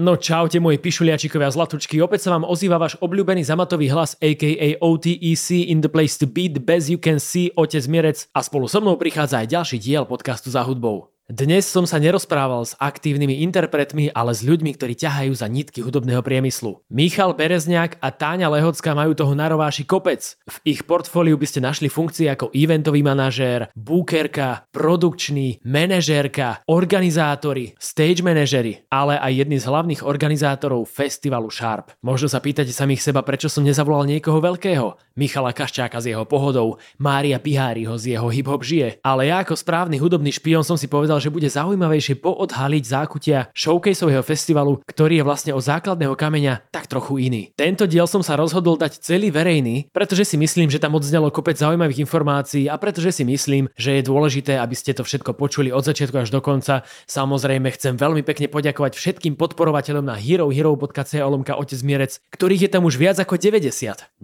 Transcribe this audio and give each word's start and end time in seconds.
No 0.00 0.16
čaute 0.16 0.56
moji 0.56 0.80
pišuliačikovia 0.80 1.52
zlatučky, 1.52 2.00
opäť 2.00 2.24
sa 2.24 2.32
vám 2.32 2.48
ozýva 2.48 2.80
váš 2.80 2.96
obľúbený 3.04 3.44
zamatový 3.44 3.92
hlas 3.92 4.16
aka 4.24 4.80
OTEC 4.80 5.68
in 5.68 5.84
the 5.84 5.90
place 5.92 6.16
to 6.16 6.24
be, 6.24 6.48
the 6.48 6.64
best 6.64 6.88
you 6.88 6.96
can 6.96 7.20
see, 7.20 7.52
otec 7.60 7.84
Mierec 7.92 8.24
a 8.32 8.40
spolu 8.40 8.72
so 8.72 8.80
mnou 8.80 8.96
prichádza 8.96 9.44
aj 9.44 9.52
ďalší 9.52 9.76
diel 9.76 10.08
podcastu 10.08 10.48
za 10.48 10.64
hudbou. 10.64 11.12
Dnes 11.32 11.64
som 11.64 11.88
sa 11.88 11.96
nerozprával 11.96 12.60
s 12.60 12.76
aktívnymi 12.76 13.40
interpretmi, 13.40 14.12
ale 14.12 14.36
s 14.36 14.44
ľuďmi, 14.44 14.76
ktorí 14.76 14.92
ťahajú 14.92 15.32
za 15.32 15.48
nitky 15.48 15.80
hudobného 15.80 16.20
priemyslu. 16.20 16.84
Michal 16.92 17.32
Berezňák 17.32 17.96
a 18.04 18.12
Táňa 18.12 18.52
Lehocká 18.52 18.92
majú 18.92 19.16
toho 19.16 19.32
na 19.32 19.48
rováši 19.48 19.88
kopec. 19.88 20.36
V 20.44 20.76
ich 20.76 20.84
portfóliu 20.84 21.40
by 21.40 21.48
ste 21.48 21.64
našli 21.64 21.88
funkcie 21.88 22.28
ako 22.28 22.52
eventový 22.52 23.00
manažér, 23.00 23.72
bookerka, 23.72 24.68
produkčný, 24.76 25.64
manažérka, 25.64 26.68
organizátori, 26.68 27.80
stage 27.80 28.20
manažery, 28.20 28.84
ale 28.92 29.16
aj 29.16 29.32
jedni 29.32 29.56
z 29.56 29.72
hlavných 29.72 30.04
organizátorov 30.04 30.84
festivalu 30.84 31.48
Sharp. 31.48 31.96
Možno 32.04 32.28
sa 32.28 32.44
pýtate 32.44 32.76
samých 32.76 33.08
seba, 33.08 33.24
prečo 33.24 33.48
som 33.48 33.64
nezavolal 33.64 34.04
niekoho 34.04 34.36
veľkého. 34.36 35.16
Michala 35.16 35.56
Kaščáka 35.56 35.96
s 35.96 36.12
jeho 36.12 36.28
pohodou, 36.28 36.76
Mária 37.00 37.40
Piháriho 37.40 37.96
z 37.96 38.20
jeho 38.20 38.28
hip-hop 38.28 38.60
žije. 38.60 39.00
Ale 39.00 39.32
ja 39.32 39.40
ako 39.40 39.56
správny 39.56 39.96
hudobný 39.96 40.28
špion 40.28 40.60
som 40.60 40.76
si 40.76 40.92
povedal, 40.92 41.21
že 41.22 41.30
bude 41.30 41.46
zaujímavejšie 41.46 42.18
poodhaliť 42.18 42.82
zákutia 42.82 43.38
showcaseového 43.54 44.26
festivalu, 44.26 44.82
ktorý 44.82 45.22
je 45.22 45.26
vlastne 45.26 45.52
o 45.54 45.62
základného 45.62 46.18
kameňa 46.18 46.74
tak 46.74 46.90
trochu 46.90 47.30
iný. 47.30 47.54
Tento 47.54 47.86
diel 47.86 48.10
som 48.10 48.26
sa 48.26 48.34
rozhodol 48.34 48.74
dať 48.74 48.98
celý 48.98 49.30
verejný, 49.30 49.86
pretože 49.94 50.26
si 50.26 50.34
myslím, 50.34 50.66
že 50.66 50.82
tam 50.82 50.98
odznelo 50.98 51.30
kopec 51.30 51.54
zaujímavých 51.54 52.02
informácií 52.02 52.66
a 52.66 52.74
pretože 52.74 53.14
si 53.14 53.22
myslím, 53.22 53.70
že 53.78 54.02
je 54.02 54.08
dôležité, 54.10 54.58
aby 54.58 54.74
ste 54.74 54.90
to 54.90 55.06
všetko 55.06 55.38
počuli 55.38 55.70
od 55.70 55.86
začiatku 55.86 56.18
až 56.18 56.34
do 56.34 56.42
konca. 56.42 56.82
Samozrejme 57.06 57.70
chcem 57.76 57.94
veľmi 57.94 58.26
pekne 58.26 58.50
poďakovať 58.50 58.98
všetkým 58.98 59.38
podporovateľom 59.38 60.02
na 60.02 60.18
herohero.co 60.18 61.22
lomka 61.28 61.54
otec 61.54 61.80
Mierec, 61.84 62.18
ktorých 62.32 62.66
je 62.66 62.70
tam 62.72 62.82
už 62.88 62.96
viac 62.96 63.20
ako 63.20 63.36
90. 63.36 63.68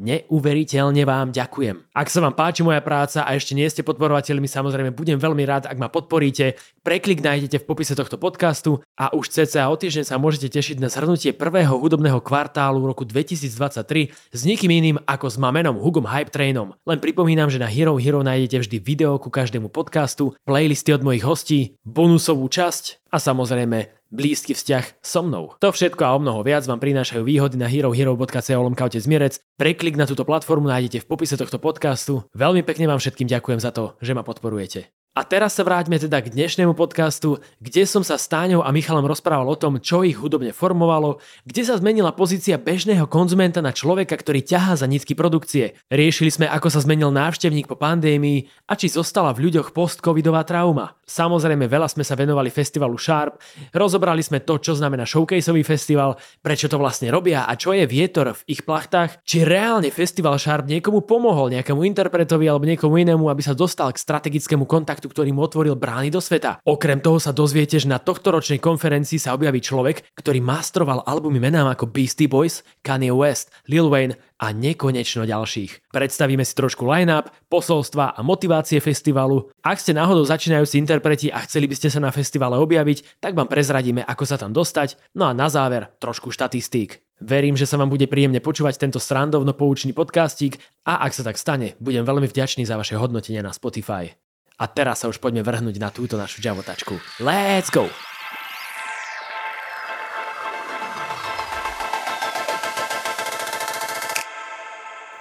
Neuveriteľne 0.01 1.03
vám 1.05 1.31
ďakujem. 1.31 1.93
Ak 1.93 2.09
sa 2.09 2.25
vám 2.25 2.35
páči 2.35 2.65
moja 2.65 2.81
práca 2.81 3.29
a 3.29 3.37
ešte 3.37 3.53
nie 3.53 3.69
ste 3.69 3.85
podporovateľmi, 3.85 4.49
samozrejme 4.49 4.97
budem 4.97 5.21
veľmi 5.21 5.45
rád, 5.45 5.69
ak 5.69 5.77
ma 5.77 5.93
podporíte. 5.93 6.57
Preklik 6.89 7.21
nájdete 7.21 7.61
v 7.61 7.69
popise 7.69 7.93
tohto 7.93 8.17
podcastu 8.17 8.81
a 8.97 9.13
už 9.13 9.29
cca 9.29 9.69
o 9.69 9.77
týždeň 9.77 10.09
sa 10.09 10.17
môžete 10.17 10.49
tešiť 10.49 10.81
na 10.81 10.89
zhrnutie 10.89 11.37
prvého 11.37 11.77
hudobného 11.77 12.17
kvartálu 12.25 12.81
roku 12.81 13.05
2023 13.05 14.09
s 14.09 14.41
nikým 14.49 14.73
iným 14.73 14.97
ako 15.05 15.29
s 15.29 15.37
mamenom 15.37 15.77
Hugom 15.77 16.09
Hype 16.09 16.33
Trainom. 16.33 16.73
Len 16.89 16.97
pripomínam, 16.97 17.53
že 17.53 17.61
na 17.61 17.69
Hero 17.69 18.01
Hero 18.01 18.25
nájdete 18.25 18.65
vždy 18.65 18.77
video 18.81 19.21
ku 19.21 19.29
každému 19.29 19.69
podcastu, 19.69 20.33
playlisty 20.49 20.97
od 20.97 21.05
mojich 21.05 21.29
hostí, 21.29 21.77
bonusovú 21.85 22.49
časť 22.49 23.05
a 23.13 23.21
samozrejme 23.21 23.93
blízky 24.09 24.57
vzťah 24.57 25.05
so 25.05 25.21
mnou. 25.21 25.61
To 25.61 25.69
všetko 25.69 26.01
a 26.09 26.17
o 26.17 26.23
mnoho 26.25 26.41
viac 26.41 26.65
vám 26.65 26.81
prinášajú 26.81 27.21
výhody 27.21 27.61
na 27.61 27.69
herohero.co 27.69 28.65
lomkaute 28.65 28.97
zmierec. 28.97 29.37
Preklik 29.61 30.01
na 30.01 30.09
túto 30.09 30.25
platformu 30.25 30.73
nájdete 30.73 31.05
v 31.05 31.09
popise 31.13 31.37
tohto 31.37 31.61
podcastu. 31.61 32.25
Veľmi 32.33 32.65
pekne 32.65 32.89
vám 32.89 32.97
všetkým 32.97 33.29
ďakujem 33.29 33.61
za 33.61 33.77
to, 33.77 33.93
že 34.01 34.17
ma 34.17 34.25
podporujete. 34.25 34.89
A 35.17 35.27
teraz 35.27 35.59
sa 35.59 35.67
vráťme 35.67 35.99
teda 35.99 36.23
k 36.23 36.31
dnešnému 36.31 36.79
podcastu, 36.79 37.43
kde 37.59 37.83
som 37.89 38.07
sa 38.07 38.15
s 38.15 38.31
Táňou 38.31 38.63
a 38.63 38.71
Michalom 38.71 39.03
rozprával 39.03 39.51
o 39.51 39.59
tom, 39.59 39.83
čo 39.83 40.07
ich 40.07 40.15
hudobne 40.15 40.55
formovalo, 40.55 41.19
kde 41.43 41.67
sa 41.67 41.75
zmenila 41.75 42.15
pozícia 42.15 42.55
bežného 42.55 43.09
konzumenta 43.11 43.59
na 43.59 43.75
človeka, 43.75 44.15
ktorý 44.15 44.47
ťahá 44.47 44.79
za 44.79 44.87
nitky 44.87 45.19
produkcie. 45.19 45.75
Riešili 45.91 46.31
sme, 46.31 46.47
ako 46.47 46.71
sa 46.71 46.85
zmenil 46.87 47.11
návštevník 47.11 47.67
po 47.67 47.75
pandémii 47.75 48.47
a 48.71 48.79
či 48.79 48.87
zostala 48.87 49.35
v 49.35 49.51
ľuďoch 49.51 49.75
post-covidová 49.75 50.47
trauma. 50.47 50.95
Samozrejme, 51.09 51.67
veľa 51.67 51.89
sme 51.91 52.07
sa 52.07 52.15
venovali 52.15 52.53
festivalu 52.53 52.95
Sharp, 53.01 53.43
rozobrali 53.75 54.23
sme 54.23 54.45
to, 54.45 54.61
čo 54.61 54.77
znamená 54.77 55.03
showcaseový 55.03 55.65
festival, 55.67 56.15
prečo 56.45 56.69
to 56.71 56.79
vlastne 56.79 57.09
robia 57.11 57.49
a 57.49 57.57
čo 57.57 57.73
je 57.73 57.89
vietor 57.89 58.37
v 58.37 58.55
ich 58.55 58.63
plachtách, 58.63 59.25
či 59.25 59.43
reálne 59.43 59.89
festival 59.89 60.37
Sharp 60.39 60.69
niekomu 60.69 61.03
pomohol, 61.03 61.51
nejakému 61.59 61.81
interpretovi 61.81 62.47
alebo 62.47 62.69
niekomu 62.69 63.03
inému, 63.03 63.25
aby 63.33 63.43
sa 63.43 63.57
dostal 63.57 63.91
k 63.91 63.99
strategickému 63.99 64.69
kontaktu 64.69 65.08
ktorý 65.09 65.33
mu 65.33 65.43
otvoril 65.43 65.75
brány 65.75 66.13
do 66.13 66.21
sveta. 66.21 66.61
Okrem 66.63 67.01
toho 67.01 67.17
sa 67.19 67.33
dozviete, 67.33 67.81
že 67.81 67.89
na 67.89 67.99
tohto 67.99 68.31
ročnej 68.31 68.61
konferencii 68.61 69.17
sa 69.17 69.35
objaví 69.35 69.59
človek, 69.65 70.15
ktorý 70.15 70.45
mastroval 70.45 71.03
albumy 71.09 71.41
menám 71.41 71.73
ako 71.73 71.89
Beastie 71.89 72.29
Boys, 72.29 72.61
Kanye 72.85 73.11
West, 73.11 73.49
Lil 73.67 73.89
Wayne 73.89 74.21
a 74.39 74.55
nekonečno 74.55 75.27
ďalších. 75.27 75.91
Predstavíme 75.91 76.47
si 76.47 76.55
trošku 76.55 76.87
line-up, 76.87 77.33
posolstva 77.51 78.15
a 78.15 78.21
motivácie 78.23 78.79
festivalu. 78.79 79.51
Ak 79.67 79.83
ste 79.83 79.97
náhodou 79.97 80.23
začínajúci 80.23 80.79
interpreti 80.79 81.27
a 81.33 81.43
chceli 81.43 81.67
by 81.67 81.75
ste 81.75 81.91
sa 81.91 81.99
na 81.99 82.15
festivale 82.15 82.55
objaviť, 82.55 83.19
tak 83.19 83.35
vám 83.35 83.51
prezradíme, 83.51 84.07
ako 84.07 84.25
sa 84.25 84.39
tam 84.39 84.55
dostať. 84.55 84.95
No 85.19 85.27
a 85.27 85.35
na 85.35 85.51
záver 85.51 85.91
trošku 85.99 86.31
štatistík. 86.31 87.03
Verím, 87.19 87.59
že 87.59 87.67
sa 87.67 87.75
vám 87.75 87.91
bude 87.91 88.07
príjemne 88.07 88.39
počúvať 88.39 88.79
tento 88.79 89.03
strandovno 89.03 89.51
poučný 89.51 89.91
podcastík 89.91 90.63
a 90.87 91.03
ak 91.03 91.13
sa 91.19 91.27
tak 91.27 91.35
stane, 91.35 91.75
budem 91.83 92.07
veľmi 92.07 92.31
vďačný 92.31 92.63
za 92.63 92.79
vaše 92.79 92.95
hodnotenie 92.95 93.43
na 93.43 93.51
Spotify. 93.51 94.15
A 94.59 94.67
teraz 94.67 95.07
sa 95.07 95.07
už 95.07 95.23
poďme 95.23 95.47
vrhnúť 95.47 95.79
na 95.79 95.95
túto 95.95 96.19
našu 96.19 96.43
džavotačku. 96.43 97.23
Let's 97.23 97.71
go! 97.71 97.87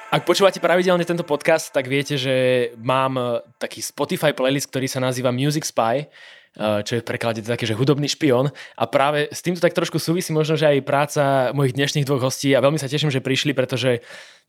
Ak 0.07 0.25
počúvate 0.25 0.57
pravidelne 0.57 1.05
tento 1.05 1.21
podcast, 1.21 1.69
tak 1.69 1.85
viete, 1.85 2.17
že 2.17 2.35
mám 2.81 3.19
e, 3.19 3.45
taký 3.61 3.83
Spotify 3.85 4.33
playlist, 4.33 4.73
ktorý 4.73 4.89
sa 4.89 4.97
nazýva 4.97 5.29
Music 5.29 5.67
Spy, 5.67 6.09
čo 6.57 6.91
je 6.97 7.01
v 7.01 7.07
preklade 7.07 7.45
také, 7.45 7.69
že 7.69 7.78
hudobný 7.78 8.09
špion. 8.09 8.50
A 8.75 8.84
práve 8.90 9.29
s 9.29 9.45
týmto 9.45 9.62
tak 9.62 9.78
trošku 9.78 10.01
súvisí 10.01 10.34
možno, 10.34 10.57
že 10.57 10.66
aj 10.66 10.88
práca 10.88 11.23
mojich 11.53 11.78
dnešných 11.78 12.07
dvoch 12.09 12.25
hostí 12.25 12.57
a 12.57 12.63
veľmi 12.63 12.81
sa 12.81 12.90
teším, 12.90 13.13
že 13.13 13.22
prišli, 13.22 13.53
pretože 13.53 14.01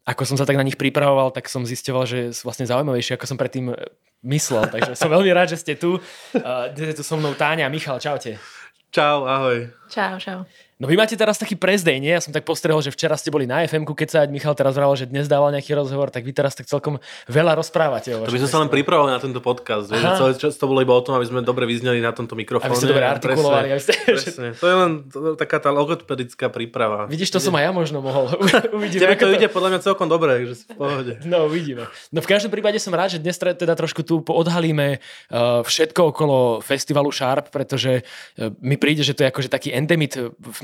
ako 0.08 0.24
som 0.24 0.36
sa 0.40 0.48
tak 0.48 0.56
na 0.56 0.64
nich 0.64 0.80
pripravoval, 0.80 1.36
tak 1.36 1.52
som 1.52 1.68
zistoval, 1.68 2.08
že 2.08 2.32
sú 2.32 2.48
vlastne 2.48 2.64
zaujímavejšie, 2.64 3.20
ako 3.20 3.28
som 3.28 3.36
predtým 3.36 3.76
myslel. 4.24 4.64
Takže 4.74 4.96
som 4.96 5.12
veľmi 5.12 5.28
rád, 5.36 5.52
že 5.52 5.60
ste 5.60 5.76
tu. 5.76 6.00
Uh, 6.32 6.72
dnes 6.72 6.96
je 6.96 6.98
tu 6.98 7.04
so 7.04 7.20
mnou 7.20 7.36
Táňa 7.36 7.68
a 7.68 7.72
Michal. 7.72 8.00
Čaute. 8.00 8.40
Čau, 8.88 9.28
ahoj. 9.28 9.68
Čau, 9.92 10.16
čau. 10.16 10.48
No 10.78 10.86
vy 10.86 10.94
máte 10.94 11.18
teraz 11.18 11.42
taký 11.42 11.58
prezdej, 11.58 11.98
nie? 11.98 12.14
Ja 12.14 12.22
som 12.22 12.30
tak 12.30 12.46
postrehol, 12.46 12.78
že 12.78 12.94
včera 12.94 13.18
ste 13.18 13.34
boli 13.34 13.50
na 13.50 13.66
fm 13.66 13.82
keď 13.82 14.08
sa 14.14 14.20
Michal 14.30 14.54
teraz 14.54 14.78
vravel, 14.78 14.94
že 14.94 15.10
dnes 15.10 15.26
dával 15.26 15.50
nejaký 15.50 15.74
rozhovor, 15.74 16.06
tak 16.14 16.22
vy 16.22 16.30
teraz 16.30 16.54
tak 16.54 16.70
celkom 16.70 17.02
veľa 17.26 17.58
rozprávate. 17.58 18.14
To 18.14 18.30
by 18.30 18.38
sme 18.38 18.46
sa 18.46 18.62
len 18.62 18.70
pripravovali 18.70 19.10
na 19.10 19.18
tento 19.18 19.42
podcast. 19.42 19.90
Vieš, 19.90 20.06
celé 20.06 20.32
čas 20.38 20.54
to 20.54 20.70
bolo 20.70 20.78
iba 20.78 20.94
o 20.94 21.02
tom, 21.02 21.18
aby 21.18 21.26
sme 21.26 21.42
dobre 21.42 21.66
vyzneli 21.66 21.98
na 21.98 22.14
tomto 22.14 22.38
mikrofóne. 22.38 22.70
Aby 22.70 22.78
ste 22.78 22.94
dobre 22.94 23.10
artikulovali. 23.10 23.74
Presne, 23.74 23.90
ste... 23.90 23.92
presne. 24.22 24.48
To 24.54 24.66
je 24.70 24.76
len 24.78 24.90
taká 25.34 25.58
tá 25.58 25.74
logopedická 25.74 26.46
príprava. 26.46 27.10
Vidíš, 27.10 27.34
to 27.34 27.42
som 27.42 27.58
aj 27.58 27.62
ja 27.66 27.72
možno 27.74 27.98
mohol. 27.98 28.30
uvidíme, 28.78 29.02
Tebe 29.02 29.18
to, 29.18 29.34
ide 29.34 29.50
podľa 29.50 29.74
mňa 29.74 29.80
celkom 29.82 30.06
dobre, 30.06 30.46
že 30.46 30.62
si 30.62 30.64
v 30.70 30.78
pohode. 30.78 31.12
No, 31.26 31.50
uvidíme. 31.50 31.90
No 32.14 32.22
v 32.22 32.28
každom 32.30 32.54
prípade 32.54 32.78
som 32.78 32.94
rád, 32.94 33.18
že 33.18 33.18
dnes 33.18 33.34
teda 33.34 33.74
trošku 33.74 34.06
tu 34.06 34.22
odhalíme 34.22 35.02
uh, 35.02 35.66
všetko 35.66 36.14
okolo 36.14 36.62
festivalu 36.62 37.10
Sharp, 37.10 37.50
pretože 37.50 38.06
uh, 38.06 38.54
mi 38.62 38.78
príde, 38.78 39.02
že 39.02 39.18
to 39.18 39.26
je 39.26 39.30
akože 39.34 39.50
taký 39.50 39.74
endemit 39.74 40.14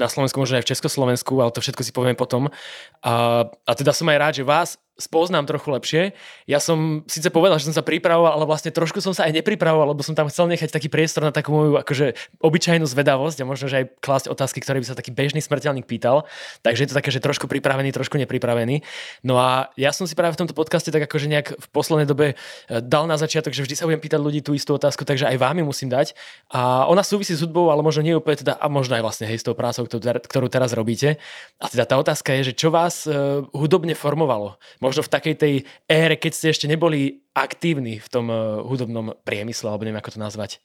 na 0.04 0.12
Slovensku, 0.12 0.36
možno 0.36 0.60
aj 0.60 0.68
v 0.68 0.70
Československu, 0.76 1.32
ale 1.40 1.50
to 1.50 1.64
všetko 1.64 1.82
si 1.82 1.92
povieme 1.96 2.18
potom. 2.18 2.52
A, 3.00 3.48
a 3.48 3.72
teda 3.72 3.96
som 3.96 4.06
aj 4.12 4.18
rád, 4.20 4.34
že 4.36 4.44
vás 4.44 4.76
spoznám 4.94 5.42
trochu 5.50 5.68
lepšie. 5.74 6.02
Ja 6.46 6.62
som 6.62 7.02
síce 7.10 7.26
povedal, 7.34 7.58
že 7.58 7.66
som 7.66 7.74
sa 7.74 7.82
pripravoval, 7.82 8.38
ale 8.38 8.46
vlastne 8.46 8.70
trošku 8.70 9.02
som 9.02 9.10
sa 9.10 9.26
aj 9.26 9.42
nepripravoval, 9.42 9.90
lebo 9.90 10.06
som 10.06 10.14
tam 10.14 10.30
chcel 10.30 10.46
nechať 10.46 10.70
taký 10.70 10.86
priestor 10.86 11.26
na 11.26 11.34
takú 11.34 11.50
moju 11.50 11.72
akože 11.82 12.14
obyčajnú 12.38 12.86
zvedavosť 12.86 13.42
a 13.42 13.48
možno, 13.48 13.66
že 13.66 13.82
aj 13.82 13.86
klásť 13.98 14.26
otázky, 14.30 14.62
ktoré 14.62 14.78
by 14.78 14.86
sa 14.86 14.94
taký 14.94 15.10
bežný 15.10 15.42
smrteľník 15.42 15.90
pýtal. 15.90 16.30
Takže 16.62 16.86
je 16.86 16.88
to 16.94 16.98
také, 17.02 17.10
že 17.10 17.18
trošku 17.18 17.50
pripravený, 17.50 17.90
trošku 17.90 18.14
nepripravený. 18.22 18.86
No 19.26 19.34
a 19.42 19.74
ja 19.74 19.90
som 19.90 20.06
si 20.06 20.14
práve 20.14 20.38
v 20.38 20.46
tomto 20.46 20.54
podcaste 20.54 20.94
tak 20.94 21.10
akože 21.10 21.26
nejak 21.26 21.48
v 21.58 21.66
poslednej 21.74 22.06
dobe 22.06 22.26
e, 22.32 22.34
dal 22.78 23.10
na 23.10 23.18
začiatok, 23.18 23.50
že 23.50 23.66
vždy 23.66 23.74
sa 23.74 23.90
budem 23.90 23.98
pýtať 23.98 24.20
ľudí 24.22 24.40
tú 24.46 24.54
istú 24.54 24.78
otázku, 24.78 25.02
takže 25.02 25.26
aj 25.26 25.36
vám 25.42 25.58
ju 25.58 25.64
musím 25.66 25.90
dať. 25.90 26.14
A 26.54 26.86
ona 26.86 27.02
súvisí 27.02 27.34
s 27.34 27.42
hudbou, 27.42 27.74
ale 27.74 27.82
možno 27.82 28.06
nie 28.06 28.14
úplne 28.14 28.38
teda, 28.38 28.54
a 28.54 28.70
možno 28.70 28.94
aj 28.94 29.02
vlastne 29.02 29.26
hej, 29.26 29.42
s 29.42 29.46
tou 29.46 29.58
prácou, 29.58 29.90
ktorú 29.90 30.46
teraz 30.46 30.70
robíte. 30.70 31.18
A 31.58 31.66
teda 31.66 31.82
tá 31.82 31.98
otázka 31.98 32.30
je, 32.38 32.50
že 32.50 32.54
čo 32.54 32.70
vás 32.70 33.10
uh, 33.10 33.42
hudobne 33.50 33.98
formovalo? 33.98 34.54
Možno 34.84 35.00
v 35.00 35.12
takej 35.16 35.34
tej 35.40 35.54
ére, 35.88 36.20
keď 36.20 36.32
ste 36.36 36.46
ešte 36.52 36.68
neboli 36.68 37.24
aktívni 37.32 37.96
v 37.96 38.08
tom 38.12 38.28
uh, 38.28 38.60
hudobnom 38.68 39.16
priemysle, 39.24 39.72
alebo 39.72 39.88
neviem, 39.88 40.00
ako 40.04 40.14
to 40.14 40.20
nazvať? 40.20 40.60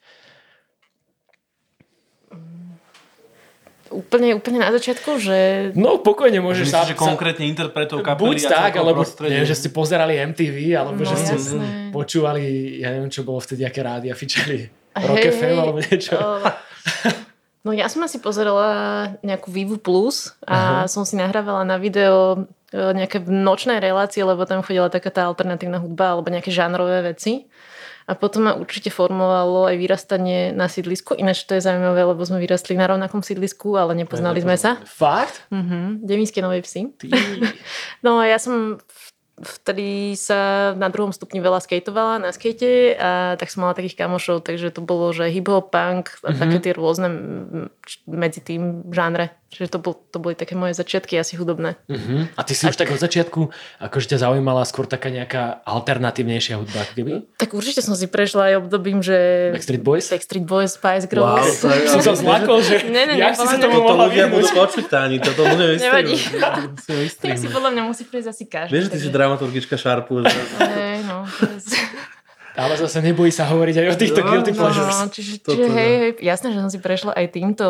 Úplne, 3.89 4.37
úplne 4.37 4.61
na 4.61 4.69
začiatku, 4.69 5.17
že... 5.17 5.37
No, 5.73 5.97
pokojne 5.97 6.37
môžeš 6.45 6.67
sa... 6.69 6.85
že 6.85 6.93
konkrétne 6.93 7.49
interpretov 7.49 8.05
kapely 8.05 8.37
Buď 8.37 8.45
tak, 8.45 8.77
alebo 8.77 9.01
neviem, 9.25 9.49
že 9.49 9.57
ste 9.57 9.73
pozerali 9.73 10.13
MTV, 10.13 10.77
alebo 10.77 11.01
no, 11.01 11.09
že 11.09 11.17
ste 11.17 11.35
jasné. 11.41 11.89
počúvali, 11.89 12.77
ja 12.85 12.93
neviem, 12.93 13.09
čo 13.09 13.25
bolo 13.25 13.41
vtedy, 13.41 13.65
aké 13.65 13.81
rádia 13.81 14.13
fičali. 14.13 14.69
Rock 14.93 15.25
hey, 15.25 15.33
FM 15.33 15.57
alebo 15.57 15.79
niečo. 15.81 16.15
Oh. 16.17 16.43
No 17.59 17.75
ja 17.75 17.91
som 17.91 17.99
asi 18.07 18.23
pozerala 18.23 19.13
nejakú 19.19 19.51
Vivu 19.51 19.75
Plus 19.75 20.31
a 20.47 20.83
uh-huh. 20.83 20.87
som 20.87 21.03
si 21.03 21.19
nahrávala 21.19 21.67
na 21.67 21.75
video 21.75 22.47
nejaké 22.73 23.23
nočné 23.25 23.81
relácie, 23.81 24.21
lebo 24.21 24.45
tam 24.45 24.61
chodila 24.61 24.93
taká 24.93 25.09
tá 25.09 25.25
alternatívna 25.25 25.81
hudba 25.81 26.13
alebo 26.13 26.29
nejaké 26.29 26.53
žánrové 26.53 27.13
veci. 27.13 27.49
A 28.09 28.17
potom 28.17 28.49
ma 28.49 28.57
určite 28.57 28.89
formovalo 28.89 29.69
aj 29.69 29.77
vyrastanie 29.77 30.49
na 30.49 30.65
sídlisku. 30.65 31.13
Ináč 31.13 31.45
to 31.45 31.53
je 31.53 31.61
zaujímavé, 31.61 32.09
lebo 32.09 32.25
sme 32.25 32.41
vyrastli 32.41 32.73
na 32.73 32.89
rovnakom 32.89 33.21
sídlisku, 33.21 33.77
ale 33.77 33.93
nepoznali 33.93 34.41
sme 34.41 34.57
sa. 34.57 34.81
Fakt? 34.81 35.45
Mhm, 35.53 36.01
Devinské 36.01 36.41
Nové 36.41 36.65
Vsi. 36.65 36.89
No 38.05 38.17
a 38.17 38.25
ja 38.25 38.41
som 38.41 38.81
vtedy 39.39 40.19
sa 40.19 40.71
na 40.75 40.91
druhom 40.91 41.15
stupni 41.15 41.39
veľa 41.39 41.63
skateovala 41.63 42.19
na 42.19 42.29
skate 42.35 42.97
a 42.99 43.39
tak 43.39 43.47
som 43.47 43.63
mala 43.63 43.77
takých 43.77 43.95
kamošov, 43.95 44.43
takže 44.43 44.73
to 44.73 44.83
bolo, 44.83 45.15
že 45.15 45.31
hip-hop, 45.31 45.71
punk 45.71 46.11
a 46.23 46.33
mm-hmm. 46.33 46.39
také 46.39 46.57
tie 46.59 46.73
rôzne 46.75 47.07
medzi 48.09 48.43
tým 48.43 48.89
žánre. 48.91 49.38
Čiže 49.49 49.73
to, 49.73 49.79
bol, 49.81 49.97
to 49.97 50.21
boli 50.21 50.37
také 50.37 50.53
moje 50.53 50.77
začiatky 50.77 51.17
asi 51.17 51.33
hudobné. 51.33 51.73
Uh-huh. 51.89 52.29
A 52.37 52.41
ty 52.45 52.53
si 52.53 52.63
a... 52.63 52.69
už 52.69 52.77
tak 52.77 52.93
od 52.93 53.01
začiatku, 53.01 53.49
akože 53.81 54.13
ťa 54.13 54.29
zaujímala 54.29 54.61
skôr 54.61 54.85
taká 54.85 55.09
nejaká 55.09 55.65
alternatívnejšia 55.65 56.61
hudba, 56.61 56.85
keby? 56.93 57.25
Tak 57.41 57.57
určite 57.57 57.81
som 57.81 57.97
si 57.97 58.05
prešla 58.05 58.53
aj 58.53 58.55
obdobím, 58.61 59.01
že... 59.01 59.49
Backstreet 59.49 59.81
Boys? 59.81 60.05
Backstreet 60.05 60.45
Boys, 60.45 60.77
Spice 60.77 61.09
Girls. 61.09 61.65
Wow, 61.65 61.65
to 61.65 61.67
je, 61.73 61.81
som 61.89 62.01
sa 62.05 62.13
zlakol, 62.13 62.61
že 62.61 62.85
ne, 62.93 63.09
ne, 63.09 63.17
jak 63.17 63.33
si 63.33 63.45
sa 63.49 63.57
tomu 63.57 63.81
mohla 63.81 64.05
ľudia 64.05 64.29
budú 64.29 64.45
počuť, 64.53 64.85
Táni, 64.85 65.17
toto 65.17 65.41
bude 65.41 65.65
Nevadí. 65.81 66.13
tak 67.17 67.35
si 67.41 67.47
podľa 67.49 67.69
mňa 67.73 67.81
musí 67.89 68.05
prísť 68.05 68.29
asi 68.29 68.45
každý. 68.45 68.77
Vieš, 68.77 68.83
že 68.85 68.91
ty 68.93 68.97
si 69.01 69.09
dramaturgička 69.09 69.81
Sharpu. 69.81 70.21
Hej, 70.61 71.09
no. 71.09 71.25
Ale 72.59 72.75
zase 72.75 72.99
nebojí 72.99 73.31
sa 73.31 73.47
hovoriť 73.47 73.75
aj 73.81 73.87
o 73.87 73.95
týchto 73.95 74.21
no, 74.21 74.27
guilty 74.29 74.51
pleasures. 74.51 74.97
No, 74.99 75.07
čiže, 75.07 75.39
čiže 75.39 75.65
hej, 75.71 75.93
hej, 75.95 76.11
jasné, 76.19 76.51
že 76.51 76.59
som 76.59 76.67
si 76.67 76.79
prešla 76.83 77.15
aj 77.15 77.25
týmto 77.31 77.65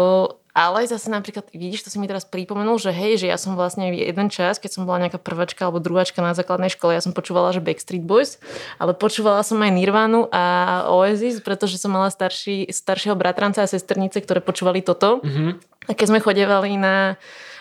ale 0.54 0.90
zase 0.90 1.14
napríklad, 1.14 1.48
vidíš, 1.54 1.86
to 1.86 1.90
si 1.94 2.02
mi 2.02 2.10
teraz 2.10 2.26
pripomenul, 2.26 2.82
že 2.82 2.90
hej, 2.90 3.22
že 3.22 3.28
ja 3.30 3.38
som 3.38 3.54
vlastne 3.54 3.94
jeden 3.94 4.28
čas, 4.34 4.58
keď 4.58 4.72
som 4.76 4.84
bola 4.90 5.06
nejaká 5.06 5.22
prvačka 5.22 5.70
alebo 5.70 5.78
druhačka 5.78 6.20
na 6.26 6.34
základnej 6.34 6.74
škole, 6.74 6.98
ja 6.98 7.04
som 7.06 7.14
počúvala, 7.14 7.54
že 7.54 7.62
Backstreet 7.62 8.02
Boys, 8.02 8.42
ale 8.82 8.98
počúvala 8.98 9.46
som 9.46 9.62
aj 9.62 9.72
Nirvanu 9.72 10.26
a 10.34 10.86
Oasis, 10.90 11.40
pretože 11.46 11.78
som 11.78 11.94
mala 11.94 12.10
starší, 12.10 12.70
staršieho 12.74 13.14
bratranca 13.14 13.62
a 13.62 13.70
sesternice, 13.70 14.20
ktoré 14.26 14.42
počúvali 14.42 14.82
toto. 14.82 15.22
Mm-hmm. 15.22 15.50
A 15.90 15.92
keď 15.94 16.06
sme 16.10 16.20
chodevali 16.24 16.76
na 16.78 17.18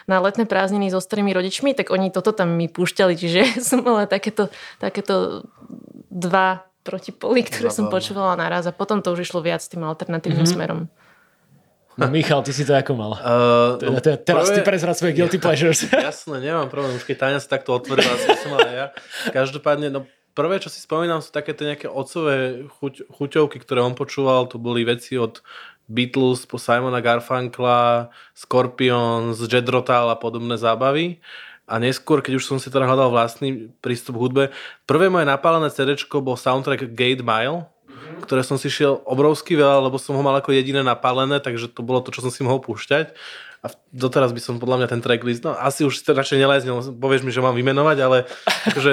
na 0.08 0.25
letné 0.25 0.49
prázdniny 0.49 0.88
so 0.88 1.05
starými 1.05 1.37
rodičmi, 1.37 1.76
tak 1.76 1.93
oni 1.93 2.08
toto 2.08 2.32
tam 2.32 2.56
mi 2.56 2.64
púšťali, 2.64 3.12
čiže 3.12 3.41
som 3.69 3.84
mala 3.84 4.08
takéto, 4.08 4.49
takéto 4.81 5.44
dva 6.08 6.64
protipoly, 6.81 7.44
ktoré 7.44 7.69
som 7.69 7.93
počúvala 7.93 8.32
naraz 8.41 8.64
a 8.64 8.73
potom 8.73 9.05
to 9.05 9.12
už 9.12 9.29
išlo 9.29 9.44
viac 9.44 9.61
tým 9.61 9.84
alternatívnym 9.84 10.49
mm-hmm. 10.49 10.56
smerom. 10.56 10.88
No 11.98 12.06
Michal, 12.06 12.46
ty 12.46 12.54
si 12.54 12.62
to 12.62 12.78
ako 12.78 12.94
mal? 12.94 13.18
Uh, 13.18 13.74
teda, 13.74 13.98
teda, 13.98 14.16
teraz 14.22 14.46
prvé... 14.46 14.54
ty 14.54 14.60
prezrať 14.62 14.94
svoje 15.02 15.12
guilty 15.18 15.38
pleasures. 15.42 15.82
Jasné, 16.10 16.38
nemám 16.38 16.70
problém. 16.70 16.94
Už 16.94 17.02
keď 17.02 17.26
Táňa 17.26 17.38
sa 17.42 17.58
takto 17.58 17.74
otvorila, 17.74 18.14
som 18.38 18.54
aj 18.54 18.70
ja. 18.70 18.86
Každopádne, 19.34 19.90
no 19.90 20.06
prvé, 20.30 20.62
čo 20.62 20.70
si 20.70 20.78
spomínam, 20.78 21.18
sú 21.18 21.34
také 21.34 21.50
tie 21.58 21.74
nejaké 21.74 21.90
otcové 21.90 22.70
chuť, 22.78 23.10
chuťovky, 23.10 23.58
ktoré 23.58 23.82
on 23.82 23.98
počúval. 23.98 24.46
To 24.46 24.62
boli 24.62 24.86
veci 24.86 25.18
od 25.18 25.42
Beatles 25.90 26.46
po 26.46 26.62
Simona 26.62 27.02
Garfunkla, 27.02 28.14
Scorpions, 28.30 29.42
Jet 29.50 29.66
Rotal 29.66 30.06
a 30.06 30.14
podobné 30.14 30.54
zábavy. 30.54 31.18
A 31.68 31.82
neskôr, 31.82 32.22
keď 32.22 32.38
už 32.38 32.46
som 32.46 32.56
si 32.62 32.70
teda 32.70 32.86
hľadal 32.86 33.10
vlastný 33.10 33.74
prístup 33.82 34.16
k 34.16 34.22
hudbe, 34.22 34.44
prvé 34.86 35.10
moje 35.10 35.26
napálené 35.26 35.68
CD 35.68 35.98
bol 36.22 36.38
soundtrack 36.38 36.94
Gate 36.94 37.26
Mile, 37.26 37.68
ktoré 38.23 38.43
som 38.47 38.59
si 38.61 38.69
šiel 38.69 39.00
obrovský 39.06 39.55
veľa, 39.55 39.88
lebo 39.88 39.97
som 39.97 40.15
ho 40.15 40.23
mal 40.23 40.37
ako 40.38 40.55
jediné 40.55 40.82
napálené, 40.82 41.38
takže 41.38 41.70
to 41.70 41.81
bolo 41.82 42.03
to, 42.03 42.15
čo 42.15 42.23
som 42.25 42.32
si 42.32 42.43
mohol 42.43 42.62
púšťať. 42.62 43.15
A 43.59 43.75
doteraz 43.91 44.31
by 44.31 44.38
som 44.38 44.62
podľa 44.62 44.85
mňa 44.85 44.88
ten 44.94 45.03
tracklist, 45.03 45.43
no 45.43 45.50
asi 45.59 45.82
už 45.82 45.99
to 46.06 46.15
radšej 46.15 46.38
nelezne, 46.38 46.70
povieš 46.94 47.26
mi, 47.26 47.35
že 47.35 47.43
mám 47.43 47.59
vymenovať, 47.59 47.99
ale 47.99 48.17
akože, 48.70 48.93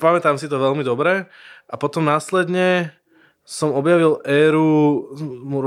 pamätám 0.00 0.40
si 0.40 0.48
to 0.48 0.56
veľmi 0.56 0.80
dobre. 0.80 1.28
A 1.70 1.74
potom 1.76 2.02
následne 2.02 2.96
som 3.50 3.74
objavil 3.74 4.22
éru 4.22 5.10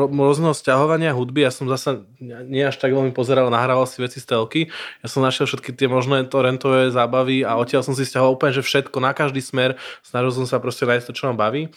rôzneho 0.07 0.55
stiahovania 0.55 1.11
hudby. 1.11 1.43
Ja 1.43 1.51
som 1.51 1.67
zase 1.67 2.07
nie 2.23 2.63
až 2.63 2.79
tak 2.79 2.95
veľmi 2.95 3.11
pozeral, 3.11 3.51
nahrával 3.51 3.83
si 3.91 3.99
veci 3.99 4.23
z 4.23 4.31
telky. 4.31 4.71
Ja 5.03 5.11
som 5.11 5.19
našiel 5.19 5.51
všetky 5.51 5.75
tie 5.75 5.91
možné 5.91 6.23
torrentové 6.31 6.95
zábavy 6.95 7.43
a 7.43 7.59
odtiaľ 7.59 7.83
som 7.83 7.91
si 7.91 8.07
stiahoval 8.07 8.39
úplne, 8.39 8.55
že 8.55 8.63
všetko, 8.63 8.97
na 9.03 9.11
každý 9.11 9.43
smer. 9.43 9.75
Snažil 9.99 10.31
som 10.31 10.45
sa 10.47 10.63
proste 10.63 10.87
nájsť 10.87 11.11
to, 11.11 11.13
čo 11.17 11.27
ma 11.27 11.35
baví. 11.35 11.75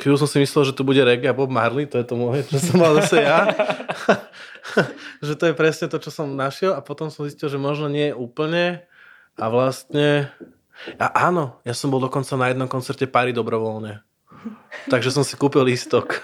Chvíľu 0.00 0.16
som 0.16 0.28
si 0.28 0.40
myslel, 0.40 0.72
že 0.72 0.76
to 0.76 0.86
bude 0.88 0.98
reggae 1.04 1.28
a 1.28 1.36
Bob 1.36 1.52
Marley, 1.52 1.84
to 1.84 2.00
je 2.00 2.06
to 2.06 2.16
moje, 2.16 2.48
čo 2.48 2.58
som 2.58 2.80
mal 2.80 2.96
zase 2.96 3.22
ja. 3.22 3.44
že 5.26 5.36
to 5.36 5.52
je 5.52 5.54
presne 5.54 5.86
to, 5.92 6.00
čo 6.00 6.08
som 6.08 6.32
našiel 6.32 6.72
a 6.72 6.80
potom 6.80 7.12
som 7.12 7.28
zistil, 7.28 7.52
že 7.52 7.60
možno 7.60 7.92
nie 7.92 8.10
úplne 8.14 8.88
a 9.36 9.44
vlastne... 9.52 10.32
A 10.98 11.30
áno, 11.30 11.60
ja 11.62 11.76
som 11.76 11.92
bol 11.92 12.00
dokonca 12.02 12.34
na 12.34 12.50
jednom 12.50 12.66
koncerte 12.66 13.06
páry 13.06 13.30
dobrovoľne. 13.30 14.02
Takže 14.90 15.14
som 15.14 15.22
si 15.22 15.38
kúpil 15.38 15.62
lístok. 15.62 16.18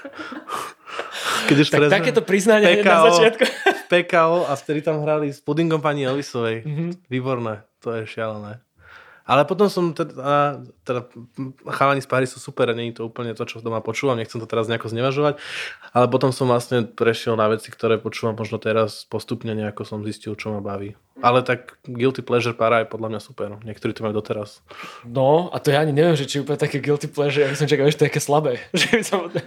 Keď 1.47 1.57
už 1.63 1.69
tak 1.71 1.81
takéto 1.89 2.23
priznanie 2.27 2.83
PKO, 2.83 2.89
na 2.89 2.99
začiatku. 3.09 3.45
PKO 3.89 4.37
a 4.51 4.53
vtedy 4.59 4.81
tam 4.83 5.01
hrali 5.01 5.31
s 5.31 5.41
pudingom 5.41 5.79
pani 5.79 6.05
Elvisovej. 6.05 6.67
Mm-hmm. 6.67 6.91
Výborné, 7.07 7.65
to 7.81 7.95
je 7.95 8.03
šialené. 8.05 8.61
Ale 9.29 9.45
potom 9.45 9.69
som 9.69 9.93
teda, 9.93 10.65
teda 10.89 11.05
chalani 11.69 12.01
z 12.01 12.09
Páry 12.09 12.25
sú 12.25 12.41
super, 12.41 12.73
nie 12.73 12.89
je 12.89 13.05
to 13.05 13.13
úplne 13.13 13.37
to, 13.37 13.45
čo 13.45 13.61
doma 13.61 13.85
počúvam, 13.85 14.17
nechcem 14.17 14.41
to 14.41 14.49
teraz 14.49 14.73
nejako 14.73 14.89
znevažovať, 14.89 15.37
ale 15.93 16.07
potom 16.09 16.33
som 16.33 16.49
vlastne 16.49 16.89
prešiel 16.89 17.37
na 17.37 17.53
veci, 17.53 17.69
ktoré 17.69 18.01
počúvam 18.01 18.41
možno 18.41 18.57
teraz 18.57 19.05
postupne 19.05 19.53
nejako 19.53 19.85
som 19.85 20.01
zistil, 20.01 20.33
čo 20.33 20.57
ma 20.57 20.65
baví. 20.65 20.97
Ale 21.19 21.43
tak 21.43 21.83
Guilty 21.83 22.23
Pleasure 22.23 22.55
para 22.55 22.81
je 22.81 22.87
podľa 22.87 23.11
mňa 23.11 23.21
super, 23.21 23.59
niektorí 23.67 23.91
to 23.91 24.07
majú 24.07 24.23
doteraz. 24.23 24.63
No 25.03 25.51
a 25.51 25.59
to 25.59 25.75
ja 25.75 25.83
ani 25.83 25.91
neviem, 25.91 26.15
že 26.15 26.31
či 26.31 26.39
úplne 26.39 26.57
také 26.57 26.79
Guilty 26.79 27.11
Pleasure, 27.11 27.43
ja 27.43 27.51
by 27.51 27.59
som 27.59 27.67
čakal, 27.67 27.91
že 27.91 27.99
to 27.99 28.05
je 28.07 28.09
také 28.09 28.23
slabé. 28.23 28.53
Že 28.79 28.89
by 28.95 29.05
som 29.05 29.19
tak 29.29 29.45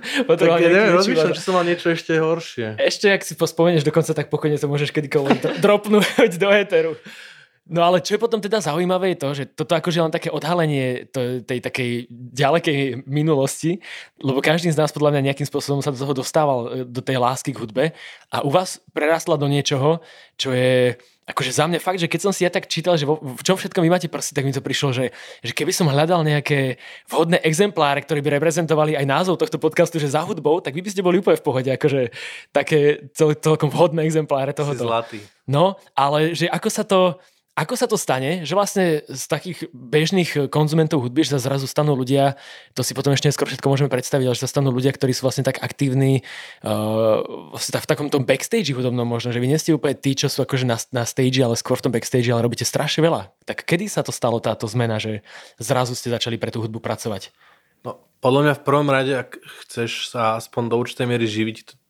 ja 0.60 0.68
neviem, 0.68 0.94
rozmýšľam, 1.00 1.31
či 1.31 1.42
som 1.42 1.56
mal 1.56 1.63
niečo 1.63 1.88
ešte 1.89 2.19
horšie. 2.19 2.75
Ešte, 2.75 3.07
ak 3.07 3.24
si 3.24 3.39
pospomenieš 3.39 3.88
dokonca, 3.88 4.12
tak 4.12 4.27
pokojne 4.27 4.60
to 4.60 4.68
môžeš 4.68 4.92
kedykoľvek 4.92 5.63
dropnúť 5.63 6.31
do 6.44 6.50
éteru. 6.51 7.00
No 7.72 7.88
ale 7.88 8.04
čo 8.04 8.20
je 8.20 8.24
potom 8.24 8.44
teda 8.44 8.60
zaujímavé 8.60 9.16
je 9.16 9.22
to, 9.24 9.30
že 9.32 9.44
toto 9.56 9.80
akože 9.80 10.04
len 10.04 10.12
také 10.12 10.28
odhalenie 10.28 11.08
tej 11.48 11.64
takej 11.64 12.12
ďalekej 12.12 13.08
minulosti, 13.08 13.80
lebo 14.20 14.44
každý 14.44 14.76
z 14.76 14.80
nás 14.84 14.92
podľa 14.92 15.16
mňa 15.16 15.32
nejakým 15.32 15.48
spôsobom 15.48 15.80
sa 15.80 15.96
do 15.96 16.00
toho 16.04 16.12
dostával 16.12 16.60
e, 16.68 16.70
do 16.84 17.00
tej 17.00 17.16
lásky 17.16 17.56
k 17.56 17.64
hudbe 17.64 17.84
a 18.28 18.44
u 18.44 18.52
vás 18.52 18.84
prerastla 18.92 19.40
do 19.40 19.48
niečoho, 19.48 20.04
čo 20.36 20.52
je 20.52 21.00
akože 21.32 21.52
za 21.56 21.66
mňa 21.72 21.80
fakt, 21.80 22.04
že 22.04 22.12
keď 22.12 22.22
som 22.28 22.34
si 22.36 22.44
ja 22.44 22.52
tak 22.52 22.68
čítal, 22.68 23.00
že 23.00 23.08
vo, 23.08 23.16
v 23.24 23.40
čom 23.40 23.56
všetkom 23.56 23.88
vy 23.88 23.90
máte 23.94 24.12
prsty, 24.12 24.36
tak 24.36 24.44
mi 24.44 24.52
to 24.52 24.60
prišlo, 24.60 24.92
že, 24.92 25.16
že 25.40 25.56
keby 25.56 25.72
som 25.72 25.88
hľadal 25.88 26.28
nejaké 26.28 26.76
vhodné 27.08 27.40
exempláre, 27.48 28.04
ktoré 28.04 28.20
by 28.20 28.36
reprezentovali 28.36 29.00
aj 29.00 29.06
názov 29.08 29.40
tohto 29.40 29.56
podcastu, 29.56 29.96
že 29.96 30.12
za 30.12 30.28
hudbou, 30.28 30.60
tak 30.60 30.76
vy 30.76 30.84
by 30.84 30.92
ste 30.92 31.06
boli 31.06 31.24
úplne 31.24 31.40
v 31.40 31.46
pohode, 31.46 31.70
akože 31.72 32.12
také 32.52 33.08
cel, 33.16 33.32
celkom 33.32 33.72
vhodné 33.72 34.04
exempláre 34.04 34.52
tohoto. 34.52 34.84
Si 34.84 34.92
zlatý. 34.92 35.20
No, 35.48 35.80
ale 35.96 36.36
že 36.36 36.51
ako 36.51 36.70
sa 36.70 36.84
to, 36.84 37.22
ako 37.51 37.74
sa 37.75 37.84
to 37.84 38.00
stane, 38.00 38.48
že 38.48 38.55
vlastne 38.55 39.03
z 39.12 39.24
takých 39.27 39.67
bežných 39.75 40.48
konzumentov 40.48 41.03
hudby, 41.03 41.27
že 41.27 41.36
sa 41.36 41.51
zrazu 41.51 41.67
stanú 41.67 42.00
ľudia, 42.00 42.39
to 42.72 42.79
si 42.79 42.96
potom 42.96 43.12
ešte 43.12 43.27
neskôr 43.27 43.43
všetko 43.43 43.67
môžeme 43.67 43.91
predstaviť, 43.91 44.24
ale 44.24 44.36
že 44.39 44.48
sa 44.48 44.51
stanú 44.55 44.72
ľudia, 44.72 44.96
ktorí 44.96 45.12
sú 45.12 45.27
vlastne 45.27 45.43
tak 45.43 45.60
aktívni 45.60 46.24
uh, 46.63 47.20
vlastne 47.51 47.84
v 47.84 47.89
takom 47.91 48.08
tom 48.08 48.24
backstage 48.24 48.72
hudobnom 48.72 49.03
možno, 49.03 49.36
že 49.36 49.43
vy 49.43 49.51
nie 49.51 49.60
ste 49.60 49.75
úplne 49.75 50.00
tí, 50.00 50.15
čo 50.15 50.31
sú 50.31 50.48
akože 50.48 50.63
na, 50.63 50.79
na 50.96 51.03
stage, 51.03 51.43
ale 51.43 51.60
skôr 51.60 51.75
v 51.75 51.91
tom 51.91 51.93
backstage, 51.93 52.31
ale 52.31 52.39
robíte 52.39 52.63
strašne 52.63 53.03
veľa. 53.03 53.36
Tak 53.43 53.67
kedy 53.67 53.91
sa 53.91 54.00
to 54.00 54.15
stalo 54.15 54.39
táto 54.39 54.63
zmena, 54.72 54.96
že 55.03 55.20
zrazu 55.60 55.91
ste 55.91 56.08
začali 56.08 56.39
pre 56.39 56.55
tú 56.55 56.63
hudbu 56.63 56.79
pracovať? 56.79 57.36
No, 57.84 58.00
podľa 58.24 58.41
mňa 58.48 58.53
v 58.55 58.63
prvom 58.63 58.88
rade, 58.88 59.12
ak 59.12 59.43
chceš 59.67 60.08
sa 60.08 60.39
aspoň 60.39 60.72
do 60.72 60.75
určitej 60.79 61.03
miery 61.03 61.27
živiť 61.27 61.81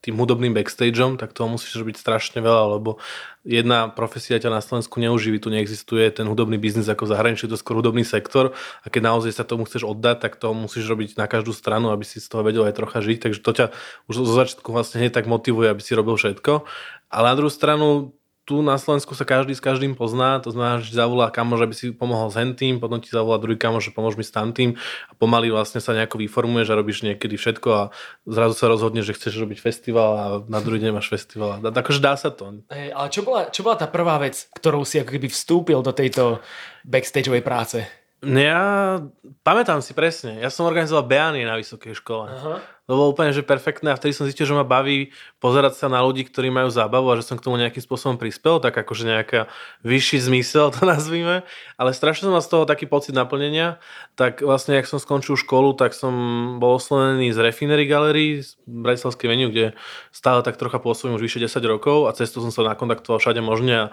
tým 0.00 0.16
hudobným 0.16 0.56
backstageom, 0.56 1.20
tak 1.20 1.36
toho 1.36 1.52
musíš 1.52 1.76
robiť 1.76 2.00
strašne 2.00 2.40
veľa, 2.40 2.80
lebo 2.80 2.96
jedna 3.44 3.92
profesia 3.92 4.40
ťa 4.40 4.48
na 4.48 4.64
Slovensku 4.64 4.96
neuživí, 4.96 5.36
tu 5.36 5.52
neexistuje 5.52 6.08
ten 6.08 6.24
hudobný 6.24 6.56
biznis 6.56 6.88
ako 6.88 7.04
zahraničí, 7.04 7.48
to 7.48 7.56
je 7.56 7.62
skôr 7.62 7.76
hudobný 7.80 8.04
sektor 8.04 8.56
a 8.80 8.86
keď 8.88 9.12
naozaj 9.12 9.32
sa 9.36 9.44
tomu 9.44 9.68
chceš 9.68 9.84
oddať, 9.84 10.24
tak 10.24 10.40
to 10.40 10.56
musíš 10.56 10.88
robiť 10.88 11.20
na 11.20 11.28
každú 11.28 11.52
stranu, 11.52 11.92
aby 11.92 12.04
si 12.08 12.16
z 12.16 12.28
toho 12.32 12.40
vedel 12.40 12.64
aj 12.64 12.76
trocha 12.76 13.04
žiť, 13.04 13.18
takže 13.20 13.40
to 13.44 13.52
ťa 13.52 13.66
už 14.08 14.14
zo 14.24 14.34
začiatku 14.36 14.68
vlastne 14.72 15.04
hneď 15.04 15.12
tak 15.12 15.28
motivuje, 15.28 15.68
aby 15.68 15.82
si 15.84 15.92
robil 15.92 16.16
všetko. 16.16 16.64
Ale 17.10 17.24
na 17.26 17.36
druhú 17.36 17.50
stranu 17.50 18.14
tu 18.50 18.66
na 18.66 18.74
Slovensku 18.74 19.14
sa 19.14 19.22
každý 19.22 19.54
s 19.54 19.62
každým 19.62 19.94
pozná, 19.94 20.42
to 20.42 20.50
znamená, 20.50 20.82
že 20.82 20.90
zavolá 20.90 21.30
kamož, 21.30 21.70
aby 21.70 21.74
si 21.78 21.94
pomohol 21.94 22.34
s 22.34 22.36
hentým, 22.36 22.82
potom 22.82 22.98
ti 22.98 23.06
zavolá 23.06 23.38
druhý 23.38 23.54
kamož, 23.54 23.86
že 23.86 23.94
pomôž 23.94 24.18
mi 24.18 24.26
s 24.26 24.34
tamtým 24.34 24.74
a 25.06 25.14
pomaly 25.14 25.54
vlastne 25.54 25.78
sa 25.78 25.94
nejako 25.94 26.18
vyformuješ 26.18 26.74
a 26.74 26.78
robíš 26.82 27.06
niekedy 27.06 27.38
všetko 27.38 27.68
a 27.70 27.82
zrazu 28.26 28.58
sa 28.58 28.66
rozhodneš, 28.66 29.14
že 29.14 29.16
chceš 29.22 29.46
robiť 29.46 29.62
festival 29.62 30.10
a 30.18 30.24
na 30.50 30.58
druhý 30.58 30.82
deň 30.82 30.98
máš 30.98 31.06
festival. 31.06 31.62
Takže 31.62 32.02
dá 32.02 32.18
sa 32.18 32.34
to. 32.34 32.66
Hey, 32.66 32.90
ale 32.90 33.06
čo 33.14 33.22
bola, 33.22 33.46
čo 33.54 33.62
bola 33.62 33.78
tá 33.78 33.86
prvá 33.86 34.18
vec, 34.18 34.50
ktorou 34.58 34.82
si 34.82 34.98
ako 34.98 35.14
keby 35.14 35.30
vstúpil 35.30 35.78
do 35.78 35.94
tejto 35.94 36.42
backstageovej 36.82 37.46
práce? 37.46 37.86
Ja 38.20 39.00
pamätám 39.40 39.80
si 39.80 39.96
presne. 39.96 40.42
Ja 40.44 40.52
som 40.52 40.68
organizoval 40.68 41.08
Beánie 41.08 41.48
na 41.48 41.56
vysokej 41.56 41.96
škole. 41.96 42.28
Aha. 42.28 42.60
To 42.90 42.98
bolo 42.98 43.14
úplne 43.14 43.30
že 43.30 43.46
perfektné 43.46 43.94
a 43.94 43.98
vtedy 43.98 44.10
som 44.10 44.26
zistil, 44.26 44.50
že 44.50 44.58
ma 44.58 44.66
baví 44.66 45.14
pozerať 45.38 45.78
sa 45.78 45.86
na 45.86 46.02
ľudí, 46.02 46.26
ktorí 46.26 46.50
majú 46.50 46.74
zábavu 46.74 47.06
a 47.06 47.14
že 47.14 47.22
som 47.22 47.38
k 47.38 47.46
tomu 47.46 47.54
nejakým 47.54 47.78
spôsobom 47.78 48.18
prispel, 48.18 48.58
tak 48.58 48.74
akože 48.74 49.06
nejaká 49.06 49.46
vyšší 49.86 50.26
zmysel 50.26 50.74
to 50.74 50.82
nazvime, 50.90 51.46
ale 51.78 51.90
strašne 51.94 52.26
som 52.26 52.34
mal 52.34 52.42
z 52.42 52.50
toho 52.50 52.66
taký 52.66 52.90
pocit 52.90 53.14
naplnenia, 53.14 53.78
tak 54.18 54.42
vlastne, 54.42 54.74
ak 54.74 54.90
som 54.90 54.98
skončil 54.98 55.38
školu, 55.38 55.78
tak 55.78 55.94
som 55.94 56.10
bol 56.58 56.82
oslovený 56.82 57.30
z 57.30 57.38
Refinery 57.38 57.86
Gallery, 57.86 58.42
z 58.42 58.58
Bratislavskej 58.66 59.30
venue, 59.30 59.54
kde 59.54 59.78
stále 60.10 60.42
tak 60.42 60.58
trocha 60.58 60.82
pôsobím 60.82 61.14
už 61.14 61.30
vyše 61.30 61.38
10 61.38 61.62
rokov 61.70 62.10
a 62.10 62.12
cestu 62.18 62.42
som 62.42 62.50
sa 62.50 62.66
nakontaktoval 62.66 63.22
všade 63.22 63.38
možne. 63.38 63.74
A 63.78 63.84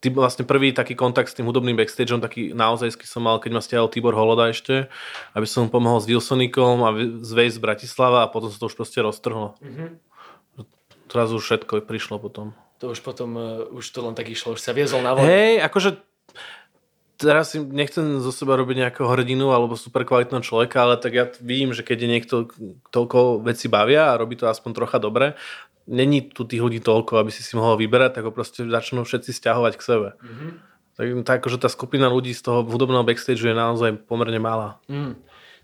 ty 0.00 0.12
vlastne 0.12 0.44
prvý 0.44 0.70
taký 0.76 0.94
kontakt 0.94 1.32
s 1.32 1.36
tým 1.36 1.48
hudobným 1.48 1.74
backstageom, 1.74 2.20
taký 2.20 2.52
naozajský 2.52 3.08
som 3.08 3.24
mal, 3.24 3.40
keď 3.40 3.50
ma 3.56 3.62
stiahol 3.64 3.88
Tibor 3.88 4.12
Holoda 4.12 4.46
ešte, 4.52 4.86
aby 5.32 5.46
som 5.48 5.66
mu 5.66 5.68
pomohol 5.72 5.98
s 5.98 6.06
Wilsonikom 6.06 6.84
a 6.84 6.90
z 7.24 7.30
Waze 7.32 7.58
Bratislava 7.58 8.22
a 8.22 8.30
potom 8.30 8.45
sa 8.50 8.58
to 8.58 8.66
už 8.70 8.76
proste 8.76 8.98
roztrhlo. 9.00 9.54
Mm-hmm. 9.62 9.88
Teraz 11.06 11.30
už 11.30 11.42
všetko 11.42 11.86
prišlo 11.86 12.18
potom. 12.18 12.52
To 12.82 12.92
už 12.92 13.00
potom, 13.00 13.30
uh, 13.38 13.64
už 13.72 13.86
to 13.88 14.04
len 14.04 14.12
tak 14.12 14.28
išlo, 14.28 14.58
už 14.58 14.60
sa 14.60 14.76
viezol 14.76 15.00
na 15.00 15.16
vodu. 15.16 15.30
Hej, 15.30 15.64
akože 15.64 15.90
teraz 17.16 17.56
si 17.56 17.58
nechcem 17.60 18.20
zo 18.20 18.28
seba 18.28 18.60
robiť 18.60 18.86
nejakého 18.86 19.08
hrdinu 19.08 19.50
alebo 19.50 19.74
super 19.74 20.04
kvalitného 20.04 20.44
človeka, 20.44 20.84
ale 20.84 21.00
tak 21.00 21.12
ja 21.16 21.24
vidím, 21.40 21.72
že 21.72 21.80
keď 21.80 21.98
je 22.04 22.08
niekto 22.08 22.34
toľko 22.92 23.40
veci 23.40 23.72
bavia 23.72 24.12
a 24.12 24.18
robí 24.20 24.36
to 24.36 24.44
aspoň 24.46 24.70
trocha 24.76 25.00
dobre, 25.00 25.34
není 25.88 26.20
tu 26.20 26.44
tých 26.44 26.60
ľudí 26.60 26.84
toľko, 26.84 27.16
aby 27.16 27.30
si 27.32 27.40
si 27.40 27.56
mohol 27.56 27.80
vyberať, 27.80 28.20
tak 28.20 28.28
ho 28.28 28.32
proste 28.34 28.68
začnú 28.68 29.08
všetci 29.08 29.30
stiahovať 29.32 29.72
k 29.80 29.86
sebe. 29.86 30.08
Mm-hmm. 30.20 30.50
Tak, 30.96 31.06
tak 31.28 31.36
akože 31.44 31.58
tá 31.60 31.68
skupina 31.68 32.08
ľudí 32.08 32.32
z 32.32 32.40
toho 32.44 32.64
hudobného 32.64 33.04
backstage 33.04 33.40
je 33.40 33.52
naozaj 33.52 34.08
pomerne 34.08 34.40
malá. 34.40 34.80
Mm. 34.88 35.16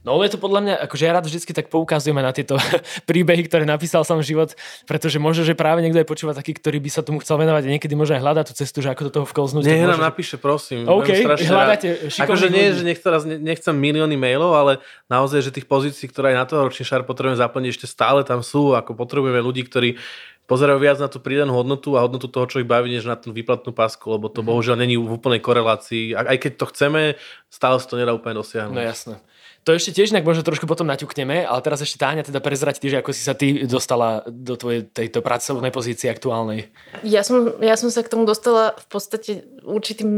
No 0.03 0.19
je 0.19 0.35
to 0.35 0.39
podľa 0.43 0.61
mňa, 0.67 0.75
akože 0.91 1.03
ja 1.07 1.15
rád 1.15 1.31
vždycky 1.31 1.55
tak 1.55 1.71
poukazujeme 1.71 2.19
na 2.27 2.35
tieto 2.35 2.59
príbehy, 3.11 3.47
ktoré 3.47 3.63
napísal 3.63 4.03
som 4.03 4.19
život, 4.19 4.59
pretože 4.91 5.23
možno, 5.23 5.47
že 5.47 5.55
práve 5.55 5.79
niekto 5.79 6.03
aj 6.03 6.09
počúva 6.11 6.35
taký, 6.35 6.59
ktorý 6.59 6.83
by 6.83 6.91
sa 6.91 7.07
tomu 7.07 7.23
chcel 7.23 7.39
venovať 7.39 7.71
a 7.71 7.73
niekedy 7.79 7.95
možno 7.95 8.19
aj 8.19 8.23
hľadať 8.27 8.45
tú 8.51 8.55
cestu, 8.59 8.79
že 8.83 8.91
ako 8.91 9.03
do 9.07 9.13
toho 9.15 9.27
vklznúť. 9.31 9.63
Nie, 9.63 9.87
nám 9.87 10.03
napíše, 10.03 10.43
prosím. 10.43 10.91
OK, 10.91 11.23
hľadáte 11.47 12.11
Akože 12.19 12.51
nie, 12.51 12.75
že 12.75 12.83
nech 12.83 12.99
teraz 12.99 13.23
nechcem 13.23 13.75
milióny 13.79 14.19
mailov, 14.19 14.59
ale 14.59 14.73
naozaj, 15.07 15.39
že 15.47 15.55
tých 15.55 15.71
pozícií, 15.71 16.11
ktoré 16.11 16.35
aj 16.35 16.37
na 16.37 16.47
toho 16.51 16.67
ročný 16.67 16.83
šár 16.83 17.07
potrebujeme 17.07 17.39
zaplniť, 17.39 17.71
ešte 17.71 17.87
stále 17.87 18.27
tam 18.27 18.43
sú, 18.43 18.75
ako 18.75 18.99
potrebujeme 18.99 19.39
ľudí, 19.39 19.63
ktorí 19.71 20.03
pozerajú 20.51 20.79
viac 20.83 20.99
na 20.99 21.07
tú 21.07 21.23
pridanú 21.23 21.55
hodnotu 21.55 21.95
a 21.95 22.03
hodnotu 22.03 22.27
toho, 22.27 22.45
čo 22.51 22.59
ich 22.59 22.69
baví, 22.69 22.91
než 22.91 23.07
na 23.07 23.15
tú 23.15 23.31
výplatnú 23.31 23.71
pásku, 23.71 24.03
lebo 24.11 24.27
to 24.27 24.43
mm. 24.43 24.47
bohužiaľ 24.51 24.77
není 24.83 24.99
v 24.99 25.09
úplnej 25.09 25.39
korelácii. 25.39 26.13
Aj 26.19 26.37
keď 26.37 26.53
to 26.59 26.67
chceme, 26.75 27.03
stále 27.49 27.79
sa 27.79 27.87
to 27.87 27.97
nedá 27.97 28.11
úplne 28.11 28.37
dosiahnuť. 28.37 28.75
No 28.77 28.83
jasné. 28.83 29.17
To 29.63 29.71
ešte 29.71 29.95
tiež 29.95 30.11
inak 30.11 30.27
možno 30.27 30.43
trošku 30.43 30.67
potom 30.67 30.91
naťukneme, 30.91 31.47
ale 31.47 31.61
teraz 31.63 31.79
ešte 31.79 32.03
Táňa 32.03 32.27
teda 32.27 32.43
prezrať 32.43 32.83
ty, 32.83 32.91
že 32.91 32.99
ako 32.99 33.15
si 33.15 33.23
sa 33.23 33.31
ty 33.31 33.63
dostala 33.63 34.27
do 34.27 34.59
tvojej 34.59 34.91
tejto 34.91 35.23
pracovnej 35.23 35.71
pozície 35.71 36.11
aktuálnej. 36.11 36.67
Ja 37.07 37.23
som, 37.23 37.47
ja 37.63 37.79
som 37.79 37.87
sa 37.87 38.03
k 38.03 38.11
tomu 38.11 38.27
dostala 38.27 38.75
v 38.75 38.87
podstate 38.91 39.47
určitým 39.63 40.11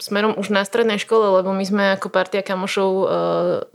smerom 0.00 0.32
už 0.40 0.48
na 0.48 0.64
strednej 0.64 0.96
škole, 0.96 1.44
lebo 1.44 1.52
my 1.52 1.60
sme 1.60 1.84
ako 2.00 2.08
partia 2.08 2.40
kamošov 2.40 2.88
uh, 2.88 3.06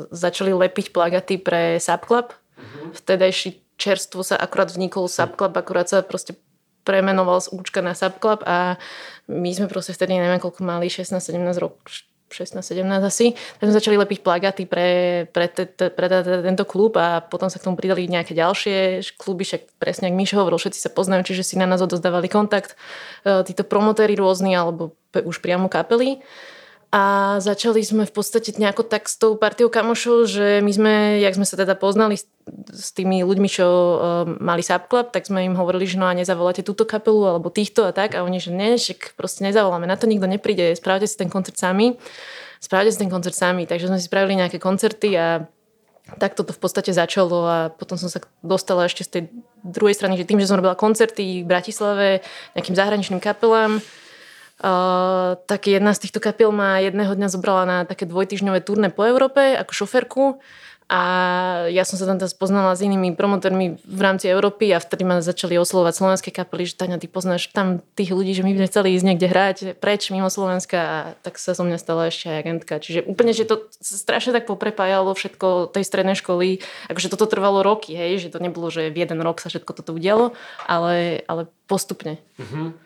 začali 0.10 0.50
lepiť 0.58 0.90
plagaty 0.90 1.38
pre 1.38 1.78
Subclub. 1.78 2.34
Uh-huh. 2.34 2.90
Vtedajší 2.98 3.62
čerstvo 3.78 4.26
sa 4.26 4.42
akurát 4.42 4.74
vznikol 4.74 5.06
Subclub, 5.06 5.54
akurát 5.54 5.86
sa 5.86 6.02
proste 6.02 6.34
premenoval 6.82 7.46
z 7.46 7.54
Účka 7.54 7.86
na 7.86 7.94
Subclub 7.94 8.42
a 8.42 8.82
my 9.30 9.50
sme 9.54 9.70
proste 9.70 9.94
vtedy 9.94 10.18
neviem 10.18 10.42
koľko 10.42 10.66
mali, 10.66 10.90
16-17 10.90 11.62
rokov 11.62 12.10
16-17 12.30 12.82
asi, 13.06 13.38
tak 13.38 13.64
sme 13.70 13.78
začali 13.78 13.96
lepiť 14.02 14.20
plagaty 14.26 14.64
pre, 14.66 14.88
pre, 15.30 15.46
te, 15.46 15.70
te, 15.70 15.94
pre 15.94 16.10
te, 16.10 16.20
te, 16.26 16.36
tento 16.42 16.66
klub 16.66 16.98
a 16.98 17.22
potom 17.22 17.48
sa 17.48 17.62
k 17.62 17.66
tomu 17.70 17.78
pridali 17.78 18.10
nejaké 18.10 18.34
ďalšie 18.34 19.06
kluby, 19.16 19.46
však 19.46 19.78
presne 19.78 20.10
ak 20.10 20.18
Mišo 20.18 20.42
hovoril, 20.42 20.58
všetci 20.58 20.82
sa 20.82 20.90
poznajú, 20.90 21.32
čiže 21.32 21.46
si 21.46 21.56
na 21.56 21.70
nás 21.70 21.80
odozdávali 21.86 22.26
kontakt, 22.28 22.74
e, 23.24 23.46
títo 23.46 23.62
promotéri 23.62 24.18
rôzni 24.18 24.58
alebo 24.58 24.98
už 25.14 25.40
priamo 25.40 25.70
kapely. 25.70 26.20
A 26.96 27.04
začali 27.44 27.84
sme 27.84 28.08
v 28.08 28.14
podstate 28.16 28.56
nejako 28.56 28.88
tak 28.88 29.12
s 29.12 29.20
tou 29.20 29.36
partiou 29.36 29.68
kamošov, 29.68 30.32
že 30.32 30.64
my 30.64 30.72
sme, 30.72 30.94
jak 31.20 31.36
sme 31.36 31.44
sa 31.44 31.60
teda 31.60 31.76
poznali 31.76 32.16
s, 32.16 32.90
tými 32.96 33.20
ľuďmi, 33.20 33.52
čo 33.52 33.68
uh, 33.68 33.98
mali 34.40 34.64
Subclub, 34.64 35.12
tak 35.12 35.28
sme 35.28 35.44
im 35.44 35.60
hovorili, 35.60 35.84
že 35.84 36.00
no 36.00 36.08
a 36.08 36.16
nezavoláte 36.16 36.64
túto 36.64 36.88
kapelu 36.88 37.36
alebo 37.36 37.52
týchto 37.52 37.84
a 37.84 37.92
tak. 37.92 38.16
A 38.16 38.24
oni, 38.24 38.40
že 38.40 38.56
nie, 38.56 38.80
však 38.80 39.20
proste 39.20 39.44
nezavoláme, 39.44 39.84
na 39.84 40.00
to 40.00 40.08
nikto 40.08 40.24
nepríde, 40.24 40.72
spravte 40.80 41.04
si 41.04 41.20
ten 41.20 41.28
koncert 41.28 41.60
sami. 41.60 42.00
Spravte 42.64 42.96
si 42.96 43.04
ten 43.04 43.12
koncert 43.12 43.36
sami. 43.36 43.68
Takže 43.68 43.92
sme 43.92 44.00
si 44.00 44.08
spravili 44.08 44.40
nejaké 44.40 44.56
koncerty 44.56 45.20
a 45.20 45.44
tak 46.16 46.40
toto 46.40 46.56
v 46.56 46.64
podstate 46.64 46.96
začalo 46.96 47.44
a 47.44 47.58
potom 47.76 48.00
som 48.00 48.08
sa 48.08 48.24
dostala 48.40 48.88
ešte 48.88 49.04
z 49.04 49.10
tej 49.10 49.24
druhej 49.68 50.00
strany, 50.00 50.16
že 50.16 50.24
tým, 50.24 50.40
že 50.40 50.48
som 50.48 50.56
robila 50.56 50.80
koncerty 50.80 51.44
v 51.44 51.50
Bratislave 51.50 52.24
nejakým 52.56 52.78
zahraničným 52.78 53.20
kapelám, 53.20 53.84
Uh, 54.56 55.36
tak 55.52 55.68
jedna 55.68 55.92
z 55.92 56.08
týchto 56.08 56.24
kapiel 56.24 56.48
ma 56.56 56.80
jedného 56.80 57.12
dňa 57.12 57.28
zobrala 57.28 57.64
na 57.68 57.78
také 57.84 58.08
dvojtyžňové 58.08 58.64
turné 58.64 58.88
po 58.88 59.04
Európe 59.04 59.52
ako 59.52 59.72
šoferku 59.84 60.40
a 60.86 61.02
ja 61.74 61.82
som 61.82 61.98
sa 61.98 62.06
tam 62.06 62.22
teda 62.22 62.30
spoznala 62.30 62.78
s 62.78 62.86
inými 62.86 63.18
promotormi 63.18 63.82
v 63.82 64.02
rámci 64.06 64.30
Európy 64.30 64.70
a 64.70 64.78
vtedy 64.78 65.02
ma 65.02 65.18
začali 65.18 65.58
oslovať 65.58 65.98
slovenské 65.98 66.30
kapely, 66.30 66.70
že 66.70 66.78
Tania, 66.78 67.02
ty 67.02 67.10
poznáš 67.10 67.50
tam 67.50 67.82
tých 67.98 68.14
ľudí, 68.14 68.38
že 68.38 68.46
my 68.46 68.54
by 68.54 68.60
sme 68.62 68.70
chceli 68.70 68.90
ísť 68.94 69.06
niekde 69.10 69.28
hrať 69.28 69.58
preč 69.82 70.14
mimo 70.14 70.30
Slovenska 70.30 70.78
a 70.78 70.98
tak 71.26 71.42
sa 71.42 71.58
so 71.58 71.66
mňa 71.66 71.82
stala 71.82 72.14
ešte 72.14 72.30
aj 72.30 72.38
agentka. 72.38 72.78
Čiže 72.78 73.02
úplne, 73.10 73.34
že 73.34 73.50
to 73.50 73.66
strašne 73.82 74.30
tak 74.30 74.46
poprepájalo 74.46 75.18
všetko 75.18 75.74
tej 75.74 75.84
strednej 75.90 76.14
školy, 76.22 76.62
akože 76.86 77.10
toto 77.10 77.26
trvalo 77.26 77.66
roky, 77.66 77.98
hej, 77.98 78.22
že 78.22 78.30
to 78.30 78.38
nebolo, 78.38 78.70
že 78.70 78.94
v 78.94 79.10
jeden 79.10 79.18
rok 79.26 79.42
sa 79.42 79.50
všetko 79.50 79.74
toto 79.74 79.90
udialo, 79.90 80.38
ale, 80.70 81.26
ale 81.26 81.50
postupne. 81.66 82.22
Mm-hmm. 82.38 82.85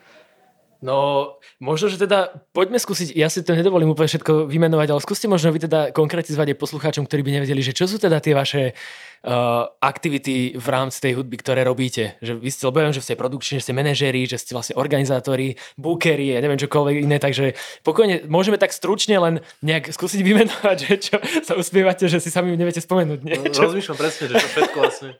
No, 0.80 1.36
možno, 1.60 1.92
že 1.92 2.00
teda 2.00 2.32
poďme 2.56 2.80
skúsiť, 2.80 3.12
ja 3.12 3.28
si 3.28 3.44
to 3.44 3.52
nedovolím 3.52 3.92
úplne 3.92 4.08
všetko 4.08 4.48
vymenovať, 4.48 4.88
ale 4.96 5.04
skúste 5.04 5.28
možno 5.28 5.52
vy 5.52 5.68
teda 5.68 5.92
konkretizovať 5.92 6.56
aj 6.56 6.62
poslucháčom, 6.64 7.04
ktorí 7.04 7.20
by 7.20 7.32
nevedeli, 7.36 7.60
že 7.60 7.76
čo 7.76 7.84
sú 7.84 8.00
teda 8.00 8.24
tie 8.24 8.32
vaše 8.32 8.72
uh, 8.72 9.68
aktivity 9.84 10.56
v 10.56 10.68
rámci 10.72 11.04
tej 11.04 11.20
hudby, 11.20 11.36
ktoré 11.36 11.68
robíte. 11.68 12.16
Že 12.24 12.40
vy 12.40 12.48
ste, 12.48 12.64
lebo 12.64 12.80
že 12.96 13.04
ste 13.04 13.20
produkční, 13.20 13.60
že 13.60 13.68
ste 13.68 13.76
manažéri, 13.76 14.24
že 14.24 14.40
ste 14.40 14.56
vlastne 14.56 14.80
organizátori, 14.80 15.60
bookery, 15.76 16.32
ja 16.32 16.40
neviem 16.40 16.56
čokoľvek 16.64 16.96
iné, 17.04 17.20
takže 17.20 17.60
pokojne 17.84 18.32
môžeme 18.32 18.56
tak 18.56 18.72
stručne 18.72 19.20
len 19.20 19.44
nejak 19.60 19.92
skúsiť 19.92 20.24
vymenovať, 20.24 20.78
že 20.80 20.94
čo 21.12 21.16
sa 21.44 21.60
uspievate, 21.60 22.08
že 22.08 22.24
si 22.24 22.32
sami 22.32 22.56
neviete 22.56 22.80
spomenúť. 22.80 23.20
No, 23.20 23.52
rozmýšľam 23.52 24.00
presne, 24.00 24.32
že 24.32 24.40
čo 24.40 24.48
všetko 24.48 24.78
vlastne. 24.80 25.12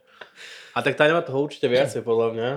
A 0.72 0.80
tak 0.80 0.96
tá 0.96 1.04
nemá 1.04 1.20
toho 1.20 1.44
určite 1.44 1.68
viacej, 1.68 2.00
podľa 2.08 2.28
mňa. 2.32 2.50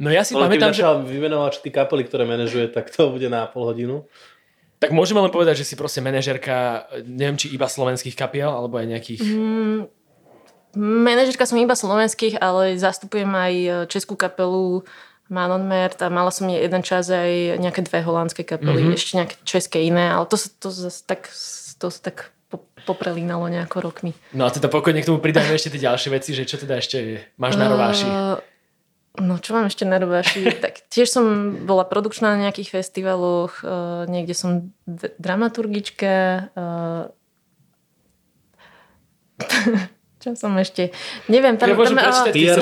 No 0.00 0.08
ja 0.08 0.24
si 0.24 0.32
Ale 0.32 0.48
pamätám, 0.48 0.72
že... 0.72 0.80
vymenovať 0.80 1.60
tí 1.60 1.68
kapely, 1.68 2.08
ktoré 2.08 2.24
manažuje, 2.24 2.72
tak 2.72 2.88
to 2.88 3.12
bude 3.12 3.28
na 3.28 3.44
pol 3.44 3.68
hodinu. 3.68 4.08
Tak 4.80 4.96
môžeme 4.96 5.20
len 5.20 5.28
povedať, 5.28 5.60
že 5.60 5.68
si 5.68 5.74
proste 5.76 6.00
manažerka, 6.00 6.88
neviem, 7.04 7.36
či 7.36 7.52
iba 7.52 7.68
slovenských 7.68 8.16
kapiel, 8.16 8.48
alebo 8.48 8.80
aj 8.80 8.88
nejakých... 8.88 9.20
Mm, 9.20 9.92
manažerka 11.04 11.44
som 11.44 11.60
iba 11.60 11.76
slovenských, 11.76 12.40
ale 12.40 12.80
zastupujem 12.80 13.28
aj 13.28 13.54
českú 13.92 14.16
kapelu 14.16 14.80
Manon 15.28 15.68
Mert 15.68 16.00
a 16.00 16.08
mala 16.08 16.32
som 16.32 16.48
jeden 16.48 16.80
čas 16.80 17.12
aj 17.12 17.60
nejaké 17.60 17.84
dve 17.84 18.00
holandské 18.00 18.40
kapely, 18.42 18.88
mm-hmm. 18.88 18.96
ešte 18.96 19.12
nejaké 19.20 19.36
české 19.44 19.78
iné, 19.84 20.16
ale 20.16 20.24
to 20.24 20.40
sa 20.40 20.48
to 20.48 20.72
zase 20.72 21.04
tak, 21.04 21.28
to 21.76 21.86
sa 21.92 22.00
tak 22.00 22.32
poprelínalo 22.82 23.46
nejako 23.46 23.84
rokmi. 23.84 24.16
No 24.34 24.48
a 24.48 24.50
teda 24.50 24.66
pokojne 24.66 25.04
k 25.04 25.08
tomu 25.12 25.22
pridajme 25.22 25.54
ešte 25.54 25.70
tie 25.76 25.86
ďalšie 25.86 26.10
veci, 26.10 26.34
že 26.34 26.48
čo 26.48 26.58
teda 26.58 26.82
ešte 26.82 27.30
máš 27.38 27.54
na 27.54 27.70
rováši? 27.70 28.08
Uh, 28.08 28.42
No 29.18 29.42
čo 29.42 29.58
mám 29.58 29.66
ešte 29.66 29.82
na 29.82 29.98
rováši? 29.98 30.46
tak 30.64 30.86
tiež 30.86 31.10
som 31.10 31.24
bola 31.66 31.82
produkčná 31.82 32.38
na 32.38 32.46
nejakých 32.46 32.78
festivaloch, 32.78 33.66
uh, 33.66 34.06
niekde 34.06 34.38
som 34.38 34.70
d- 34.86 35.10
dramaturgička. 35.18 36.14
Uh, 36.54 37.10
čo 40.22 40.38
som 40.38 40.54
ešte? 40.54 40.94
Neviem, 41.26 41.58
tam... 41.58 41.74
Ja 41.74 41.76
tam, 41.76 41.98
tam 41.98 42.30
PR, 42.30 42.60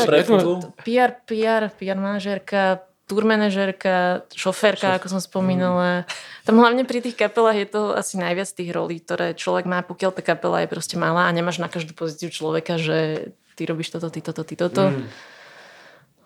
PR, 0.81 1.11
PR, 1.29 1.63
PR 1.69 1.99
manažérka, 2.01 2.81
tour 3.05 3.29
manažérka, 3.29 4.25
šoférka, 4.33 4.97
ako 4.97 5.19
som 5.19 5.21
spomínala. 5.21 6.09
Tam 6.49 6.57
hlavne 6.57 6.89
pri 6.89 7.05
tých 7.05 7.19
kapelách 7.19 7.61
je 7.61 7.69
to 7.69 7.83
asi 7.93 8.17
najviac 8.17 8.49
tých 8.49 8.73
rolí, 8.73 9.05
ktoré 9.05 9.37
človek 9.37 9.69
má, 9.69 9.85
pokiaľ 9.85 10.17
tá 10.17 10.23
kapela 10.25 10.65
je 10.65 10.73
proste 10.73 10.97
malá 10.97 11.29
a 11.29 11.35
nemáš 11.35 11.61
na 11.61 11.69
každú 11.69 11.93
pozíciu 11.93 12.33
človeka, 12.33 12.81
že 12.81 13.33
ty 13.53 13.69
robíš 13.69 13.93
toto, 13.93 14.09
ty 14.09 14.25
toto, 14.25 14.49
ty 14.49 14.57
toto. 14.57 14.97
Mm 14.97 15.37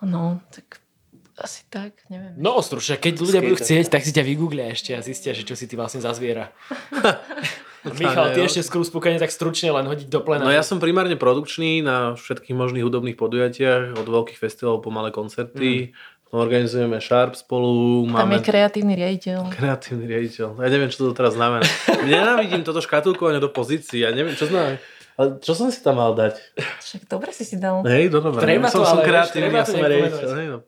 No, 0.03 0.43
tak 0.51 0.83
asi 1.39 1.65
tak, 1.73 1.97
neviem. 2.13 2.37
No 2.37 2.61
stručne, 2.61 3.01
keď 3.01 3.15
ľudia 3.19 3.41
budú 3.41 3.57
chcieť, 3.57 3.89
tak 3.89 4.05
si 4.05 4.13
ťa 4.13 4.23
vygooglia 4.23 4.71
ešte 4.71 4.93
a 4.93 5.01
zistia, 5.01 5.33
že 5.33 5.49
čo 5.49 5.57
si 5.57 5.65
ty 5.65 5.75
vlastne 5.75 6.05
za 6.05 6.13
zviera. 6.13 6.53
Michal, 7.99 8.31
ty 8.31 8.47
ešte 8.47 8.63
skús 8.63 8.95
spokojne 8.95 9.19
tak 9.19 9.35
stručne 9.35 9.75
len 9.75 9.83
hodiť 9.91 10.07
do 10.07 10.23
plena. 10.23 10.47
No 10.47 10.55
ja 10.55 10.63
som 10.63 10.79
primárne 10.79 11.19
produkčný 11.19 11.83
na 11.83 12.15
všetkých 12.15 12.55
možných 12.55 12.87
hudobných 12.87 13.19
podujatiach, 13.19 13.99
od 13.99 14.07
veľkých 14.07 14.39
festivalov 14.39 14.87
po 14.87 14.95
malé 14.95 15.11
koncerty. 15.11 15.91
Mm. 15.91 16.31
Organizujeme 16.33 16.97
Sharp 17.03 17.37
spolu. 17.37 18.07
Máme... 18.09 18.25
Tam 18.25 18.33
je 18.39 18.41
kreatívny 18.41 18.95
riaditeľ. 18.97 19.53
Kreatívny 19.53 20.09
riaditeľ. 20.09 20.65
Ja 20.65 20.69
neviem, 20.71 20.89
čo 20.89 21.11
to 21.11 21.13
teraz 21.13 21.37
znamená. 21.37 21.67
Nenávidím 22.09 22.65
toto 22.65 22.81
škatulkovanie 22.81 23.43
do 23.43 23.53
pozícií. 23.53 24.01
Ja 24.07 24.15
neviem, 24.17 24.33
čo 24.33 24.49
znamená. 24.49 24.81
Ale 25.19 25.39
čo 25.45 25.53
som 25.53 25.69
si 25.69 25.81
tam 25.85 26.01
mal 26.01 26.17
dať? 26.17 26.41
Však 26.85 27.05
dobre 27.09 27.31
si 27.37 27.45
si 27.45 27.61
dal. 27.61 27.85
Hej, 27.85 28.09
no 28.09 28.25
dobre. 28.25 28.41
Treba 28.41 28.73
som, 28.73 28.81
to, 28.81 28.89
som 28.89 28.99
ale 29.01 29.09
kreatívny, 29.09 29.49
treba 29.49 29.59
ja 29.61 29.65
to 29.65 29.73
som 30.29 30.37
hej, 30.39 30.49
no. 30.49 30.59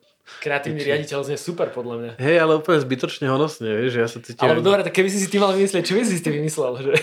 Kreatívny 0.41 0.81
riaditeľ 0.81 1.19
znie 1.21 1.37
super, 1.37 1.69
podľa 1.69 1.95
mňa. 2.01 2.11
Hej, 2.17 2.35
ale 2.41 2.51
úplne 2.57 2.81
zbytočne 2.81 3.29
honosne, 3.29 3.69
vieš, 3.69 3.91
že 3.93 3.99
ja 4.01 4.09
sa 4.09 4.17
cítim... 4.21 4.41
Ale 4.41 4.61
dobre, 4.61 4.81
tak 4.81 4.93
keby 4.93 5.09
si 5.09 5.21
si 5.21 5.29
ty 5.29 5.37
mal 5.37 5.53
vymyslieť, 5.53 5.85
čo 5.85 5.93
by 5.93 6.01
si 6.01 6.17
si 6.17 6.21
ty 6.25 6.33
vymyslel? 6.33 6.73
Že... 6.81 6.93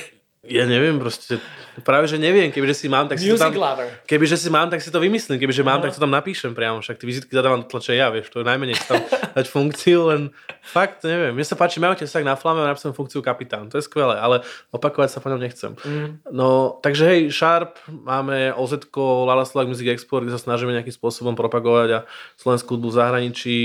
Ja 0.52 0.68
neviem, 0.68 1.00
proste, 1.00 1.40
práve 1.80 2.04
že 2.04 2.21
neviem, 2.21 2.52
kebyže 2.52 2.85
si 2.85 2.87
mám, 2.92 3.09
tak 3.09 3.16
si 3.16 3.25
to 3.25 3.40
Music 3.40 3.49
tam... 3.49 3.56
lover. 3.56 3.88
Kebyže 4.04 4.37
si 4.37 4.52
mám, 4.52 4.68
tak 4.68 4.85
si 4.85 4.92
to 4.92 5.00
vymyslím, 5.00 5.40
kebyže 5.40 5.64
mám, 5.64 5.80
No. 5.80 5.88
tak 5.88 5.97
to 5.97 6.04
tam 6.04 6.12
napíšem 6.12 6.52
priamo, 6.52 6.85
však 6.85 7.00
ty 7.00 7.09
vizitky 7.09 7.32
zadávam 7.32 7.64
do 7.64 7.68
tlače 7.73 7.97
ja, 7.97 8.12
vieš, 8.12 8.28
to 8.28 8.44
je 8.44 8.47
najmenej 8.47 8.76
tam 8.85 9.00
dať 9.32 9.47
funkciu, 9.49 10.12
len 10.12 10.21
fakt, 10.61 11.09
neviem, 11.09 11.32
mne 11.32 11.47
sa 11.49 11.56
páči, 11.56 11.80
majú 11.80 11.97
tak 11.97 12.28
na 12.28 12.37
flame 12.37 12.61
a 12.61 12.68
napísam 12.68 12.92
funkciu 12.92 13.25
kapitán, 13.25 13.73
to 13.73 13.80
je 13.80 13.88
skvelé, 13.88 14.21
ale 14.21 14.44
opakovať 14.76 15.16
sa 15.16 15.25
po 15.25 15.32
ňom 15.32 15.40
nechcem. 15.40 15.73
Mm. 15.80 16.21
No, 16.28 16.76
takže 16.85 17.09
hej, 17.09 17.21
Sharp, 17.32 17.80
máme 17.88 18.52
OZ, 18.52 18.85
Lala 18.92 19.49
Slack 19.49 19.73
Music 19.73 19.88
Export, 19.88 20.28
kde 20.28 20.37
sa 20.37 20.44
snažíme 20.44 20.76
nejakým 20.76 20.92
spôsobom 20.92 21.32
propagovať 21.32 21.88
a 21.97 21.99
slovenskú 22.37 22.76
hudbu 22.76 22.92
v 22.92 22.99
zahraničí, 23.00 23.59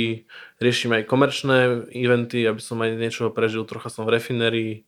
riešim 0.63 0.96
aj 0.96 1.03
komerčné 1.12 1.91
eventy, 1.91 2.48
aby 2.48 2.63
som 2.63 2.79
aj 2.79 2.96
niečo 2.96 3.27
prežil, 3.36 3.67
trocha 3.67 3.91
som 3.91 4.08
v 4.08 4.15
refinerii, 4.15 4.87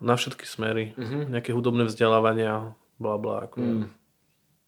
na 0.00 0.16
všetky 0.16 0.44
smery, 0.44 0.96
Mhm. 0.96 1.30
nejaké 1.30 1.52
hudobné 1.52 1.84
vzdelávania, 1.84 2.72
bla 2.98 3.16
bla. 3.20 3.44
Ako... 3.46 3.60
Mm. 3.60 3.88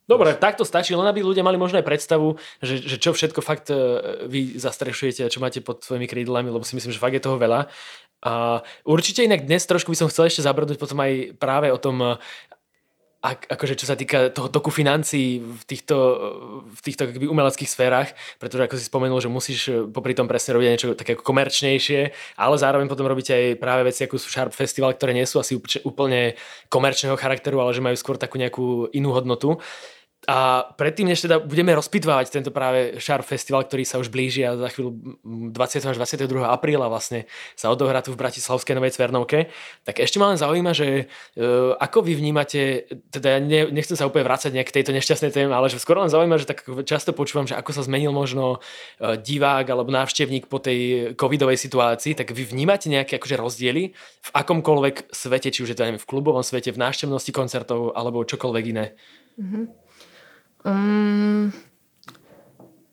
Dobre, 0.02 0.34
takto 0.34 0.66
stačí, 0.66 0.92
len 0.92 1.06
aby 1.06 1.22
ľudia 1.22 1.46
mali 1.46 1.56
možno 1.56 1.78
aj 1.80 1.86
predstavu, 1.86 2.36
že, 2.60 2.82
že 2.84 2.98
čo 3.00 3.14
všetko 3.14 3.40
fakt 3.40 3.70
e, 3.70 3.76
vy 4.28 4.58
zastrešujete 4.58 5.24
a 5.24 5.32
čo 5.32 5.38
máte 5.40 5.62
pod 5.62 5.80
svojimi 5.80 6.10
krídlami, 6.10 6.50
lebo 6.52 6.66
si 6.66 6.74
myslím, 6.76 6.92
že 6.92 7.00
fakt 7.00 7.14
je 7.16 7.22
toho 7.22 7.38
veľa. 7.38 7.70
A 8.22 8.60
určite 8.84 9.24
inak 9.24 9.46
dnes 9.46 9.62
trošku 9.64 9.94
by 9.94 9.98
som 9.98 10.10
chcel 10.10 10.26
ešte 10.28 10.42
zabrnúť 10.44 10.76
potom 10.76 10.98
aj 11.00 11.38
práve 11.38 11.70
o 11.70 11.78
tom, 11.78 12.18
ak, 13.22 13.54
akože 13.54 13.78
čo 13.78 13.86
sa 13.86 13.94
týka 13.94 14.34
toho 14.34 14.50
toku 14.50 14.74
financií 14.74 15.38
v 15.38 15.62
týchto, 15.62 15.96
v 16.66 16.80
týchto 16.82 17.06
akoby 17.06 17.30
umeleckých 17.30 17.70
sférach, 17.70 18.10
pretože 18.42 18.66
ako 18.66 18.74
si 18.74 18.84
spomenul, 18.90 19.22
že 19.22 19.30
musíš 19.30 19.60
e, 19.70 19.86
popri 19.86 20.10
tom 20.18 20.26
presne 20.26 20.58
robiť 20.58 20.66
niečo 20.66 20.88
také 20.98 21.14
ako 21.14 21.22
komerčnejšie, 21.22 22.00
ale 22.34 22.54
zároveň 22.58 22.90
potom 22.90 23.06
robíte 23.06 23.30
aj 23.30 23.62
práve 23.62 23.86
veci 23.86 24.02
ako 24.10 24.18
sú 24.18 24.26
Sharp 24.26 24.50
Festival, 24.50 24.98
ktoré 24.98 25.14
nie 25.14 25.22
sú 25.22 25.38
asi 25.38 25.54
úplne- 25.86 26.34
komerčného 26.66 27.14
charakteru, 27.14 27.62
ale 27.62 27.70
že 27.70 27.84
majú 27.84 27.94
skôr 27.94 28.18
takú 28.18 28.42
nejakú 28.42 28.90
inú 28.90 29.14
hodnotu. 29.14 29.62
A 30.30 30.62
predtým, 30.78 31.10
než 31.10 31.26
teda 31.26 31.42
budeme 31.42 31.74
rozpitvávať 31.74 32.30
tento 32.30 32.54
práve 32.54 32.94
Sharp 33.02 33.26
Festival, 33.26 33.66
ktorý 33.66 33.82
sa 33.82 33.98
už 33.98 34.06
blíži 34.06 34.46
a 34.46 34.54
za 34.54 34.70
chvíľu 34.70 34.94
mm, 35.18 35.50
20. 35.50 35.82
až 35.82 35.96
22. 35.98 36.46
apríla 36.46 36.86
vlastne 36.86 37.26
sa 37.58 37.74
odohrá 37.74 38.06
tu 38.06 38.14
v 38.14 38.22
Bratislavskej 38.22 38.78
Novej 38.78 38.94
Cvernovke, 38.94 39.50
tak 39.82 39.98
ešte 39.98 40.22
ma 40.22 40.30
len 40.30 40.38
zaujíma, 40.38 40.78
že 40.78 41.10
uh, 41.10 41.74
ako 41.74 42.06
vy 42.06 42.14
vnímate, 42.14 42.86
teda 43.10 43.34
ja 43.34 43.38
ne, 43.42 43.74
nechcem 43.74 43.98
sa 43.98 44.06
úplne 44.06 44.22
vrácať 44.22 44.54
nejak 44.54 44.70
k 44.70 44.76
tejto 44.78 44.94
nešťastnej 44.94 45.34
téme, 45.34 45.58
ale 45.58 45.66
že 45.66 45.82
skôr 45.82 45.98
len 45.98 46.06
zaujíma, 46.06 46.38
že 46.38 46.46
tak 46.46 46.70
často 46.86 47.10
počúvam, 47.10 47.50
že 47.50 47.58
ako 47.58 47.74
sa 47.74 47.82
zmenil 47.82 48.14
možno 48.14 48.62
uh, 48.62 49.18
divák 49.18 49.66
alebo 49.74 49.90
návštevník 49.90 50.46
po 50.46 50.62
tej 50.62 51.12
covidovej 51.18 51.58
situácii, 51.58 52.14
tak 52.14 52.30
vy 52.30 52.46
vnímate 52.46 52.86
nejaké 52.86 53.18
akože 53.18 53.42
rozdiely 53.42 53.90
v 53.98 54.30
akomkoľvek 54.38 55.10
svete, 55.10 55.50
či 55.50 55.66
už 55.66 55.74
je 55.74 55.76
to 55.76 55.82
neviem, 55.82 55.98
v 55.98 56.06
klubovom 56.06 56.46
svete, 56.46 56.70
v 56.70 56.78
návštevnosti 56.78 57.34
koncertov 57.34 57.90
alebo 57.98 58.22
čokoľvek 58.22 58.64
iné. 58.70 58.94
Um, 60.62 61.50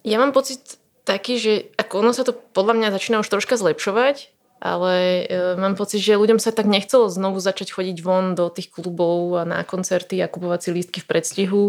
ja 0.02 0.18
mám 0.18 0.34
pocit 0.34 0.82
taký, 1.06 1.42
že 1.42 1.54
ako 1.78 2.06
ono 2.06 2.12
sa 2.14 2.22
to 2.26 2.34
podľa 2.34 2.74
mňa 2.78 2.94
začína 2.94 3.22
už 3.22 3.30
troška 3.30 3.58
zlepšovať, 3.58 4.30
ale 4.60 5.26
e, 5.26 5.56
mám 5.56 5.74
pocit, 5.80 6.04
že 6.04 6.20
ľuďom 6.20 6.38
sa 6.38 6.52
tak 6.52 6.68
nechcelo 6.68 7.08
znovu 7.08 7.40
začať 7.40 7.72
chodiť 7.74 7.98
von 8.04 8.36
do 8.36 8.52
tých 8.52 8.70
klubov 8.70 9.40
a 9.40 9.44
na 9.48 9.64
koncerty 9.64 10.20
a 10.20 10.28
kupovať 10.28 10.60
si 10.60 10.70
lístky 10.76 11.00
v 11.02 11.10
predstihu. 11.10 11.64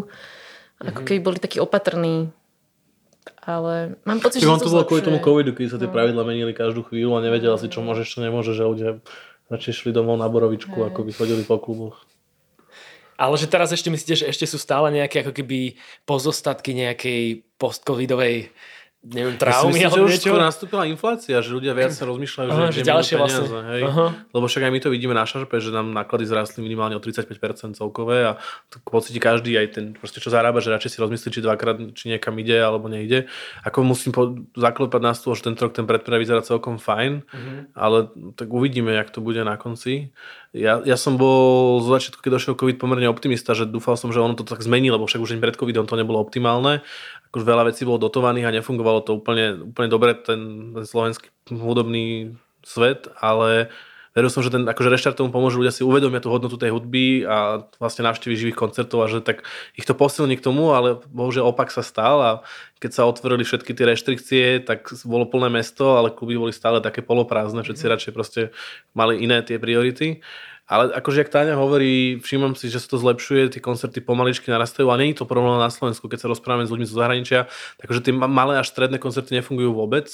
Ako 0.82 1.06
keby 1.06 1.20
boli 1.22 1.38
takí 1.38 1.62
opatrní. 1.62 2.32
Ale 3.40 4.00
mám 4.08 4.18
pocit, 4.20 4.40
Čiže 4.40 4.48
že 4.48 4.56
sa 4.58 4.66
to 4.66 4.74
bolo 4.74 4.88
kvôli 4.88 5.04
tomu 5.04 5.20
covidu, 5.20 5.52
keď 5.52 5.76
sa 5.76 5.78
tie 5.80 5.88
pravidla 5.92 6.24
menili 6.24 6.56
každú 6.56 6.84
chvíľu 6.88 7.16
a 7.16 7.24
nevedela 7.24 7.56
si, 7.60 7.68
čo 7.68 7.84
môžeš, 7.84 8.16
čo 8.16 8.18
nemôžeš, 8.24 8.54
že 8.56 8.64
ľudia 8.64 8.90
radšej 9.52 9.74
šli 9.76 9.90
domov 9.92 10.16
na 10.16 10.28
borovičku, 10.28 10.76
ako 10.80 11.04
by 11.04 11.12
chodili 11.12 11.42
po 11.44 11.60
kluboch. 11.60 12.00
Ale 13.20 13.36
že 13.36 13.44
teraz 13.46 13.68
ešte 13.68 13.92
myslíte, 13.92 14.16
že 14.16 14.26
ešte 14.26 14.48
sú 14.48 14.56
stále 14.56 14.88
nejaké 14.88 15.20
ako 15.20 15.36
keby 15.36 15.76
pozostatky 16.08 16.72
nejakej 16.72 17.44
post-covidovej 17.54 18.48
neviem, 19.02 19.32
traumy 19.40 19.72
myslím, 19.72 19.80
že 19.80 19.88
alebo 19.88 20.04
už 20.04 20.12
niečo? 20.12 20.28
skôr 20.28 20.42
nastúpila 20.44 20.84
inflácia, 20.84 21.40
že 21.40 21.48
ľudia 21.48 21.72
viac 21.72 21.88
sa 21.88 22.04
rozmýšľajú, 22.04 22.48
že, 22.48 22.52
Aha, 22.52 22.68
že 22.68 22.80
minú 22.80 22.90
ďalšie 22.92 23.14
peniaze, 23.16 23.40
vlastne. 23.40 23.60
hej. 23.72 23.82
Aha. 23.88 24.06
Lebo 24.28 24.44
však 24.44 24.60
aj 24.60 24.70
my 24.70 24.80
to 24.84 24.88
vidíme 24.90 25.14
na 25.16 25.24
šarpe, 25.24 25.56
že 25.56 25.72
nám 25.72 25.88
náklady 25.88 26.28
zrastli 26.28 26.60
minimálne 26.60 26.92
o 26.92 27.00
35% 27.00 27.32
celkové 27.72 28.28
a 28.28 28.32
podstate 28.84 29.16
každý 29.16 29.56
aj 29.56 29.66
ten, 29.72 29.84
proste 29.96 30.20
čo 30.20 30.28
zarába, 30.28 30.60
že 30.60 30.68
radšej 30.68 30.90
si 30.92 30.98
rozmyslí, 31.00 31.28
či 31.32 31.40
dvakrát, 31.40 31.80
či 31.96 32.12
niekam 32.12 32.36
ide 32.36 32.60
alebo 32.60 32.92
nejde. 32.92 33.24
Ako 33.64 33.80
musím 33.80 34.12
po, 34.12 34.36
zaklepať 34.52 35.00
na 35.00 35.16
stôl, 35.16 35.32
že 35.32 35.48
tento 35.48 35.64
rok 35.64 35.72
ten 35.72 35.88
predpredaj 35.88 36.20
vyzerá 36.20 36.40
celkom 36.44 36.76
fajn, 36.76 37.24
Mhm. 37.24 37.52
ale 37.72 38.04
tak 38.36 38.52
uvidíme, 38.52 38.92
jak 38.92 39.08
to 39.08 39.24
bude 39.24 39.40
na 39.40 39.56
konci. 39.56 40.12
Ja, 40.50 40.82
ja 40.82 40.98
som 40.98 41.14
bol 41.14 41.78
zo 41.78 41.94
začiatku, 41.94 42.26
keď 42.26 42.32
došiel 42.34 42.54
COVID, 42.58 42.82
pomerne 42.82 43.06
optimista, 43.06 43.54
že 43.54 43.70
dúfal 43.70 43.94
som, 43.94 44.10
že 44.10 44.18
ono 44.18 44.34
to 44.34 44.42
tak 44.42 44.58
zmení, 44.66 44.90
lebo 44.90 45.06
však 45.06 45.22
už 45.22 45.38
pred 45.38 45.54
COVIDom 45.54 45.86
to 45.86 45.94
nebolo 45.94 46.18
optimálne. 46.18 46.82
Akože 47.30 47.46
veľa 47.46 47.70
vecí 47.70 47.86
bolo 47.86 48.02
dotovaných 48.02 48.50
a 48.50 48.54
nefungovalo 48.58 49.06
to 49.06 49.14
úplne, 49.14 49.70
úplne 49.70 49.86
dobre, 49.86 50.18
ten, 50.18 50.74
ten 50.74 50.82
slovenský 50.82 51.30
hudobný 51.54 52.34
svet, 52.66 53.06
ale 53.22 53.70
veril 54.10 54.30
som, 54.30 54.42
že 54.42 54.50
ten 54.50 54.66
akože 54.66 54.90
reštart 54.90 55.14
tomu 55.14 55.30
pomôže, 55.30 55.58
ľudia 55.58 55.70
si 55.70 55.86
uvedomia 55.86 56.18
tú 56.18 56.34
hodnotu 56.34 56.58
tej 56.58 56.74
hudby 56.74 57.22
a 57.26 57.66
vlastne 57.78 58.02
návštevy 58.06 58.34
živých 58.34 58.58
koncertov 58.58 59.06
a 59.06 59.10
že 59.10 59.22
tak 59.22 59.46
ich 59.78 59.86
to 59.86 59.94
posilní 59.94 60.34
k 60.34 60.44
tomu, 60.44 60.74
ale 60.74 60.98
bohužiaľ 61.14 61.54
opak 61.54 61.70
sa 61.70 61.86
stal 61.86 62.16
a 62.18 62.30
keď 62.82 62.90
sa 62.90 63.06
otvorili 63.06 63.46
všetky 63.46 63.70
tie 63.76 63.86
reštrikcie, 63.86 64.44
tak 64.66 64.88
bolo 65.06 65.28
plné 65.28 65.52
mesto, 65.52 66.00
ale 66.00 66.10
kluby 66.10 66.40
boli 66.40 66.50
stále 66.50 66.82
také 66.82 67.04
poloprázdne, 67.04 67.62
všetci 67.62 67.84
radšej 67.86 68.12
proste 68.16 68.40
mali 68.96 69.20
iné 69.22 69.44
tie 69.46 69.60
priority. 69.60 70.24
Ale 70.70 70.94
akože, 70.94 71.26
jak 71.26 71.34
Táňa 71.34 71.58
hovorí, 71.58 72.22
všímam 72.22 72.54
si, 72.54 72.70
že 72.70 72.78
sa 72.78 72.94
to 72.94 73.02
zlepšuje, 73.02 73.50
tie 73.50 73.58
koncerty 73.58 73.98
pomaličky 73.98 74.54
narastajú 74.54 74.86
a 74.86 74.94
je 75.02 75.18
to 75.18 75.26
problém 75.26 75.58
na 75.58 75.66
Slovensku, 75.66 76.06
keď 76.06 76.22
sa 76.22 76.30
rozprávame 76.30 76.62
s 76.62 76.70
ľuďmi 76.70 76.86
zo 76.86 76.94
zahraničia, 76.94 77.50
takže 77.82 78.06
tie 78.06 78.14
ma- 78.14 78.30
malé 78.30 78.62
až 78.62 78.70
stredné 78.70 79.02
koncerty 79.02 79.34
nefungujú 79.34 79.74
vôbec, 79.74 80.06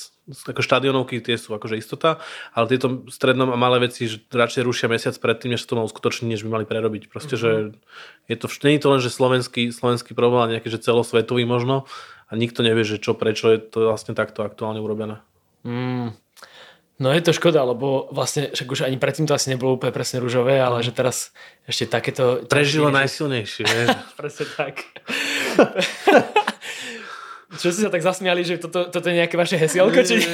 ako 0.48 0.64
štadionovky 0.64 1.20
tie 1.20 1.36
sú 1.36 1.52
akože 1.52 1.76
istota, 1.76 2.24
ale 2.56 2.72
tieto 2.72 3.04
stredné 3.12 3.44
a 3.44 3.60
malé 3.60 3.84
veci 3.84 4.08
že 4.08 4.24
radšej 4.32 4.64
rušia 4.64 4.88
mesiac 4.88 5.12
predtým, 5.20 5.52
než 5.52 5.68
sa 5.68 5.76
to 5.76 5.76
má 5.76 5.84
uskutočniť, 5.84 6.24
než 6.24 6.40
by 6.48 6.50
mali 6.56 6.64
prerobiť. 6.64 7.12
Proste, 7.12 7.36
že 7.36 7.76
je 8.24 8.36
to, 8.40 8.48
je 8.48 8.80
to 8.80 8.88
len, 8.88 9.00
že 9.04 9.12
slovenský, 9.12 9.68
slovenský 9.76 10.16
problém, 10.16 10.40
ale 10.40 10.52
nejaký, 10.56 10.72
že 10.72 10.80
celosvetový 10.80 11.44
možno 11.44 11.84
a 12.26 12.32
nikto 12.32 12.64
nevie, 12.64 12.82
že 12.82 12.96
čo, 12.96 13.12
prečo 13.12 13.52
je 13.52 13.60
to 13.60 13.92
vlastne 13.92 14.16
takto 14.16 14.40
aktuálne 14.40 14.80
urobené. 14.80 15.20
Mm. 15.68 16.16
No 16.96 17.12
je 17.12 17.20
to 17.20 17.36
škoda, 17.36 17.60
lebo 17.60 18.08
vlastne 18.08 18.48
však 18.56 18.68
už 18.72 18.80
ani 18.88 18.96
predtým 18.96 19.28
to 19.28 19.36
asi 19.36 19.52
nebolo 19.52 19.76
úplne 19.76 19.92
presne 19.92 20.16
rúžové, 20.16 20.56
ale 20.56 20.80
že 20.80 20.96
teraz 20.96 21.28
ešte 21.68 21.92
takéto... 21.92 22.48
Prežilo 22.48 22.88
najsilnejšie, 22.88 23.64
vieš. 23.68 23.88
Presne 24.20 24.44
tak. 24.56 24.74
Čo 27.60 27.68
si 27.68 27.84
sa 27.84 27.92
tak 27.92 28.00
zasmiali, 28.00 28.48
že 28.48 28.56
toto, 28.56 28.88
toto 28.88 29.06
je 29.12 29.20
nejaké 29.20 29.36
vaše 29.36 29.60
hesielko? 29.60 30.00
Či... 30.08 30.24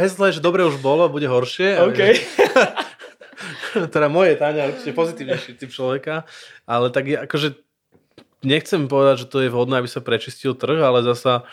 Heslo 0.00 0.32
je, 0.32 0.40
že 0.40 0.44
dobre 0.44 0.64
už 0.64 0.80
bolo, 0.80 1.12
bude 1.12 1.28
horšie. 1.28 1.76
OK. 1.84 2.00
teda 3.94 4.08
moje, 4.08 4.40
Táňa, 4.40 4.72
určite 4.72 4.96
pozitívnejší 4.96 5.60
typ 5.60 5.68
človeka, 5.68 6.24
ale 6.64 6.88
tak 6.88 7.04
je, 7.04 7.16
akože 7.20 7.48
nechcem 8.40 8.88
povedať, 8.88 9.24
že 9.24 9.30
to 9.30 9.38
je 9.44 9.52
vhodné, 9.52 9.84
aby 9.84 9.88
sa 9.90 10.00
prečistil 10.00 10.56
trh, 10.56 10.80
ale 10.80 11.04
zasa 11.04 11.44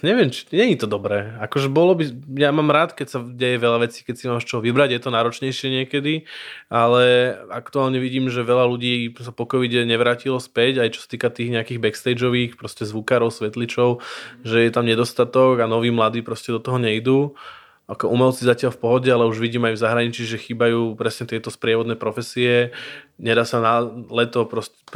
neviem, 0.00 0.32
či 0.32 0.48
nie 0.52 0.74
je 0.74 0.84
to 0.84 0.88
dobré. 0.88 1.36
Akože 1.40 1.68
bolo 1.68 1.96
by, 1.96 2.04
ja 2.40 2.50
mám 2.50 2.72
rád, 2.72 2.96
keď 2.96 3.06
sa 3.08 3.18
deje 3.20 3.60
veľa 3.60 3.84
vecí, 3.84 4.00
keď 4.04 4.14
si 4.16 4.24
mám 4.28 4.40
z 4.40 4.48
čoho 4.48 4.60
vybrať, 4.64 4.96
je 4.96 5.00
to 5.00 5.10
náročnejšie 5.12 5.68
niekedy, 5.82 6.24
ale 6.72 7.36
aktuálne 7.52 8.00
vidím, 8.00 8.32
že 8.32 8.44
veľa 8.44 8.64
ľudí 8.68 9.12
sa 9.20 9.32
po 9.32 9.44
covide 9.44 9.84
nevrátilo 9.84 10.40
späť, 10.40 10.84
aj 10.84 10.96
čo 10.96 11.00
sa 11.04 11.08
týka 11.08 11.28
tých 11.28 11.52
nejakých 11.52 11.80
backstageových, 11.80 12.56
proste 12.56 12.88
zvukárov, 12.88 13.32
svetličov, 13.32 14.04
že 14.44 14.64
je 14.64 14.70
tam 14.72 14.88
nedostatok 14.88 15.60
a 15.60 15.70
noví 15.70 15.92
mladí 15.92 16.24
proste 16.24 16.52
do 16.52 16.60
toho 16.60 16.80
nejdú 16.80 17.36
ako 17.84 18.08
umelci 18.08 18.48
zatiaľ 18.48 18.72
v 18.72 18.80
pohode, 18.80 19.08
ale 19.12 19.28
už 19.28 19.36
vidím 19.36 19.68
aj 19.68 19.76
v 19.76 19.82
zahraničí, 19.84 20.24
že 20.24 20.40
chýbajú 20.40 20.96
presne 20.96 21.28
tieto 21.28 21.52
sprievodné 21.52 22.00
profesie. 22.00 22.72
Nedá 23.20 23.44
sa 23.44 23.60
na 23.60 23.84
leto 24.08 24.48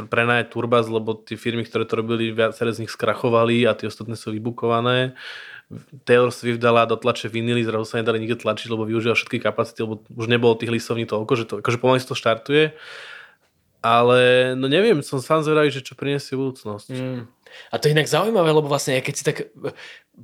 prenajať 0.09 0.49
turbaz, 0.49 0.89
lebo 0.89 1.13
tie 1.13 1.37
firmy, 1.37 1.61
ktoré 1.69 1.85
to 1.85 2.01
robili, 2.01 2.33
viaceré 2.33 2.73
z 2.73 2.81
nich 2.85 2.91
skrachovali 2.91 3.69
a 3.69 3.77
tie 3.77 3.85
ostatné 3.85 4.17
sú 4.17 4.33
vybukované. 4.33 5.13
Taylor 6.01 6.33
Swift 6.33 6.57
dala 6.57 6.89
do 6.89 6.97
tlače 6.97 7.29
vinily, 7.29 7.61
zrazu 7.61 7.85
sa 7.85 8.01
nedali 8.01 8.25
nikde 8.25 8.41
tlačiť, 8.41 8.73
lebo 8.73 8.89
využíval 8.89 9.13
všetky 9.13 9.37
kapacity, 9.37 9.85
lebo 9.85 10.01
už 10.09 10.25
nebolo 10.25 10.57
tých 10.57 10.73
lisovní 10.73 11.05
toľko, 11.05 11.33
že 11.37 11.45
to, 11.45 11.53
akože 11.61 11.77
pomaly 11.77 12.01
to 12.01 12.17
štartuje. 12.17 12.73
Ale 13.79 14.53
no 14.59 14.67
neviem, 14.67 14.99
som 14.99 15.23
sám 15.23 15.39
zvedavý, 15.43 15.71
že 15.71 15.79
čo 15.79 15.95
prinesie 15.95 16.35
budúcnosť. 16.35 16.87
Mm. 16.91 17.23
A 17.71 17.75
to 17.79 17.87
je 17.89 17.95
inak 17.95 18.11
zaujímavé, 18.11 18.51
lebo 18.51 18.67
vlastne 18.69 18.99
keď 19.01 19.13
si 19.15 19.23
tak 19.25 19.49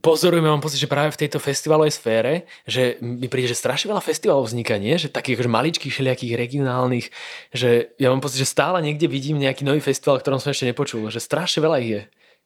pozorujeme, 0.04 0.52
mám 0.52 0.62
pocit, 0.62 0.78
že 0.78 0.92
práve 0.92 1.16
v 1.16 1.26
tejto 1.26 1.40
festivalovej 1.40 1.96
sfére, 1.96 2.46
že 2.68 3.00
mi 3.00 3.32
príde, 3.32 3.50
že 3.50 3.58
strašne 3.58 3.90
veľa 3.96 4.04
festivalov 4.04 4.52
vzniká, 4.52 4.76
nie? 4.76 5.00
Že 5.00 5.16
takých 5.16 5.40
akože 5.40 5.52
maličkých, 5.52 5.94
všelijakých 5.94 6.34
regionálnych, 6.36 7.08
že 7.56 7.96
ja 7.96 8.12
mám 8.12 8.20
pocit, 8.20 8.44
že 8.44 8.50
stále 8.50 8.84
niekde 8.84 9.08
vidím 9.08 9.40
nejaký 9.40 9.64
nový 9.64 9.80
festival, 9.80 10.20
ktorom 10.20 10.38
som 10.38 10.52
ešte 10.52 10.68
nepočul, 10.68 11.08
že 11.08 11.24
strašne 11.24 11.64
veľa 11.64 11.78
ich 11.82 11.90
je. 11.90 12.02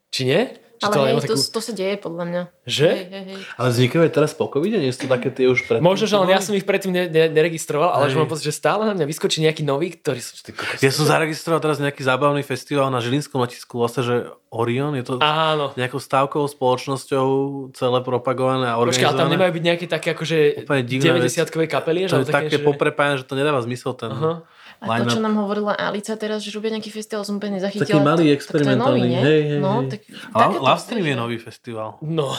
Či 0.10 0.22
nie? 0.26 0.42
Ale 0.82 0.92
to, 0.92 1.00
hej, 1.02 1.14
to, 1.14 1.22
takú... 1.28 1.42
to 1.52 1.60
sa 1.60 1.72
deje 1.72 1.96
podľa 1.96 2.24
mňa. 2.24 2.42
Že? 2.64 2.90
Hej, 2.90 3.06
hej, 3.06 3.24
hej. 3.28 3.40
Ale 3.54 3.68
vznikajú 3.70 4.02
aj 4.02 4.12
teraz 4.12 4.32
po 4.32 4.46
covide? 4.46 4.78
Nie 4.78 4.90
sú 4.90 5.00
to 5.04 5.10
také 5.10 5.28
tie 5.30 5.46
už 5.46 5.60
pred... 5.66 5.80
Možno, 5.80 6.06
že 6.06 6.16
len 6.16 6.30
ja 6.30 6.40
som 6.40 6.54
ich 6.54 6.64
predtým 6.64 6.90
ne, 6.90 7.04
ne, 7.06 7.28
neregistroval, 7.28 7.92
ale 7.92 8.08
Hej. 8.08 8.12
že 8.12 8.18
mám 8.18 8.28
pocit, 8.28 8.46
že 8.46 8.54
stále 8.54 8.84
na 8.84 8.94
mňa 8.94 9.06
vyskočí 9.06 9.42
nejaký 9.42 9.62
nový, 9.62 9.92
ktorý 9.92 10.20
som... 10.20 10.40
Ty, 10.40 10.52
kokos, 10.54 10.80
Ja 10.80 10.92
som 10.92 11.04
zaregistroval 11.04 11.60
teraz 11.60 11.78
nejaký 11.78 12.00
zábavný 12.00 12.42
festival 12.42 12.88
na 12.88 13.00
Žilinskom 13.00 13.44
letisku, 13.44 13.76
vlastne, 13.76 14.02
že 14.02 14.16
Orion, 14.50 14.96
je 14.96 15.04
to 15.04 15.14
Áno. 15.20 15.76
nejakou 15.76 16.00
stávkovou 16.00 16.48
spoločnosťou 16.48 17.28
celé 17.74 18.00
propagované 18.02 18.72
a 18.72 18.78
Počkaj, 18.78 18.82
ale 18.82 19.14
tam 19.14 19.30
organizované. 19.30 19.34
nemajú 19.36 19.52
byť 19.54 19.64
nejaké 19.66 19.86
také 19.86 20.08
akože 20.14 20.38
Úplne 20.66 20.82
divná 20.88 21.12
vec. 21.14 21.22
90-kové 21.30 21.66
kapely? 21.68 22.00
To 22.08 22.18
je 22.18 22.26
že- 22.26 22.32
také 22.32 22.58
že- 22.58 22.66
poprepájane, 22.66 23.22
že 23.22 23.26
to 23.26 23.36
nedáva 23.36 23.62
zmysel 23.62 23.94
ten 23.94 24.10
Aha. 24.10 24.42
A 24.80 25.04
to, 25.04 25.12
čo 25.12 25.20
nám 25.20 25.36
hovorila 25.36 25.76
Alica 25.76 26.16
teraz, 26.16 26.40
že 26.40 26.56
robia 26.56 26.72
nejaký 26.72 26.88
festival, 26.88 27.28
som 27.28 27.36
úplne 27.36 27.60
nezachytila. 27.60 27.84
Taký 27.84 28.00
malý, 28.00 28.26
Tak- 28.32 28.40
tak 28.40 28.64
to 28.64 28.72
je 28.72 28.80
nový, 28.80 29.04
experimentálny, 29.04 29.10
hej, 29.12 29.42
hej, 29.44 29.60
no, 29.60 29.72
hej. 29.84 30.00
tak, 30.32 30.52
Love 30.56 30.82
Stream 30.82 31.06
je 31.06 31.16
nový 31.20 31.38
festival. 31.38 32.00
No. 32.00 32.32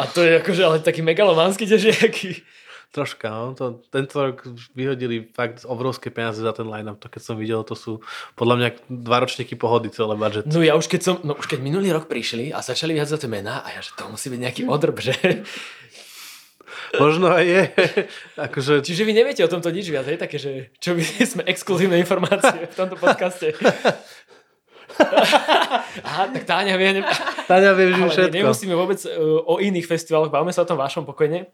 A 0.00 0.02
to 0.08 0.24
je 0.24 0.40
akože 0.40 0.62
ale 0.64 0.76
taký 0.80 1.04
megalománsky 1.04 1.64
tiež 1.68 1.96
nejaký. 1.96 2.40
Troška, 2.92 3.32
no. 3.32 3.56
To, 3.56 3.80
tento 3.88 4.20
rok 4.20 4.44
vyhodili 4.76 5.24
fakt 5.32 5.64
obrovské 5.64 6.12
peniaze 6.12 6.44
za 6.44 6.52
ten 6.52 6.68
line-up. 6.68 7.00
To 7.00 7.08
keď 7.08 7.22
som 7.24 7.40
videl, 7.40 7.64
to 7.64 7.72
sú 7.72 8.04
podľa 8.36 8.54
mňa 8.60 8.68
dva 8.92 9.24
ročníky 9.24 9.56
pohody 9.56 9.88
celé 9.88 10.12
budget. 10.12 10.44
No 10.44 10.60
ja 10.60 10.76
už 10.76 10.92
keď 10.92 11.00
som, 11.00 11.14
no 11.24 11.32
už 11.32 11.48
keď 11.48 11.64
minulý 11.64 11.88
rok 11.88 12.04
prišli 12.04 12.52
a 12.52 12.60
začali 12.60 12.92
viac 12.92 13.08
za 13.08 13.16
tie 13.16 13.32
mená 13.32 13.64
a 13.64 13.72
ja, 13.72 13.80
že 13.80 13.96
to 13.96 14.12
musí 14.12 14.28
byť 14.28 14.40
nejaký 14.44 14.62
odrb, 14.68 15.00
že? 15.00 15.16
Možno 16.98 17.32
aj 17.32 17.44
je. 17.44 17.62
akože, 18.36 18.72
Čiže 18.84 19.02
vy 19.06 19.12
neviete 19.16 19.42
o 19.44 19.50
tomto 19.50 19.70
nič 19.72 19.88
viac, 19.88 20.06
hej? 20.08 20.18
Také, 20.20 20.36
že 20.36 20.74
čo 20.78 20.92
my 20.92 21.02
sme 21.32 21.42
exkluzívne 21.48 21.96
informácie 22.00 22.68
v 22.68 22.76
tomto 22.76 22.96
podcaste. 22.98 23.52
Aha, 26.04 26.28
tak 26.28 26.44
Táňa 26.44 26.76
vie, 26.76 27.00
ne... 27.00 27.02
Táňa 27.48 27.72
vie 27.72 27.86
že 27.88 27.96
ale 27.96 28.12
všetko. 28.12 28.36
nemusíme 28.36 28.74
vôbec 28.76 29.00
uh, 29.08 29.40
o 29.48 29.56
iných 29.56 29.88
festivaloch, 29.88 30.28
bavíme 30.28 30.52
sa 30.52 30.64
o 30.64 30.68
tom 30.68 30.76
vašom 30.76 31.08
pokojne. 31.08 31.48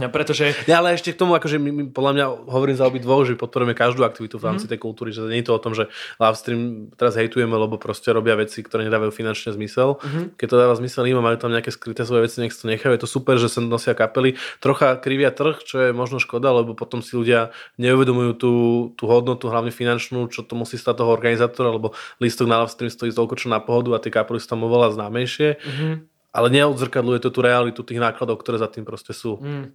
No, 0.00 0.08
Pretože 0.08 0.56
Ja, 0.64 0.80
ale 0.80 0.96
ešte 0.96 1.12
k 1.12 1.20
tomu, 1.20 1.36
akože 1.36 1.60
my, 1.60 1.70
my, 1.70 1.82
podľa 1.92 2.12
mňa 2.16 2.24
hovorím 2.48 2.76
za 2.76 2.88
obi 2.88 2.98
dvoch, 2.98 3.28
že 3.28 3.36
podporujeme 3.36 3.76
každú 3.76 4.02
aktivitu 4.02 4.40
v 4.40 4.44
rámci 4.48 4.64
tej 4.64 4.80
kultúry, 4.80 5.12
že 5.12 5.24
nie 5.28 5.44
je 5.44 5.52
to 5.52 5.54
o 5.56 5.60
tom, 5.60 5.76
že 5.76 5.92
Livestream 6.16 6.90
teraz 6.96 7.14
hejtujeme, 7.20 7.52
lebo 7.52 7.76
proste 7.76 8.10
robia 8.10 8.34
veci, 8.34 8.64
ktoré 8.64 8.88
nedávajú 8.88 9.12
finančne 9.12 9.52
zmysel. 9.52 10.00
Mhm. 10.00 10.40
Keď 10.40 10.46
to 10.48 10.56
dáva 10.56 10.74
zmysel 10.76 11.04
im 11.06 11.20
a 11.20 11.22
majú 11.22 11.36
tam 11.36 11.52
nejaké 11.52 11.68
skryté 11.68 12.08
svoje 12.08 12.26
veci, 12.26 12.40
nech 12.40 12.56
to 12.56 12.64
nechajú. 12.64 12.96
Je 12.96 13.02
to 13.04 13.10
super, 13.10 13.36
že 13.36 13.52
sa 13.52 13.60
nosia 13.60 13.92
kapely. 13.92 14.40
Trocha 14.64 14.96
krivia 14.96 15.30
trh, 15.30 15.60
čo 15.60 15.76
je 15.84 15.90
možno 15.92 16.16
škoda, 16.16 16.50
lebo 16.50 16.72
potom 16.72 17.04
si 17.04 17.14
ľudia 17.14 17.52
neuvedomujú 17.76 18.32
tú, 18.40 18.52
tú 18.96 19.04
hodnotu, 19.04 19.52
hlavne 19.52 19.74
finančnú, 19.74 20.30
čo 20.32 20.46
to 20.46 20.56
musí 20.56 20.80
stať 20.80 21.04
toho 21.04 21.10
organizátora, 21.12 21.74
lebo 21.74 21.92
lístok 22.22 22.46
na 22.48 22.64
Livestream 22.64 22.88
stojí 22.88 23.10
toľko 23.12 23.34
čo 23.40 23.46
na 23.48 23.60
pohodu 23.60 23.96
a 23.96 24.02
tie 24.02 24.12
kapely 24.12 24.38
sú 24.40 24.52
tam 24.52 24.64
oveľa 24.64 24.96
známejšie. 24.96 25.48
Mhm. 25.60 25.90
Ale 26.30 26.46
neodzrkadluje 26.54 27.26
to 27.26 27.34
tú 27.34 27.42
realitu 27.42 27.82
tých 27.82 27.98
nákladov, 27.98 28.38
ktoré 28.38 28.62
za 28.62 28.70
tým 28.70 28.86
proste 28.86 29.10
sú. 29.10 29.42
Mm. 29.42 29.74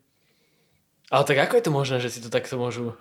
Ale 1.13 1.23
tak 1.23 1.37
ako 1.37 1.53
je 1.57 1.63
to 1.65 1.71
možné, 1.71 1.97
že 2.01 2.09
si 2.09 2.19
to 2.21 2.33
takto 2.33 2.57
môžu... 2.57 2.97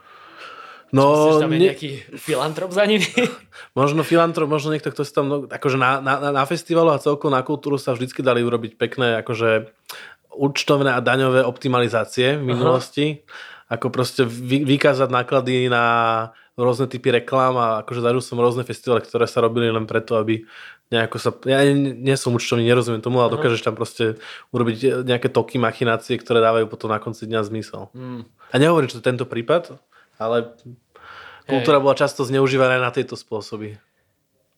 No, 0.95 1.11
Myslíš, 1.11 1.43
tam 1.43 1.51
je 1.51 1.59
ne- 1.59 1.67
nejaký 1.73 1.91
filantrop 2.15 2.71
za 2.71 2.87
nimi? 2.87 3.09
Možno 3.79 4.07
filantrop, 4.07 4.47
možno 4.47 4.71
niekto, 4.71 4.95
kto 4.95 5.03
si 5.03 5.11
tam, 5.11 5.27
no, 5.27 5.37
akože 5.51 5.75
na, 5.75 5.99
na, 5.99 6.31
na 6.31 6.45
festivalu 6.47 6.95
a 6.95 7.03
celkovo 7.03 7.35
na 7.35 7.43
kultúru 7.43 7.83
sa 7.83 7.99
vždycky 7.99 8.23
dali 8.23 8.47
urobiť 8.47 8.79
pekné, 8.79 9.19
akože 9.19 9.75
účtovné 10.31 10.95
a 10.95 11.03
daňové 11.03 11.43
optimalizácie 11.43 12.39
v 12.39 12.47
minulosti. 12.47 13.27
Ako 13.67 13.91
proste 13.91 14.23
vy, 14.23 14.63
vykázať 14.63 15.11
náklady 15.11 15.67
na 15.67 15.85
rôzne 16.55 16.87
typy 16.87 17.11
reklám 17.11 17.55
a 17.59 17.67
akože 17.83 18.01
zažil 18.03 18.23
som 18.23 18.39
rôzne 18.39 18.63
festivaly, 18.63 19.03
ktoré 19.03 19.27
sa 19.27 19.43
robili 19.43 19.71
len 19.71 19.91
preto, 19.91 20.15
aby 20.15 20.47
nejako 20.95 21.17
sa... 21.19 21.31
Ja 21.51 21.67
nie, 21.67 21.95
nie 21.95 22.15
som 22.15 22.31
účtovný, 22.31 22.63
nerozumiem 22.63 23.03
tomu, 23.03 23.19
ale 23.19 23.35
dokážeš 23.35 23.67
tam 23.67 23.75
proste 23.75 24.23
urobiť 24.55 25.03
nejaké 25.03 25.27
toky, 25.35 25.59
machinácie, 25.59 26.15
ktoré 26.15 26.39
dávajú 26.39 26.71
potom 26.71 26.95
na 26.95 27.03
konci 27.03 27.27
dňa 27.27 27.41
zmysel. 27.51 27.91
Mm. 27.91 28.23
A 28.25 28.55
nehovorím, 28.55 28.87
že 28.87 29.03
to 29.03 29.09
tento 29.11 29.27
prípad, 29.27 29.75
ale 30.23 30.55
kultúra 31.51 31.83
bola 31.83 31.99
často 31.99 32.23
zneužívaná 32.23 32.79
na 32.79 32.95
tieto 32.95 33.19
spôsoby. 33.19 33.75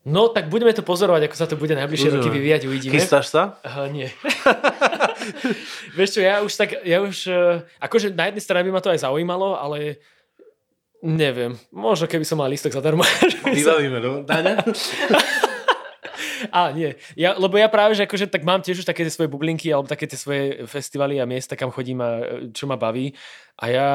No, 0.07 0.31
tak 0.31 0.47
budeme 0.47 0.71
to 0.71 0.87
pozorovať, 0.87 1.27
ako 1.27 1.35
sa 1.35 1.51
to 1.51 1.59
bude 1.59 1.75
najbližšie 1.75 2.15
roky 2.15 2.31
vyvíjať, 2.31 2.71
uvidíme. 2.71 2.95
Chystáš 2.95 3.27
sa? 3.35 3.59
Aha, 3.67 3.91
nie. 3.91 4.07
Vieš 5.99 6.15
čo, 6.15 6.21
ja 6.23 6.47
už 6.47 6.53
tak, 6.55 6.79
ja 6.87 7.03
už, 7.03 7.27
eh, 7.27 7.67
akože 7.83 8.15
na 8.15 8.31
jednej 8.31 8.39
strane 8.39 8.63
by 8.63 8.71
ma 8.71 8.79
to 8.79 8.95
aj 8.95 9.03
zaujímalo, 9.03 9.59
ale 9.59 9.99
neviem, 11.03 11.59
možno 11.75 12.09
keby 12.09 12.25
som 12.25 12.41
mal 12.41 12.49
listok 12.49 12.73
zadarmo. 12.73 13.05
Vybavíme, 13.45 13.99
no? 14.01 14.23
Daňa? 14.25 14.63
A 16.53 16.73
nie, 16.73 16.97
ja, 17.17 17.33
lebo 17.37 17.57
ja 17.57 17.69
práve, 17.69 17.97
že 17.97 18.05
akože 18.05 18.29
tak 18.29 18.45
mám 18.45 18.61
tiež 18.61 18.85
už 18.85 18.89
také 18.89 19.05
tie 19.05 19.13
svoje 19.13 19.33
bublinky 19.33 19.73
alebo 19.73 19.89
také 19.89 20.05
tie 20.05 20.21
svoje 20.21 20.69
festivaly 20.69 21.21
a 21.21 21.29
miesta, 21.29 21.57
kam 21.57 21.73
chodím 21.73 22.01
a 22.05 22.11
e, 22.21 22.25
čo 22.53 22.69
ma 22.69 22.77
baví. 22.77 23.13
A 23.61 23.65
ja 23.73 23.89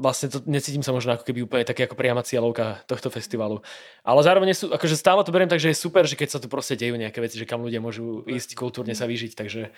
vlastne 0.00 0.32
to 0.32 0.40
necítim 0.48 0.80
sa 0.80 0.96
možno 0.96 1.12
ako 1.14 1.28
keby 1.28 1.44
úplne 1.44 1.64
také 1.68 1.84
ako 1.84 1.98
priama 1.98 2.24
cieľovka 2.24 2.82
tohto 2.88 3.12
festivalu. 3.12 3.60
Ale 4.00 4.20
zároveň 4.24 4.56
sú, 4.56 4.72
akože 4.72 4.96
stále 4.96 5.20
to 5.22 5.34
beriem 5.34 5.50
tak, 5.50 5.60
že 5.60 5.70
je 5.70 5.82
super, 5.82 6.08
že 6.08 6.16
keď 6.16 6.28
sa 6.32 6.38
tu 6.40 6.48
proste 6.48 6.74
dejú 6.78 6.96
nejaké 6.96 7.20
veci, 7.20 7.36
že 7.36 7.44
kam 7.44 7.60
ľudia 7.60 7.84
môžu 7.84 8.24
ísť 8.24 8.56
kultúrne 8.56 8.96
sa 8.96 9.04
vyžiť, 9.04 9.36
takže 9.36 9.70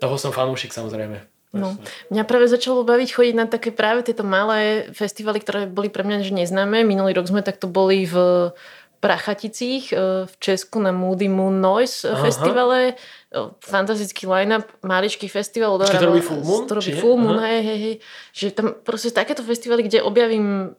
toho 0.00 0.16
som 0.16 0.32
fanúšik 0.32 0.72
samozrejme. 0.72 1.35
No. 1.54 1.78
Mňa 2.10 2.24
práve 2.26 2.50
začalo 2.50 2.82
baviť 2.82 3.08
chodiť 3.14 3.34
na 3.38 3.46
také 3.46 3.70
práve 3.70 4.02
tieto 4.02 4.26
malé 4.26 4.90
festivaly, 4.92 5.40
ktoré 5.40 5.70
boli 5.70 5.88
pre 5.88 6.02
mňa 6.02 6.26
že 6.26 6.34
neznáme. 6.34 6.82
Minulý 6.82 7.16
rok 7.16 7.30
sme 7.30 7.40
takto 7.40 7.70
boli 7.70 8.04
v 8.04 8.50
Prachaticích 8.96 9.92
e, 9.92 10.24
v 10.26 10.34
Česku 10.40 10.80
na 10.80 10.90
Moody 10.90 11.28
Moon 11.28 11.60
Noise 11.60 12.08
Aha. 12.08 12.26
festivale. 12.26 12.96
E, 13.30 13.38
Fantastický 13.60 14.24
line-up, 14.24 14.66
maličký 14.82 15.28
festival. 15.28 15.76
Počkaj, 15.78 16.00
to 16.00 16.10
robí 16.10 16.24
Full 16.24 16.42
Moon, 16.42 16.62
To 16.64 16.74
robí? 16.80 16.92
Full 16.96 17.16
Moon, 17.20 17.38
hej, 17.44 17.60
hej, 17.62 17.78
hej. 17.78 17.94
Že 18.32 18.46
tam 18.56 18.66
proste 18.80 19.12
takéto 19.12 19.44
festivaly, 19.44 19.84
kde 19.84 20.00
objavím 20.00 20.74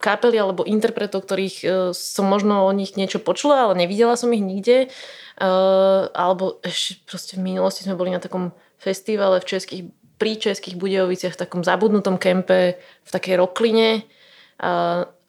kapely 0.00 0.36
alebo 0.40 0.64
interpretov, 0.68 1.24
ktorých 1.24 1.56
e, 1.60 1.66
som 1.96 2.28
možno 2.28 2.68
o 2.68 2.72
nich 2.76 2.94
niečo 2.94 3.20
počula, 3.20 3.68
ale 3.68 3.74
nevidela 3.84 4.14
som 4.20 4.32
ich 4.36 4.44
nikde. 4.44 4.86
E, 4.86 4.88
alebo 6.12 6.60
ešte 6.60 7.00
proste 7.08 7.40
v 7.40 7.50
minulosti 7.50 7.88
sme 7.88 7.96
boli 7.96 8.12
na 8.12 8.20
takom 8.20 8.52
festivale 8.80 9.38
v 9.38 9.46
českých, 9.46 9.82
pri 10.16 10.32
českých 10.40 10.80
Budejoviciach 10.80 11.36
v 11.36 11.40
takom 11.44 11.60
zabudnutom 11.60 12.16
kempe 12.16 12.80
v 12.80 13.10
takej 13.12 13.36
rokline. 13.36 14.00
E, 14.00 14.02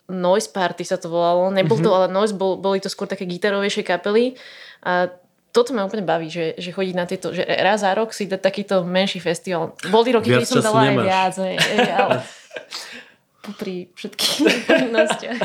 Noise 0.08 0.50
Party 0.56 0.88
sa 0.88 0.96
to 0.96 1.12
volalo. 1.12 1.52
Nebol 1.52 1.80
to, 1.80 1.92
ale 1.92 2.08
Noise, 2.08 2.36
bol, 2.36 2.56
boli 2.56 2.80
to 2.80 2.88
skôr 2.88 3.12
také 3.12 3.28
gitarovejšie 3.28 3.84
kapely. 3.84 4.40
A 4.88 5.12
toto 5.52 5.76
ma 5.76 5.84
úplne 5.84 6.08
baví, 6.08 6.32
že, 6.32 6.56
že 6.56 6.72
chodiť 6.72 6.96
na 6.96 7.04
tieto, 7.04 7.36
že 7.36 7.44
raz 7.44 7.84
za 7.84 7.92
rok 7.92 8.16
si 8.16 8.24
dať 8.24 8.40
takýto 8.40 8.88
menší 8.88 9.20
festival. 9.20 9.76
Boli 9.92 10.16
roky, 10.16 10.32
kedy 10.32 10.48
som 10.48 10.64
dala 10.64 10.88
aj 10.88 10.96
viac, 10.96 11.34
hej, 11.44 11.56
ale 11.92 12.24
popri 13.42 13.90
všetkých 13.98 14.34
povinnostiach. 14.70 15.40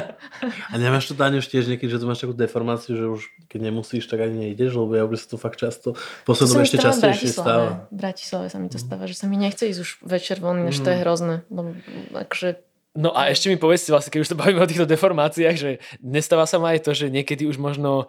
A 0.70 0.74
nemáš 0.76 1.08
to, 1.08 1.16
už 1.16 1.46
tiež 1.48 1.64
niekedy, 1.66 1.88
že 1.88 1.98
tu 1.98 2.06
máš 2.06 2.22
takú 2.22 2.36
deformáciu, 2.36 2.92
že 2.92 3.06
už 3.08 3.22
keď 3.48 3.60
nemusíš, 3.72 4.04
tak 4.06 4.20
ani 4.20 4.52
nejdeš, 4.52 4.76
lebo 4.76 4.92
ja 4.94 5.02
už 5.08 5.16
sa 5.16 5.28
to 5.32 5.36
fakt 5.40 5.56
často, 5.56 5.96
poslednom 6.28 6.62
ešte 6.62 6.78
častejšie 6.78 7.32
stáva. 7.32 7.88
V 7.88 7.96
Bratislave 7.96 8.52
sa 8.52 8.60
mi 8.60 8.68
to 8.68 8.76
stáva, 8.76 9.08
že 9.08 9.16
sa 9.16 9.26
mi 9.26 9.40
nechce 9.40 9.64
ísť 9.64 9.80
už 9.80 9.90
večer 10.04 10.38
von, 10.38 10.60
než 10.62 10.76
to 10.78 10.92
je 10.92 11.00
hrozné. 11.00 11.42
Lebo 11.48 11.72
akože 12.12 12.60
No 12.96 13.12
a 13.12 13.28
ešte 13.28 13.52
mi 13.52 13.60
povedzte 13.60 13.92
vlastne, 13.92 14.08
keď 14.08 14.20
už 14.24 14.30
to 14.32 14.40
bavíme 14.40 14.56
o 14.64 14.64
týchto 14.64 14.88
deformáciách, 14.88 15.56
že 15.60 15.70
nestáva 16.00 16.48
sa 16.48 16.56
ma 16.56 16.72
aj 16.72 16.88
to, 16.88 16.96
že 16.96 17.12
niekedy 17.12 17.44
už 17.44 17.60
možno 17.60 18.08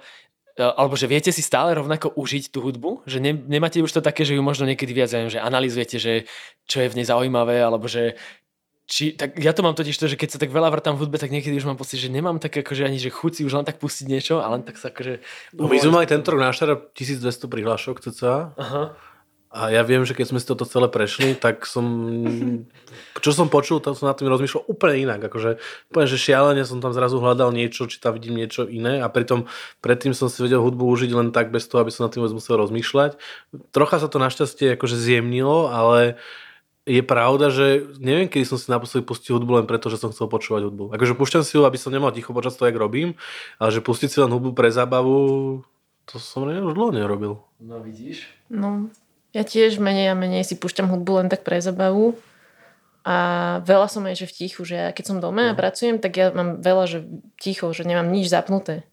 e, 0.56 0.64
alebo 0.64 0.96
že 0.96 1.12
viete 1.12 1.28
si 1.36 1.44
stále 1.44 1.76
rovnako 1.76 2.16
užiť 2.16 2.56
tú 2.56 2.64
hudbu, 2.64 3.04
že 3.04 3.20
ne, 3.20 3.36
nemáte 3.36 3.84
už 3.84 3.92
to 3.92 4.00
také, 4.00 4.24
že 4.24 4.40
ju 4.40 4.42
možno 4.42 4.64
niekedy 4.64 4.96
viac, 4.96 5.12
že 5.12 5.44
analýzujete, 5.44 6.00
že 6.00 6.14
čo 6.72 6.80
je 6.80 6.88
v 6.88 7.04
nej 7.04 7.06
zaujímavé, 7.06 7.60
alebo 7.60 7.92
že 7.92 8.16
či, 8.88 9.12
tak 9.20 9.36
ja 9.36 9.52
to 9.52 9.68
mám 9.68 9.76
totiž 9.76 10.00
to, 10.00 10.08
že 10.08 10.16
keď 10.16 10.30
sa 10.32 10.40
tak 10.40 10.48
veľa 10.48 10.72
vrtám 10.72 10.96
v 10.96 11.04
hudbe, 11.04 11.20
tak 11.20 11.28
niekedy 11.28 11.60
už 11.60 11.68
mám 11.68 11.76
pocit, 11.76 12.00
že 12.00 12.08
nemám 12.08 12.40
tak 12.40 12.56
akože 12.56 12.88
ani, 12.88 12.96
že 12.96 13.12
chuť 13.12 13.32
si 13.36 13.42
už 13.44 13.60
len 13.60 13.68
tak 13.68 13.84
pustiť 13.84 14.08
niečo, 14.08 14.40
ale 14.40 14.58
len 14.58 14.64
tak 14.64 14.80
sa 14.80 14.96
akože... 14.96 15.20
No, 15.60 15.68
my 15.68 15.76
sme 15.76 15.92
mali 15.92 16.08
tento 16.08 16.32
rok 16.32 16.40
na 16.40 16.56
Štara 16.56 16.80
1200 16.96 17.52
prihlášok 17.52 18.00
cca 18.00 18.56
Aha. 18.56 18.96
a 19.52 19.60
ja 19.76 19.84
viem, 19.84 20.08
že 20.08 20.16
keď 20.16 20.32
sme 20.32 20.40
si 20.40 20.48
toto 20.48 20.64
celé 20.64 20.88
prešli, 20.88 21.36
tak 21.36 21.68
som, 21.68 21.84
čo 23.20 23.36
som 23.36 23.52
počul, 23.52 23.84
to 23.84 23.92
som 23.92 24.08
na 24.08 24.16
tým 24.16 24.32
rozmýšľal 24.32 24.72
úplne 24.72 25.04
inak. 25.04 25.20
Akože, 25.20 25.60
úplne, 25.92 26.08
že 26.08 26.16
šialene 26.16 26.64
som 26.64 26.80
tam 26.80 26.96
zrazu 26.96 27.20
hľadal 27.20 27.52
niečo, 27.52 27.92
či 27.92 28.00
tam 28.00 28.16
vidím 28.16 28.40
niečo 28.40 28.72
iné 28.72 29.04
a 29.04 29.12
pritom 29.12 29.52
predtým 29.84 30.16
som 30.16 30.32
si 30.32 30.40
vedel 30.40 30.64
hudbu 30.64 30.88
užiť 30.88 31.12
len 31.12 31.36
tak 31.36 31.52
bez 31.52 31.68
toho, 31.68 31.84
aby 31.84 31.92
som 31.92 32.08
na 32.08 32.12
tým 32.16 32.24
musel 32.24 32.56
rozmýšľať. 32.56 33.20
Trocha 33.76 34.00
sa 34.00 34.08
to 34.08 34.16
našťastie 34.16 34.80
akože 34.80 34.96
zjemnilo, 34.96 35.68
ale 35.68 36.16
je 36.88 37.04
pravda, 37.04 37.52
že 37.52 37.84
neviem, 38.00 38.32
kedy 38.32 38.48
som 38.48 38.56
si 38.56 38.72
naposledy 38.72 39.04
pustil 39.04 39.36
hudbu 39.36 39.60
len 39.60 39.68
preto, 39.68 39.92
že 39.92 40.00
som 40.00 40.10
chcel 40.16 40.32
počúvať 40.32 40.72
hudbu. 40.72 40.96
Akože 40.96 41.20
púšťam 41.20 41.44
si 41.44 41.60
ju, 41.60 41.68
aby 41.68 41.76
som 41.76 41.92
nemal 41.92 42.16
ticho 42.16 42.32
počas 42.32 42.56
toho, 42.56 42.72
jak 42.72 42.80
robím, 42.80 43.20
ale 43.60 43.70
že 43.76 43.84
pustiť 43.84 44.08
si 44.08 44.18
len 44.24 44.32
hudbu 44.32 44.56
pre 44.56 44.72
zábavu, 44.72 45.62
to 46.08 46.16
som 46.18 46.48
ne, 46.48 46.64
už 46.64 46.72
dlho 46.72 46.96
nerobil. 46.96 47.34
No 47.60 47.84
vidíš. 47.84 48.32
No, 48.48 48.88
ja 49.36 49.44
tiež 49.44 49.84
menej 49.84 50.12
a 50.12 50.16
menej 50.16 50.48
si 50.48 50.56
púšťam 50.56 50.88
hudbu 50.88 51.12
len 51.22 51.28
tak 51.28 51.44
pre 51.44 51.60
zabavu. 51.60 52.16
A 53.08 53.16
veľa 53.64 53.88
som 53.88 54.04
aj, 54.04 54.20
že 54.20 54.28
v 54.28 54.36
tichu, 54.36 54.68
že 54.68 54.76
ja 54.76 54.90
keď 54.92 55.06
som 55.16 55.18
doma 55.24 55.52
a 55.52 55.56
No. 55.56 55.60
pracujem, 55.60 55.96
tak 55.96 56.12
ja 56.20 56.28
mám 56.36 56.60
veľa, 56.60 56.84
že 56.92 56.98
ticho, 57.40 57.72
že 57.72 57.88
nemám 57.88 58.12
nič 58.12 58.28
zapnuté. 58.28 58.84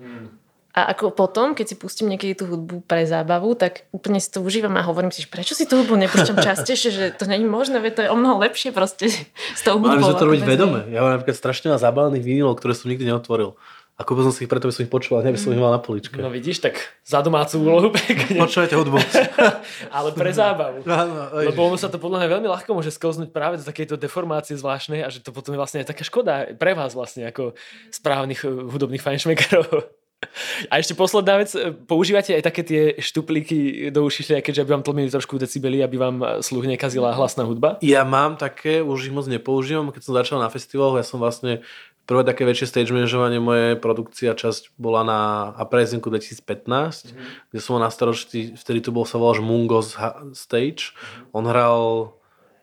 Hmm. 0.00 0.37
A 0.78 0.94
ako 0.94 1.10
potom, 1.10 1.58
keď 1.58 1.74
si 1.74 1.74
pustím 1.74 2.14
niekedy 2.14 2.38
tú 2.38 2.46
hudbu 2.46 2.86
pre 2.86 3.02
zábavu, 3.02 3.58
tak 3.58 3.90
úplne 3.90 4.22
si 4.22 4.30
to 4.30 4.38
užívam 4.38 4.78
a 4.78 4.86
hovorím 4.86 5.10
si, 5.10 5.26
že 5.26 5.28
prečo 5.28 5.58
si 5.58 5.66
tú 5.66 5.82
hudbu 5.82 5.98
nepúšťam 6.06 6.38
častejšie, 6.38 6.90
že 6.94 7.04
to 7.18 7.26
není 7.26 7.42
možné, 7.42 7.82
veď 7.82 7.92
to 7.98 8.02
je 8.06 8.10
o 8.14 8.14
mnoho 8.14 8.38
lepšie 8.38 8.70
proste 8.70 9.10
s 9.58 9.60
tou 9.66 9.82
hudbou. 9.82 9.98
Mali 9.98 10.14
to 10.14 10.30
robiť 10.30 10.44
vedome. 10.46 10.86
Ja 10.94 11.02
mám 11.02 11.18
napríklad 11.18 11.34
strašne 11.34 11.74
veľa 11.74 11.82
zabalených 11.82 12.22
vinilov, 12.22 12.62
ktoré 12.62 12.78
som 12.78 12.94
nikdy 12.94 13.10
neotvoril. 13.10 13.58
Ako 13.98 14.14
by 14.14 14.30
som 14.30 14.30
si 14.30 14.46
ich 14.46 14.50
preto 14.50 14.70
by 14.70 14.74
som 14.78 14.86
ich 14.86 14.94
počúval, 14.94 15.26
neby 15.26 15.34
som 15.34 15.50
ich 15.50 15.58
mal 15.58 15.74
na 15.74 15.82
poličke. 15.82 16.22
No 16.22 16.30
vidíš, 16.30 16.62
tak 16.62 16.78
za 17.02 17.18
domácu 17.18 17.58
úlohu 17.58 17.90
pekne, 17.90 18.38
Počúvajte 18.38 18.78
hudbu. 18.78 18.94
ale 19.98 20.14
pre 20.14 20.30
zábavu. 20.30 20.86
Áno, 20.86 21.34
Lebo 21.42 21.66
ono 21.66 21.74
sa 21.74 21.90
to 21.90 21.98
podľa 21.98 22.22
mňa 22.22 22.28
veľmi 22.38 22.46
ľahko 22.46 22.78
môže 22.78 22.94
sklznúť 22.94 23.34
práve 23.34 23.58
do 23.58 23.66
takejto 23.66 23.98
deformácie 23.98 24.54
zvláštnej 24.54 25.02
a 25.02 25.10
že 25.10 25.18
to 25.26 25.34
potom 25.34 25.50
je 25.50 25.58
vlastne 25.58 25.82
aj 25.82 25.90
taká 25.90 26.06
škoda 26.06 26.46
pre 26.54 26.78
vás 26.78 26.94
vlastne 26.94 27.26
ako 27.26 27.58
správnych 27.90 28.46
eh, 28.46 28.70
hudobných 28.70 29.02
fajnšmekerov. 29.02 29.97
A 30.66 30.82
ešte 30.82 30.98
posledná 30.98 31.38
vec, 31.38 31.54
eh, 31.54 31.70
používate 31.70 32.34
aj 32.34 32.42
také 32.42 32.62
tie 32.66 32.82
štuplíky 32.98 33.88
do 33.94 34.02
uši, 34.02 34.42
keďže 34.42 34.66
aby 34.66 34.70
vám 34.74 34.84
tlmili 34.86 35.14
trošku 35.14 35.38
decibely, 35.38 35.78
aby 35.78 35.94
vám 35.94 36.16
eh, 36.20 36.26
sluch 36.42 36.66
nekazila 36.66 37.14
hlasná 37.14 37.46
hudba? 37.46 37.78
Ja 37.86 38.02
mám 38.02 38.34
také, 38.34 38.82
už 38.82 39.10
ich 39.10 39.14
moc 39.14 39.30
nepoužívam. 39.30 39.94
Keď 39.94 40.02
som 40.02 40.18
začal 40.18 40.38
na 40.42 40.50
festivaloch, 40.50 40.98
ja 40.98 41.06
som 41.06 41.22
vlastne 41.22 41.62
prvé 42.08 42.24
také 42.24 42.48
väčšie 42.48 42.66
stage 42.66 42.90
manažovanie 42.90 43.38
mojej 43.38 43.76
produkcia 43.76 44.32
časť 44.32 44.74
bola 44.80 45.04
na 45.04 45.20
Uprisinku 45.60 46.08
2015, 46.08 46.40
mm-hmm. 46.40 47.52
kde 47.52 47.60
som 47.60 47.76
mal 47.76 47.86
na 47.86 47.92
starosti, 47.92 48.56
vtedy 48.56 48.80
to 48.80 48.90
bol 48.90 49.04
sa 49.04 49.20
volal 49.20 49.44
Mungos 49.44 49.92
Stage. 50.32 50.96
On 51.36 51.44
hral 51.44 52.16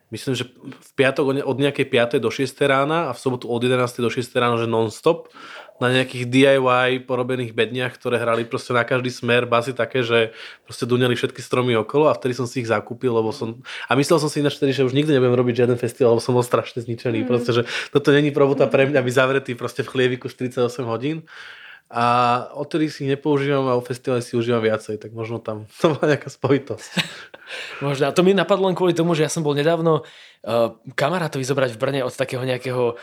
myslím, 0.10 0.34
že 0.34 0.50
v 0.66 0.92
piatok 0.98 1.46
od 1.46 1.58
nejakej 1.62 1.86
5. 2.18 2.24
do 2.24 2.34
6. 2.34 2.58
rána 2.66 3.10
a 3.10 3.12
v 3.14 3.20
sobotu 3.22 3.46
od 3.46 3.62
11. 3.62 4.02
do 4.02 4.10
6. 4.10 4.34
rána, 4.34 4.58
že 4.58 4.66
non-stop 4.66 5.30
na 5.76 5.92
nejakých 5.92 6.32
DIY 6.32 7.04
porobených 7.04 7.52
bedniach, 7.52 8.00
ktoré 8.00 8.16
hrali 8.16 8.48
proste 8.48 8.72
na 8.72 8.88
každý 8.88 9.12
smer, 9.12 9.44
basy 9.44 9.76
také, 9.76 10.08
že 10.08 10.32
proste 10.64 10.88
duneli 10.88 11.20
všetky 11.20 11.44
stromy 11.44 11.76
okolo 11.76 12.08
a 12.08 12.16
vtedy 12.16 12.32
som 12.32 12.48
si 12.48 12.64
ich 12.64 12.72
zakúpil, 12.72 13.12
lebo 13.12 13.36
som... 13.36 13.60
A 13.92 14.00
myslel 14.00 14.24
som 14.24 14.32
si 14.32 14.40
ináč 14.40 14.56
vtedy, 14.56 14.72
že 14.72 14.88
už 14.88 14.96
nikdy 14.96 15.12
nebudem 15.12 15.36
robiť 15.36 15.68
žiaden 15.68 15.76
festival, 15.76 16.16
lebo 16.16 16.24
som 16.24 16.32
bol 16.32 16.48
strašne 16.48 16.80
zničený. 16.80 17.24
Mm. 17.24 17.28
Proste, 17.28 17.52
že 17.52 17.62
toto 17.92 18.16
není 18.16 18.32
robota 18.32 18.72
pre 18.72 18.88
mňa 18.88 19.04
byť 19.04 19.14
zavretý 19.14 19.52
proste 19.60 19.84
v 19.84 19.92
chlieviku 19.92 20.32
48 20.32 20.64
hodín. 20.88 21.28
A 21.86 22.06
odtedy 22.58 22.90
si 22.90 23.06
ich 23.06 23.14
nepoužívam 23.14 23.70
a 23.70 23.78
o 23.78 23.84
festivale 23.84 24.26
si 24.26 24.34
užívam 24.34 24.58
viacej, 24.64 24.98
tak 24.98 25.14
možno 25.14 25.38
tam 25.38 25.70
to 25.84 25.94
bola 25.94 26.16
nejaká 26.16 26.32
spojitosť. 26.32 26.92
Možno. 27.86 28.10
A 28.10 28.16
to 28.16 28.26
mi 28.26 28.34
napadlo 28.34 28.66
len 28.72 28.74
kvôli 28.74 28.98
tomu, 28.98 29.14
že 29.14 29.22
ja 29.22 29.30
som 29.30 29.46
bol 29.46 29.54
nedávno 29.54 30.02
uh, 30.02 30.74
kamarátovi 30.98 31.46
zobrať 31.46 31.78
v 31.78 31.82
Brne 31.84 32.02
od 32.02 32.10
takého 32.10 32.42
nejakého 32.42 32.98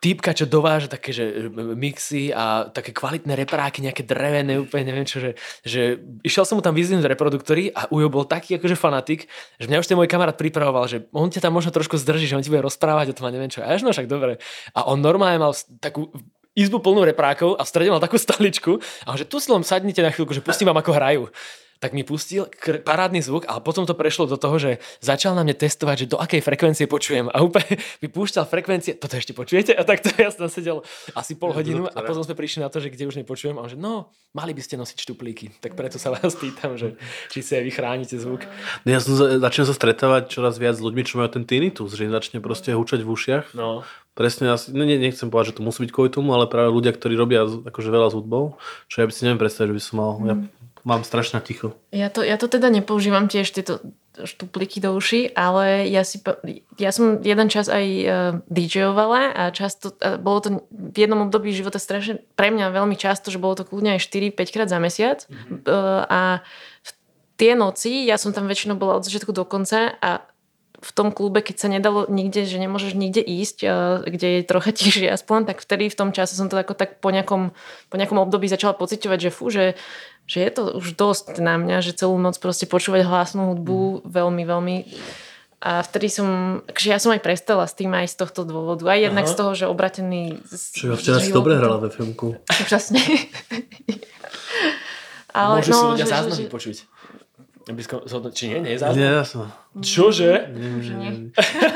týpka, 0.00 0.32
čo 0.32 0.48
dováža 0.48 0.88
také, 0.88 1.12
že 1.12 1.52
mixy 1.52 2.32
a 2.32 2.72
také 2.72 2.96
kvalitné 2.96 3.36
repráky, 3.36 3.84
nejaké 3.84 4.08
drevené, 4.08 4.56
úplne 4.56 4.88
neviem 4.88 5.04
čo, 5.04 5.20
že, 5.20 5.36
že 5.60 6.00
išiel 6.24 6.48
som 6.48 6.56
mu 6.56 6.64
tam 6.64 6.72
vyzvihnúť 6.72 7.04
reproduktory 7.04 7.68
a 7.68 7.84
Ujo 7.92 8.08
bol 8.08 8.24
taký 8.24 8.56
akože 8.56 8.80
fanatik, 8.80 9.28
že 9.60 9.68
mňa 9.68 9.84
už 9.84 9.88
ten 9.92 10.00
môj 10.00 10.08
kamarát 10.08 10.40
pripravoval, 10.40 10.88
že 10.88 11.04
on 11.12 11.28
ťa 11.28 11.44
tam 11.44 11.52
možno 11.52 11.68
trošku 11.68 12.00
zdrží, 12.00 12.24
že 12.24 12.34
on 12.34 12.42
ti 12.42 12.48
bude 12.48 12.64
rozprávať 12.64 13.12
o 13.12 13.16
tom 13.20 13.28
a 13.28 13.30
neviem 13.30 13.52
čo. 13.52 13.60
A 13.60 13.68
ja, 13.68 13.76
že 13.76 13.84
no 13.84 13.92
však 13.92 14.08
dobre. 14.08 14.40
A 14.72 14.88
on 14.88 15.04
normálne 15.04 15.36
mal 15.36 15.52
takú 15.84 16.08
izbu 16.56 16.80
plnú 16.80 17.04
reprákov 17.04 17.60
a 17.60 17.62
v 17.62 17.70
strede 17.70 17.92
mal 17.92 18.02
takú 18.02 18.16
stoličku 18.16 18.80
a 19.04 19.14
on, 19.14 19.20
že 19.20 19.28
tu 19.28 19.36
si 19.36 19.52
len 19.52 19.62
sadnite 19.62 20.00
na 20.00 20.10
chvíľku, 20.10 20.32
že 20.32 20.42
pustím 20.42 20.72
vám 20.72 20.80
ako 20.80 20.96
hrajú 20.96 21.22
tak 21.80 21.96
mi 21.96 22.04
pustil 22.04 22.44
kr- 22.44 22.84
parádny 22.84 23.24
zvuk, 23.24 23.48
ale 23.48 23.64
potom 23.64 23.88
to 23.88 23.96
prešlo 23.96 24.28
do 24.28 24.36
toho, 24.36 24.60
že 24.60 24.70
začal 25.00 25.32
na 25.32 25.40
mne 25.40 25.56
testovať, 25.56 26.04
že 26.04 26.06
do 26.12 26.20
akej 26.20 26.44
frekvencie 26.44 26.84
počujem. 26.84 27.32
A 27.32 27.40
úplne 27.40 27.80
mi 28.04 28.08
púšťal 28.12 28.44
frekvencie, 28.44 29.00
toto 29.00 29.16
ešte 29.16 29.32
počujete? 29.32 29.72
A 29.72 29.82
tak 29.82 30.04
to 30.04 30.12
ja 30.20 30.28
som 30.28 30.52
sedel 30.52 30.84
asi 31.16 31.40
pol 31.40 31.56
hodinu 31.56 31.88
a 31.88 31.98
potom 32.04 32.20
sme 32.20 32.36
prišli 32.36 32.60
na 32.60 32.68
to, 32.68 32.84
že 32.84 32.92
kde 32.92 33.08
už 33.08 33.16
nepočujem. 33.24 33.56
A 33.56 33.64
on 33.64 33.72
že 33.72 33.80
no, 33.80 34.12
mali 34.36 34.52
by 34.52 34.60
ste 34.60 34.76
nosiť 34.76 35.08
štuplíky. 35.08 35.56
Tak 35.64 35.72
preto 35.72 35.96
sa 35.96 36.12
vás 36.12 36.36
pýtam, 36.36 36.76
že 36.76 37.00
či 37.32 37.40
si 37.40 37.56
aj 37.56 37.64
vy 37.64 37.72
chránite 37.72 38.16
zvuk. 38.20 38.44
Ja 38.84 39.00
som 39.00 39.16
za- 39.16 39.40
začal 39.40 39.64
sa 39.64 39.74
stretávať 39.74 40.28
čoraz 40.28 40.60
viac 40.60 40.76
s 40.76 40.84
ľuďmi, 40.84 41.02
čo 41.08 41.16
majú 41.16 41.32
ten 41.32 41.48
tinnitus, 41.48 41.96
že 41.96 42.04
im 42.04 42.12
začne 42.12 42.44
proste 42.44 42.76
hučať 42.76 43.00
v 43.00 43.08
ušiach. 43.08 43.56
No. 43.56 43.88
Presne, 44.12 44.52
asi, 44.52 44.74
no, 44.76 44.84
ne, 44.84 45.00
nechcem 45.00 45.32
povedať, 45.32 45.54
že 45.54 45.56
to 45.62 45.64
musí 45.64 45.86
byť 45.86 45.92
kvôli 45.96 46.10
tomu, 46.12 46.36
ale 46.36 46.44
práve 46.44 46.68
ľudia, 46.68 46.92
ktorí 46.92 47.16
robia 47.16 47.46
akože 47.46 47.88
veľa 47.88 48.12
s 48.12 48.14
hudbou, 48.18 48.58
čo 48.90 49.00
ja 49.00 49.08
by 49.08 49.12
si 49.14 49.24
neviem 49.24 49.40
predstaviť, 49.40 49.70
že 49.70 49.76
by 49.78 49.82
som 49.86 49.94
mal. 49.96 50.12
Ja 50.28 50.34
mám 50.90 51.06
strašne 51.06 51.38
ticho. 51.38 51.78
Ja 51.94 52.10
to, 52.10 52.26
ja 52.26 52.34
to 52.34 52.50
teda 52.50 52.66
nepoužívam 52.66 53.30
tiež 53.30 53.54
tieto 53.54 53.78
štupliky 54.18 54.82
do 54.82 54.98
uši, 54.98 55.30
ale 55.38 55.86
ja, 55.86 56.02
si, 56.02 56.18
ja 56.82 56.90
som 56.90 57.22
jeden 57.22 57.46
čas 57.46 57.70
aj 57.70 57.86
uh, 57.86 58.10
DJovala 58.50 59.30
a 59.30 59.42
často, 59.54 59.94
uh, 59.94 60.18
bolo 60.18 60.38
to 60.42 60.48
v 60.74 60.96
jednom 61.06 61.30
období 61.30 61.54
života 61.54 61.78
strašne, 61.78 62.18
pre 62.34 62.50
mňa 62.50 62.74
veľmi 62.74 62.98
často, 62.98 63.30
že 63.30 63.38
bolo 63.38 63.54
to 63.54 63.62
kľudne 63.62 63.94
aj 63.94 64.02
4-5 64.02 64.50
krát 64.50 64.68
za 64.68 64.82
mesiac 64.82 65.22
mm-hmm. 65.30 65.62
uh, 65.62 66.02
a 66.10 66.20
v 66.82 66.90
tie 67.38 67.52
noci, 67.54 68.04
ja 68.04 68.18
som 68.18 68.34
tam 68.34 68.50
väčšinou 68.50 68.74
bola 68.74 68.98
od 68.98 69.06
začiatku 69.06 69.30
do 69.30 69.46
konca 69.46 69.94
a 70.02 70.26
v 70.80 70.90
tom 70.96 71.12
klube, 71.12 71.44
keď 71.44 71.56
sa 71.60 71.68
nedalo 71.68 72.08
nikde, 72.08 72.48
že 72.48 72.56
nemôžeš 72.56 72.96
nikde 72.96 73.20
ísť, 73.20 73.58
kde 74.08 74.28
je 74.40 74.48
trocha 74.48 74.72
tichšie 74.78 75.12
aspoň, 75.12 75.52
tak 75.52 75.62
vtedy 75.62 75.92
v 75.92 75.98
tom 75.98 76.10
čase 76.10 76.34
som 76.34 76.48
to 76.48 76.56
ako 76.56 76.72
tak 76.72 76.98
po 76.98 77.12
nejakom, 77.12 77.52
po 77.92 77.96
nejakom 77.96 78.18
období 78.18 78.48
začala 78.48 78.72
pociťovať, 78.74 79.18
že 79.20 79.30
fú, 79.30 79.52
že, 79.52 79.76
že 80.24 80.38
je 80.40 80.50
to 80.50 80.62
už 80.80 80.96
dosť 80.96 81.38
na 81.38 81.60
mňa, 81.60 81.84
že 81.84 81.96
celú 81.96 82.16
noc 82.16 82.40
proste 82.40 82.64
počúvať 82.64 83.04
hlasnú 83.04 83.54
hudbu 83.54 84.08
veľmi, 84.08 84.42
veľmi 84.48 84.76
a 85.60 85.84
vtedy 85.84 86.08
som, 86.08 86.28
akože 86.64 86.88
ja 86.88 86.96
som 86.96 87.12
aj 87.12 87.20
prestala 87.20 87.68
s 87.68 87.76
tým 87.76 87.92
aj 87.92 88.08
z 88.08 88.16
tohto 88.16 88.48
dôvodu. 88.48 88.80
Aj 88.88 88.96
jednak 88.96 89.28
Aha. 89.28 89.32
z 89.32 89.36
toho, 89.36 89.52
že 89.52 89.68
obratený... 89.68 90.40
ja 90.80 90.96
včera 90.96 91.20
si 91.20 91.36
dobre 91.36 91.60
hrala 91.60 91.76
ve 91.84 91.92
filmku. 91.92 92.40
Úžasne. 92.64 92.96
Ale, 95.36 95.60
Môžu 95.60 95.70
si 95.70 95.76
no, 95.76 95.92
ľudia 95.94 96.06
že- 96.08 96.12
záznamy 96.16 96.44
že- 96.48 96.50
počuť. 96.50 96.76
Aby 97.70 97.82
zhodno- 97.86 98.34
Či 98.34 98.50
nie, 98.50 98.58
nie 98.66 98.72
je 98.74 98.80
záznam? 98.82 98.98
Nie, 98.98 99.10
ja 99.14 99.24
som. 99.24 99.46
Čože? 99.78 100.50
že 100.82 100.92
nie. 100.98 101.10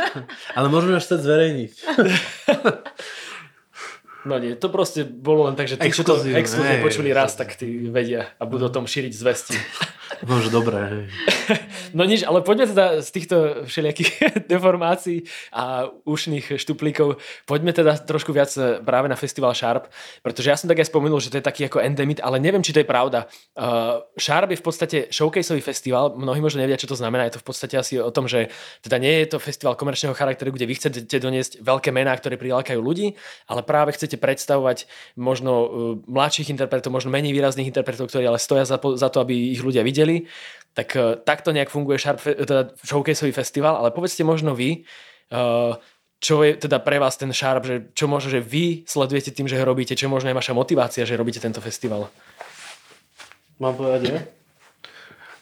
Ale 0.59 0.67
môžeme 0.67 0.99
až 0.99 1.07
chcieť 1.07 1.21
zverejniť. 1.23 1.71
No 4.25 4.41
nie, 4.41 4.57
to 4.57 4.73
proste 4.73 5.05
bolo 5.05 5.45
len 5.45 5.53
tak, 5.53 5.69
že 5.69 5.77
tí, 5.77 5.93
čo 5.93 6.01
to 6.01 6.17
Exkluzívne, 6.17 6.81
počuli 6.81 7.13
raz, 7.13 7.37
tak 7.37 7.61
tí 7.61 7.93
vedia 7.93 8.33
a 8.41 8.49
budú 8.49 8.73
o 8.73 8.73
tom 8.73 8.89
šíriť 8.89 9.13
zvesti. 9.13 9.53
No, 10.23 10.39
že 10.39 10.51
dobré. 10.55 11.11
No 11.95 12.03
nič, 12.03 12.27
ale 12.27 12.43
poďme 12.43 12.67
teda 12.67 13.07
z 13.07 13.09
týchto 13.15 13.37
všelijakých 13.71 14.11
deformácií 14.53 15.31
a 15.55 15.87
ušných 16.03 16.59
štuplíkov, 16.59 17.23
poďme 17.47 17.71
teda 17.71 17.95
trošku 18.03 18.35
viac 18.35 18.51
e, 18.59 18.83
práve 18.83 19.07
na 19.07 19.15
festival 19.15 19.55
Sharp, 19.55 19.87
pretože 20.19 20.51
ja 20.51 20.59
som 20.59 20.67
tak 20.67 20.83
aj 20.83 20.91
spomenul, 20.91 21.23
že 21.23 21.31
to 21.31 21.39
je 21.39 21.47
taký 21.47 21.71
ako 21.71 21.79
endemit, 21.79 22.19
ale 22.19 22.43
neviem, 22.43 22.67
či 22.67 22.75
to 22.75 22.83
je 22.83 22.89
pravda. 22.89 23.31
Uh, 23.55 24.03
Sharp 24.19 24.51
je 24.51 24.59
v 24.59 24.65
podstate 24.67 24.99
showcaseový 25.15 25.63
festival, 25.63 26.19
mnohí 26.19 26.43
možno 26.43 26.67
nevedia, 26.67 26.81
čo 26.81 26.91
to 26.91 26.99
znamená, 26.99 27.31
je 27.31 27.39
to 27.39 27.43
v 27.43 27.47
podstate 27.47 27.75
asi 27.79 27.95
o 28.03 28.11
tom, 28.11 28.27
že 28.27 28.51
teda 28.83 28.99
nie 28.99 29.23
je 29.23 29.31
to 29.31 29.39
festival 29.39 29.79
komerčného 29.79 30.19
charakteru, 30.19 30.51
kde 30.51 30.67
vy 30.67 30.75
chcete 30.75 31.17
doniesť 31.23 31.63
veľké 31.63 31.95
mená, 31.95 32.11
ktoré 32.19 32.35
prilákajú 32.35 32.83
ľudí, 32.83 33.15
ale 33.47 33.63
práve 33.63 33.95
chcete 33.95 34.19
predstavovať 34.19 34.91
možno 35.15 35.53
uh, 35.55 35.69
mladších 36.11 36.51
interpretov, 36.51 36.91
možno 36.91 37.15
menej 37.15 37.31
výrazných 37.31 37.71
interpretov, 37.71 38.11
ktorí 38.11 38.27
ale 38.27 38.43
stoja 38.43 38.67
za, 38.67 38.83
za 38.83 39.09
to, 39.15 39.23
aby 39.23 39.55
ich 39.55 39.63
ľudia 39.63 39.87
videli. 39.87 40.04
Tak 40.75 40.89
uh, 40.99 41.17
takto 41.23 41.55
nejak 41.55 41.71
funguje 41.71 41.99
Sharp, 41.99 42.21
teda 42.23 42.75
showcaseový 42.83 43.33
festival, 43.33 43.79
ale 43.79 43.95
povedzte 43.95 44.27
možno 44.27 44.53
vy, 44.53 44.83
uh, 45.31 45.79
čo 46.19 46.41
je 46.41 46.57
teda 46.57 46.81
pre 46.81 46.97
vás 46.97 47.21
ten 47.21 47.31
Sharp, 47.31 47.69
že 47.69 47.77
čo 47.93 48.09
možno, 48.09 48.33
že 48.33 48.41
vy 48.41 48.89
sledujete 48.89 49.31
tým, 49.31 49.45
že 49.45 49.61
ho 49.61 49.65
robíte, 49.65 49.93
čo 49.93 50.09
možno 50.09 50.33
je 50.33 50.39
vaša 50.39 50.57
motivácia, 50.57 51.05
že 51.05 51.21
robíte 51.21 51.39
tento 51.39 51.61
festival. 51.61 52.09
Mám 53.63 53.79
povedať, 53.79 54.01
nie? 54.11 54.19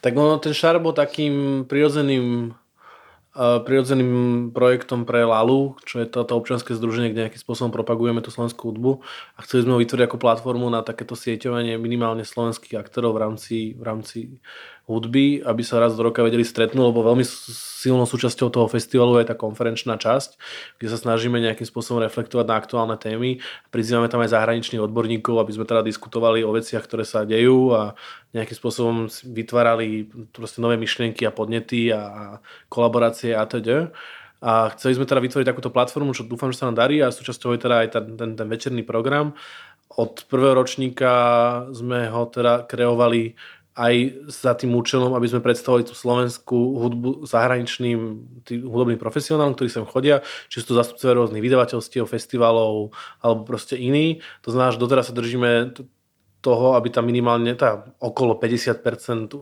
Tak 0.03 0.13
ono, 0.19 0.43
ten 0.43 0.51
šar 0.51 0.83
bol 0.83 0.91
takým 0.91 1.65
prirodzeným 1.65 2.51
prirodzeným 3.33 4.53
projektom 4.53 5.09
pre 5.09 5.25
Lalu, 5.25 5.81
čo 5.89 6.05
je 6.05 6.07
toto 6.07 6.37
občianske 6.37 6.77
združenie, 6.77 7.17
kde 7.17 7.29
nejakým 7.29 7.41
spôsobom 7.41 7.73
propagujeme 7.73 8.21
tú 8.21 8.29
slovenskú 8.29 8.69
hudbu. 8.69 9.01
A 9.37 9.45
chceli 9.49 9.65
sme 9.65 9.73
ho 9.77 9.81
vytvoriť 9.81 10.05
ako 10.05 10.21
platformu 10.21 10.69
na 10.69 10.85
takéto 10.85 11.17
sieťovanie 11.17 11.81
minimálne 11.81 12.29
slovenských 12.29 12.77
aktorov 12.77 13.17
v 13.17 13.23
rámci, 13.25 13.57
v 13.73 13.83
rámci 13.83 14.19
hudby, 14.91 15.41
aby 15.47 15.63
sa 15.63 15.79
raz 15.79 15.95
do 15.95 16.03
roka 16.03 16.27
vedeli 16.27 16.43
stretnúť, 16.43 16.91
lebo 16.91 17.07
veľmi 17.07 17.23
silnou 17.23 18.03
súčasťou 18.03 18.51
toho 18.51 18.67
festivalu 18.67 19.23
je 19.23 19.31
tá 19.31 19.37
konferenčná 19.39 19.95
časť, 19.95 20.39
kde 20.79 20.89
sa 20.91 20.99
snažíme 20.99 21.39
nejakým 21.39 21.67
spôsobom 21.67 22.03
reflektovať 22.03 22.47
na 22.51 22.59
aktuálne 22.59 22.97
témy. 22.99 23.39
Prizývame 23.71 24.11
tam 24.11 24.23
aj 24.27 24.35
zahraničných 24.35 24.83
odborníkov, 24.83 25.39
aby 25.39 25.55
sme 25.55 25.65
teda 25.67 25.87
diskutovali 25.87 26.43
o 26.43 26.51
veciach, 26.51 26.83
ktoré 26.83 27.07
sa 27.07 27.23
dejú 27.23 27.75
a 27.75 27.95
nejakým 28.35 28.59
spôsobom 28.59 28.97
vytvárali 29.11 30.11
proste 30.35 30.59
nové 30.59 30.75
myšlienky 30.79 31.23
a 31.27 31.35
podnety 31.35 31.95
a 31.95 32.39
kolaborácie 32.67 33.39
a 33.39 33.47
teda. 33.47 33.95
A 34.43 34.75
chceli 34.75 34.99
sme 34.99 35.07
teda 35.07 35.23
vytvoriť 35.23 35.47
takúto 35.47 35.71
platformu, 35.71 36.19
čo 36.19 36.27
dúfam, 36.27 36.51
že 36.51 36.59
sa 36.59 36.67
nám 36.67 36.83
darí 36.83 36.99
a 36.99 37.15
súčasťou 37.15 37.55
je 37.55 37.63
teda 37.63 37.87
aj 37.87 37.89
ten, 37.95 38.05
ten, 38.19 38.31
ten 38.35 38.49
večerný 38.51 38.83
program. 38.83 39.39
Od 39.95 40.27
prvého 40.27 40.59
ročníka 40.59 41.13
sme 41.71 42.11
ho 42.11 42.27
teda 42.27 42.67
kreovali 42.67 43.39
aj 43.73 43.95
za 44.29 44.53
tým 44.53 44.77
účelom, 44.77 45.17
aby 45.17 45.25
sme 45.33 45.41
predstavili 45.41 45.89
tú 45.89 45.97
slovenskú 45.97 46.77
hudbu 46.77 47.25
zahraničným 47.25 47.99
hudobným 48.69 49.01
profesionálom, 49.01 49.57
ktorí 49.57 49.73
sem 49.73 49.89
chodia, 49.89 50.21
či 50.53 50.61
sú 50.61 50.73
to 50.73 50.79
zastupcovia 50.79 51.17
rôznych 51.17 51.41
vydavateľstiev, 51.41 52.05
festivalov 52.05 52.93
alebo 53.25 53.49
proste 53.49 53.81
iní. 53.81 54.21
To 54.45 54.53
znamená, 54.53 54.77
že 54.77 54.83
doteraz 54.83 55.09
sa 55.09 55.17
držíme 55.17 55.73
toho, 56.43 56.75
aby 56.77 56.91
tam 56.93 57.09
minimálne 57.09 57.55
tá 57.57 57.87
okolo 58.03 58.37
50% 58.37 59.33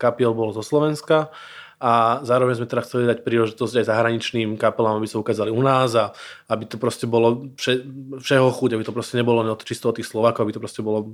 kapiel 0.00 0.34
bolo 0.34 0.50
zo 0.56 0.64
Slovenska 0.64 1.30
a 1.76 2.24
zároveň 2.24 2.56
sme 2.56 2.72
teda 2.72 2.82
chceli 2.88 3.04
dať 3.04 3.20
príležitosť 3.20 3.84
aj 3.84 3.88
zahraničným 3.92 4.56
kapelám, 4.56 4.96
aby 4.96 5.08
sa 5.12 5.20
ukázali 5.20 5.52
u 5.52 5.60
nás 5.60 5.92
a 5.92 6.16
aby 6.48 6.64
to 6.64 6.80
proste 6.80 7.04
bolo 7.04 7.52
vše, 7.60 7.84
všeho 8.16 8.48
chuť, 8.48 8.70
aby 8.72 8.84
to 8.88 8.96
proste 8.96 9.20
nebolo 9.20 9.44
čisto 9.60 9.92
od 9.92 10.00
tých 10.00 10.08
Slovákov, 10.08 10.48
aby 10.48 10.56
to 10.56 10.64
proste 10.64 10.80
bolo 10.80 11.12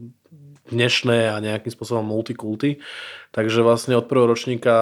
dnešné 0.71 1.33
a 1.33 1.43
nejakým 1.43 1.73
spôsobom 1.75 2.07
multikulty. 2.07 2.79
Takže 3.35 3.65
vlastne 3.67 3.99
od 3.99 4.07
prvého 4.07 4.31
ročníka 4.31 4.75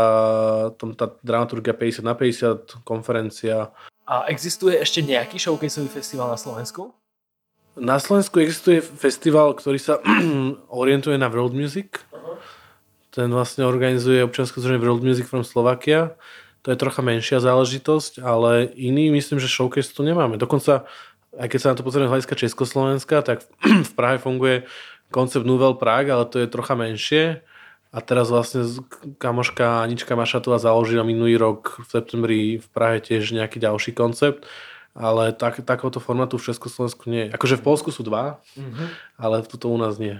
tam 0.77 0.93
tá 0.93 1.15
dramaturgia 1.25 1.73
50 1.73 2.05
na 2.05 2.13
50, 2.19 2.85
konferencia. 2.85 3.73
A 4.05 4.27
existuje 4.29 4.77
ešte 4.77 5.01
nejaký 5.01 5.39
showcaseový 5.39 5.89
festival 5.89 6.29
na 6.29 6.39
Slovensku? 6.41 6.93
Na 7.79 8.03
Slovensku 8.03 8.43
existuje 8.43 8.83
festival, 8.83 9.55
ktorý 9.55 9.79
sa 9.79 10.03
orientuje 10.83 11.17
na 11.17 11.31
world 11.31 11.55
music. 11.55 12.03
Uh-huh 12.11 12.37
ten 13.11 13.27
vlastne 13.27 13.67
organizuje 13.67 14.23
občianske 14.23 14.63
združenie 14.63 14.83
World 14.83 15.03
Music 15.03 15.27
from 15.27 15.43
Slovakia. 15.43 16.15
To 16.63 16.71
je 16.71 16.79
trocha 16.79 17.03
menšia 17.03 17.43
záležitosť, 17.43 18.23
ale 18.23 18.71
iný 18.79 19.11
myslím, 19.11 19.43
že 19.43 19.51
showcase 19.51 19.91
tu 19.91 20.07
nemáme. 20.07 20.39
Dokonca, 20.39 20.87
aj 21.35 21.49
keď 21.51 21.59
sa 21.59 21.71
na 21.75 21.77
to 21.77 21.87
pozrieme 21.87 22.07
z 22.07 22.13
hľadiska 22.15 22.39
Československa, 22.39 23.27
tak 23.27 23.43
v 23.91 23.93
Prahe 23.99 24.23
funguje 24.23 24.71
koncept 25.11 25.45
Nouvelle 25.45 25.77
Prague, 25.77 26.11
ale 26.15 26.25
to 26.27 26.41
je 26.41 26.49
trocha 26.49 26.79
menšie. 26.79 27.43
A 27.91 27.99
teraz 27.99 28.31
vlastne 28.31 28.63
kamoška 29.19 29.83
Anička 29.83 30.15
Mašatová 30.15 30.63
založila 30.63 31.03
minulý 31.03 31.35
rok 31.35 31.83
v 31.83 31.87
septembri 31.91 32.41
v 32.63 32.67
Prahe 32.71 33.03
tiež 33.03 33.35
nejaký 33.35 33.59
ďalší 33.59 33.93
koncept 33.99 34.47
ale 34.95 35.31
tak, 35.33 35.63
takéhoto 35.63 36.03
formátu 36.03 36.39
v 36.39 36.51
Československu 36.51 37.07
nie. 37.07 37.31
Akože 37.31 37.59
v 37.59 37.65
Polsku 37.65 37.95
sú 37.95 38.03
dva, 38.03 38.43
mm-hmm. 38.59 38.89
ale 39.23 39.47
tuto 39.47 39.71
u 39.71 39.79
nás 39.79 39.97
nie. 40.03 40.19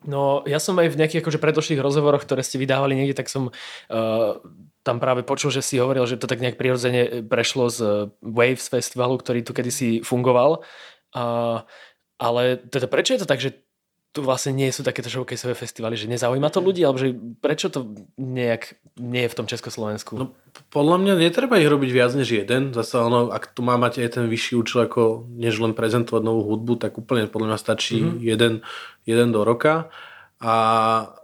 No, 0.00 0.44
ja 0.48 0.56
som 0.56 0.80
aj 0.80 0.96
v 0.96 0.98
nejakých 1.00 1.20
akože 1.20 1.40
predošlých 1.40 1.84
rozhovoroch, 1.84 2.24
ktoré 2.24 2.40
ste 2.40 2.56
vydávali 2.56 2.96
niekde, 2.96 3.20
tak 3.20 3.28
som 3.28 3.52
uh, 3.52 4.40
tam 4.80 4.96
práve 4.96 5.20
počul, 5.28 5.52
že 5.52 5.60
si 5.60 5.76
hovoril, 5.76 6.08
že 6.08 6.16
to 6.16 6.24
tak 6.24 6.40
nejak 6.40 6.56
prirodzene 6.56 7.28
prešlo 7.28 7.68
z 7.68 7.78
Waves 8.24 8.72
festivalu, 8.72 9.20
ktorý 9.20 9.44
tu 9.44 9.52
kedysi 9.52 10.00
fungoval. 10.00 10.64
Uh, 11.12 11.68
ale 12.16 12.60
teda 12.64 12.88
prečo 12.88 13.12
je 13.12 13.20
to 13.24 13.28
tak, 13.28 13.44
že 13.44 13.60
tu 14.10 14.26
vlastne 14.26 14.50
nie 14.50 14.74
sú 14.74 14.82
takéto 14.82 15.06
showcaseové 15.06 15.54
festivaly, 15.54 15.94
že 15.94 16.10
nezaujíma 16.10 16.50
to 16.50 16.58
ľudí, 16.58 16.82
alebo 16.82 16.98
že 16.98 17.14
prečo 17.38 17.70
to 17.70 17.94
nejak 18.18 18.74
nie 18.98 19.22
je 19.26 19.30
v 19.30 19.38
tom 19.38 19.46
Československu? 19.46 20.18
No, 20.18 20.34
podľa 20.74 20.98
mňa 20.98 21.14
netreba 21.22 21.62
ich 21.62 21.70
robiť 21.70 21.90
viac 21.94 22.12
než 22.18 22.42
jeden. 22.42 22.74
Zase 22.74 22.98
ono, 22.98 23.30
ak 23.30 23.54
tu 23.54 23.62
má 23.62 23.78
mať 23.78 24.02
aj 24.02 24.18
ten 24.18 24.26
vyšší 24.26 24.58
účel, 24.58 24.90
ako 24.90 25.30
než 25.30 25.62
len 25.62 25.78
prezentovať 25.78 26.26
novú 26.26 26.42
hudbu, 26.42 26.82
tak 26.82 26.98
úplne 26.98 27.30
podľa 27.30 27.54
mňa 27.54 27.58
stačí 27.62 28.02
mm-hmm. 28.02 28.18
jeden, 28.18 28.52
jeden 29.06 29.28
do 29.30 29.46
roka. 29.46 29.94
A 30.40 30.54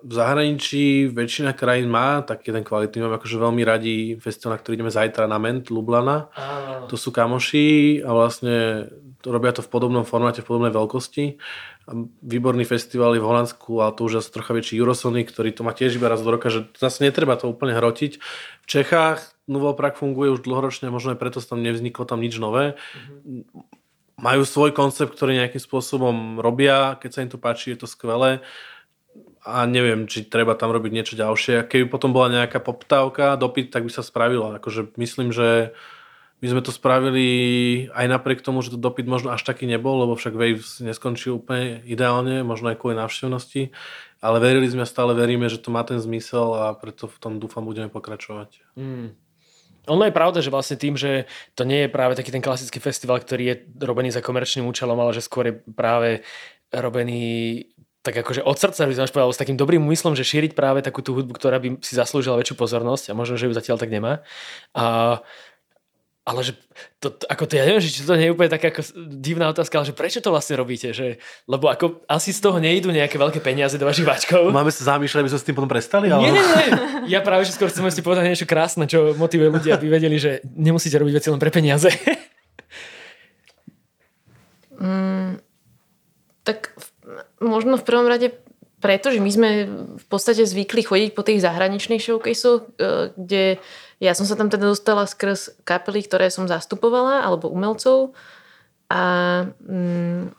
v 0.05 0.13
zahraničí 0.13 1.09
väčšina 1.11 1.57
krajín 1.57 1.89
má 1.89 2.21
taký 2.23 2.53
jeden 2.53 2.63
kvalitný. 2.69 3.03
Mám 3.03 3.17
akože 3.17 3.41
veľmi 3.41 3.63
radi 3.65 3.97
festival, 4.21 4.55
na 4.55 4.61
ktorý 4.61 4.77
ideme 4.77 4.93
zajtra 4.93 5.25
na 5.25 5.41
Ment, 5.41 5.73
Lublana. 5.73 6.29
Ah. 6.37 6.85
To 6.87 7.01
sú 7.01 7.11
kamoši 7.11 8.05
a 8.05 8.13
vlastne 8.13 8.87
to 9.25 9.33
robia 9.33 9.57
to 9.57 9.65
v 9.65 9.73
podobnom 9.73 10.05
formáte, 10.05 10.45
v 10.45 10.49
podobnej 10.53 10.71
veľkosti 10.71 11.41
výborný 12.23 12.67
festival 12.67 13.15
v 13.15 13.23
Holandsku 13.23 13.79
a 13.79 13.95
to 13.95 14.11
už 14.11 14.19
asi 14.19 14.35
trocha 14.35 14.51
väčší 14.51 14.75
Eurosonic, 14.83 15.31
ktorý 15.31 15.55
to 15.55 15.63
má 15.63 15.71
tiež 15.71 16.03
iba 16.03 16.11
raz 16.11 16.19
do 16.19 16.35
roka, 16.35 16.51
že 16.51 16.67
zase 16.75 17.07
netreba 17.07 17.39
to 17.39 17.47
úplne 17.47 17.79
hrotiť. 17.79 18.19
V 18.63 18.67
Čechách 18.67 19.39
Novo 19.47 19.71
Prague 19.79 19.95
funguje 19.95 20.35
už 20.35 20.43
dlhoročne, 20.43 20.91
možno 20.91 21.15
aj 21.15 21.23
preto 21.23 21.39
tam 21.39 21.63
nevzniklo 21.63 22.03
tam 22.03 22.19
nič 22.19 22.35
nové. 22.43 22.75
Mm-hmm. 22.75 24.19
Majú 24.19 24.43
svoj 24.43 24.75
koncept, 24.75 25.15
ktorý 25.15 25.39
nejakým 25.39 25.63
spôsobom 25.63 26.43
robia, 26.43 26.99
keď 26.99 27.11
sa 27.13 27.23
im 27.23 27.31
to 27.31 27.39
páči, 27.39 27.77
je 27.77 27.85
to 27.85 27.89
skvelé 27.89 28.43
a 29.47 29.63
neviem, 29.63 30.11
či 30.11 30.27
treba 30.27 30.59
tam 30.59 30.75
robiť 30.75 30.91
niečo 30.91 31.15
ďalšie. 31.15 31.71
Keby 31.71 31.87
potom 31.87 32.11
bola 32.11 32.43
nejaká 32.43 32.59
poptávka, 32.59 33.39
dopyt, 33.39 33.71
tak 33.71 33.87
by 33.87 33.93
sa 33.95 34.03
spravilo. 34.03 34.51
Akože 34.59 34.91
myslím, 34.99 35.31
že 35.31 35.71
my 36.37 36.47
sme 36.53 36.61
to 36.61 36.69
spravili 36.69 37.27
aj 37.97 38.07
napriek 38.13 38.45
tomu, 38.45 38.61
že 38.61 38.73
to 38.73 38.79
dopyt 38.79 39.09
možno 39.09 39.33
až 39.33 39.41
taký 39.41 39.65
nebol, 39.65 40.05
lebo 40.05 40.21
však 40.21 40.37
Waves 40.37 40.85
neskončil 40.85 41.41
úplne 41.41 41.81
ideálne, 41.89 42.45
možno 42.45 42.69
aj 42.69 42.77
kvôli 42.77 42.97
návštevnosti, 43.01 43.73
ale 44.21 44.37
verili 44.37 44.69
sme 44.69 44.85
stále 44.85 45.17
veríme, 45.17 45.49
že 45.49 45.57
to 45.57 45.73
má 45.73 45.81
ten 45.81 45.97
zmysel 45.97 46.53
a 46.53 46.65
preto 46.77 47.09
v 47.09 47.17
tom 47.17 47.33
dúfam 47.41 47.65
budeme 47.65 47.89
pokračovať. 47.89 48.61
Mm. 48.77 49.17
Ono 49.87 50.03
je 50.03 50.13
pravda, 50.13 50.43
že 50.43 50.51
vlastne 50.51 50.77
tým, 50.77 50.99
že 50.99 51.31
to 51.55 51.63
nie 51.63 51.87
je 51.87 51.95
práve 51.95 52.19
taký 52.19 52.35
ten 52.35 52.43
klasický 52.43 52.83
festival, 52.83 53.23
ktorý 53.23 53.45
je 53.47 53.57
robený 53.81 54.11
za 54.11 54.21
komerčným 54.21 54.67
účelom, 54.67 54.99
ale 54.99 55.15
že 55.15 55.23
skôr 55.23 55.49
je 55.49 55.55
práve 55.73 56.27
robený 56.75 57.65
tak 58.07 58.23
akože 58.23 58.47
od 58.47 58.55
srdca 58.55 58.87
by 58.87 58.95
som 58.95 59.11
povedal 59.11 59.35
s 59.35 59.43
takým 59.43 59.59
dobrým 59.59 59.83
úmyslom, 59.83 60.15
že 60.15 60.23
šíriť 60.23 60.55
práve 60.55 60.79
takú 60.79 61.03
tú 61.03 61.19
hudbu, 61.19 61.35
ktorá 61.35 61.59
by 61.59 61.83
si 61.83 61.99
zaslúžila 61.99 62.39
väčšiu 62.39 62.55
pozornosť 62.55 63.11
a 63.11 63.19
možno, 63.19 63.35
že 63.35 63.51
ju 63.51 63.53
zatiaľ 63.59 63.83
tak 63.83 63.91
nemá. 63.91 64.23
A 64.79 65.19
ale 66.27 66.43
že 66.43 66.59
to, 66.99 67.15
ako 67.31 67.47
to, 67.47 67.55
ja 67.55 67.63
neviem, 67.71 67.79
že 67.79 67.95
či 67.95 68.03
to 68.03 68.19
nie 68.19 68.27
je 68.27 68.35
úplne 68.35 68.51
taká 68.51 68.75
ako 68.75 68.83
divná 69.07 69.47
otázka, 69.47 69.79
ale 69.79 69.87
že 69.87 69.95
prečo 69.95 70.19
to 70.19 70.35
vlastne 70.35 70.59
robíte? 70.59 70.91
Že, 70.91 71.23
lebo 71.47 71.71
ako 71.71 72.03
asi 72.11 72.35
z 72.35 72.43
toho 72.43 72.59
nejdu 72.59 72.91
nejaké 72.91 73.15
veľké 73.15 73.39
peniaze 73.39 73.79
do 73.79 73.87
vašich 73.87 74.03
váčkov. 74.03 74.51
Máme 74.51 74.75
sa 74.75 74.99
zamýšľať, 74.99 75.23
aby 75.23 75.31
sme 75.31 75.39
s 75.39 75.47
tým 75.47 75.55
potom 75.55 75.71
prestali? 75.71 76.11
Ale... 76.11 76.27
Nie, 76.27 76.35
nie, 76.35 76.43
nie. 76.43 76.71
Ja 77.15 77.23
práve, 77.23 77.47
že 77.47 77.55
skôr 77.55 77.71
chcem 77.71 77.87
si 77.95 78.03
povedať 78.03 78.27
niečo 78.27 78.51
krásne, 78.51 78.91
čo 78.91 79.15
motivuje 79.15 79.55
ľudí, 79.55 79.71
aby 79.71 79.87
vedeli, 79.87 80.19
že 80.19 80.43
nemusíte 80.51 80.99
robiť 80.99 81.15
veci 81.15 81.31
len 81.31 81.39
pre 81.39 81.55
peniaze. 81.55 81.95
Mm, 84.83 85.39
tak 86.43 86.75
v, 86.75 86.87
možno 87.39 87.79
v 87.79 87.87
prvom 87.87 88.11
rade 88.11 88.35
preto, 88.83 89.09
že 89.09 89.23
my 89.23 89.31
sme 89.31 89.49
v 89.97 90.07
podstate 90.11 90.45
zvykli 90.45 90.85
chodiť 90.85 91.11
po 91.17 91.25
tých 91.25 91.41
zahraničných 91.41 92.03
showcaseoch, 92.03 92.61
e, 92.77 93.15
kde 93.17 93.45
ja 93.97 94.13
som 94.13 94.29
sa 94.29 94.37
tam 94.37 94.53
teda 94.53 94.69
dostala 94.69 95.09
skrz 95.09 95.65
kapely, 95.65 96.05
ktoré 96.05 96.29
som 96.29 96.45
zastupovala, 96.45 97.25
alebo 97.25 97.49
umelcov. 97.49 98.13
A 98.93 99.03
mm, 99.65 100.31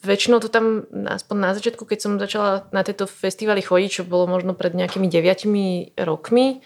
väčšinou 0.00 0.38
to 0.38 0.46
tam, 0.48 0.86
aspoň 0.94 1.36
na 1.36 1.50
začiatku, 1.52 1.82
keď 1.82 1.98
som 1.98 2.22
začala 2.22 2.70
na 2.70 2.86
tieto 2.86 3.10
festivaly 3.10 3.60
chodiť, 3.60 3.90
čo 3.90 4.08
bolo 4.08 4.30
možno 4.30 4.54
pred 4.54 4.72
nejakými 4.72 5.10
deviatimi 5.10 5.98
rokmi, 5.98 6.62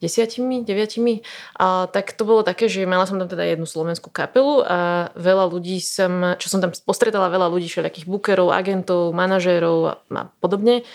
desiatimi, 0.00 0.64
deviatimi, 0.64 1.20
a 1.60 1.84
tak 1.92 2.16
to 2.16 2.24
bolo 2.24 2.40
také, 2.40 2.72
že 2.72 2.88
mala 2.88 3.04
som 3.04 3.20
tam 3.20 3.28
teda 3.28 3.44
jednu 3.44 3.68
slovenskú 3.68 4.08
kapelu 4.08 4.64
a 4.64 4.78
veľa 5.12 5.44
ľudí 5.52 5.76
som, 5.84 6.40
čo 6.40 6.48
som 6.48 6.64
tam 6.64 6.72
postretala, 6.88 7.28
veľa 7.28 7.52
ľudí, 7.52 7.68
všelijakých 7.68 8.08
bookerov, 8.08 8.48
agentov, 8.48 9.12
manažérov 9.12 9.78
a, 9.84 9.92
a 10.00 10.22
podobne, 10.40 10.88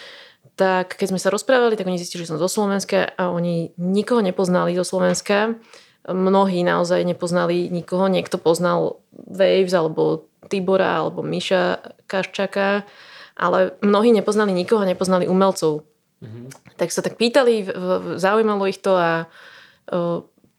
tak 0.56 0.96
keď 0.96 1.08
sme 1.12 1.20
sa 1.20 1.32
rozprávali, 1.32 1.76
tak 1.76 1.88
oni 1.88 2.00
zistili, 2.00 2.24
že 2.24 2.32
som 2.32 2.40
zo 2.40 2.48
Slovenska 2.48 3.12
a 3.16 3.32
oni 3.32 3.76
nikoho 3.76 4.24
nepoznali 4.24 4.72
zo 4.76 4.88
Slovenska. 4.88 5.60
Mnohí 6.08 6.64
naozaj 6.64 7.04
nepoznali 7.04 7.68
nikoho. 7.68 8.08
Niekto 8.08 8.40
poznal 8.40 9.04
Waves 9.12 9.76
alebo 9.76 10.32
Tibora 10.48 11.04
alebo 11.04 11.26
Miša 11.26 11.84
Kaščaka, 12.08 12.88
ale 13.36 13.76
mnohí 13.84 14.16
nepoznali 14.16 14.56
nikoho, 14.56 14.88
nepoznali 14.88 15.28
umelcov. 15.28 15.84
Mm-hmm. 16.24 16.46
Tak 16.80 16.90
sa 16.94 17.04
tak 17.04 17.20
pýtali, 17.20 17.68
zaujímalo 18.16 18.64
ich 18.72 18.80
to 18.80 18.96
a 18.96 19.28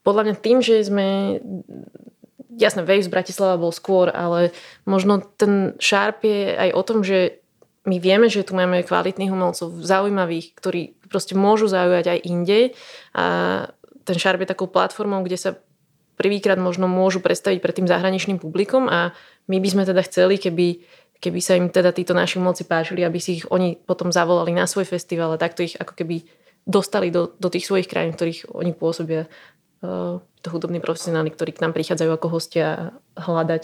podľa 0.05 0.21
mňa 0.23 0.35
tým, 0.39 0.61
že 0.61 0.85
sme 0.85 1.39
jasné, 2.57 2.81
Waves 2.83 3.09
Bratislava 3.09 3.59
bol 3.59 3.71
skôr, 3.75 4.09
ale 4.11 4.51
možno 4.85 5.21
ten 5.37 5.77
Sharp 5.77 6.25
je 6.25 6.57
aj 6.57 6.69
o 6.73 6.81
tom, 6.83 7.03
že 7.05 7.39
my 7.87 7.97
vieme, 8.03 8.27
že 8.27 8.43
tu 8.43 8.51
máme 8.51 8.83
kvalitných 8.83 9.31
umelcov, 9.31 9.79
zaujímavých, 9.79 10.59
ktorí 10.59 10.99
proste 11.07 11.39
môžu 11.39 11.71
zaujať 11.71 12.19
aj 12.19 12.19
inde. 12.27 12.59
A 13.15 13.25
ten 14.03 14.19
Sharp 14.19 14.43
je 14.43 14.51
takou 14.51 14.67
platformou, 14.67 15.23
kde 15.23 15.39
sa 15.39 15.55
prvýkrát 16.19 16.59
možno 16.59 16.91
môžu 16.91 17.23
predstaviť 17.23 17.63
pred 17.63 17.75
tým 17.79 17.87
zahraničným 17.87 18.43
publikom 18.43 18.91
a 18.91 19.15
my 19.47 19.57
by 19.63 19.69
sme 19.71 19.83
teda 19.87 20.01
chceli, 20.03 20.41
keby, 20.41 20.83
keby 21.21 21.39
sa 21.39 21.55
im 21.55 21.71
teda 21.71 21.93
títo 21.93 22.11
naši 22.11 22.41
umelci 22.41 22.67
páčili, 22.67 23.05
aby 23.05 23.21
si 23.21 23.39
ich 23.39 23.45
oni 23.47 23.77
potom 23.77 24.11
zavolali 24.11 24.51
na 24.51 24.67
svoj 24.67 24.89
festival 24.89 25.31
a 25.31 25.39
takto 25.39 25.63
ich 25.63 25.77
ako 25.77 25.93
keby 25.93 26.25
dostali 26.67 27.13
do, 27.13 27.31
do 27.39 27.47
tých 27.47 27.69
svojich 27.69 27.87
krajín, 27.87 28.11
v 28.11 28.19
ktorých 28.19 28.39
oni 28.51 28.71
pôsobia 28.75 29.29
uh, 29.29 30.19
to 30.43 30.47
hudobní 30.51 30.83
profesionáli, 30.83 31.31
ktorí 31.31 31.55
k 31.55 31.63
nám 31.63 31.71
prichádzajú 31.71 32.11
ako 32.11 32.27
hostia 32.27 32.97
hľadať 33.15 33.63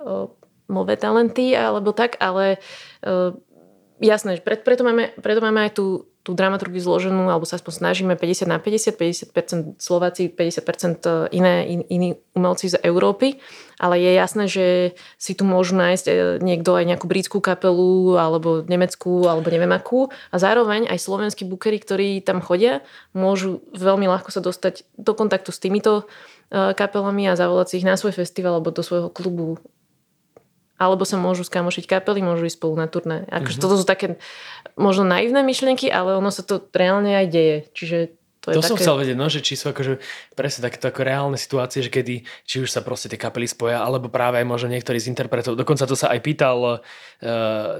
uh, 0.00 0.32
nové 0.72 0.96
talenty 0.96 1.52
alebo 1.52 1.92
tak, 1.92 2.16
ale 2.18 2.58
uh, 3.04 3.36
jasné, 4.02 4.42
preto, 4.42 4.62
preto, 4.66 4.82
máme, 4.82 5.14
preto 5.22 5.38
máme 5.38 5.70
aj 5.70 5.78
tú, 5.78 6.10
tú 6.22 6.38
dramaturgiu 6.38 6.78
zloženú, 6.78 7.30
alebo 7.30 7.42
sa 7.42 7.58
aspoň 7.58 7.72
snažíme 7.82 8.14
50 8.14 8.46
na 8.46 8.58
50, 8.58 9.34
50% 9.34 9.82
Slováci, 9.82 10.30
50% 10.30 11.34
iné, 11.34 11.66
in, 11.66 11.80
iní 11.90 12.08
umelci 12.34 12.70
z 12.70 12.78
Európy, 12.82 13.42
ale 13.78 13.98
je 13.98 14.10
jasné, 14.14 14.44
že 14.46 14.66
si 15.18 15.34
tu 15.34 15.42
môžu 15.42 15.74
nájsť 15.74 16.06
e, 16.06 16.12
niekto 16.38 16.78
aj 16.78 16.84
nejakú 16.86 17.06
britskú 17.10 17.38
kapelu, 17.42 18.18
alebo 18.18 18.62
nemeckú, 18.62 19.26
alebo 19.26 19.50
neviem 19.50 19.74
akú. 19.74 20.14
A 20.30 20.38
zároveň 20.38 20.86
aj 20.86 21.02
slovenskí 21.02 21.42
bukery, 21.42 21.82
ktorí 21.82 22.08
tam 22.22 22.38
chodia, 22.38 22.86
môžu 23.14 23.62
veľmi 23.74 24.06
ľahko 24.06 24.30
sa 24.30 24.38
dostať 24.38 24.86
do 24.94 25.14
kontaktu 25.18 25.50
s 25.50 25.58
týmito 25.58 26.06
e, 26.50 26.74
kapelami 26.74 27.26
a 27.26 27.38
zavolať 27.38 27.66
si 27.74 27.74
ich 27.82 27.88
na 27.88 27.98
svoj 27.98 28.14
festival 28.14 28.62
alebo 28.62 28.70
do 28.70 28.86
svojho 28.86 29.10
klubu 29.10 29.58
alebo 30.82 31.06
sa 31.06 31.14
môžu 31.14 31.46
skamošiť 31.46 31.86
kapely, 31.86 32.26
môžu 32.26 32.50
ísť 32.50 32.58
spolu 32.58 32.74
na 32.74 32.90
turné. 32.90 33.22
Akože 33.30 33.62
mm-hmm. 33.62 33.62
toto 33.62 33.78
sú 33.78 33.86
také 33.86 34.18
možno 34.74 35.06
naivné 35.06 35.46
myšlienky, 35.46 35.86
ale 35.86 36.18
ono 36.18 36.34
sa 36.34 36.42
to 36.42 36.58
reálne 36.74 37.14
aj 37.14 37.26
deje. 37.30 37.56
Čiže 37.70 37.98
to, 38.42 38.50
je 38.50 38.58
to 38.58 38.62
také... 38.66 38.70
som 38.74 38.80
chcel 38.82 38.98
vedieť, 38.98 39.14
no, 39.14 39.30
že 39.30 39.38
či 39.38 39.54
sú 39.54 39.70
akože 39.70 40.02
presne 40.34 40.66
takéto 40.66 40.90
ako 40.90 41.06
reálne 41.06 41.38
situácie, 41.38 41.78
že 41.78 41.94
kedy, 41.94 42.26
či 42.42 42.56
už 42.58 42.74
sa 42.74 42.82
proste 42.82 43.06
tie 43.06 43.14
kapely 43.14 43.46
spoja, 43.46 43.78
alebo 43.78 44.10
práve 44.10 44.42
aj 44.42 44.46
možno 44.50 44.66
niektorí 44.74 44.98
z 44.98 45.14
interpretov, 45.14 45.54
dokonca 45.54 45.86
to 45.86 45.94
sa 45.94 46.10
aj 46.10 46.18
pýtal 46.26 46.58
uh, 46.58 46.78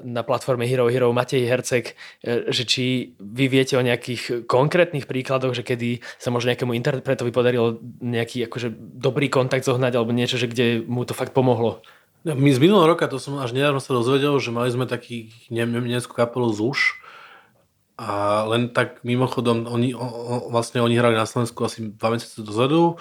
na 0.07 0.23
platforme 0.23 0.63
Hero 0.71 0.87
Hero 0.87 1.11
Matej 1.11 1.51
Hercek, 1.51 1.99
uh, 1.99 2.47
že 2.47 2.63
či 2.63 3.11
vy 3.19 3.51
viete 3.51 3.75
o 3.75 3.83
nejakých 3.83 4.47
konkrétnych 4.47 5.11
príkladoch, 5.11 5.51
že 5.51 5.67
kedy 5.67 5.99
sa 6.23 6.31
možno 6.31 6.55
nejakému 6.55 6.79
interpretovi 6.79 7.35
podarilo 7.35 7.83
nejaký 7.99 8.47
akože 8.47 8.71
dobrý 9.03 9.27
kontakt 9.35 9.67
zohnať, 9.67 9.99
alebo 9.99 10.15
niečo, 10.15 10.39
že 10.39 10.47
kde 10.47 10.87
mu 10.87 11.03
to 11.03 11.11
fakt 11.11 11.35
pomohlo. 11.35 11.83
My 12.23 12.51
z 12.55 12.63
minulého 12.63 12.87
roka, 12.87 13.11
to 13.11 13.19
som 13.19 13.35
až 13.43 13.51
nedávno 13.51 13.83
sa 13.83 13.99
dozvedel, 13.99 14.39
že 14.39 14.55
mali 14.55 14.71
sme 14.71 14.87
taký 14.87 15.35
nemeckú 15.51 16.15
kapelu 16.15 16.55
ZUŠ 16.55 17.03
a 17.99 18.43
len 18.47 18.71
tak 18.71 19.03
mimochodom, 19.03 19.67
oni, 19.67 19.93
o, 19.93 20.07
vlastne 20.51 20.79
oni 20.83 20.95
hrali 20.95 21.19
na 21.19 21.27
Slovensku 21.27 21.67
asi 21.67 21.93
dva 21.99 22.15
mesiace 22.15 22.41
dozadu 22.41 22.97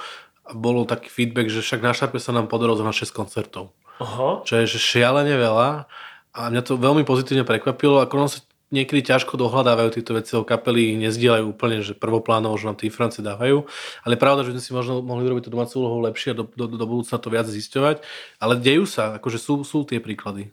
a 0.45 0.51
bolo 0.57 0.89
taký 0.89 1.07
feedback, 1.07 1.53
že 1.53 1.61
však 1.61 1.85
na 1.85 1.93
Šarpe 1.93 2.17
sa 2.17 2.33
nám 2.33 2.49
podarilo 2.49 2.81
na 2.81 2.93
6 2.93 3.13
koncertov. 3.13 3.71
Aha. 4.01 4.41
Čo 4.41 4.57
je 4.57 4.65
že 4.65 4.81
šialene 4.81 5.37
veľa 5.37 5.85
a 6.33 6.39
mňa 6.49 6.61
to 6.65 6.81
veľmi 6.81 7.05
pozitívne 7.05 7.45
prekvapilo, 7.45 8.01
ako 8.01 8.25
sa 8.25 8.41
niekedy 8.71 9.03
ťažko 9.03 9.35
dohľadávajú 9.35 9.89
tieto 9.93 10.15
veci, 10.15 10.33
o 10.33 10.47
kapely 10.47 10.95
nezdielajú 10.97 11.51
úplne, 11.51 11.83
že 11.83 11.93
prvoplánovo, 11.93 12.55
že 12.55 12.71
nám 12.71 12.79
tie 12.79 12.87
informácie 12.87 13.21
dávajú, 13.21 13.67
ale 14.07 14.15
pravda, 14.15 14.47
že 14.47 14.55
sme 14.57 14.63
si 14.63 14.71
možno 14.71 15.03
mohli 15.03 15.27
robiť 15.27 15.47
tú 15.47 15.51
domácu 15.51 15.73
úlohu 15.83 15.99
lepšie 16.07 16.33
a 16.33 16.39
do, 16.41 16.45
do, 16.47 16.65
do 16.71 16.85
budúcna 16.87 17.19
to 17.19 17.27
viac 17.27 17.45
zisťovať, 17.45 18.01
ale 18.39 18.53
dejú 18.57 18.87
sa, 18.87 19.19
akože 19.19 19.37
sú, 19.37 19.61
sú 19.67 19.83
tie 19.83 19.99
príklady. 19.99 20.49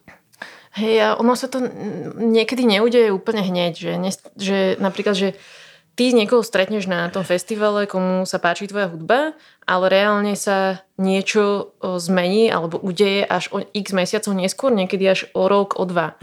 Hej, 0.76 1.16
ono 1.16 1.32
sa 1.32 1.48
to 1.48 1.64
niekedy 2.18 2.62
neudeje 2.68 3.10
úplne 3.10 3.40
hneď, 3.40 3.72
že, 3.74 3.92
ne, 3.96 4.10
že 4.36 4.58
napríklad, 4.78 5.16
že 5.16 5.28
ty 5.98 6.14
niekoho 6.14 6.46
stretneš 6.46 6.86
na 6.86 7.10
tom 7.10 7.26
festivale, 7.26 7.90
komu 7.90 8.22
sa 8.22 8.38
páči 8.38 8.70
tvoja 8.70 8.86
hudba, 8.86 9.34
ale 9.66 9.84
reálne 9.90 10.38
sa 10.38 10.86
niečo 10.94 11.74
zmení 11.82 12.54
alebo 12.54 12.78
udeje 12.78 13.26
až 13.26 13.50
o 13.50 13.58
x 13.58 13.90
mesiacov 13.90 14.38
neskôr, 14.38 14.70
niekedy 14.70 15.02
až 15.10 15.26
o 15.34 15.50
rok, 15.50 15.74
o 15.74 15.82
dva. 15.82 16.14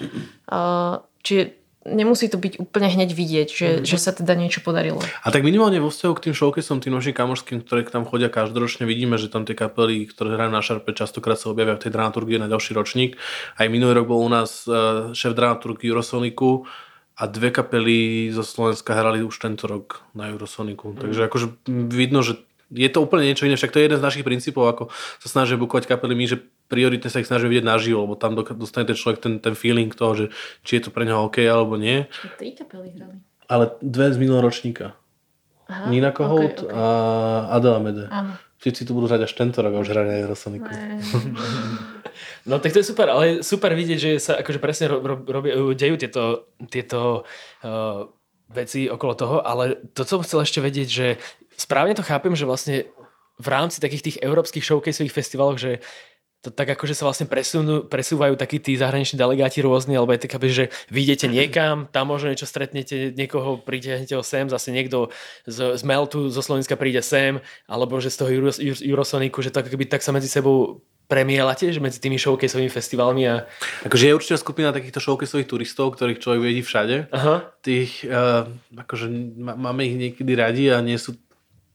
čiže 1.27 1.64
nemusí 1.85 2.25
to 2.27 2.41
byť 2.41 2.57
úplne 2.57 2.89
hneď 2.89 3.13
vidieť, 3.13 3.49
že, 3.49 3.69
mm. 3.79 3.83
že 3.85 3.97
sa 4.01 4.11
teda 4.11 4.33
niečo 4.33 4.65
podarilo. 4.65 4.99
A 5.21 5.29
tak 5.29 5.45
minimálne 5.45 5.77
vo 5.77 5.93
vzťahu 5.93 6.13
k 6.17 6.23
tým 6.29 6.35
showcaseom, 6.35 6.81
tým 6.81 6.97
našim 6.97 7.13
kamošským, 7.13 7.61
ktoré 7.61 7.85
tam 7.85 8.09
chodia 8.09 8.27
každoročne, 8.33 8.89
vidíme, 8.89 9.21
že 9.21 9.29
tam 9.29 9.45
tie 9.45 9.53
kapely, 9.53 10.09
ktoré 10.09 10.33
hrajú 10.33 10.51
na 10.51 10.65
šarpe, 10.65 10.97
častokrát 10.97 11.37
sa 11.37 11.53
objavia 11.53 11.77
v 11.77 11.85
tej 11.85 11.93
dramaturgii 11.93 12.41
na 12.41 12.49
ďalší 12.49 12.73
ročník. 12.73 13.21
Aj 13.55 13.69
minulý 13.69 14.01
rok 14.01 14.09
bol 14.09 14.25
u 14.25 14.29
nás 14.33 14.65
uh, 14.65 15.13
šéf 15.13 15.37
dramaturgy 15.37 15.93
Eurosoniku 15.93 16.65
a 17.15 17.23
dve 17.29 17.53
kapely 17.53 18.27
zo 18.33 18.43
Slovenska 18.43 18.97
hrali 18.97 19.23
už 19.23 19.37
tento 19.37 19.69
rok 19.69 20.03
na 20.17 20.33
Eurosoniku. 20.33 20.91
Mm. 20.91 20.99
Takže 20.99 21.21
akože 21.29 21.47
vidno, 21.69 22.25
že 22.25 22.41
je 22.75 22.89
to 22.91 22.99
úplne 22.99 23.31
niečo 23.31 23.47
iné, 23.47 23.55
však 23.55 23.71
to 23.71 23.79
je 23.79 23.87
jeden 23.87 23.99
z 23.99 24.05
našich 24.05 24.27
princípov, 24.27 24.67
ako 24.67 24.83
sa 25.23 25.27
snažíme 25.31 25.63
bukovať 25.63 25.87
kapely 25.87 26.13
my, 26.13 26.25
že 26.27 26.37
prioritne 26.67 27.07
sa 27.07 27.23
ich 27.23 27.29
snažíme 27.29 27.49
vidieť 27.49 27.65
naživo, 27.65 28.03
lebo 28.03 28.19
tam 28.19 28.35
dostane 28.35 28.85
ten 28.85 28.99
človek 28.99 29.23
ten, 29.23 29.33
ten 29.39 29.55
feeling 29.55 29.89
toho, 29.89 30.13
že 30.13 30.25
či 30.67 30.77
je 30.77 30.87
to 30.87 30.89
pre 30.91 31.07
neho 31.07 31.25
OK 31.25 31.39
alebo 31.41 31.79
nie. 31.79 32.05
Tri 32.37 32.53
kapely 32.53 32.93
hrali. 32.99 33.17
Ale 33.47 33.73
dve 33.79 34.11
z 34.11 34.17
minulého 34.19 34.43
ročníka. 34.43 34.97
Aha, 35.65 35.89
Nina 35.89 36.13
Kohout 36.13 36.61
okay, 36.61 36.69
okay. 36.69 36.77
a 36.77 36.83
Adela 37.57 37.81
Mede. 37.81 38.05
Áno. 38.13 38.37
Všetci 38.61 38.85
tu 38.85 38.93
budú 38.97 39.09
hrať 39.09 39.25
až 39.25 39.33
tento 39.33 39.61
rok 39.61 39.73
a 39.73 39.81
už 39.81 39.89
hrať 39.93 40.05
na 40.05 40.15
Eurosoniku. 40.21 40.69
No 42.45 42.61
tak 42.61 42.71
to 42.71 42.79
je 42.79 42.87
super, 42.87 43.09
ale 43.09 43.41
super 43.41 43.73
vidieť, 43.73 43.99
že 43.99 44.11
sa 44.21 44.39
akože 44.39 44.61
presne 44.61 44.85
ro, 44.87 45.01
ro, 45.01 45.15
ro, 45.17 45.39
dejú 45.73 45.97
tieto, 45.97 46.53
tieto 46.69 47.25
uh, 47.65 48.07
veci 48.53 48.85
okolo 48.85 49.13
toho, 49.17 49.37
ale 49.41 49.81
to, 49.97 50.05
co 50.05 50.21
som 50.21 50.23
chcel 50.23 50.39
ešte 50.45 50.59
vedieť, 50.61 50.87
že 50.87 51.07
správne 51.57 51.95
to 51.95 52.03
chápem, 52.05 52.35
že 52.35 52.47
vlastne 52.47 52.87
v 53.35 53.47
rámci 53.51 53.83
takých 53.83 54.03
tých 54.11 54.17
európskych 54.23 54.63
showcaseových 54.63 55.15
festivaloch, 55.15 55.59
že 55.59 55.83
to 56.45 56.53
tak 56.53 56.77
akože 56.77 56.93
sa 56.93 57.09
vlastne 57.09 57.25
presunú, 57.25 57.89
presúvajú 57.89 58.37
takí 58.37 58.61
tí 58.61 58.77
zahraniční 58.77 59.17
delegáti 59.17 59.65
rôzni, 59.65 59.97
alebo 59.97 60.13
aj 60.13 60.29
tak, 60.29 60.37
že 60.45 60.69
vyjdete 60.93 61.25
niekam, 61.25 61.89
tam 61.89 62.13
možno 62.13 62.29
niečo 62.29 62.45
stretnete, 62.45 63.17
niekoho 63.17 63.57
pritiahnete 63.57 64.13
ho 64.13 64.21
sem, 64.21 64.45
zase 64.45 64.69
niekto 64.69 65.09
z, 65.49 65.73
z 65.73 65.81
Meltu 65.81 66.29
zo 66.29 66.45
Slovenska 66.45 66.77
príde 66.77 67.01
sem, 67.01 67.41
alebo 67.65 67.97
že 67.97 68.13
z 68.13 68.17
toho 68.21 68.29
Euros, 68.29 68.61
Eurosoniku, 68.61 69.41
že 69.41 69.49
tak, 69.49 69.73
keby 69.73 69.89
tak 69.89 70.05
sa 70.05 70.13
medzi 70.13 70.29
sebou 70.29 70.85
premielate, 71.09 71.69
že 71.73 71.81
medzi 71.81 71.97
tými 71.97 72.17
showcaseovými 72.17 72.69
festivalmi 72.69 73.25
a... 73.25 73.45
Akože 73.85 74.09
je 74.09 74.17
určite 74.17 74.41
skupina 74.41 74.73
takýchto 74.73 75.01
showcaseových 75.01 75.49
turistov, 75.49 75.97
ktorých 75.97 76.21
človek 76.21 76.41
vidí 76.41 76.61
všade. 76.61 77.09
Aha. 77.13 77.45
Tých, 77.61 78.05
uh, 78.05 78.49
akože 78.73 79.09
máme 79.37 79.85
ich 79.85 79.97
niekedy 79.97 80.33
radi 80.33 80.73
a 80.73 80.81
nie 80.81 80.97
sú 80.97 81.17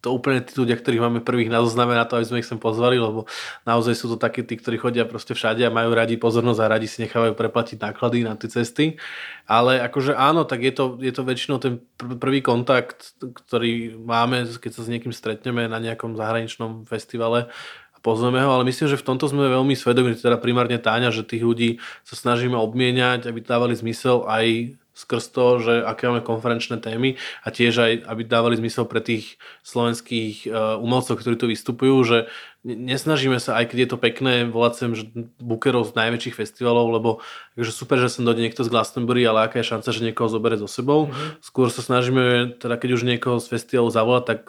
to 0.00 0.16
úplne 0.16 0.40
tí 0.40 0.56
ľudia, 0.56 0.80
ktorých 0.80 1.04
máme 1.04 1.20
prvých 1.20 1.52
na 1.52 1.60
zozname 1.60 1.92
na 1.92 2.08
to, 2.08 2.16
aby 2.16 2.24
sme 2.24 2.40
ich 2.40 2.48
sem 2.48 2.56
pozvali, 2.56 2.96
lebo 2.96 3.28
naozaj 3.68 3.92
sú 3.92 4.08
to 4.08 4.16
takí 4.16 4.40
tí, 4.40 4.56
ktorí 4.56 4.80
chodia 4.80 5.04
proste 5.04 5.36
všade 5.36 5.60
a 5.60 5.70
majú 5.72 5.92
radi 5.92 6.16
pozornosť 6.16 6.60
a 6.60 6.72
radi 6.72 6.88
si 6.88 7.04
nechávajú 7.04 7.36
preplatiť 7.36 7.76
náklady 7.76 8.24
na 8.24 8.32
tie 8.40 8.48
cesty. 8.48 8.96
Ale 9.44 9.76
akože 9.84 10.16
áno, 10.16 10.48
tak 10.48 10.64
je 10.64 10.72
to, 10.72 10.96
je 11.04 11.12
to 11.12 11.22
väčšinou 11.22 11.60
ten 11.60 11.84
prvý 11.96 12.40
kontakt, 12.40 13.12
ktorý 13.20 14.00
máme, 14.00 14.48
keď 14.56 14.72
sa 14.72 14.82
s 14.88 14.88
niekým 14.88 15.12
stretneme 15.12 15.68
na 15.68 15.76
nejakom 15.76 16.16
zahraničnom 16.16 16.88
festivale 16.88 17.52
a 17.92 17.98
pozveme 18.00 18.40
ho, 18.40 18.50
ale 18.56 18.64
myslím, 18.72 18.88
že 18.88 18.96
v 18.96 19.04
tomto 19.04 19.28
sme 19.28 19.52
veľmi 19.52 19.76
svedomí, 19.76 20.16
teda 20.16 20.40
primárne 20.40 20.80
Táňa, 20.80 21.12
že 21.12 21.28
tých 21.28 21.44
ľudí 21.44 21.70
sa 22.08 22.16
snažíme 22.16 22.56
obmieniať, 22.56 23.28
aby 23.28 23.44
dávali 23.44 23.76
zmysel 23.76 24.24
aj 24.24 24.80
skrz 25.00 25.24
to, 25.32 25.46
že 25.64 25.72
aké 25.80 26.12
máme 26.12 26.20
konferenčné 26.20 26.76
témy 26.76 27.16
a 27.40 27.48
tiež 27.48 27.74
aj, 27.80 27.92
aby 28.04 28.22
dávali 28.28 28.60
zmysel 28.60 28.84
pre 28.84 29.00
tých 29.00 29.40
slovenských 29.64 30.46
uh, 30.46 30.76
umelcov, 30.76 31.16
ktorí 31.16 31.40
tu 31.40 31.48
vystupujú, 31.48 31.96
že 32.04 32.18
nesnažíme 32.64 33.40
sa, 33.40 33.56
aj 33.56 33.72
keď 33.72 33.78
je 33.80 33.88
to 33.88 33.98
pekné, 33.98 34.34
volať 34.44 34.72
sem 34.76 34.90
že 34.92 35.04
bookerov 35.40 35.88
z 35.88 35.96
najväčších 35.96 36.36
festivalov, 36.36 36.92
lebo 36.92 37.10
akože 37.56 37.72
super, 37.72 37.96
že 37.96 38.12
sem 38.12 38.28
dojde 38.28 38.44
niekto 38.44 38.60
z 38.60 38.72
Glastonbury, 38.72 39.24
ale 39.24 39.48
aká 39.48 39.64
je 39.64 39.72
šanca, 39.72 39.88
že 39.88 40.04
niekoho 40.04 40.28
zoberie 40.28 40.60
so 40.60 40.68
sebou. 40.68 41.08
Mm-hmm. 41.08 41.40
Skôr 41.40 41.72
sa 41.72 41.80
snažíme, 41.80 42.60
teda 42.60 42.76
keď 42.76 43.00
už 43.00 43.08
niekoho 43.08 43.40
z 43.40 43.48
festivalu 43.48 43.88
zavolať, 43.88 44.24
tak 44.28 44.40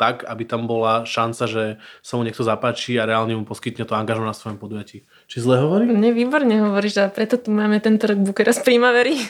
tak, 0.00 0.24
aby 0.24 0.48
tam 0.48 0.64
bola 0.64 1.04
šanca, 1.04 1.44
že 1.44 1.64
sa 2.00 2.16
mu 2.16 2.24
niekto 2.24 2.40
zapáči 2.40 2.96
a 2.96 3.04
reálne 3.04 3.36
mu 3.36 3.44
poskytne 3.44 3.84
to 3.84 3.92
angažmo 3.92 4.24
na 4.24 4.32
svojom 4.32 4.56
podujatí. 4.56 5.04
Či 5.28 5.44
zle 5.44 5.60
hovorím? 5.60 6.00
Ne, 6.00 6.16
výborne 6.16 6.56
hovoríš, 6.64 7.04
a 7.04 7.12
preto 7.12 7.36
tu 7.36 7.52
máme 7.52 7.84
tento 7.84 8.08
rok 8.08 8.16
Bookera 8.16 8.56
z 8.56 8.64
Primavery. 8.64 9.20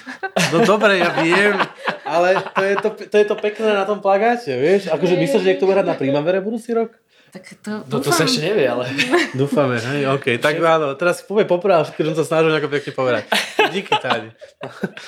No 0.55 0.63
dobre, 0.63 1.03
ja 1.03 1.11
viem, 1.19 1.59
ale 2.07 2.39
to 2.55 2.63
je 2.63 2.75
to, 2.79 2.89
to, 3.11 3.17
je 3.19 3.27
to 3.27 3.35
pekné 3.35 3.75
na 3.75 3.83
tom 3.83 3.99
plagáte, 3.99 4.55
vieš? 4.55 4.87
Akože 4.95 5.19
myslíš, 5.19 5.43
že 5.43 5.49
niekto 5.51 5.67
bude 5.67 5.75
hrať 5.75 5.91
na 5.91 5.99
Primavere 5.99 6.39
budúci 6.39 6.71
rok? 6.71 6.95
Tak 7.31 7.45
to, 7.63 7.71
no, 7.87 8.03
to 8.03 8.11
sa 8.11 8.27
ešte 8.27 8.43
nevie, 8.43 8.67
ale... 8.67 8.91
Dúfame, 9.39 9.79
hej, 9.79 10.11
OK. 10.11 10.43
Tak 10.43 10.59
áno, 10.59 10.99
teraz 10.99 11.23
povie 11.23 11.47
poprvé, 11.47 11.79
keď 11.95 12.11
som 12.11 12.17
sa 12.19 12.25
snažil 12.27 12.51
nejako 12.51 12.75
pekne 12.75 12.91
povedať. 12.91 13.23
Díky, 13.71 13.95
Táni. 14.03 14.35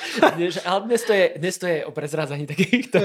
ale 0.71 0.79
dnes 0.87 1.03
to, 1.03 1.13
je, 1.13 1.25
dnes 1.43 1.55
to 1.59 1.67
je 1.67 1.79
o 1.83 1.91
prezrádzaní 1.91 2.47
takýchto 2.47 3.03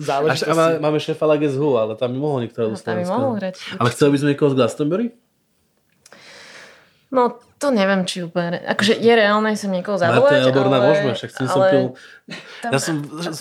záležitostí. 0.00 0.48
A 0.48 0.56
má, 0.56 0.66
máme 0.80 0.96
šéfa 0.96 1.28
Lages 1.28 1.52
Hu, 1.52 1.76
ale 1.76 2.00
tam 2.00 2.16
by 2.16 2.18
mohol 2.18 2.38
niekto 2.48 2.64
no, 2.64 2.80
tam 2.80 2.96
by 2.96 3.04
mohol 3.04 3.36
hrať. 3.36 3.60
Ale 3.76 3.88
chcel 3.92 4.08
by 4.08 4.16
sme 4.16 4.28
niekoho 4.32 4.50
z 4.52 4.56
Glastonbury? 4.56 5.06
No, 7.10 7.42
to 7.58 7.74
neviem, 7.74 8.06
či 8.06 8.22
úplne... 8.22 8.62
Akože 8.62 8.94
je 8.94 9.10
reálne 9.10 9.50
sem 9.58 9.66
niekoho 9.66 9.98
zavolať, 9.98 10.46
Marta 10.46 10.62
ale... 10.62 10.86
môžeme, 10.94 11.12
však 11.18 11.30
ale... 11.34 11.50
som 11.50 11.60
pil... 11.66 11.82
Tam... 12.62 12.70
Ja 12.70 12.78
som, 12.78 12.94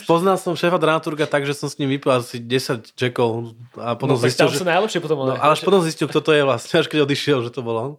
poznal 0.10 0.36
som 0.42 0.58
šéfa 0.58 0.82
dramaturga 0.82 1.30
tak, 1.30 1.46
že 1.46 1.54
som 1.54 1.70
s 1.70 1.78
ním 1.78 1.94
vypil 1.94 2.10
asi 2.10 2.42
10 2.42 2.98
jackov 2.98 3.54
a 3.78 3.94
potom 3.94 4.18
no, 4.18 4.26
zistil, 4.26 4.50
že... 4.50 4.66
najlepšie 4.66 5.00
potom. 5.06 5.22
No, 5.22 5.38
ale 5.38 5.54
až 5.54 5.62
potom 5.62 5.86
zistil, 5.86 6.10
kto 6.10 6.18
to 6.18 6.34
je 6.34 6.42
vlastne, 6.42 6.82
až 6.82 6.90
keď 6.90 7.06
odišiel, 7.06 7.46
že 7.46 7.54
to 7.54 7.62
bol 7.62 7.78
on. 7.78 7.92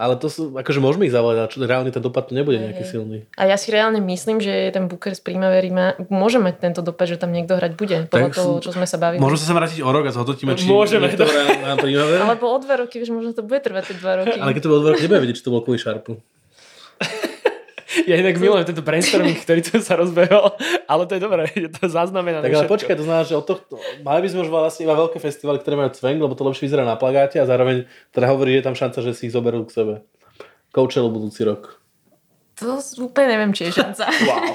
Ale 0.00 0.16
to 0.16 0.32
sú, 0.32 0.56
akože 0.56 0.80
môžeme 0.80 1.04
ich 1.04 1.12
zavolať, 1.12 1.36
ale 1.44 1.48
čo, 1.52 1.60
reálne 1.60 1.92
ten 1.92 2.00
dopad 2.00 2.24
tu 2.24 2.32
nebude 2.32 2.56
Hej, 2.56 2.64
nejaký 2.72 2.84
silný. 2.88 3.28
A 3.36 3.44
ja 3.44 3.60
si 3.60 3.68
reálne 3.68 4.00
myslím, 4.00 4.40
že 4.40 4.72
ten 4.72 4.88
Booker 4.88 5.12
z 5.12 5.20
Primavery 5.20 5.68
má, 5.68 5.92
môže 6.08 6.40
mať 6.40 6.56
tento 6.56 6.80
dopad, 6.80 7.04
že 7.04 7.20
tam 7.20 7.36
niekto 7.36 7.60
hrať 7.60 7.76
bude, 7.76 8.08
podľa 8.08 8.32
Tak 8.32 8.40
toho, 8.40 8.50
čo 8.64 8.72
sme 8.72 8.88
sa 8.88 8.96
bavili. 8.96 9.20
Môžeme 9.20 9.38
sa 9.44 9.46
sem 9.52 9.56
vrátiť 9.60 9.84
o 9.84 9.90
rok 9.92 10.08
a 10.08 10.12
zhodnotíme, 10.16 10.56
či 10.56 10.64
Môžeme, 10.64 11.12
to 11.12 11.28
na 11.68 11.76
primavera. 11.76 12.24
Alebo 12.24 12.48
o 12.48 12.56
dva 12.64 12.80
roky, 12.80 12.96
vieš, 12.96 13.12
možno 13.12 13.36
to 13.36 13.44
bude 13.44 13.60
trvať 13.60 13.92
tie 13.92 13.96
dva 14.00 14.24
roky. 14.24 14.40
Ale 14.40 14.56
keď 14.56 14.62
to 14.64 14.70
bolo 14.72 14.80
dva 14.88 14.90
roky, 14.96 15.04
nebude 15.04 15.20
vedieť, 15.20 15.36
či 15.36 15.44
to 15.44 15.52
bolo 15.52 15.62
kvôli 15.68 15.76
Sharpu. 15.76 16.16
Ja 18.06 18.16
inak 18.16 18.36
milujem 18.40 18.64
tento 18.64 18.84
brainstorming, 18.84 19.36
ktorý 19.44 19.60
tu 19.60 19.80
sa 19.82 19.98
rozbehol, 19.98 20.56
ale 20.88 21.02
to 21.04 21.16
je 21.16 21.20
dobré, 21.20 21.48
je 21.52 21.68
to 21.68 21.88
zaznamenané 21.90 22.44
Tak 22.44 22.52
ale 22.54 22.64
všetko. 22.64 22.74
počkaj, 22.76 22.94
to 22.96 23.04
znamená, 23.04 23.24
že 23.26 23.34
od 23.36 23.46
tohto, 23.46 23.74
mali 24.06 24.20
by 24.24 24.28
sme 24.30 24.40
už 24.46 24.50
vlastne 24.52 24.82
iba 24.88 24.94
veľké 24.96 25.18
festivaly, 25.20 25.58
ktoré 25.60 25.74
majú 25.76 25.90
cvenk, 25.92 26.18
lebo 26.20 26.34
to 26.36 26.42
lepšie 26.46 26.70
vyzerá 26.70 26.84
na 26.86 26.96
plagáte 26.96 27.36
a 27.36 27.44
zároveň 27.44 27.84
teda 28.14 28.26
hovorí, 28.30 28.56
že 28.56 28.58
je 28.62 28.66
tam 28.66 28.76
šanca, 28.76 28.98
že 29.04 29.12
si 29.12 29.22
ich 29.28 29.34
zoberú 29.34 29.66
k 29.66 29.74
sebe. 29.74 29.94
Coachella 30.70 31.10
budúci 31.10 31.42
rok. 31.42 31.80
To 32.60 32.76
úplne 33.00 33.28
neviem, 33.34 33.50
či 33.56 33.68
je 33.68 33.80
šanca. 33.80 34.04
Wow. 34.28 34.54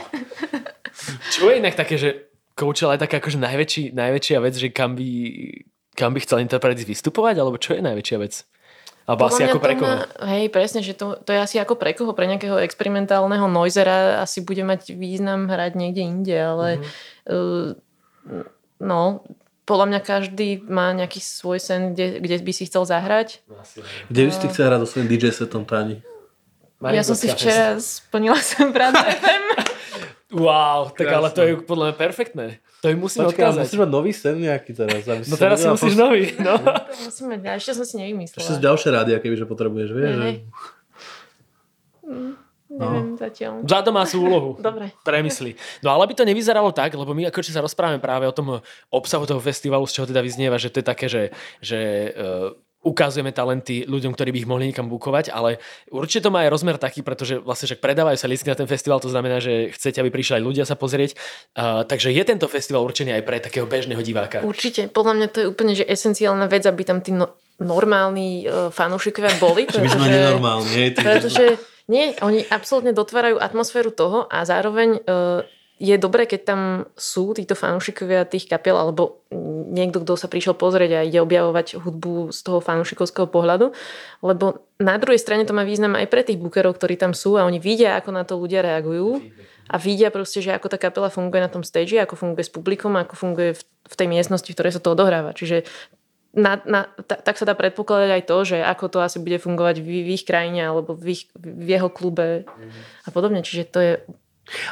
Čo 1.34 1.52
je 1.52 1.60
inak 1.60 1.76
také, 1.76 2.00
že 2.00 2.32
Coachella 2.56 2.96
je 2.96 3.04
taká 3.04 3.20
akože 3.20 3.36
najväčší, 3.36 3.92
najväčšia 3.92 4.38
vec, 4.40 4.56
že 4.56 4.72
kam 4.72 4.96
by, 4.96 5.10
kam 5.92 6.16
by 6.16 6.24
chcel 6.24 6.40
interpret 6.40 6.80
vystupovať, 6.80 7.36
alebo 7.36 7.60
čo 7.60 7.76
je 7.76 7.84
najväčšia 7.84 8.18
vec? 8.24 8.48
Alebo 9.06 9.30
asi 9.30 9.46
Podľa 9.46 9.54
ako 9.54 9.60
pre 9.62 9.74
koho? 9.78 9.96
má- 10.02 10.10
Hej, 10.34 10.46
presne, 10.50 10.82
že 10.82 10.98
to, 10.98 11.14
to 11.22 11.30
je 11.30 11.38
asi 11.38 11.62
ako 11.62 11.78
pre 11.78 11.94
koho, 11.94 12.12
pre 12.18 12.26
nejakého 12.26 12.58
experimentálneho 12.58 13.46
noizera 13.46 14.26
asi 14.26 14.42
bude 14.42 14.66
mať 14.66 14.98
význam 14.98 15.46
hrať 15.46 15.78
niekde 15.78 16.02
inde, 16.02 16.34
ale 16.34 16.82
uh, 17.30 17.78
no, 18.82 19.02
podľa 19.70 19.86
mňa 19.94 20.00
každý 20.02 20.66
má 20.66 20.90
nejaký 20.98 21.22
svoj 21.22 21.62
sen, 21.62 21.94
kde, 21.94 22.18
kde 22.18 22.36
by 22.42 22.52
si 22.54 22.66
chcel 22.66 22.86
zahrať. 22.86 23.46
Kde 24.10 24.22
by 24.26 24.32
si 24.34 24.40
ty 24.42 24.48
chcel 24.50 24.74
hrať 24.74 24.80
so 24.86 24.88
svojím 24.98 25.08
DJ 25.10 25.30
setom, 25.34 25.70
Tani? 25.70 26.02
ja 26.82 27.02
som 27.06 27.14
si 27.18 27.30
včera 27.30 27.78
splnila 27.78 28.38
sem 28.46 28.74
práve 28.74 28.98
FM. 28.98 29.44
Wow, 30.36 30.92
tak 30.92 31.08
ale 31.08 31.28
Krásne. 31.28 31.32
to 31.32 31.42
je 31.42 31.54
podľa 31.62 31.86
mňa 31.86 31.96
perfektné. 31.98 32.46
To 32.78 32.88
im 32.88 33.00
musím 33.00 33.24
Počkaj, 33.24 33.40
ale 33.40 33.50
odkázať. 33.50 33.62
musíš 33.64 33.80
mať 33.80 33.90
nový 33.90 34.12
sen 34.12 34.36
nejaký 34.38 34.72
teraz. 34.72 35.02
Aby 35.02 35.24
No 35.24 35.36
teraz 35.36 35.58
si 35.58 35.68
musíš 35.68 35.94
pos- 35.94 36.02
nový, 36.02 36.24
no. 36.38 36.54
Musíme, 37.02 37.34
ja 37.40 37.54
ešte 37.56 37.72
som 37.74 37.84
si 37.84 37.96
nevymyslela. 37.96 38.42
Ešte 38.42 38.60
ďalšie 38.60 38.90
rádia, 38.92 39.18
kebyže 39.18 39.46
potrebuješ, 39.46 39.90
vieš? 39.90 40.06
Hej, 40.06 40.14
že- 40.14 40.26
hej. 40.26 40.36
Neviem 42.68 43.16
zatiaľ. 43.16 43.62
Za 43.64 43.80
to 43.80 43.90
má 43.90 44.04
sú 44.04 44.20
úlohu. 44.20 44.58
Dobre. 44.60 44.92
Premysli. 45.02 45.54
No 45.80 45.90
ale 45.90 46.06
by 46.06 46.14
to 46.14 46.24
nevyzeralo 46.24 46.70
tak, 46.72 46.92
lebo 46.92 47.14
my 47.14 47.30
akože 47.30 47.50
sa 47.50 47.62
rozprávame 47.62 47.98
práve 47.98 48.26
o 48.26 48.34
tom 48.34 48.60
obsahu 48.90 49.24
toho 49.24 49.40
festivalu, 49.40 49.86
z 49.86 49.96
čoho 49.96 50.06
teda 50.06 50.20
vyznieva, 50.20 50.58
že 50.58 50.68
to 50.68 50.82
je 50.82 50.86
také, 50.86 51.06
že, 51.06 51.30
že 51.62 51.80
uh, 52.12 52.52
ukazujeme 52.86 53.34
talenty 53.34 53.84
ľuďom, 53.90 54.14
ktorí 54.14 54.30
by 54.30 54.40
ich 54.46 54.50
mohli 54.50 54.70
niekam 54.70 54.86
bukovať, 54.86 55.34
ale 55.34 55.58
určite 55.90 56.30
to 56.30 56.34
má 56.34 56.46
aj 56.46 56.54
rozmer 56.54 56.78
taký, 56.78 57.02
pretože 57.02 57.42
vlastne 57.42 57.66
však 57.66 57.82
predávajú 57.82 58.18
sa 58.22 58.30
lístky 58.30 58.54
na 58.54 58.58
ten 58.62 58.70
festival, 58.70 59.02
to 59.02 59.10
znamená, 59.10 59.42
že 59.42 59.74
chcete, 59.74 59.98
aby 59.98 60.14
prišli 60.14 60.38
aj 60.38 60.44
ľudia 60.46 60.64
sa 60.70 60.78
pozrieť. 60.78 61.18
Uh, 61.58 61.82
takže 61.82 62.14
je 62.14 62.24
tento 62.24 62.46
festival 62.46 62.86
určený 62.86 63.18
aj 63.18 63.24
pre 63.26 63.42
takého 63.42 63.66
bežného 63.66 64.00
diváka. 64.06 64.46
Určite. 64.46 64.88
Podľa 64.94 65.14
mňa 65.18 65.28
to 65.34 65.38
je 65.42 65.48
úplne 65.50 65.74
že 65.74 65.90
esenciálna 65.90 66.46
vec, 66.46 66.64
aby 66.70 66.86
tam 66.86 67.02
tí 67.02 67.10
no, 67.10 67.34
normálni 67.58 68.46
uh, 68.46 68.70
fanúšikovia 68.70 69.42
boli. 69.42 69.66
Že 69.66 69.82
my 69.82 69.90
sme 69.90 70.08
nenormálni, 70.14 70.94
Pretože 70.94 71.58
nie, 71.90 72.14
oni 72.22 72.46
absolútne 72.50 72.94
dotvárajú 72.94 73.42
atmosféru 73.42 73.90
toho 73.90 74.30
a 74.30 74.46
zároveň 74.46 75.02
uh, 75.02 75.42
je 75.76 75.96
dobré, 76.00 76.24
keď 76.24 76.42
tam 76.48 76.62
sú 76.96 77.36
títo 77.36 77.52
fanúšikovia 77.52 78.24
tých 78.24 78.48
kapiel 78.48 78.80
alebo 78.80 79.28
niekto, 79.76 80.00
kto 80.00 80.16
sa 80.16 80.32
prišiel 80.32 80.56
pozrieť 80.56 80.92
a 80.96 81.08
ide 81.08 81.20
objavovať 81.20 81.76
hudbu 81.76 82.32
z 82.32 82.40
toho 82.40 82.64
fanúšikovského 82.64 83.28
pohľadu, 83.28 83.76
lebo 84.24 84.64
na 84.80 84.96
druhej 84.96 85.20
strane 85.20 85.44
to 85.44 85.52
má 85.52 85.68
význam 85.68 86.00
aj 86.00 86.08
pre 86.08 86.24
tých 86.24 86.40
bookerov, 86.40 86.80
ktorí 86.80 86.96
tam 86.96 87.12
sú 87.12 87.36
a 87.36 87.44
oni 87.44 87.60
vidia, 87.60 88.00
ako 88.00 88.10
na 88.16 88.24
to 88.24 88.40
ľudia 88.40 88.64
reagujú 88.64 89.20
a 89.68 89.76
vidia 89.76 90.14
proste, 90.16 90.40
že 90.40 90.56
ako 90.56 90.72
tá 90.72 90.78
kapela 90.80 91.12
funguje 91.12 91.44
na 91.44 91.52
tom 91.52 91.68
stage, 91.68 92.00
ako 92.00 92.16
funguje 92.16 92.48
s 92.48 92.54
publikom, 92.54 92.96
ako 92.96 93.14
funguje 93.20 93.60
v, 93.60 93.96
tej 93.96 94.08
miestnosti, 94.08 94.48
v 94.48 94.56
ktorej 94.56 94.80
sa 94.80 94.82
to 94.84 94.96
odohráva. 94.96 95.36
Čiže 95.36 95.68
na, 96.36 96.60
na, 96.68 96.92
ta, 97.08 97.16
tak 97.16 97.40
sa 97.40 97.48
dá 97.48 97.56
predpokladať 97.56 98.10
aj 98.12 98.24
to, 98.28 98.38
že 98.44 98.58
ako 98.60 98.86
to 98.92 99.00
asi 99.00 99.18
bude 99.24 99.40
fungovať 99.40 99.80
v, 99.80 100.04
v 100.04 100.10
ich 100.20 100.28
krajine 100.28 100.68
alebo 100.68 100.92
v, 100.92 101.16
ich, 101.16 101.32
v 101.36 101.68
jeho 101.80 101.88
klube 101.88 102.44
a 103.04 103.10
podobne. 103.10 103.44
Čiže 103.44 103.64
to 103.72 103.80
je... 103.80 103.94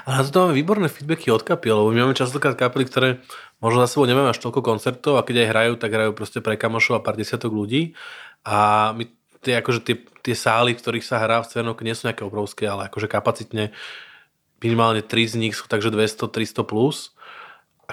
Ale 0.06 0.22
na 0.22 0.24
to 0.26 0.46
máme 0.46 0.54
výborné 0.54 0.88
feedbacky 0.90 1.34
od 1.34 1.42
kapiel, 1.42 1.82
lebo 1.82 1.90
my 1.90 2.00
máme 2.06 2.16
častokrát 2.18 2.54
kapely, 2.54 2.86
ktoré 2.86 3.10
možno 3.58 3.82
za 3.86 3.90
sebou 3.90 4.06
nemajú 4.06 4.30
až 4.30 4.40
toľko 4.44 4.62
koncertov 4.62 5.18
a 5.18 5.26
keď 5.26 5.46
aj 5.46 5.50
hrajú, 5.50 5.74
tak 5.82 5.92
hrajú 5.96 6.12
proste 6.14 6.40
pre 6.46 6.60
kamošov 6.60 7.02
a 7.02 7.04
pár 7.06 7.18
desiatok 7.18 7.50
ľudí. 7.50 7.98
A 8.46 8.92
my 8.94 9.10
tie, 9.42 9.58
akože 9.60 9.82
tie, 9.82 9.96
tie 10.22 10.36
sály, 10.38 10.78
v 10.78 10.82
ktorých 10.84 11.06
sa 11.06 11.18
hrá 11.18 11.42
v 11.42 11.50
Cvernovke, 11.50 11.82
nie 11.82 11.98
sú 11.98 12.06
nejaké 12.06 12.22
obrovské, 12.22 12.70
ale 12.70 12.92
akože 12.92 13.10
kapacitne 13.10 13.74
minimálne 14.64 15.04
3 15.04 15.34
z 15.34 15.36
nich 15.40 15.54
sú 15.58 15.66
takže 15.68 15.92
200-300 15.92 16.64
plus. 16.64 17.12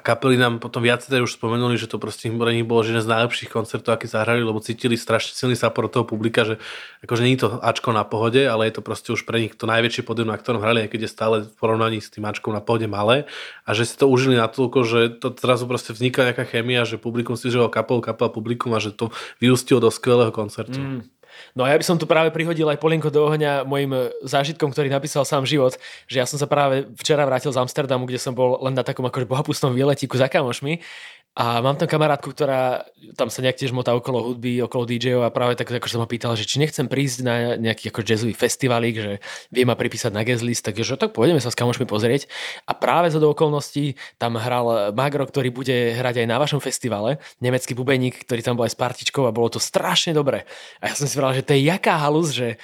Kapely 0.01 0.41
nám 0.41 0.59
potom 0.59 0.81
viacej 0.83 1.23
už 1.23 1.37
spomenuli, 1.37 1.77
že 1.77 1.87
to 1.87 2.01
proste 2.01 2.27
pre 2.33 2.53
nich 2.57 2.67
bolo 2.67 2.83
jeden 2.83 3.01
z 3.01 3.09
najlepších 3.09 3.53
koncertov, 3.53 3.95
aký 3.97 4.09
zahrali, 4.09 4.41
lebo 4.41 4.59
cítili 4.59 4.97
strašne 4.97 5.37
silný 5.37 5.55
support 5.55 5.93
toho 5.93 6.09
publika, 6.09 6.43
že 6.43 6.59
akože 7.05 7.23
nie 7.25 7.37
je 7.37 7.47
to 7.47 7.61
Ačko 7.61 7.93
na 7.93 8.03
pohode, 8.03 8.41
ale 8.43 8.67
je 8.67 8.81
to 8.81 8.83
proste 8.83 9.09
už 9.13 9.29
pre 9.29 9.45
nich 9.45 9.55
to 9.55 9.69
najväčšie 9.69 10.03
pódium, 10.03 10.33
na 10.33 10.41
ktorom 10.41 10.65
hrali, 10.65 10.85
aj 10.85 10.91
keď 10.91 11.01
je 11.07 11.11
stále 11.11 11.37
v 11.47 11.53
porovnaní 11.55 12.01
s 12.01 12.09
tým 12.09 12.25
Ačkom 12.25 12.57
na 12.57 12.65
pohode 12.65 12.89
malé 12.89 13.29
a 13.69 13.71
že 13.77 13.87
si 13.87 13.95
to 13.95 14.09
užili 14.09 14.35
natoľko, 14.41 14.79
že 14.89 15.01
to 15.21 15.31
zrazu 15.37 15.69
proste 15.69 15.93
vznikla 15.93 16.33
nejaká 16.33 16.45
chémia, 16.49 16.89
že 16.89 16.99
publikum 16.99 17.39
si 17.39 17.53
žilo 17.53 17.71
kapel, 17.71 18.01
kapel, 18.01 18.33
publikum 18.33 18.73
a 18.75 18.81
že 18.81 18.91
to 18.91 19.13
vyústilo 19.39 19.79
do 19.79 19.93
skvelého 19.93 20.33
koncertu. 20.33 20.81
Mm. 20.81 21.20
No 21.55 21.67
a 21.67 21.73
ja 21.73 21.77
by 21.77 21.85
som 21.85 21.97
tu 22.01 22.07
práve 22.09 22.33
prihodil 22.35 22.67
aj 22.71 22.81
polienko 22.81 23.13
do 23.13 23.27
ohňa 23.27 23.67
mojim 23.69 24.13
zážitkom, 24.25 24.71
ktorý 24.71 24.89
napísal 24.89 25.27
sám 25.27 25.45
život, 25.45 25.77
že 26.07 26.23
ja 26.23 26.27
som 26.27 26.37
sa 26.41 26.47
práve 26.47 26.89
včera 26.99 27.23
vrátil 27.27 27.51
z 27.51 27.61
Amsterdamu, 27.61 28.07
kde 28.07 28.23
som 28.23 28.33
bol 28.35 28.59
len 28.65 28.75
na 28.75 28.87
takom 28.87 29.05
akože 29.07 29.27
bohapustnom 29.29 29.75
výletíku 29.75 30.17
za 30.19 30.27
kamošmi 30.27 30.83
a 31.31 31.63
mám 31.63 31.79
tam 31.79 31.87
kamarátku, 31.87 32.35
ktorá 32.35 32.83
tam 33.15 33.31
sa 33.31 33.39
nejak 33.39 33.55
tiež 33.63 33.71
motá 33.71 33.95
okolo 33.95 34.19
hudby, 34.19 34.59
okolo 34.67 34.83
DJov 34.83 35.23
a 35.23 35.31
práve 35.31 35.55
tak 35.55 35.71
akože 35.71 35.95
som 35.95 36.03
ho 36.03 36.11
pýtal, 36.11 36.35
že 36.35 36.43
či 36.43 36.59
nechcem 36.59 36.91
prísť 36.91 37.19
na 37.23 37.55
nejaký 37.55 37.95
ako 37.95 38.03
jazzový 38.03 38.35
festivalík, 38.35 38.97
že 38.99 39.13
vie 39.55 39.63
ma 39.63 39.79
pripísať 39.79 40.11
na 40.11 40.27
guest 40.27 40.43
list, 40.43 40.67
takže 40.67 40.99
tak 40.99 41.15
pôjdeme 41.15 41.39
sa 41.39 41.55
s 41.55 41.57
kamošmi 41.57 41.87
pozrieť. 41.87 42.27
A 42.67 42.75
práve 42.75 43.15
za 43.15 43.23
do 43.23 43.31
okolností 43.31 43.95
tam 44.19 44.35
hral 44.43 44.91
Magro, 44.91 45.23
ktorý 45.23 45.55
bude 45.55 45.95
hrať 45.95 46.21
aj 46.23 46.27
na 46.27 46.37
vašom 46.43 46.59
festivale, 46.59 47.23
nemecký 47.39 47.79
bubeník, 47.79 48.27
ktorý 48.27 48.43
tam 48.43 48.59
bol 48.59 48.67
aj 48.67 48.75
s 48.75 48.81
partičkou 48.83 49.23
a 49.23 49.33
bolo 49.33 49.55
to 49.55 49.63
strašne 49.63 50.11
dobre. 50.11 50.51
A 50.83 50.91
ja 50.91 50.99
som 50.99 51.07
si 51.07 51.15
povedal, 51.15 51.41
že 51.41 51.47
to 51.47 51.55
je 51.55 51.63
jaká 51.63 51.95
halus, 51.95 52.35
že 52.35 52.59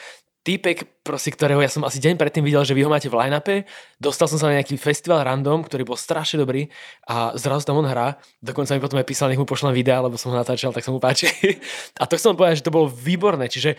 týpek, 0.46 1.02
proste, 1.02 1.34
ktorého 1.34 1.58
ja 1.58 1.66
som 1.66 1.82
asi 1.82 1.98
deň 1.98 2.14
predtým 2.14 2.46
videl, 2.46 2.62
že 2.62 2.70
vy 2.70 2.86
ho 2.86 2.90
máte 2.90 3.10
v 3.10 3.18
line-upe, 3.18 3.66
dostal 3.98 4.30
som 4.30 4.38
sa 4.38 4.46
na 4.46 4.62
nejaký 4.62 4.78
festival 4.78 5.26
random, 5.26 5.66
ktorý 5.66 5.82
bol 5.82 5.98
strašne 5.98 6.38
dobrý 6.38 6.70
a 7.10 7.34
zrazu 7.34 7.66
tam 7.66 7.82
on 7.82 7.90
hrá, 7.90 8.22
dokonca 8.38 8.78
mi 8.78 8.80
potom 8.80 9.02
aj 9.02 9.06
písal, 9.10 9.26
nech 9.26 9.42
mu 9.42 9.48
pošlem 9.48 9.74
videa, 9.74 9.98
lebo 9.98 10.14
som 10.14 10.30
ho 10.30 10.38
natáčal, 10.38 10.70
tak 10.70 10.86
sa 10.86 10.94
mu 10.94 11.02
páči. 11.02 11.26
A 12.00 12.06
to 12.06 12.14
chcem 12.14 12.38
povedať, 12.38 12.62
že 12.62 12.66
to 12.70 12.74
bolo 12.74 12.86
výborné, 12.86 13.50
čiže 13.50 13.74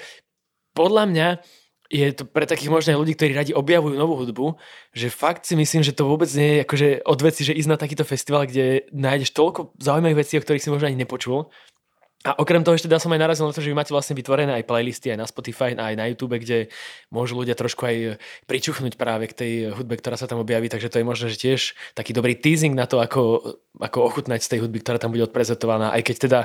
podľa 0.75 1.07
mňa 1.07 1.27
je 1.87 2.11
to 2.11 2.27
pre 2.27 2.43
takých 2.43 2.67
možno 2.67 2.91
aj 2.93 2.99
ľudí, 2.99 3.15
ktorí 3.15 3.31
radi 3.31 3.51
objavujú 3.55 3.95
novú 3.95 4.19
hudbu, 4.19 4.59
že 4.91 5.07
fakt 5.07 5.47
si 5.47 5.55
myslím, 5.55 5.87
že 5.87 5.95
to 5.95 6.03
vôbec 6.03 6.27
nie 6.35 6.59
je 6.59 6.63
akože 6.67 6.87
od 7.07 7.19
veci, 7.23 7.41
že 7.47 7.55
ísť 7.55 7.71
na 7.71 7.79
takýto 7.79 8.03
festival, 8.03 8.43
kde 8.43 8.91
nájdeš 8.91 9.31
toľko 9.31 9.79
zaujímavých 9.79 10.19
vecí, 10.19 10.33
o 10.35 10.43
ktorých 10.43 10.63
si 10.63 10.71
možno 10.71 10.91
ani 10.91 10.99
nepočul. 10.99 11.47
A 12.25 12.33
okrem 12.41 12.65
toho 12.65 12.73
ešte 12.73 12.89
dá 12.89 12.97
som 12.97 13.13
aj 13.13 13.21
narazil 13.21 13.45
na 13.45 13.53
to, 13.53 13.61
že 13.61 13.69
vy 13.69 13.77
máte 13.77 13.93
vlastne 13.93 14.17
vytvorené 14.17 14.49
aj 14.57 14.65
playlisty 14.65 15.13
aj 15.13 15.21
na 15.21 15.29
Spotify, 15.29 15.77
aj 15.77 15.93
na 15.93 16.09
YouTube, 16.09 16.33
kde 16.41 16.73
môžu 17.13 17.37
ľudia 17.37 17.53
trošku 17.53 17.85
aj 17.85 18.17
pričuchnúť 18.49 18.97
práve 18.97 19.29
k 19.29 19.37
tej 19.37 19.51
hudbe, 19.77 20.01
ktorá 20.01 20.17
sa 20.17 20.25
tam 20.25 20.41
objaví, 20.41 20.65
takže 20.65 20.89
to 20.89 20.97
je 20.97 21.05
možno, 21.05 21.29
že 21.29 21.37
tiež 21.37 21.77
taký 21.93 22.17
dobrý 22.17 22.33
teasing 22.33 22.73
na 22.73 22.89
to, 22.89 22.97
ako, 22.97 23.53
ako 23.77 23.97
ochutnať 24.01 24.41
z 24.41 24.49
tej 24.49 24.59
hudby, 24.65 24.81
ktorá 24.81 24.97
tam 24.97 25.13
bude 25.13 25.29
odprezentovaná, 25.29 25.93
aj 25.93 26.01
keď 26.09 26.15
teda 26.17 26.39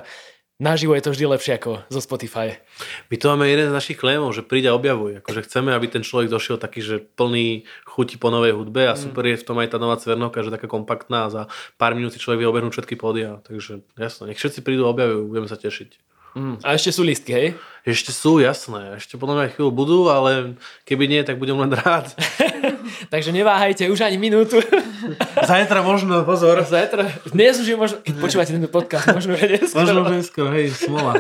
naživo 0.63 0.95
je 0.95 1.03
to 1.03 1.11
vždy 1.11 1.27
lepšie 1.27 1.59
ako 1.59 1.83
zo 1.91 2.01
Spotify. 2.01 2.63
My 3.11 3.19
to 3.19 3.35
máme 3.35 3.51
jeden 3.51 3.69
z 3.69 3.75
našich 3.75 3.99
klémov, 3.99 4.31
že 4.31 4.47
príď 4.47 4.71
a 4.71 4.79
objavuj. 4.79 5.19
Akože 5.19 5.43
chceme, 5.43 5.75
aby 5.75 5.91
ten 5.91 6.07
človek 6.07 6.31
došiel 6.31 6.63
taký, 6.63 6.79
že 6.79 7.03
plný 7.03 7.67
chuti 7.83 8.15
po 8.15 8.31
novej 8.31 8.55
hudbe 8.55 8.87
a 8.87 8.95
super 8.95 9.27
je 9.27 9.43
v 9.43 9.45
tom 9.45 9.59
aj 9.59 9.75
tá 9.75 9.83
nová 9.83 9.99
Cvernovka, 9.99 10.47
že 10.47 10.55
taká 10.55 10.71
kompaktná 10.71 11.27
a 11.27 11.33
za 11.35 11.43
pár 11.75 11.99
minút 11.99 12.15
si 12.15 12.23
človek 12.23 12.47
vie 12.47 12.49
obehnúť 12.49 12.79
všetky 12.79 12.95
pódia. 12.95 13.43
Takže 13.43 13.83
jasno, 13.99 14.31
nech 14.31 14.39
všetci 14.39 14.63
prídu 14.63 14.87
a 14.87 14.95
objavujú, 14.95 15.27
budeme 15.27 15.51
sa 15.51 15.59
tešiť. 15.59 15.99
Mm. 16.33 16.65
A 16.65 16.81
ešte 16.81 16.97
sú 16.97 17.05
listky, 17.05 17.33
hej? 17.37 17.49
Ešte 17.85 18.09
sú, 18.09 18.41
jasné. 18.41 18.97
Ešte 18.97 19.21
podľa 19.21 19.37
mňa 19.37 19.53
chvíľu 19.53 19.71
budú, 19.75 20.09
ale 20.09 20.57
keby 20.89 21.05
nie, 21.05 21.21
tak 21.21 21.37
budem 21.37 21.61
len 21.61 21.77
rád. 21.77 22.09
Takže 23.13 23.33
neváhajte 23.33 23.89
už 23.91 24.01
ani 24.01 24.19
minútu. 24.19 24.61
Zajtra 25.43 25.83
možno, 25.83 26.23
pozor. 26.23 26.63
Zajtra. 26.63 27.11
Dnes 27.35 27.59
už 27.59 27.67
je 27.67 27.77
možno, 27.77 27.97
keď 27.99 28.15
počúvate 28.23 28.55
tento 28.55 28.71
podcast, 28.71 29.11
možno 29.11 29.35
že 29.35 29.59
dnes. 29.59 29.75
Možno 29.75 30.07
už 30.07 30.11
neskôr, 30.23 30.49
hej, 30.55 30.71
smola. 30.71 31.19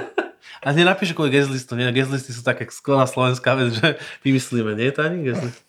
A 0.63 0.71
nenapíš 0.71 1.11
kvôli 1.11 1.35
guest 1.35 1.51
listu, 1.51 1.75
nie? 1.75 1.91
Guest 1.91 2.15
listy 2.15 2.31
sú 2.31 2.47
také 2.47 2.71
skvelá 2.71 3.11
slovenská 3.11 3.59
vec, 3.59 3.75
že 3.75 3.99
vymyslíme, 4.23 4.79
nie, 4.79 4.95
Tani? 4.95 5.27
Guest 5.27 5.43
list? 5.43 5.63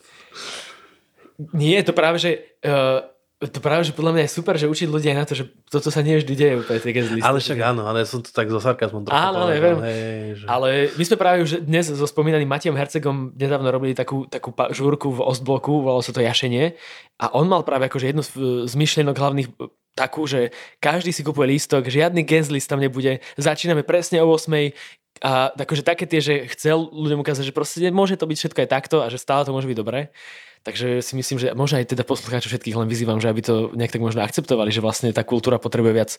Nie, 1.50 1.82
je 1.82 1.88
to 1.90 1.98
práve, 1.98 2.22
že 2.22 2.54
uh, 2.62 3.02
To 3.44 3.60
práve, 3.60 3.84
že 3.84 3.92
podľa 3.92 4.16
mňa 4.16 4.24
je 4.24 4.32
super, 4.32 4.56
že 4.56 4.72
učiť 4.72 4.88
ľudia 4.88 5.12
aj 5.12 5.18
na 5.20 5.26
to, 5.28 5.34
že 5.36 5.44
toto 5.68 5.92
sa 5.92 6.00
nie 6.00 6.16
vždy 6.16 6.34
deje 6.34 6.54
úplne 6.64 6.80
tie 6.80 6.94
guest 6.96 7.10
listy. 7.12 7.28
Ale 7.28 7.38
však 7.44 7.60
áno, 7.60 7.84
ale 7.84 8.08
som 8.08 8.24
to 8.24 8.32
tak 8.32 8.48
zo 8.48 8.64
sarkazmom 8.64 9.04
trochu 9.04 9.20
Áno, 9.20 9.52
neviem. 9.52 9.78
hej, 9.84 10.44
že... 10.44 10.46
Ale 10.48 10.94
my 10.96 11.04
sme 11.04 11.18
práve 11.20 11.38
už 11.44 11.66
dnes 11.68 11.92
so 11.92 12.06
spomínaným 12.08 12.48
Matejom 12.48 12.80
Hercegom 12.80 13.36
nedávno 13.36 13.68
robili 13.68 13.92
takú, 13.92 14.24
takú 14.32 14.56
žúrku 14.72 15.12
v 15.12 15.20
Ostbloku, 15.28 15.84
volalo 15.84 16.00
sa 16.00 16.16
to 16.16 16.24
Jašenie 16.24 16.80
a 17.20 17.36
on 17.36 17.52
mal 17.52 17.68
práve 17.68 17.92
akože 17.92 18.16
jednu 18.16 18.24
z, 18.24 18.74
myšlienok 18.74 19.16
hlavných 19.20 19.48
e, 19.52 19.68
takú, 19.94 20.24
že 20.26 20.56
každý 20.80 21.12
si 21.12 21.22
kupuje 21.22 21.54
lístok, 21.54 21.92
žiadny 21.92 22.24
guest 22.24 22.50
list 22.50 22.72
tam 22.72 22.80
nebude, 22.82 23.20
začíname 23.36 23.84
presne 23.84 24.24
o 24.24 24.32
8 24.32 24.74
a 25.22 25.54
akože 25.54 25.86
také 25.86 26.10
tie, 26.10 26.20
že 26.20 26.50
chcel 26.58 26.90
ľuďom 26.90 27.22
ukázať, 27.22 27.48
že 27.48 27.54
proste 27.54 27.94
môže 27.94 28.18
to 28.18 28.26
byť 28.26 28.38
všetko 28.40 28.60
aj 28.66 28.70
takto 28.70 28.98
a 29.06 29.08
že 29.14 29.22
stále 29.22 29.46
to 29.46 29.54
môže 29.54 29.70
byť 29.70 29.78
dobré. 29.78 30.10
Takže 30.64 31.04
si 31.04 31.14
myslím, 31.20 31.38
že 31.44 31.52
možno 31.52 31.84
aj 31.84 31.92
teda 31.92 32.08
poslucháčov 32.08 32.48
všetkých 32.48 32.80
len 32.80 32.88
vyzývam, 32.88 33.20
že 33.20 33.28
aby 33.28 33.42
to 33.44 33.76
nejak 33.76 33.92
tak 33.92 34.00
možno 34.00 34.24
akceptovali, 34.24 34.72
že 34.72 34.80
vlastne 34.80 35.12
tá 35.12 35.28
kultúra 35.28 35.60
potrebuje 35.60 35.92
viac 35.92 36.12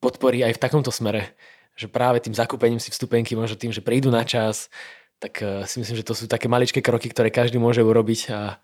podpory 0.00 0.40
aj 0.40 0.56
v 0.56 0.62
takomto 0.64 0.88
smere. 0.88 1.36
Že 1.76 1.92
práve 1.92 2.24
tým 2.24 2.32
zakúpením 2.32 2.80
si 2.80 2.88
vstupenky, 2.88 3.36
možno 3.36 3.60
tým, 3.60 3.68
že 3.68 3.84
prídu 3.84 4.08
na 4.08 4.24
čas, 4.24 4.72
tak 5.20 5.44
eh, 5.44 5.68
si 5.68 5.76
myslím, 5.84 6.00
že 6.00 6.08
to 6.08 6.16
sú 6.16 6.24
také 6.24 6.48
maličké 6.48 6.80
kroky, 6.80 7.12
ktoré 7.12 7.28
každý 7.28 7.60
môže 7.60 7.84
urobiť 7.84 8.20
a 8.32 8.58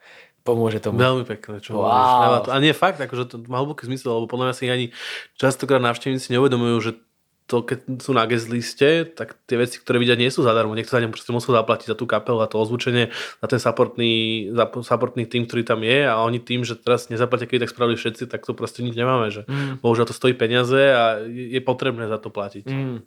pomôže 0.49 0.81
tomu. 0.81 0.97
Veľmi 0.97 1.29
pekné, 1.29 1.61
čo 1.61 1.77
Wow. 1.77 1.85
hovoríš. 1.85 2.49
A 2.49 2.57
nie 2.65 2.73
fakt, 2.73 2.97
akože 2.97 3.29
to 3.29 3.37
má 3.53 3.61
hlboký 3.61 3.85
zmysel, 3.85 4.17
lebo 4.17 4.33
podľa 4.33 4.49
mňa 4.49 4.55
si 4.57 4.65
ani 4.73 4.87
častokrát 5.37 5.83
návštevníci 5.85 6.33
neuvedomujú, 6.33 6.77
že 6.81 6.91
to, 7.51 7.67
keď 7.67 8.01
sú 8.01 8.15
na 8.15 8.25
guest 8.25 8.49
liste, 8.49 9.05
tak 9.13 9.37
tie 9.45 9.59
veci, 9.61 9.83
ktoré 9.83 9.99
vidia, 9.99 10.17
nie 10.17 10.31
sú 10.33 10.47
zadarmo. 10.47 10.73
Niekto 10.73 10.97
za 10.97 11.03
ne 11.03 11.13
proste 11.13 11.35
musel 11.35 11.57
zaplatiť 11.59 11.93
za 11.93 11.97
tú 11.99 12.09
kapelu 12.09 12.41
a 12.41 12.47
to 12.49 12.63
ozvučenie, 12.63 13.11
za 13.43 13.47
ten 13.51 13.61
supportný, 13.61 14.49
za 14.55 14.65
supportný 14.69 15.29
tým, 15.29 15.45
ktorý 15.45 15.63
tam 15.69 15.85
je 15.85 16.07
a 16.09 16.23
oni 16.25 16.41
tým, 16.41 16.65
že 16.65 16.79
teraz 16.79 17.13
nezaplatia, 17.13 17.51
keď 17.51 17.69
tak 17.69 17.75
spravili 17.75 17.97
všetci, 17.99 18.31
tak 18.31 18.47
to 18.47 18.55
proste 18.55 18.81
nič 18.81 18.95
nemáme. 18.95 19.29
Že 19.29 19.41
Mm. 19.49 19.81
Bohužiaľ 19.81 20.13
to 20.13 20.13
stojí 20.13 20.37
peniaze 20.37 20.77
a 20.77 21.25
je 21.25 21.59
je 21.59 21.63
potrebné 21.65 22.07
za 22.07 22.23
to 22.23 22.31
platiť. 22.31 22.71
Mm. 22.71 22.99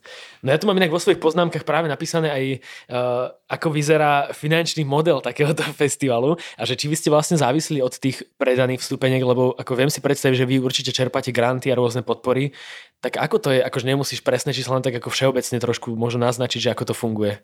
No 0.44 0.48
ja 0.52 0.58
tu 0.60 0.68
mám 0.68 0.76
inak 0.76 0.92
vo 0.92 1.00
svojich 1.00 1.24
poznámkach 1.24 1.64
práve 1.64 1.88
napísané 1.88 2.28
aj, 2.28 2.44
uh, 2.92 3.32
ako 3.48 3.72
vyzerá 3.72 4.36
finančný 4.36 4.84
model 4.84 5.24
takéhoto 5.24 5.64
festivalu 5.82 6.36
a 6.60 6.68
že 6.68 6.76
či 6.76 6.92
vy 6.92 6.96
ste 7.00 7.10
vlastne 7.14 7.40
závisli 7.40 7.80
od 7.80 7.96
tých 7.96 8.28
predaných 8.36 8.84
vstupeniek, 8.84 9.24
lebo 9.24 9.56
ako 9.56 9.72
viem 9.80 9.90
si 9.94 10.04
predstaviť, 10.04 10.36
že 10.44 10.50
vy 10.50 10.60
určite 10.60 10.92
čerpáte 10.92 11.32
granty 11.32 11.72
a 11.72 11.80
rôzne 11.80 12.04
podpory, 12.04 12.52
tak 13.02 13.18
ako 13.18 13.38
to 13.42 13.50
je, 13.52 13.60
akože 13.66 13.90
nemusíš 13.90 14.22
presné 14.22 14.54
čísla, 14.54 14.78
len 14.78 14.86
tak 14.86 14.94
ako 15.02 15.10
všeobecne 15.10 15.58
trošku 15.58 15.98
možno 15.98 16.22
naznačiť, 16.30 16.70
že 16.70 16.72
ako 16.78 16.84
to 16.90 16.94
funguje. 16.94 17.42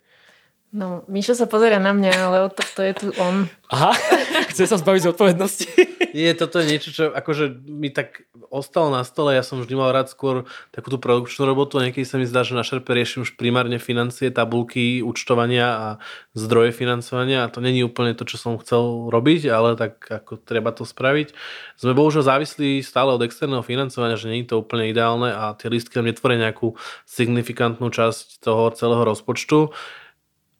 No, 0.67 1.07
Mišo 1.07 1.31
sa 1.31 1.47
pozera 1.47 1.79
na 1.79 1.95
mňa, 1.95 2.11
ale 2.27 2.37
to, 2.51 2.59
to 2.75 2.81
je 2.83 2.93
tu 2.99 3.05
on. 3.23 3.47
Aha, 3.71 3.95
chce 4.51 4.67
sa 4.67 4.75
zbaviť 4.75 5.01
z 5.07 5.11
odpovednosti. 5.15 5.67
Nie, 6.17 6.35
toto 6.35 6.59
je 6.59 6.67
niečo, 6.67 6.89
čo 6.91 7.03
akože 7.13 7.67
mi 7.67 7.87
tak 7.87 8.27
ostalo 8.51 8.91
na 8.91 9.03
stole. 9.07 9.35
Ja 9.35 9.43
som 9.43 9.59
vždy 9.59 9.75
mal 9.75 9.91
rád 9.91 10.11
skôr 10.11 10.47
takú 10.71 10.91
tú 10.91 10.97
produkčnú 10.97 11.45
robotu 11.45 11.77
a 11.77 11.85
niekedy 11.87 12.07
sa 12.07 12.17
mi 12.17 12.25
zdá, 12.25 12.41
že 12.41 12.55
na 12.55 12.63
šerpe 12.63 12.95
riešim 12.95 13.27
už 13.27 13.35
primárne 13.35 13.77
financie, 13.77 14.31
tabulky, 14.31 15.03
účtovania 15.03 15.67
a 15.67 15.87
zdroje 16.33 16.73
financovania 16.73 17.45
a 17.45 17.51
to 17.51 17.59
není 17.59 17.83
úplne 17.83 18.15
to, 18.15 18.23
čo 18.23 18.39
som 18.39 18.57
chcel 18.57 19.11
robiť, 19.11 19.51
ale 19.51 19.75
tak 19.75 20.03
ako 20.03 20.41
treba 20.41 20.71
to 20.73 20.87
spraviť. 20.87 21.35
Sme 21.75 21.93
bohužiaľ 21.93 22.23
závislí 22.23 22.81
stále 22.81 23.13
od 23.13 23.21
externého 23.21 23.61
financovania, 23.61 24.19
že 24.19 24.31
nie 24.31 24.41
je 24.41 24.55
to 24.55 24.63
úplne 24.63 24.89
ideálne 24.89 25.31
a 25.31 25.53
tie 25.53 25.69
listky 25.69 25.99
nám 25.99 26.11
netvoria 26.11 26.49
nejakú 26.49 26.73
signifikantnú 27.05 27.93
časť 27.93 28.41
toho 28.41 28.71
celého 28.73 29.03
rozpočtu 29.05 29.75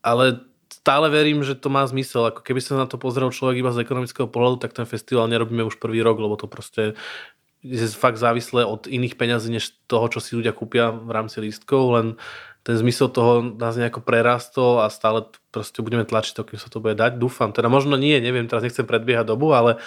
ale 0.08 0.48
stále 0.72 1.12
verím, 1.12 1.44
že 1.44 1.60
to 1.60 1.68
má 1.68 1.84
zmysel. 1.84 2.32
Ako 2.32 2.40
keby 2.40 2.64
sa 2.64 2.80
na 2.80 2.88
to 2.88 2.96
pozrel 2.96 3.28
človek 3.28 3.60
iba 3.60 3.76
z 3.76 3.84
ekonomického 3.84 4.32
pohľadu, 4.32 4.64
tak 4.64 4.72
ten 4.72 4.88
festival 4.88 5.28
nerobíme 5.28 5.68
už 5.68 5.84
prvý 5.84 6.00
rok, 6.00 6.16
lebo 6.16 6.40
to 6.40 6.48
proste 6.48 6.96
je 7.60 7.88
fakt 7.92 8.16
závislé 8.16 8.64
od 8.64 8.88
iných 8.88 9.20
peňazí, 9.20 9.52
než 9.52 9.76
toho, 9.92 10.08
čo 10.08 10.24
si 10.24 10.40
ľudia 10.40 10.56
kúpia 10.56 10.94
v 10.94 11.12
rámci 11.12 11.44
lístkov, 11.44 11.84
len 12.00 12.08
ten 12.64 12.80
zmysel 12.80 13.12
toho 13.12 13.44
nás 13.44 13.76
nejako 13.76 14.00
prerastol 14.00 14.80
a 14.80 14.88
stále 14.88 15.28
proste 15.52 15.84
budeme 15.84 16.08
tlačiť 16.08 16.36
to, 16.36 16.48
kým 16.48 16.60
sa 16.60 16.72
to 16.72 16.80
bude 16.80 16.96
dať. 16.96 17.20
Dúfam, 17.20 17.52
teda 17.52 17.68
možno 17.68 18.00
nie, 18.00 18.16
neviem, 18.24 18.48
teraz 18.48 18.64
nechcem 18.64 18.88
predbiehať 18.88 19.28
dobu, 19.28 19.52
ale 19.52 19.84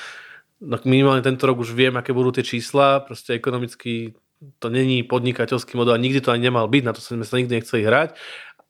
no 0.61 0.77
minimálne 0.85 1.25
tento 1.25 1.49
rok 1.49 1.65
už 1.65 1.73
viem, 1.73 1.97
aké 1.97 2.13
budú 2.13 2.37
tie 2.37 2.45
čísla, 2.45 3.01
proste 3.01 3.37
ekonomicky 3.37 4.17
to 4.61 4.73
není 4.73 5.05
podnikateľský 5.05 5.77
model 5.77 5.97
a 5.97 6.01
nikdy 6.01 6.25
to 6.25 6.33
ani 6.33 6.49
nemal 6.49 6.65
byť, 6.65 6.83
na 6.85 6.93
to 6.97 7.01
sme 7.05 7.29
sa 7.29 7.37
nikdy 7.37 7.61
nechceli 7.61 7.85
hrať 7.85 8.17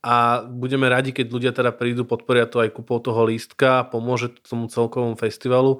a 0.01 0.41
budeme 0.49 0.89
radi, 0.89 1.13
keď 1.13 1.25
ľudia 1.29 1.51
teda 1.53 1.69
prídu, 1.69 2.09
podporia 2.09 2.49
to 2.49 2.57
aj 2.57 2.73
kúpou 2.73 2.97
toho 2.97 3.21
lístka, 3.29 3.85
pomôže 3.85 4.33
to 4.33 4.41
tomu 4.41 4.65
celkovom 4.65 5.13
festivalu. 5.13 5.77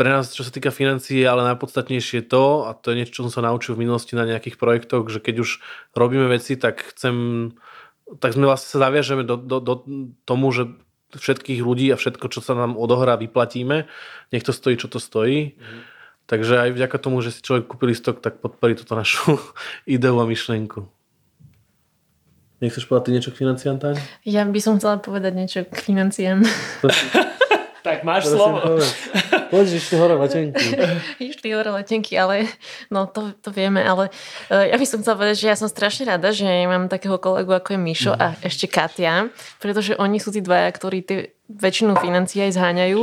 Pre 0.00 0.08
nás, 0.08 0.32
čo 0.32 0.40
sa 0.40 0.48
týka 0.48 0.72
financií, 0.72 1.20
je 1.20 1.28
ale 1.28 1.44
najpodstatnejšie 1.52 2.24
to, 2.32 2.64
a 2.64 2.72
to 2.72 2.90
je 2.90 2.96
niečo, 2.96 3.12
čo 3.12 3.22
som 3.28 3.32
sa 3.32 3.44
naučil 3.44 3.76
v 3.76 3.84
minulosti 3.84 4.16
na 4.16 4.24
nejakých 4.24 4.56
projektoch, 4.56 5.12
že 5.12 5.20
keď 5.20 5.44
už 5.44 5.60
robíme 5.92 6.32
veci, 6.32 6.56
tak 6.56 6.80
chcem, 6.96 7.52
tak 8.24 8.32
sme 8.32 8.48
vlastne 8.48 8.72
sa 8.72 8.88
zaviažeme 8.88 9.20
do, 9.28 9.36
do, 9.36 9.60
do 9.60 9.74
tomu, 10.24 10.48
že 10.48 10.72
všetkých 11.12 11.60
ľudí 11.60 11.92
a 11.92 12.00
všetko, 12.00 12.32
čo 12.32 12.40
sa 12.40 12.56
nám 12.56 12.80
odohrá, 12.80 13.20
vyplatíme. 13.20 13.84
Nech 14.32 14.44
to 14.48 14.56
stojí, 14.56 14.80
čo 14.80 14.88
to 14.88 14.96
stojí. 14.96 15.60
Takže 16.24 16.56
aj 16.56 16.70
vďaka 16.72 16.96
tomu, 16.96 17.20
že 17.20 17.36
si 17.36 17.44
človek 17.44 17.68
kúpi 17.68 17.92
listok, 17.92 18.24
tak 18.24 18.40
podporí 18.40 18.72
túto 18.72 18.96
našu 18.96 19.36
ideu 19.84 20.16
a 20.16 20.24
myšlienku. 20.24 21.01
Nechceš 22.62 22.86
povedať 22.86 23.04
ty 23.04 23.10
niečo 23.18 23.30
k 23.34 23.42
financiám, 23.42 23.76
Táň? 23.82 23.98
Ja 24.22 24.46
by 24.46 24.60
som 24.62 24.78
chcela 24.78 25.02
povedať 25.02 25.34
niečo 25.34 25.60
k 25.66 25.74
financiám. 25.82 26.46
tak 27.82 28.06
máš 28.06 28.30
slovo. 28.30 28.78
Poď, 29.50 29.64
že 29.66 29.76
ešte 29.82 29.98
hore 29.98 30.14
letenky. 30.14 30.78
Išli 31.34 31.50
hore 31.50 31.74
letenky, 31.74 32.14
ale 32.14 32.46
no 32.86 33.10
to, 33.10 33.34
to 33.42 33.50
vieme, 33.50 33.82
ale 33.82 34.14
uh, 34.48 34.62
ja 34.62 34.78
by 34.78 34.86
som 34.86 35.02
chcela 35.02 35.18
povedať, 35.18 35.42
že 35.42 35.50
ja 35.50 35.58
som 35.58 35.66
strašne 35.66 36.06
rada, 36.06 36.30
že 36.30 36.46
mám 36.46 36.86
takého 36.86 37.18
kolegu 37.18 37.50
ako 37.50 37.74
je 37.74 37.78
Mišo 37.82 38.14
a 38.14 38.38
ešte 38.46 38.70
Katia, 38.70 39.26
pretože 39.58 39.98
oni 39.98 40.22
sú 40.22 40.30
tí 40.30 40.38
dvaja, 40.38 40.70
ktorí 40.70 41.02
tie 41.02 41.34
väčšinu 41.50 41.98
financií 41.98 42.46
aj 42.46 42.56
zháňajú 42.56 43.02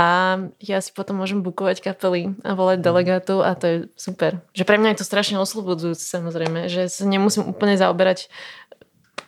a 0.00 0.40
ja 0.64 0.78
si 0.80 0.96
potom 0.96 1.20
môžem 1.20 1.44
bukovať 1.44 1.84
kapely 1.84 2.32
a 2.40 2.56
volať 2.56 2.80
delegátov 2.80 3.44
a 3.44 3.52
to 3.52 3.64
je 3.66 3.76
super. 4.00 4.40
Že 4.56 4.64
pre 4.64 4.76
mňa 4.80 4.96
je 4.96 4.98
to 5.04 5.08
strašne 5.08 5.36
oslobodzujúce 5.36 6.00
samozrejme, 6.00 6.72
že 6.72 6.88
sa 6.88 7.04
nemusím 7.04 7.44
úplne 7.44 7.76
zaoberať 7.76 8.32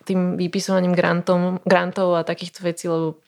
tým 0.03 0.37
vypisovaním 0.37 0.93
grantom, 0.95 1.63
grantov 1.67 2.19
a 2.19 2.27
takýchto 2.27 2.63
vecí, 2.67 2.91
lebo 2.91 3.19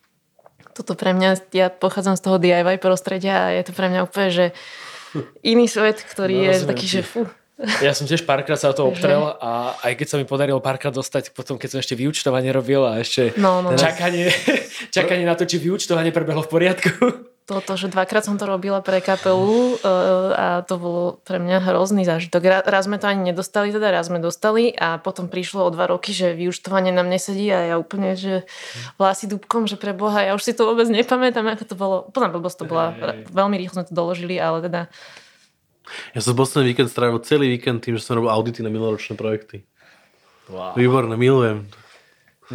toto 0.74 0.98
pre 0.98 1.14
mňa, 1.14 1.54
ja 1.54 1.70
pochádzam 1.70 2.18
z 2.18 2.22
toho 2.22 2.36
DIY 2.42 2.82
prostredia 2.82 3.48
a 3.48 3.54
je 3.54 3.62
to 3.62 3.72
pre 3.72 3.86
mňa 3.86 4.00
úplne, 4.02 4.28
že 4.30 4.46
iný 5.46 5.70
svet, 5.70 6.02
ktorý 6.02 6.34
No, 6.34 6.42
je 6.42 6.50
rozumiem 6.58 6.70
taký, 6.74 6.86
že 6.90 7.02
fú. 7.06 7.22
Ja 7.78 7.94
som 7.94 8.10
tiež 8.10 8.26
párkrát 8.26 8.58
sa 8.58 8.74
o 8.74 8.74
to 8.74 8.82
obtrel 8.90 9.38
a 9.38 9.78
aj 9.86 9.94
keď 9.94 10.06
sa 10.10 10.16
mi 10.18 10.26
podarilo 10.26 10.58
párkrát 10.58 10.90
dostať, 10.90 11.30
potom 11.30 11.54
keď 11.54 11.68
som 11.70 11.78
ešte 11.78 11.94
vyučtovanie 11.94 12.50
robil 12.50 12.82
a 12.82 12.98
ešte 12.98 13.30
No, 13.38 13.62
no, 13.62 13.70
no. 13.70 13.78
čakanie, 13.78 14.34
čakanie 14.96 15.22
na 15.22 15.38
to, 15.38 15.46
či 15.46 15.62
vyučtovanie 15.62 16.10
prebehlo 16.10 16.42
v 16.42 16.50
poriadku. 16.50 16.90
Toto, 17.44 17.76
že 17.76 17.92
dvakrát 17.92 18.24
som 18.24 18.40
to 18.40 18.48
robila 18.48 18.80
pre 18.80 19.04
kapelu 19.04 19.76
uh, 19.76 20.32
a 20.32 20.46
to 20.64 20.80
bolo 20.80 21.20
pre 21.28 21.36
mňa 21.36 21.60
hrozný 21.60 22.08
zážitok. 22.08 22.40
Ra- 22.40 22.64
Raz 22.64 22.88
sme 22.88 22.96
to 22.96 23.04
ani 23.04 23.36
nedostali, 23.36 23.68
teda 23.68 23.92
raz 23.92 24.08
sme 24.08 24.16
dostali 24.16 24.72
a 24.72 24.96
potom 24.96 25.28
prišlo 25.28 25.68
o 25.68 25.68
dva 25.68 25.84
roky, 25.92 26.16
že 26.16 26.32
vyučtovanie 26.32 26.88
nám 26.88 27.12
nesedí 27.12 27.52
a 27.52 27.68
ja 27.68 27.76
úplne, 27.76 28.16
že 28.16 28.48
vlasy 28.96 29.28
dúbkom, 29.28 29.68
že 29.68 29.76
pre 29.76 29.92
Boha, 29.92 30.24
ja 30.24 30.32
už 30.32 30.40
si 30.40 30.56
to 30.56 30.64
vôbec 30.64 30.88
nepamätám, 30.88 31.44
ako 31.44 31.64
to 31.68 31.76
bolo. 31.76 31.96
Úplná 32.08 32.32
blbosť 32.32 32.56
to 32.60 32.64
bola. 32.64 32.96
Veľmi 33.28 33.60
rýchlo 33.60 33.84
sme 33.84 33.88
to 33.88 33.92
doložili, 33.92 34.40
ale 34.40 34.64
teda 34.64 34.88
Ja 36.16 36.20
som 36.24 36.32
posledný 36.32 36.72
víkend 36.72 36.88
strávil 36.88 37.20
celý 37.20 37.52
víkend 37.52 37.84
tým, 37.84 38.00
že 38.00 38.08
som 38.08 38.16
robil 38.16 38.32
audity 38.32 38.64
na 38.64 38.72
minuloročné 38.72 39.20
projekty. 39.20 39.68
Wow. 40.48 40.76
Výborné, 40.76 41.16
milujem. 41.16 41.68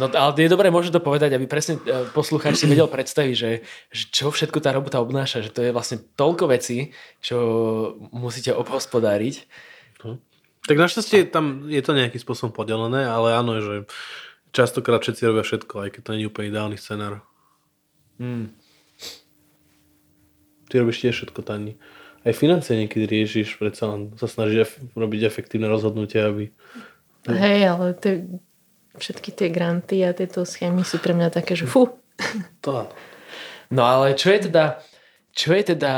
No 0.00 0.08
ale 0.08 0.32
je 0.40 0.48
dobré, 0.48 0.72
môžem 0.72 0.96
to 0.96 1.04
povedať, 1.04 1.36
aby 1.36 1.44
presne 1.44 1.76
e, 1.84 2.08
poslucháč 2.16 2.56
si 2.56 2.64
vedel 2.64 2.88
predstaviť, 2.88 3.34
že, 3.36 3.60
že 3.92 4.04
čo 4.08 4.32
všetko 4.32 4.64
tá 4.64 4.72
robota 4.72 4.96
obnáša, 4.96 5.44
že 5.44 5.52
to 5.52 5.60
je 5.60 5.76
vlastne 5.76 6.00
toľko 6.16 6.48
vecí, 6.48 6.96
čo 7.20 7.36
musíte 8.08 8.56
obhospodáriť. 8.56 9.44
Tak 10.64 10.76
našťastie 10.76 11.28
tam 11.28 11.68
je 11.68 11.84
to 11.84 11.92
nejakým 11.92 12.20
spôsobom 12.20 12.56
podelené, 12.56 13.04
ale 13.04 13.36
áno, 13.36 13.60
že 13.60 13.74
častokrát 14.56 15.04
všetci 15.04 15.22
robia 15.28 15.44
všetko, 15.44 15.74
aj 15.84 15.90
keď 15.92 16.00
to 16.00 16.12
nie 16.16 16.24
je 16.24 16.30
úplne 16.32 16.48
ideálny 16.48 16.76
scenár. 16.80 17.20
Hmm. 18.16 18.56
Ty 20.72 20.74
robíš 20.80 21.04
tiež 21.04 21.14
všetko, 21.16 21.40
Tani. 21.44 21.76
Aj 22.20 22.36
financie 22.36 22.76
niekedy 22.76 23.08
riešiš, 23.08 23.56
predsa 23.56 23.88
len 23.88 24.12
sa 24.20 24.28
snažíš 24.28 24.76
robiť 24.92 25.24
efektívne 25.24 25.68
rozhodnutia, 25.68 26.28
aby... 26.28 26.52
hej, 27.28 27.60
ale 27.64 27.96
tie, 27.96 28.28
všetky 28.98 29.30
tie 29.34 29.48
granty 29.52 30.02
a 30.02 30.16
tieto 30.16 30.42
schémy 30.42 30.82
sú 30.82 30.98
pre 30.98 31.14
mňa 31.14 31.30
také, 31.30 31.54
že 31.54 31.68
fú. 31.68 31.90
To 32.66 32.70
áno. 32.86 32.92
No 33.70 33.86
ale 33.86 34.18
čo 34.18 34.34
je 34.34 34.50
teda, 34.50 34.82
čo 35.30 35.54
je 35.54 35.62
teda 35.62 35.92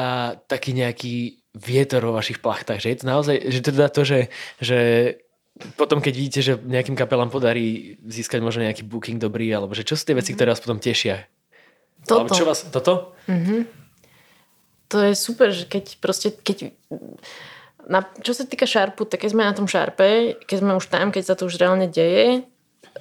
taký 0.45 0.76
nejaký 0.76 1.40
vietor 1.57 2.05
vo 2.05 2.12
vašich 2.12 2.45
plachtách? 2.45 2.84
Že 2.84 2.88
je 2.93 2.99
to 3.01 3.07
naozaj, 3.09 3.36
že 3.49 3.61
teda 3.64 3.88
to, 3.88 4.03
že, 4.05 4.20
že 4.61 4.78
potom 5.80 6.05
keď 6.05 6.12
vidíte, 6.12 6.40
že 6.45 6.53
nejakým 6.61 6.93
kapelám 6.93 7.32
podarí 7.32 7.97
získať 8.05 8.45
možno 8.45 8.68
nejaký 8.68 8.84
booking 8.84 9.16
dobrý, 9.16 9.49
alebo 9.57 9.72
že 9.72 9.88
čo 9.88 9.97
sú 9.97 10.05
tie 10.05 10.16
veci, 10.16 10.36
ktoré 10.36 10.53
vás 10.53 10.61
potom 10.61 10.76
tešia? 10.76 11.24
Alebo 12.09 12.28
Toto. 12.28 12.36
čo 12.36 12.45
vás, 12.45 12.61
toto? 12.68 13.16
to 14.93 14.97
je 15.01 15.12
super, 15.16 15.49
že 15.49 15.64
keď 15.64 15.97
proste, 15.97 16.28
keď 16.34 16.76
na, 17.88 18.05
čo 18.20 18.36
sa 18.36 18.45
týka 18.45 18.68
šarpu, 18.68 19.09
tak 19.09 19.24
keď 19.24 19.30
sme 19.32 19.49
na 19.49 19.57
tom 19.57 19.64
šarpe, 19.64 20.36
keď 20.45 20.57
sme 20.61 20.72
už 20.76 20.86
tam, 20.93 21.09
keď 21.09 21.22
sa 21.24 21.34
to 21.34 21.49
už 21.49 21.57
reálne 21.57 21.88
deje, 21.88 22.45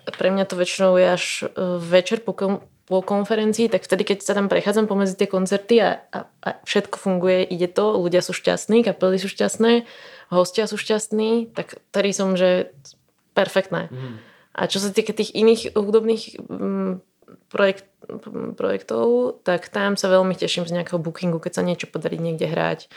pre 0.06 0.30
mňa 0.34 0.46
to 0.50 0.56
väčšinou 0.58 0.98
je 0.98 1.08
až 1.08 1.26
e, 1.44 1.46
večer 1.78 2.26
po, 2.26 2.34
kom, 2.34 2.66
po 2.90 3.00
konferencii, 3.06 3.70
tak 3.70 3.86
vtedy, 3.86 4.04
keď 4.04 4.18
sa 4.26 4.34
tam 4.34 4.50
prechádzam 4.50 4.90
pomedzi 4.90 5.16
tie 5.18 5.30
koncerty 5.30 5.76
a, 5.80 6.02
a, 6.10 6.20
a 6.42 6.50
všetko 6.66 6.98
funguje, 6.98 7.46
ide 7.46 7.70
to, 7.70 7.98
ľudia 8.02 8.26
sú 8.26 8.34
šťastní, 8.34 8.82
kapely 8.82 9.22
sú 9.22 9.30
šťastné, 9.30 9.86
hostia 10.34 10.66
sú 10.66 10.76
šťastní, 10.80 11.54
tak 11.54 11.78
tady 11.94 12.10
som, 12.12 12.34
že 12.34 12.74
perfektné. 13.38 13.88
Mm. 13.92 14.16
A 14.52 14.62
čo 14.68 14.84
sa 14.84 14.92
týka 14.92 15.16
tých 15.16 15.32
iných 15.32 15.78
hudobných 15.78 16.44
mm, 16.44 16.92
projekt, 17.48 17.88
projektov, 18.60 19.40
tak 19.48 19.72
tam 19.72 19.96
sa 19.96 20.12
veľmi 20.12 20.36
teším 20.36 20.68
z 20.68 20.76
nejakého 20.76 21.00
bookingu, 21.00 21.40
keď 21.40 21.62
sa 21.62 21.64
niečo 21.64 21.88
podarí 21.88 22.20
niekde 22.20 22.50
hrať. 22.50 22.92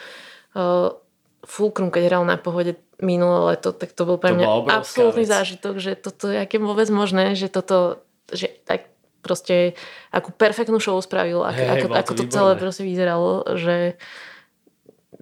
Uh, 0.55 0.97
Fulcrum, 1.45 1.93
keď 1.93 2.09
hral 2.09 2.25
na 2.25 2.41
pohode 2.41 2.75
minulé 3.03 3.55
leto, 3.55 3.75
tak 3.75 3.91
to 3.91 4.07
bol 4.07 4.19
pre 4.21 4.31
to 4.31 4.37
mňa 4.39 4.47
absolútny 4.71 5.27
vec. 5.27 5.33
zážitok, 5.35 5.75
že 5.83 5.93
toto 5.99 6.31
je 6.31 6.39
aké 6.39 6.63
vôbec 6.63 6.87
možné, 6.91 7.35
že 7.35 7.51
toto, 7.51 8.03
že 8.31 8.51
tak 8.67 8.91
proste 9.25 9.75
akú 10.13 10.31
perfektnú 10.31 10.79
show 10.79 11.01
spravil, 11.01 11.43
ako, 11.43 11.63
hey, 11.65 11.71
ako, 11.81 11.87
ako 11.97 12.13
to, 12.13 12.23
to 12.29 12.33
celé 12.33 12.53
proste 12.61 12.85
vyzeralo, 12.85 13.43
že 13.57 13.97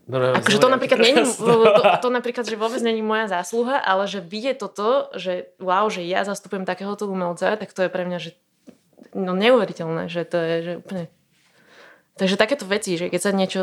No, 0.03 0.19
no, 0.19 0.35
akože 0.35 0.59
to 0.59 0.69
napríklad, 0.69 0.99
není, 0.99 1.23
to, 1.39 1.55
to 2.03 2.09
napríklad, 2.11 2.45
že 2.45 2.59
vôbec 2.59 2.83
není 2.83 3.01
moja 3.01 3.31
zásluha, 3.31 3.79
ale 3.79 4.11
že 4.11 4.19
vidie 4.19 4.53
toto, 4.53 5.09
že 5.15 5.55
wow, 5.63 5.87
že 5.89 6.03
ja 6.03 6.27
zastupujem 6.27 6.67
takéhoto 6.67 7.07
umelca, 7.07 7.55
tak 7.55 7.71
to 7.71 7.87
je 7.87 7.91
pre 7.93 8.03
mňa, 8.05 8.19
že 8.19 8.35
no 9.15 9.33
neuveriteľné, 9.37 10.11
že 10.11 10.27
to 10.27 10.37
je, 10.37 10.55
že 10.61 10.73
úplne... 10.83 11.05
Takže 12.19 12.37
takéto 12.37 12.69
veci, 12.69 12.99
že 12.99 13.09
keď 13.09 13.21
sa 13.21 13.33
niečo 13.33 13.63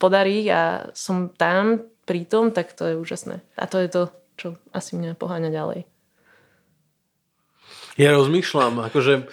podarí 0.00 0.42
a 0.50 0.90
som 0.96 1.30
tam 1.30 1.86
pritom, 2.06 2.54
tak 2.54 2.72
to 2.72 2.86
je 2.86 2.94
úžasné. 2.96 3.42
A 3.58 3.66
to 3.66 3.82
je 3.82 3.88
to, 3.90 4.02
čo 4.38 4.48
asi 4.70 4.94
mňa 4.94 5.18
poháňa 5.18 5.50
ďalej. 5.50 5.84
Ja 7.98 8.14
rozmýšľam, 8.14 8.86
akože 8.86 9.26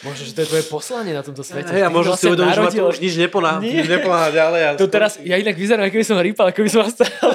Možno, 0.00 0.22
že 0.24 0.32
to 0.32 0.40
je 0.40 0.48
tvoje 0.48 0.64
poslanie 0.64 1.12
na 1.12 1.20
tomto 1.20 1.44
svete. 1.44 1.68
Hey, 1.68 1.84
a 1.84 1.92
možno 1.92 2.16
si 2.16 2.24
uvedomiť, 2.24 2.56
že 2.56 2.62
ma 2.64 2.72
to 2.72 2.88
už 2.88 3.00
nič 3.04 3.14
neponá, 3.20 3.60
neponá 3.60 4.32
ďalej. 4.32 4.60
A 4.64 4.70
to 4.80 4.88
teraz, 4.88 5.20
ja 5.20 5.36
inak 5.36 5.52
vyzerám, 5.60 5.92
ako 5.92 5.96
by 6.00 6.06
som 6.08 6.16
rýpal, 6.16 6.46
ako 6.48 6.64
by 6.64 6.70
som 6.72 6.80
vás 6.80 6.96
chcel. 6.96 7.28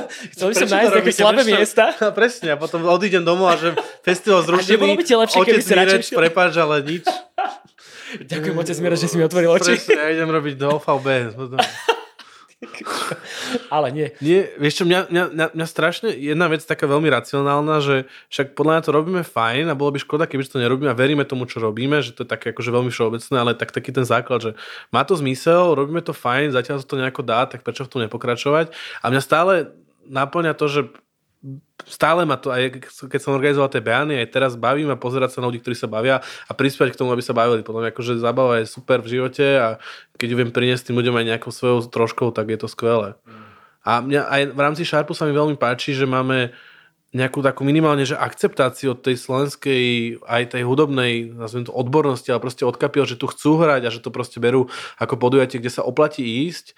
By 0.49 0.55
som 0.57 0.69
nájsť 0.73 0.91
nejaké 0.97 1.13
slabé 1.13 1.41
miesta. 1.45 1.93
A 2.01 2.09
presne, 2.09 2.47
a 2.49 2.57
potom 2.57 2.81
odídem 2.89 3.21
domov 3.21 3.53
a 3.53 3.55
že 3.61 3.77
festival 4.01 4.41
zrušený. 4.41 4.65
A 4.65 4.73
nebolo 4.81 4.97
by 4.97 5.05
ti 5.05 5.13
lepšie, 5.13 5.39
keby 5.45 5.61
si 5.61 5.73
radšej 5.77 6.17
Prepáč, 6.17 6.53
ale 6.57 6.81
nič. 6.81 7.05
Ďakujem, 8.17 8.55
otec 8.57 8.77
Mira, 8.81 8.97
že 8.97 9.05
si 9.05 9.15
mi 9.21 9.23
otvoril 9.23 9.53
oči. 9.53 9.77
Presne, 9.77 10.01
ja 10.01 10.09
idem 10.09 10.29
robiť 10.33 10.53
do 10.57 10.81
OVB. 10.81 11.07
Ale 13.73 13.89
nie. 13.89 14.13
nie 14.21 14.45
vieš 14.61 14.81
čo, 14.81 14.83
mňa, 14.85 15.09
mňa, 15.09 15.47
mňa, 15.57 15.65
strašne 15.65 16.13
jedna 16.13 16.45
vec 16.45 16.61
taká 16.61 16.85
veľmi 16.85 17.09
racionálna, 17.09 17.81
že 17.81 17.95
však 18.29 18.53
podľa 18.53 18.71
mňa 18.77 18.83
to 18.85 18.91
robíme 18.93 19.21
fajn 19.25 19.65
a 19.73 19.77
bolo 19.77 19.97
by 19.97 19.99
škoda, 19.99 20.29
keby 20.29 20.45
to 20.45 20.61
nerobíme 20.61 20.93
a 20.93 20.97
veríme 20.97 21.25
tomu, 21.25 21.49
čo 21.49 21.57
robíme, 21.57 22.05
že 22.05 22.13
to 22.13 22.21
je 22.21 22.29
také 22.29 22.53
akože 22.53 22.69
veľmi 22.69 22.93
všeobecné, 22.93 23.35
ale 23.35 23.57
tak 23.57 23.73
taký 23.73 23.89
ten 23.89 24.05
základ, 24.05 24.39
že 24.45 24.51
má 24.93 25.01
to 25.01 25.17
zmysel, 25.17 25.73
robíme 25.73 26.05
to 26.05 26.13
fajn, 26.13 26.53
zatiaľ 26.53 26.85
sa 26.85 26.87
to 26.87 27.01
nejako 27.01 27.25
dá, 27.25 27.49
tak 27.49 27.65
prečo 27.65 27.89
v 27.89 27.91
tom 27.91 28.01
nepokračovať? 28.05 28.69
A 29.01 29.05
mňa 29.09 29.21
stále 29.25 29.53
naplňa 30.05 30.53
to, 30.53 30.65
že 30.69 30.81
stále 31.87 32.25
ma 32.27 32.37
to, 32.37 32.53
aj 32.53 32.81
keď 33.09 33.19
som 33.21 33.33
organizoval 33.37 33.69
tie 33.71 33.83
beány, 33.83 34.19
aj 34.21 34.33
teraz 34.33 34.53
bavím 34.59 34.89
a 34.93 34.99
pozerať 34.99 35.37
sa 35.37 35.39
na 35.41 35.49
ľudí, 35.49 35.61
ktorí 35.63 35.77
sa 35.77 35.89
bavia 35.89 36.21
a 36.21 36.51
prispievať 36.51 36.93
k 36.93 36.99
tomu, 36.99 37.13
aby 37.13 37.23
sa 37.23 37.33
bavili. 37.33 37.63
Mňa 37.63 37.93
akože 37.93 38.21
zábava 38.21 38.61
je 38.61 38.69
super 38.69 39.01
v 39.01 39.19
živote 39.19 39.45
a 39.57 39.67
keď 40.17 40.27
ju 40.31 40.35
viem 40.37 40.51
priniesť 40.53 40.91
tým 40.91 40.97
ľuďom 41.01 41.15
aj 41.17 41.25
nejakou 41.35 41.51
svojou 41.53 41.87
troškou, 41.89 42.29
tak 42.35 42.51
je 42.53 42.59
to 42.59 42.67
skvelé. 42.69 43.17
Mm. 43.25 43.41
A 43.81 43.91
mňa 44.05 44.21
aj 44.29 44.41
v 44.53 44.59
rámci 44.61 44.83
Sharpu 44.85 45.17
sa 45.17 45.25
mi 45.25 45.33
veľmi 45.33 45.57
páči, 45.57 45.97
že 45.97 46.05
máme 46.05 46.53
nejakú 47.11 47.43
takú 47.43 47.67
minimálne, 47.67 48.07
že 48.07 48.15
akceptáciu 48.15 48.95
od 48.95 49.03
tej 49.03 49.19
slovenskej 49.19 49.83
aj 50.23 50.55
tej 50.55 50.63
hudobnej, 50.63 51.27
nazviem 51.35 51.67
to 51.67 51.75
odbornosti, 51.75 52.31
ale 52.31 52.39
proste 52.39 52.63
od 52.63 52.79
kapiel, 52.79 53.03
že 53.03 53.19
tu 53.19 53.27
chcú 53.27 53.59
hrať 53.59 53.81
a 53.83 53.89
že 53.91 53.99
to 53.99 54.15
proste 54.15 54.39
berú 54.39 54.71
ako 54.95 55.19
podujatie, 55.19 55.59
kde 55.59 55.75
sa 55.75 55.83
oplatí 55.83 56.23
ísť. 56.47 56.71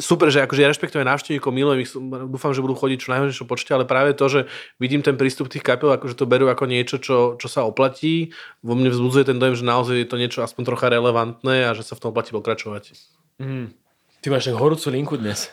Super, 0.00 0.32
že 0.32 0.40
akože 0.40 0.64
ja 0.64 0.72
rešpektujem 0.72 1.04
návštevníkov, 1.04 1.52
milujem 1.52 1.84
ich, 1.84 1.92
dúfam, 2.32 2.56
že 2.56 2.64
budú 2.64 2.72
chodiť 2.80 2.98
čo 3.04 3.12
najhojšom 3.12 3.44
počte, 3.44 3.76
ale 3.76 3.84
práve 3.84 4.16
to, 4.16 4.24
že 4.24 4.40
vidím 4.80 5.04
ten 5.04 5.20
prístup 5.20 5.52
tých 5.52 5.60
kapiel, 5.60 5.92
akože 5.92 6.16
to 6.16 6.24
berú 6.24 6.48
ako 6.48 6.64
niečo, 6.64 6.96
čo, 6.96 7.36
čo 7.36 7.48
sa 7.52 7.68
oplatí, 7.68 8.32
vo 8.64 8.72
mne 8.72 8.88
vzbudzuje 8.88 9.28
ten 9.28 9.36
dojem, 9.36 9.60
že 9.60 9.68
naozaj 9.68 10.00
je 10.00 10.08
to 10.08 10.16
niečo 10.16 10.40
aspoň 10.40 10.64
trocha 10.64 10.88
relevantné 10.88 11.68
a 11.68 11.76
že 11.76 11.84
sa 11.84 11.92
v 11.92 12.08
tom 12.08 12.16
oplatí 12.16 12.32
pokračovať. 12.32 12.96
Mm. 13.36 13.83
Ty 14.24 14.32
máš 14.32 14.48
tak 14.48 14.56
horúcu 14.56 14.88
linku 14.88 15.20
dnes. 15.20 15.52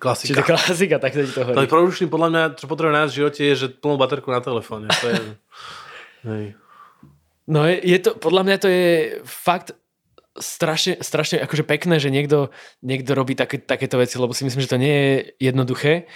Klasika. 0.00 0.32
Čiže 0.32 0.48
klasika, 0.48 0.96
tak 0.96 1.12
sa 1.12 1.28
ti 1.28 1.28
to 1.28 1.44
horí. 1.44 1.60
Ale 1.60 1.68
produčný 1.68 2.08
podľa 2.08 2.28
mňa, 2.32 2.42
čo 2.56 2.64
potrebuje 2.64 2.96
nájsť 2.96 3.12
v 3.12 3.18
živote, 3.20 3.40
je, 3.44 3.52
že 3.52 3.66
plnú 3.68 4.00
baterku 4.00 4.32
na 4.32 4.40
telefóne. 4.40 4.88
To 4.88 5.06
je... 5.12 5.20
Hej. 6.32 6.44
No 7.44 7.68
je, 7.68 7.76
je 7.84 7.98
to, 8.00 8.16
podľa 8.16 8.42
mňa 8.48 8.56
to 8.64 8.68
je 8.72 8.88
fakt 9.28 9.76
strašne, 10.40 11.04
strašne 11.04 11.44
akože 11.44 11.68
pekné, 11.68 12.00
že 12.00 12.08
niekto, 12.08 12.48
niekto 12.80 13.12
robí 13.12 13.36
také, 13.36 13.60
takéto 13.60 14.00
veci, 14.00 14.16
lebo 14.16 14.32
si 14.32 14.48
myslím, 14.48 14.64
že 14.64 14.72
to 14.72 14.80
nie 14.80 14.96
je 14.96 15.12
jednoduché. 15.52 16.08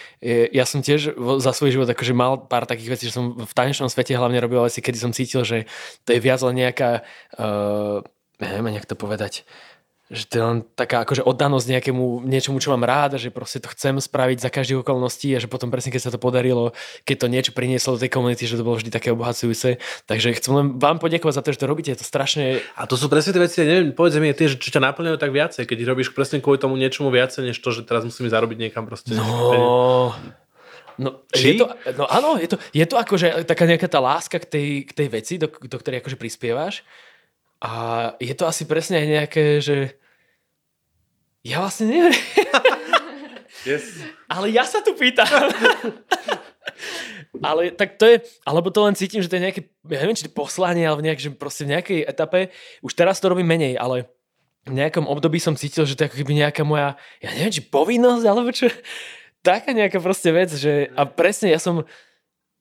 Ja 0.57 0.65
som 0.65 0.81
tiež 0.81 1.13
za 1.45 1.53
svoj 1.53 1.77
život 1.77 1.93
akože 1.93 2.17
mal 2.17 2.41
pár 2.49 2.65
takých 2.65 2.97
vecí, 2.97 3.05
že 3.13 3.21
som 3.21 3.37
v 3.37 3.53
tanečnom 3.53 3.93
svete 3.93 4.17
hlavne 4.17 4.41
robil 4.41 4.65
veci, 4.65 4.81
kedy 4.81 4.97
som 4.97 5.13
cítil, 5.13 5.45
že 5.45 5.69
to 6.09 6.17
je 6.17 6.25
viac 6.25 6.41
len 6.41 6.57
nejaká, 6.57 7.05
uh, 7.37 8.01
neviem, 8.41 8.81
jak 8.81 8.89
to 8.89 8.97
povedať, 8.97 9.45
že 10.07 10.23
to 10.31 10.35
je 10.39 10.45
len 10.45 10.59
taká 10.79 11.03
akože 11.03 11.27
oddanosť 11.27 11.67
nejakému 11.67 12.23
niečomu, 12.23 12.63
čo 12.63 12.71
mám 12.71 12.87
rád 12.87 13.15
a 13.15 13.23
že 13.23 13.35
proste 13.35 13.59
to 13.59 13.67
chcem 13.75 13.99
spraviť 13.99 14.39
za 14.39 14.55
každých 14.55 14.87
okolností 14.87 15.35
a 15.35 15.43
že 15.43 15.51
potom 15.51 15.67
presne 15.67 15.91
keď 15.91 16.03
sa 16.07 16.15
to 16.15 16.23
podarilo, 16.23 16.71
keď 17.03 17.17
to 17.23 17.27
niečo 17.27 17.51
prinieslo 17.51 17.99
do 17.99 18.03
tej 18.07 18.15
komunity, 18.15 18.47
že 18.47 18.55
to 18.55 18.63
bolo 18.63 18.79
vždy 18.79 18.95
také 18.95 19.11
obohacujúce. 19.11 19.83
Takže 20.07 20.39
chcem 20.39 20.53
len 20.55 20.67
vám 20.79 21.03
poďakovať 21.03 21.35
za 21.35 21.43
to, 21.43 21.51
že 21.51 21.59
to 21.59 21.67
robíte, 21.67 21.91
je 21.91 21.99
to 21.99 22.07
strašne... 22.07 22.63
A 22.79 22.87
to 22.87 22.95
sú 22.95 23.11
presne 23.11 23.35
tie 23.35 23.43
veci, 23.43 23.59
neviem, 23.67 23.91
povedz 23.91 24.23
mi 24.23 24.31
tie, 24.31 24.47
že 24.47 24.63
čo 24.63 24.71
ťa 24.71 24.95
naplňajú 24.95 25.19
tak 25.19 25.35
viacej, 25.35 25.67
keď 25.67 25.79
robíš 25.91 26.15
presne 26.15 26.39
kvôli 26.39 26.63
tomu 26.63 26.79
niečomu 26.79 27.11
viacej, 27.11 27.51
než 27.51 27.59
to, 27.59 27.75
že 27.75 27.83
teraz 27.83 28.07
musím 28.07 28.31
zarobiť 28.31 28.63
niekam 28.63 28.87
proste. 28.87 29.19
No, 29.19 30.15
No, 30.97 31.29
je 31.37 31.61
to, 31.61 31.69
no 31.93 32.09
áno, 32.09 32.41
je 32.41 32.49
to, 32.49 32.57
je 32.73 32.87
to 32.89 32.97
akože 32.97 33.45
taká 33.45 33.69
nejaká 33.69 33.85
tá 33.85 34.01
láska 34.01 34.41
k 34.41 34.49
tej, 34.49 34.69
k 34.89 34.93
tej 34.97 35.09
veci, 35.13 35.35
do, 35.37 35.53
do 35.53 35.77
ktorej 35.77 36.01
akože 36.01 36.17
prispievaš 36.17 36.81
a 37.63 37.73
je 38.21 38.35
to 38.37 38.45
asi 38.45 38.69
presne 38.69 39.01
aj 39.01 39.07
nejaké, 39.07 39.45
že 39.65 39.77
ja 41.47 41.63
vlastne 41.63 41.89
neviem. 41.89 42.17
Yes. 43.67 43.99
Ale 44.31 44.47
ja 44.55 44.63
sa 44.63 44.79
tu 44.79 44.95
pýtam. 44.95 45.27
ale 47.49 47.75
tak 47.75 47.99
to 47.99 48.07
je, 48.07 48.23
alebo 48.47 48.71
to 48.71 48.87
len 48.87 48.95
cítim, 48.95 49.19
že 49.19 49.27
to 49.27 49.37
je 49.37 49.43
nejaké, 49.43 49.61
ja 49.91 50.07
neviem, 50.07 50.15
či 50.15 50.31
to 50.31 50.31
poslanie, 50.31 50.87
alebo 50.87 51.03
nejak, 51.03 51.19
že 51.19 51.35
proste 51.35 51.67
v 51.67 51.75
nejakej 51.75 52.07
etape, 52.07 52.55
už 52.87 52.95
teraz 52.95 53.19
to 53.19 53.27
robím 53.27 53.51
menej, 53.51 53.75
ale 53.75 54.07
v 54.71 54.79
nejakom 54.79 55.11
období 55.11 55.43
som 55.43 55.59
cítil, 55.59 55.83
že 55.83 55.99
to 55.99 56.07
je 56.07 56.15
ako 56.15 56.19
keby 56.23 56.47
nejaká 56.47 56.63
moja, 56.63 56.95
ja 57.19 57.35
neviem, 57.35 57.59
či 57.59 57.67
povinnosť, 57.67 58.25
alebo 58.27 58.55
čo, 58.55 58.71
taká 59.43 59.75
nejaká 59.75 59.99
proste 59.99 60.31
vec, 60.31 60.55
že 60.55 60.91
a 60.95 61.03
presne 61.07 61.51
ja 61.51 61.59
som, 61.59 61.83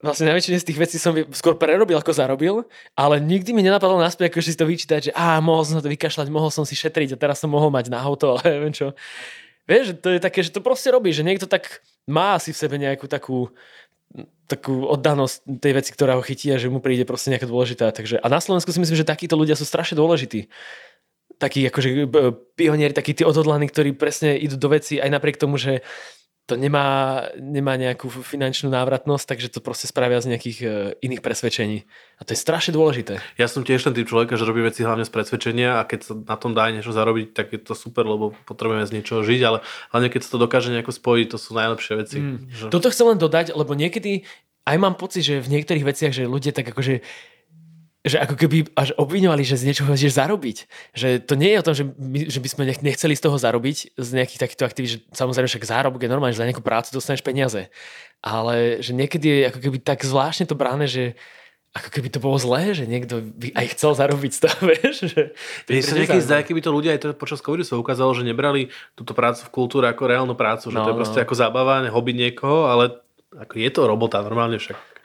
vlastne 0.06 0.30
najväčšine 0.30 0.62
z 0.62 0.68
tých 0.70 0.80
vecí 0.80 0.98
som 1.02 1.18
skôr 1.34 1.58
prerobil 1.58 1.98
ako 1.98 2.14
zarobil, 2.14 2.64
ale 2.94 3.18
nikdy 3.18 3.52
mi 3.52 3.66
nenapadlo 3.66 3.98
naspäť 3.98 4.30
ako 4.30 4.46
si 4.46 4.54
to 4.54 4.70
vyčítať, 4.70 5.02
že 5.10 5.12
á, 5.18 5.42
mohol 5.42 5.66
som 5.66 5.82
to 5.82 5.90
vykašľať, 5.90 6.30
mohol 6.30 6.54
som 6.54 6.64
si 6.64 6.78
šetriť 6.78 7.18
a 7.18 7.22
teraz 7.22 7.42
som 7.42 7.50
mohol 7.50 7.74
mať 7.74 7.90
na 7.90 8.00
auto, 8.00 8.30
ale 8.38 8.42
neviem 8.46 8.72
čo. 8.72 8.94
Vieš, 9.66 9.98
to 9.98 10.14
je 10.14 10.22
také, 10.22 10.46
že 10.46 10.54
to 10.54 10.62
proste 10.62 10.94
robí, 10.94 11.10
že 11.10 11.26
niekto 11.26 11.50
tak 11.50 11.82
má 12.06 12.38
asi 12.38 12.54
v 12.54 12.62
sebe 12.62 12.78
nejakú 12.78 13.10
takú 13.10 13.50
takú 14.46 14.86
oddanosť 14.86 15.42
tej 15.58 15.74
veci, 15.74 15.90
ktorá 15.92 16.14
ho 16.16 16.22
chytí 16.22 16.54
a 16.54 16.62
že 16.62 16.70
mu 16.70 16.78
príde 16.78 17.02
proste 17.02 17.34
nejaká 17.34 17.50
dôležitá. 17.50 17.90
Takže, 17.90 18.22
a 18.22 18.28
na 18.30 18.38
Slovensku 18.38 18.70
si 18.70 18.78
myslím, 18.78 18.98
že 19.02 19.08
takíto 19.08 19.34
ľudia 19.34 19.58
sú 19.58 19.66
strašne 19.66 19.98
dôležití. 19.98 20.46
Takí 21.42 21.66
akože 21.68 22.08
pionieri, 22.54 22.94
takí 22.94 23.18
tí 23.18 23.26
odhodlaní, 23.26 23.68
ktorí 23.68 23.98
presne 23.98 24.38
idú 24.38 24.56
do 24.56 24.70
veci 24.70 25.02
aj 25.02 25.10
napriek 25.10 25.42
tomu, 25.42 25.58
že 25.58 25.82
to 26.46 26.54
nemá, 26.54 27.26
nemá 27.42 27.74
nejakú 27.74 28.06
finančnú 28.06 28.70
návratnosť, 28.70 29.26
takže 29.34 29.50
to 29.50 29.66
proste 29.66 29.90
spravia 29.90 30.22
z 30.22 30.30
nejakých 30.30 30.58
uh, 30.62 30.70
iných 31.02 31.26
presvedčení. 31.26 31.90
A 32.18 32.22
to 32.22 32.38
je 32.38 32.40
strašne 32.40 32.78
dôležité. 32.78 33.18
Ja 33.42 33.50
som 33.50 33.66
tiež 33.66 33.82
ten 33.82 33.98
typ 33.98 34.06
človeka, 34.06 34.38
že 34.38 34.46
robí 34.46 34.62
veci 34.62 34.86
hlavne 34.86 35.04
z 35.04 35.12
presvedčenia 35.12 35.82
a 35.82 35.90
keď 35.90 36.00
sa 36.06 36.14
na 36.14 36.38
tom 36.38 36.54
dá 36.54 36.70
niečo 36.70 36.94
zarobiť, 36.94 37.34
tak 37.34 37.50
je 37.50 37.60
to 37.66 37.74
super, 37.74 38.06
lebo 38.06 38.38
potrebujeme 38.46 38.86
z 38.86 38.94
niečoho 39.02 39.26
žiť, 39.26 39.42
ale 39.42 39.66
hlavne 39.90 40.10
keď 40.14 40.22
sa 40.22 40.30
to 40.38 40.40
dokáže 40.46 40.70
nejako 40.70 40.94
spojiť, 40.94 41.28
to 41.34 41.38
sú 41.42 41.58
najlepšie 41.58 41.94
veci. 41.98 42.18
Mm. 42.22 42.38
Že... 42.54 42.66
Toto 42.70 42.94
chcem 42.94 43.06
len 43.10 43.18
dodať, 43.18 43.58
lebo 43.58 43.74
niekedy 43.74 44.30
aj 44.66 44.78
mám 44.78 44.98
pocit, 44.98 45.26
že 45.26 45.42
v 45.42 45.50
niektorých 45.50 45.86
veciach, 45.86 46.14
že 46.14 46.30
ľudia 46.30 46.54
tak 46.54 46.70
akože 46.70 47.02
že 48.06 48.22
ako 48.22 48.38
keby 48.38 48.70
až 48.78 48.94
obviňovali, 49.02 49.42
že 49.42 49.58
z 49.58 49.66
niečoho 49.66 49.90
chceš 49.98 50.14
zarobiť. 50.14 50.58
Že 50.94 51.08
to 51.26 51.34
nie 51.34 51.58
je 51.58 51.60
o 51.60 51.66
tom, 51.66 51.74
že, 51.74 51.84
my, 51.98 52.20
že 52.30 52.38
by 52.38 52.48
sme 52.54 52.64
nechceli 52.70 53.18
z 53.18 53.24
toho 53.26 53.38
zarobiť, 53.42 53.98
z 53.98 54.10
nejakých 54.14 54.42
takýchto 54.46 54.64
aktivít, 54.64 54.92
že 54.94 55.00
samozrejme 55.18 55.50
však 55.50 55.66
zárobok 55.66 56.06
je 56.06 56.14
normálne, 56.14 56.38
že 56.38 56.46
za 56.46 56.48
nejakú 56.48 56.62
prácu 56.62 56.94
dostaneš 56.94 57.26
peniaze. 57.26 57.74
Ale 58.22 58.80
že 58.86 58.94
niekedy 58.94 59.26
je 59.26 59.42
ako 59.50 59.60
keby 59.60 59.78
tak 59.82 60.06
zvláštne 60.06 60.46
to 60.46 60.54
bráne, 60.54 60.86
že 60.86 61.18
ako 61.76 61.90
keby 61.92 62.08
to 62.08 62.24
bolo 62.24 62.40
zlé, 62.40 62.72
že 62.72 62.88
niekto 62.88 63.20
by 63.20 63.52
aj 63.52 63.66
chcel 63.76 63.92
zarobiť 63.92 64.32
z 64.32 64.40
toho, 64.48 64.60
vieš. 64.72 64.96
Že 65.12 65.22
sa 65.84 65.96
niekedy 66.00 66.22
zdá, 66.24 66.40
keby 66.46 66.62
to 66.64 66.72
ľudia 66.72 66.96
aj 66.96 67.02
to 67.04 67.08
počas 67.18 67.44
covidu 67.44 67.68
sa 67.68 67.76
ukázalo, 67.76 68.16
že 68.16 68.24
nebrali 68.24 68.72
túto 68.96 69.12
prácu 69.12 69.44
v 69.44 69.52
kultúre 69.52 69.92
ako 69.92 70.08
reálnu 70.08 70.36
prácu, 70.40 70.72
že 70.72 70.78
No, 70.78 70.88
to 70.88 70.94
je 70.94 70.96
no. 70.96 71.02
proste 71.04 71.20
ako 71.20 71.36
zábava, 71.36 71.84
hobby 71.92 72.16
niekoho, 72.16 72.72
ale 72.72 73.02
ako 73.36 73.54
je 73.60 73.70
to 73.74 73.82
robota 73.84 74.24
normálne 74.24 74.56
však. 74.56 74.96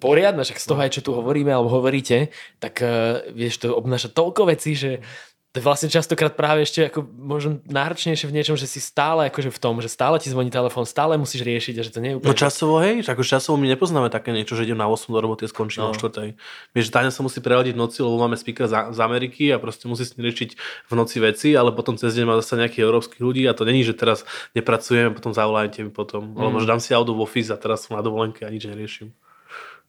Poriadne, 0.00 0.44
však 0.46 0.60
z 0.62 0.66
toho 0.68 0.80
aj 0.80 0.90
čo 0.94 1.04
tu 1.04 1.10
hovoríme 1.12 1.52
alebo 1.52 1.68
hovoríte, 1.68 2.32
tak 2.62 2.80
uh, 2.80 3.24
vieš, 3.34 3.66
to 3.66 3.74
obnáša 3.74 4.08
toľko 4.12 4.48
vecí, 4.48 4.72
že 4.78 5.04
to 5.50 5.58
je 5.58 5.66
vlastne 5.66 5.90
častokrát 5.90 6.38
práve 6.38 6.62
ešte 6.62 6.86
ako 6.86 7.02
možno 7.02 7.58
náročnejšie 7.66 8.30
v 8.30 8.34
niečom, 8.38 8.54
že 8.54 8.70
si 8.70 8.78
stále 8.78 9.26
akože 9.34 9.50
v 9.50 9.58
tom, 9.58 9.82
že 9.82 9.90
stále 9.90 10.22
ti 10.22 10.30
zvoní 10.30 10.46
telefón, 10.46 10.86
stále 10.86 11.18
musíš 11.18 11.42
riešiť 11.42 11.74
a 11.74 11.82
že 11.82 11.90
to 11.90 11.98
nie 11.98 12.14
je 12.14 12.16
úplne... 12.22 12.30
No 12.30 12.38
časovo, 12.38 12.78
hej, 12.78 13.02
že 13.02 13.10
ako 13.10 13.26
časovo 13.26 13.58
my 13.58 13.66
nepoznáme 13.74 14.14
také 14.14 14.30
niečo, 14.30 14.54
že 14.54 14.62
idem 14.62 14.78
na 14.78 14.86
8 14.86 15.10
do 15.10 15.18
roboty 15.18 15.42
a 15.42 15.50
skončím 15.50 15.82
No. 15.82 15.90
o 15.90 15.98
4. 15.98 16.38
Vieš, 16.70 16.84
že 16.86 16.92
Táňa 16.94 17.10
sa 17.10 17.26
musí 17.26 17.42
preladiť 17.42 17.74
v 17.74 17.82
noci, 17.82 17.98
lebo 17.98 18.14
máme 18.22 18.38
speaker 18.38 18.70
z, 18.70 18.94
z 18.94 18.98
Ameriky 19.02 19.50
a 19.50 19.58
proste 19.58 19.90
musí 19.90 20.06
s 20.06 20.14
ním 20.14 20.30
riešiť 20.30 20.50
v 20.86 20.92
noci 20.94 21.18
veci, 21.18 21.48
ale 21.58 21.74
potom 21.74 21.98
cez 21.98 22.14
deň 22.14 22.30
má 22.30 22.38
zase 22.38 22.54
nejakých 22.54 22.86
európskych 22.86 23.18
ľudí 23.18 23.42
a 23.50 23.52
to 23.58 23.66
není, 23.66 23.82
že 23.82 23.98
teraz 23.98 24.22
nepracujeme, 24.54 25.10
potom 25.18 25.34
zavolajte 25.34 25.82
mi 25.82 25.90
potom, 25.90 26.30
mm. 26.30 26.38
alebo 26.38 26.62
že 26.62 26.70
dám 26.70 26.78
si 26.78 26.94
auto 26.94 27.10
v 27.10 27.26
office 27.26 27.50
a 27.50 27.58
teraz 27.58 27.90
som 27.90 27.98
na 27.98 28.06
dovolenke 28.06 28.46
a 28.46 28.54
nič 28.54 28.70
neriešim. 28.70 29.10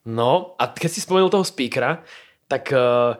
No 0.02 0.58
a 0.58 0.66
keď 0.66 0.90
si 0.90 1.04
spomenul 1.04 1.30
toho 1.30 1.46
speakera, 1.46 2.02
tak 2.50 2.74
uh, 2.74 3.14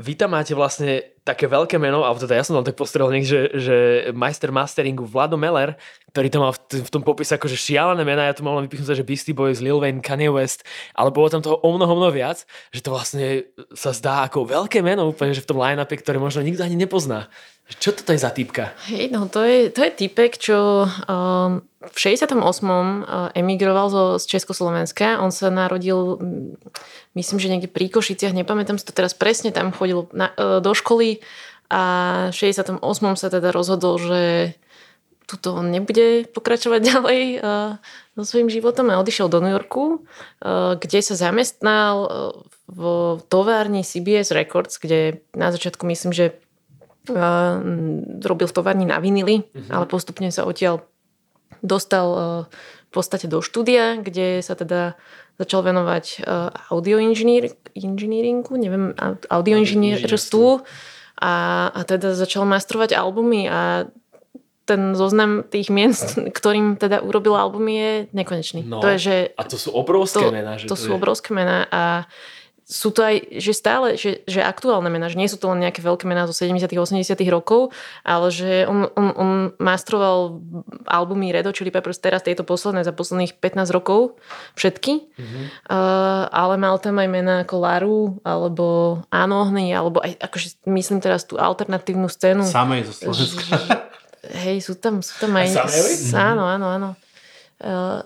vy 0.00 0.16
tam 0.16 0.32
máte 0.32 0.56
vlastne 0.56 1.12
také 1.22 1.46
veľké 1.46 1.78
meno, 1.78 2.02
alebo 2.02 2.18
teda 2.18 2.34
ja 2.34 2.42
som 2.42 2.58
tam 2.58 2.66
tak 2.66 2.74
postrel 2.74 3.06
niekde, 3.12 3.30
že, 3.30 3.40
že 3.54 3.76
majster 4.10 4.50
masteringu 4.50 5.06
Vlado 5.06 5.38
Meller, 5.38 5.78
ktorý 6.10 6.28
tam 6.32 6.42
mal 6.48 6.52
v, 6.56 6.60
t- 6.66 6.82
v 6.82 6.90
tom 6.90 7.06
popise 7.06 7.38
akože 7.38 7.54
šialené 7.54 8.02
mená, 8.02 8.26
ja 8.26 8.34
tu 8.34 8.42
mám 8.42 8.58
vypichnúť, 8.66 8.98
že 8.98 9.06
Beastie 9.06 9.30
Boys, 9.30 9.62
Lil 9.62 9.78
Wayne, 9.78 10.02
Kanye 10.02 10.34
West, 10.34 10.66
ale 10.98 11.14
bolo 11.14 11.30
tam 11.30 11.38
toho 11.38 11.62
o 11.62 11.70
mnoho, 11.70 11.94
mnoho 11.94 12.10
viac, 12.10 12.42
že 12.74 12.82
to 12.82 12.90
vlastne 12.90 13.46
sa 13.70 13.94
zdá 13.94 14.26
ako 14.26 14.50
veľké 14.50 14.82
meno 14.82 15.06
úplne, 15.06 15.30
že 15.30 15.46
v 15.46 15.48
tom 15.54 15.62
line-upe, 15.62 15.94
ktoré 16.02 16.18
možno 16.18 16.42
nikto 16.42 16.66
ani 16.66 16.74
nepozná. 16.74 17.30
Čo 17.70 17.96
to 17.96 18.12
je 18.12 18.20
za 18.20 18.30
typka? 18.34 18.74
Hej, 18.90 19.14
no 19.14 19.30
to 19.30 19.40
je, 19.46 19.72
to 19.72 19.80
je 19.86 19.90
typek, 19.94 20.36
čo 20.36 20.84
um, 20.84 21.64
v 21.82 21.96
68. 21.96 22.36
uh, 22.36 23.30
emigroval 23.32 23.88
zo, 23.88 24.04
z 24.20 24.24
Československa. 24.28 25.22
On 25.22 25.32
sa 25.32 25.48
narodil, 25.48 26.20
mm, 26.20 26.60
myslím, 27.16 27.38
že 27.40 27.50
niekde 27.50 27.70
pri 27.72 27.88
Košiciach, 27.88 28.36
nepamätám 28.36 28.76
si 28.76 28.84
to 28.84 28.92
teraz 28.92 29.16
presne, 29.16 29.54
tam 29.54 29.72
chodil 29.72 30.10
na, 30.12 30.34
uh, 30.36 30.60
do 30.60 30.76
školy 30.76 31.24
a 31.72 31.82
v 32.28 32.36
68. 32.36 32.82
sa 33.16 33.28
teda 33.32 33.48
rozhodol, 33.48 33.96
že 33.96 34.52
tuto 35.24 35.56
on 35.56 35.72
nebude 35.72 36.28
pokračovať 36.28 36.80
ďalej 36.92 37.22
uh, 37.40 37.80
so 38.20 38.22
svojím 38.28 38.52
životom 38.52 38.92
a 38.92 39.00
odišiel 39.00 39.32
do 39.32 39.40
New 39.40 39.54
Yorku, 39.54 40.04
uh, 40.04 40.76
kde 40.76 41.00
sa 41.00 41.16
zamestnal 41.16 41.94
uh, 42.04 42.08
v 42.68 42.82
továrni 43.32 43.80
CBS 43.80 44.32
Records, 44.32 44.76
kde 44.76 45.24
na 45.32 45.48
začiatku 45.48 45.88
myslím, 45.88 46.12
že 46.12 46.36
robil 48.22 48.46
v 48.46 48.54
továrni 48.54 48.86
na 48.86 49.02
vinily, 49.02 49.42
uh-huh. 49.42 49.74
ale 49.74 49.84
postupne 49.90 50.30
sa 50.30 50.46
odtiaľ 50.46 50.86
dostal 51.62 52.06
uh, 52.10 52.22
v 52.90 52.92
podstate 52.94 53.26
do 53.30 53.42
štúdia, 53.42 53.98
kde 54.02 54.42
sa 54.42 54.54
teda 54.54 54.94
začal 55.38 55.66
venovať 55.66 56.22
uh, 56.22 56.50
audio 56.70 56.98
inžinier- 57.02 57.54
inžiníringu, 57.74 58.54
neviem, 58.54 58.92
au- 58.98 59.18
audio 59.30 59.56
inžinierstvu 59.58 60.62
a, 61.22 61.32
a 61.70 61.80
teda 61.86 62.14
začal 62.14 62.46
mastrovať 62.46 62.94
albumy 62.98 63.46
a 63.46 63.90
ten 64.62 64.94
zoznam 64.94 65.42
tých 65.42 65.74
mien, 65.74 65.90
s 65.90 66.14
ktorým 66.14 66.78
teda 66.78 67.02
urobil 67.02 67.34
albumy 67.34 67.72
je 67.74 67.92
nekonečný. 68.14 68.62
No. 68.62 68.78
To 68.78 68.94
je, 68.94 68.98
že 68.98 69.16
A 69.34 69.42
to 69.42 69.58
sú 69.58 69.74
obrovské 69.74 70.22
to, 70.22 70.30
mená. 70.30 70.54
Že 70.54 70.70
to 70.70 70.78
sú 70.78 70.94
obrovské 70.94 71.34
mená 71.34 71.66
a 71.66 72.06
sú 72.72 72.88
to 72.88 73.04
aj, 73.04 73.36
že 73.36 73.52
stále, 73.52 74.00
že, 74.00 74.24
že 74.24 74.40
aktuálne 74.40 74.88
mená, 74.88 75.12
že 75.12 75.20
nie 75.20 75.28
sú 75.28 75.36
to 75.36 75.52
len 75.52 75.60
nejaké 75.60 75.84
veľké 75.84 76.08
mená 76.08 76.24
zo 76.24 76.32
70 76.32 76.72
80 76.72 77.12
rokov, 77.28 77.76
ale 78.00 78.32
že 78.32 78.64
on, 78.64 78.88
on, 78.96 79.08
on 79.12 79.30
mastroval 79.60 80.40
albumy 80.88 81.36
Red 81.36 81.44
Hot 81.44 81.60
Chili 81.60 81.68
Peppers 81.68 82.00
teraz 82.00 82.24
tejto 82.24 82.48
posledné 82.48 82.80
za 82.80 82.96
posledných 82.96 83.36
15 83.36 83.76
rokov, 83.76 84.16
všetky, 84.56 85.04
mm-hmm. 85.04 85.44
uh, 85.68 86.32
ale 86.32 86.56
mal 86.56 86.80
tam 86.80 86.96
aj 86.96 87.08
mená 87.12 87.34
ako 87.44 87.54
Laru, 87.60 88.00
alebo 88.24 88.98
Anohny, 89.12 89.76
alebo 89.76 90.00
aj, 90.00 90.16
akože 90.32 90.64
myslím 90.72 91.04
teraz 91.04 91.28
tú 91.28 91.36
alternatívnu 91.36 92.08
scénu. 92.08 92.48
Samej 92.48 92.88
zo 92.88 93.12
Slovenska. 93.12 93.84
Hej, 94.32 94.64
sú 94.64 94.80
tam, 94.80 95.04
sú 95.04 95.12
tam 95.20 95.36
aj... 95.36 95.46
S- 95.68 96.16
Áno, 96.16 96.48
áno, 96.48 96.66
áno. 96.72 96.88
Uh, 97.60 98.00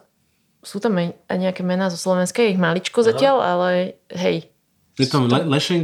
sú 0.67 0.83
tam 0.83 0.99
aj, 0.99 1.14
nejaké 1.31 1.62
mená 1.62 1.87
zo 1.87 2.01
Slovenska, 2.01 2.43
ich 2.43 2.59
maličko 2.59 3.07
zatiaľ, 3.07 3.39
ale 3.39 3.71
hej. 4.11 4.51
Je 5.01 5.07
tam 5.07 5.29
Le- 5.29 5.45
Lešen 5.45 5.83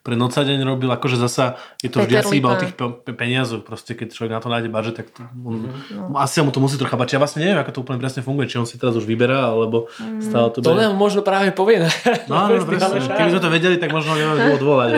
Pre 0.00 0.14
Noca 0.14 0.40
deň 0.40 0.62
robil, 0.62 0.88
akože 0.88 1.14
zasa 1.14 1.54
je 1.76 1.86
to 1.86 2.00
vždy 2.00 2.14
asi 2.16 2.34
iba 2.36 2.48
o 2.48 2.56
tých 2.56 2.72
pe- 2.72 2.96
pe- 2.96 3.12
peniazoch, 3.12 3.60
proste 3.60 3.92
keď 3.92 4.08
človek 4.08 4.30
na 4.30 4.40
to 4.40 4.48
nájde 4.48 4.68
budget, 4.68 4.94
tak 4.96 5.06
to, 5.10 5.20
on, 5.38 5.68
Mhm. 5.68 6.16
asi 6.16 6.34
sa 6.34 6.42
mu 6.42 6.50
to 6.50 6.58
musí 6.58 6.74
trocha 6.74 6.94
bačiť. 6.94 7.14
Ja 7.14 7.20
vlastne 7.20 7.40
neviem, 7.40 7.58
ako 7.58 7.70
to 7.70 7.80
úplne 7.80 7.98
presne 7.98 8.20
funguje, 8.20 8.46
či 8.46 8.56
on 8.56 8.64
si 8.64 8.74
teraz 8.74 8.94
už 8.94 9.04
vyberá, 9.04 9.48
alebo 9.48 9.90
Mm. 9.94 10.18
stále 10.18 10.48
to 10.48 10.58
To 10.60 10.72
berie. 10.72 10.80
nám 10.82 10.94
možno 10.94 11.20
práve 11.20 11.50
povie. 11.50 11.82
No, 11.82 11.88
no, 12.48 12.56
no, 12.56 12.64
presne. 12.64 13.04
Keby 13.04 13.30
sme 13.30 13.40
to 13.40 13.50
vedeli, 13.50 13.76
tak 13.76 13.90
možno 13.90 14.14
nemáme 14.14 14.38
dôvod 14.48 14.62
volať. 14.64 14.90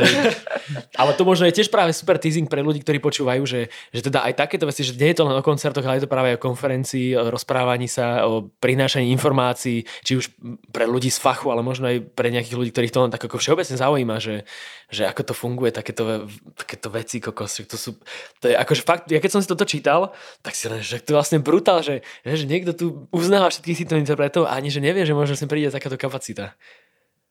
Ale 0.94 1.10
to 1.12 1.22
možno 1.22 1.44
je 1.44 1.54
tiež 1.54 1.68
práve 1.68 1.90
super 1.90 2.14
teasing 2.16 2.46
pre 2.46 2.60
ľudí, 2.60 2.78
ktorí 2.78 2.98
počúvajú, 2.98 3.42
že, 3.42 3.60
že 3.88 4.00
teda 4.02 4.22
aj 4.22 4.36
takéto 4.36 4.64
veci, 4.64 4.80
že 4.80 4.94
nie 4.94 5.10
je 5.10 5.18
to 5.18 5.24
len 5.24 5.34
o 5.34 5.42
koncertoch, 5.42 5.82
ale 5.82 5.96
je 5.96 6.04
to 6.04 6.10
práve 6.10 6.30
o 6.30 6.38
konferencii, 6.38 7.16
o 7.16 7.28
rozprávaní 7.28 7.86
sa, 7.86 8.22
o 8.24 8.46
prinášaní 8.54 9.10
informácií, 9.10 9.82
či 10.00 10.12
už 10.14 10.30
pre 10.68 10.84
ľudí 10.84 11.08
z 11.08 11.18
fachu, 11.18 11.48
ale 11.48 11.60
možno 11.60 11.88
aj 11.88 12.04
pre 12.08 12.30
nejakých 12.30 12.54
ľudí, 12.54 12.70
ktorých 12.70 12.92
to 12.92 13.00
len 13.00 13.10
tak 13.10 13.22
ako 13.22 13.36
všeobecne 13.36 13.74
zaujíma, 13.74 14.16
že, 14.18 14.44
že 14.90 15.06
ako 15.06 15.22
to 15.30 15.34
funguje, 15.34 15.70
takéto, 15.70 16.26
takéto 16.58 16.90
veci, 16.90 17.22
kokos, 17.22 17.62
to 17.64 17.78
sú, 17.78 17.94
to 18.42 18.50
je 18.50 18.54
akože 18.58 18.82
fakt, 18.82 19.06
ja 19.08 19.22
keď 19.22 19.30
som 19.30 19.40
si 19.40 19.46
toto 19.46 19.62
čítal, 19.62 20.10
tak 20.42 20.58
si 20.58 20.66
len, 20.66 20.82
že 20.82 20.98
to 20.98 21.14
je 21.14 21.18
vlastne 21.18 21.38
brutál, 21.38 21.80
že, 21.80 22.02
že 22.26 22.44
niekto 22.44 22.74
tu 22.74 22.86
uznáva 23.14 23.54
všetkých 23.54 23.86
týchto 23.86 23.96
interpretov 23.96 24.50
a 24.50 24.58
ani, 24.58 24.68
že 24.68 24.82
nevie, 24.82 25.06
že 25.06 25.14
možno 25.14 25.38
sem 25.38 25.46
príde 25.46 25.70
takáto 25.70 25.94
kapacita. 25.94 26.58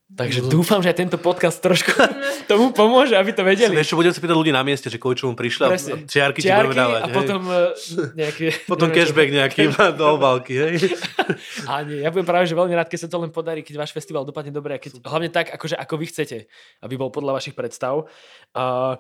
Takže 0.10 0.50
dúfam, 0.50 0.82
že 0.82 0.90
aj 0.90 0.98
tento 1.06 1.18
podcast 1.22 1.62
trošku 1.62 1.94
tomu 2.50 2.74
pomôže, 2.74 3.14
aby 3.14 3.30
to 3.30 3.46
vedeli. 3.46 3.78
Čo, 3.86 3.94
budem 3.94 4.10
sa 4.10 4.18
pýtať 4.18 4.34
ľudí 4.34 4.50
na 4.50 4.66
mieste, 4.66 4.90
že 4.90 4.98
kvôli 4.98 5.14
čomu 5.14 5.38
prišli 5.38 5.62
a 5.64 5.70
Presne. 5.70 6.10
čiarky, 6.10 6.42
ti 6.42 6.50
budeme 6.50 6.74
dávať. 6.74 7.00
a 7.00 7.08
hej. 7.08 7.14
potom 7.14 7.42
uh, 7.46 7.58
nejaké... 8.18 8.46
potom 8.74 8.90
neviem, 8.90 9.06
cashback 9.06 9.30
nejaký 9.30 9.62
do 9.94 10.06
obálky. 10.10 10.54
Hej. 10.58 10.98
A 11.70 11.86
nie, 11.86 12.02
ja 12.02 12.10
budem 12.10 12.26
práve 12.26 12.50
že 12.50 12.58
veľmi 12.58 12.74
rád, 12.74 12.90
keď 12.90 13.06
sa 13.06 13.10
to 13.14 13.22
len 13.22 13.30
podarí, 13.30 13.62
keď 13.62 13.86
váš 13.86 13.94
festival 13.94 14.26
dopadne 14.26 14.50
dobre 14.50 14.74
a 14.76 14.80
keď, 14.82 14.98
hlavne 15.06 15.30
tak, 15.30 15.54
akože 15.54 15.78
ako 15.78 15.94
vy 16.02 16.06
chcete, 16.10 16.38
aby 16.82 16.94
bol 16.98 17.14
podľa 17.14 17.38
vašich 17.38 17.54
predstav. 17.54 18.10
Uh, 18.58 18.98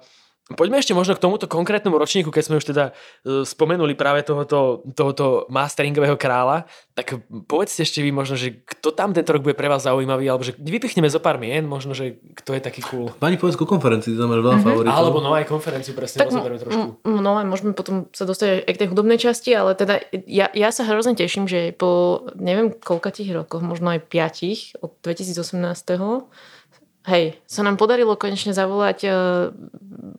Poďme 0.50 0.82
ešte 0.82 0.97
možno 0.97 1.14
k 1.14 1.22
tomuto 1.22 1.45
konkrétnemu 1.45 1.93
ročníku, 1.93 2.34
keď 2.34 2.43
sme 2.50 2.58
už 2.58 2.66
teda 2.74 2.86
uh, 2.89 3.45
spomenuli 3.45 3.93
práve 3.93 4.26
tohoto, 4.26 4.82
tohoto 4.97 5.45
masteringového 5.54 6.18
kráľa, 6.18 6.66
tak 6.97 7.22
povedzte 7.45 7.86
ešte 7.86 8.02
vy 8.02 8.10
možno, 8.10 8.34
že 8.34 8.66
kto 8.66 8.89
tam 8.89 9.14
tento 9.14 9.30
rok 9.30 9.45
bude 9.45 9.54
pre 9.54 9.70
vás 9.70 9.86
zaujímavý, 9.86 10.26
alebo 10.26 10.41
že 10.41 10.58
vypichneme 10.58 11.06
zo 11.06 11.22
pár 11.22 11.38
mien, 11.38 11.70
možno, 11.70 11.93
že 11.93 12.18
kto 12.34 12.58
je 12.58 12.62
taký 12.66 12.82
cool. 12.89 13.14
Pani 13.22 13.38
povedz 13.38 13.62
ku 13.62 13.70
konferencii, 13.70 14.18
tam 14.18 14.34
máš 14.34 14.41
veľa 14.41 14.58
favoritov. 14.66 14.97
Alebo 14.97 15.18
no 15.22 15.38
aj 15.38 15.45
konferenciu 15.45 15.93
presne 15.93 16.26
Tak 16.26 16.34
trošku. 16.34 17.06
no 17.06 17.32
a 17.38 17.45
môžeme 17.45 17.78
potom 17.78 18.10
sa 18.10 18.26
dostať 18.26 18.66
aj 18.66 18.74
k 18.74 18.80
tej 18.82 18.89
hudobnej 18.89 19.22
časti, 19.22 19.54
ale 19.54 19.78
teda 19.78 20.02
ja, 20.26 20.50
ja 20.50 20.70
sa 20.74 20.82
hrozne 20.89 21.14
teším, 21.14 21.45
že 21.45 21.78
po 21.78 22.26
neviem 22.34 22.74
koľkatých 22.74 23.38
rokoch, 23.38 23.62
možno 23.62 23.93
aj 23.93 24.10
piatich 24.10 24.74
od 24.82 24.97
2018 25.06 25.39
hej, 27.08 27.39
sa 27.47 27.62
nám 27.64 27.80
podarilo 27.80 28.20
konečne 28.20 28.52
zavolať 28.52 29.00
uh, 29.08 29.14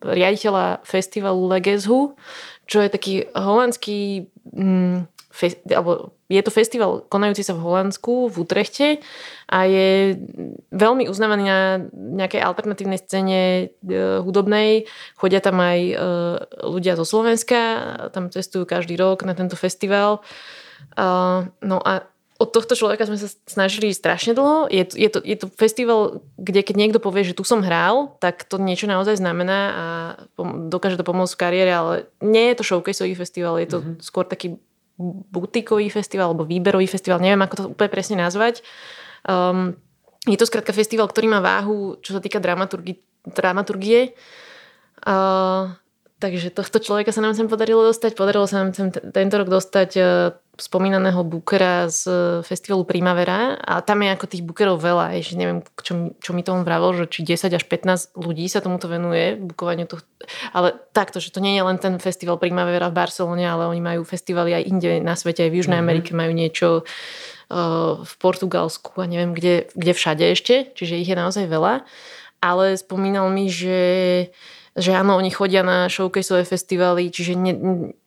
riaditeľa 0.01 0.81
festivalu 0.81 1.51
Legeshu, 1.51 2.17
čo 2.65 2.77
je 2.81 2.89
taký 2.89 3.13
holandský 3.35 4.31
mm, 4.55 5.11
fe, 5.31 5.55
alebo 5.71 6.15
je 6.31 6.39
to 6.43 6.51
festival 6.51 7.03
konajúci 7.11 7.43
sa 7.43 7.51
v 7.51 7.63
Holandsku, 7.63 8.31
v 8.31 8.35
Utrechte 8.39 8.87
a 9.51 9.67
je 9.67 10.15
veľmi 10.71 11.11
uznávaný 11.11 11.43
na 11.43 11.59
nejakej 11.91 12.39
alternatívnej 12.39 12.99
scéne 13.03 13.39
e, 13.39 13.65
hudobnej. 14.23 14.87
Chodia 15.19 15.43
tam 15.43 15.59
aj 15.59 15.79
e, 15.91 15.95
ľudia 16.63 16.95
zo 16.95 17.03
Slovenska, 17.03 17.59
tam 18.15 18.31
cestujú 18.31 18.63
každý 18.63 18.95
rok 18.95 19.27
na 19.27 19.35
tento 19.35 19.59
festival. 19.59 20.23
No 21.61 21.77
a 21.83 22.10
od 22.41 22.49
tohto 22.49 22.73
človeka 22.73 23.05
sme 23.05 23.21
sa 23.21 23.29
snažili 23.45 23.93
strašne 23.93 24.33
dlho. 24.33 24.65
Je 24.73 24.81
to, 24.81 24.93
je, 24.97 25.09
to, 25.13 25.19
je 25.21 25.37
to 25.37 25.47
festival, 25.53 26.25
kde 26.41 26.65
keď 26.65 26.75
niekto 26.75 26.97
povie, 26.97 27.21
že 27.21 27.37
tu 27.37 27.45
som 27.45 27.61
hral, 27.61 28.17
tak 28.17 28.49
to 28.49 28.57
niečo 28.57 28.89
naozaj 28.89 29.21
znamená 29.21 29.59
a 29.69 29.85
pom- 30.33 30.65
dokáže 30.73 30.97
to 30.97 31.05
pomôcť 31.05 31.37
v 31.37 31.41
kariére, 31.41 31.71
ale 31.71 31.93
nie 32.25 32.49
je 32.49 32.57
to 32.57 32.65
showcaseový 32.65 33.13
festival, 33.13 33.61
je 33.61 33.69
to 33.69 33.77
mm-hmm. 33.85 34.01
skôr 34.01 34.25
taký 34.25 34.57
butikový 35.29 35.93
festival 35.93 36.33
alebo 36.33 36.49
výberový 36.49 36.89
festival, 36.89 37.21
neviem 37.21 37.45
ako 37.45 37.55
to 37.55 37.63
úplne 37.77 37.93
presne 37.93 38.17
nazvať. 38.17 38.65
Um, 39.29 39.77
je 40.25 40.37
to 40.37 40.49
skrátka 40.49 40.73
festival, 40.73 41.09
ktorý 41.09 41.29
má 41.29 41.39
váhu, 41.41 42.01
čo 42.01 42.17
sa 42.17 42.21
týka 42.21 42.41
dramaturgi- 42.41 43.01
dramaturgie. 43.25 44.17
Uh, 45.01 45.73
Takže 46.21 46.53
tohto 46.53 46.77
človeka 46.77 47.09
sa 47.09 47.25
nám 47.25 47.33
sem 47.33 47.49
podarilo 47.49 47.81
dostať. 47.81 48.13
Podarilo 48.13 48.45
sa 48.45 48.61
nám 48.61 48.77
sem 48.77 48.93
t- 48.93 49.01
tento 49.09 49.41
rok 49.41 49.49
dostať 49.49 49.89
uh, 49.97 50.05
spomínaného 50.53 51.25
bookera 51.25 51.89
z 51.89 52.01
uh, 52.05 52.15
festivalu 52.45 52.85
Primavera 52.85 53.57
a 53.57 53.81
tam 53.81 54.05
je 54.05 54.13
ako 54.13 54.25
tých 54.29 54.45
bookerov 54.45 54.85
veľa. 54.85 55.17
Že 55.17 55.33
neviem, 55.41 55.59
čo, 55.81 56.13
čo 56.21 56.37
mi 56.37 56.45
to 56.45 56.53
on 56.53 56.61
vravol, 56.61 56.93
že 56.93 57.09
či 57.09 57.25
10 57.25 57.57
až 57.57 57.65
15 57.65 58.13
ľudí 58.13 58.45
sa 58.45 58.61
tomuto 58.61 58.85
venuje, 58.85 59.33
bukovaniu 59.33 59.89
tohto. 59.89 60.05
Ale 60.53 60.77
takto, 60.93 61.17
že 61.17 61.33
to 61.33 61.41
nie 61.41 61.57
je 61.57 61.65
len 61.65 61.81
ten 61.81 61.97
festival 61.97 62.37
Primavera 62.37 62.93
v 62.93 63.01
Barcelone, 63.01 63.41
ale 63.41 63.65
oni 63.65 63.81
majú 63.81 64.05
festivaly 64.05 64.53
aj 64.61 64.63
inde 64.69 65.01
na 65.01 65.17
svete, 65.17 65.41
aj 65.41 65.49
v 65.49 65.57
Južnej 65.57 65.81
mm-hmm. 65.81 65.89
Amerike 65.89 66.11
majú 66.13 66.37
niečo 66.37 66.67
uh, 66.85 67.97
v 67.97 68.13
Portugalsku 68.21 68.93
a 69.01 69.09
neviem 69.09 69.33
kde, 69.33 69.73
kde 69.73 69.97
všade 69.97 70.25
ešte, 70.37 70.69
čiže 70.77 71.01
ich 71.01 71.09
je 71.09 71.17
naozaj 71.17 71.49
veľa. 71.49 71.81
Ale 72.45 72.77
spomínal 72.77 73.25
mi, 73.33 73.49
že 73.49 74.29
že 74.71 74.95
áno, 74.95 75.19
oni 75.19 75.27
chodia 75.35 75.67
na 75.67 75.91
showcaseové 75.91 76.47
festivaly, 76.47 77.11
čiže 77.11 77.35
ne, 77.35 77.53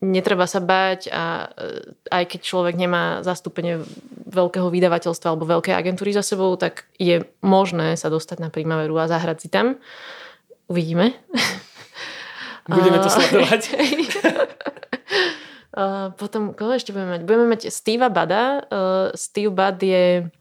netreba 0.00 0.48
sa 0.48 0.64
báť 0.64 1.12
a 1.12 1.52
e, 1.52 1.92
aj 2.08 2.24
keď 2.24 2.40
človek 2.40 2.74
nemá 2.80 3.20
zastúpenie 3.20 3.84
veľkého 4.24 4.72
vydavateľstva 4.72 5.28
alebo 5.28 5.44
veľké 5.44 5.76
agentúry 5.76 6.16
za 6.16 6.24
sebou, 6.24 6.56
tak 6.56 6.88
je 6.96 7.20
možné 7.44 8.00
sa 8.00 8.08
dostať 8.08 8.40
na 8.40 8.48
Primaveru 8.48 8.96
a 8.96 9.12
zahrať 9.12 9.44
si 9.44 9.48
tam. 9.52 9.76
Uvidíme. 10.64 11.12
Budeme 12.64 12.96
to 13.04 13.12
sledovať. 13.12 13.68
potom, 16.16 16.56
koho 16.56 16.72
ešte 16.72 16.96
budeme 16.96 17.20
mať? 17.20 17.22
Budeme 17.28 17.46
mať 17.52 17.68
Steva 17.68 18.08
Bada. 18.08 18.64
Uh, 18.72 19.12
Steve 19.12 19.52
Bad 19.52 19.84
je 19.84 20.32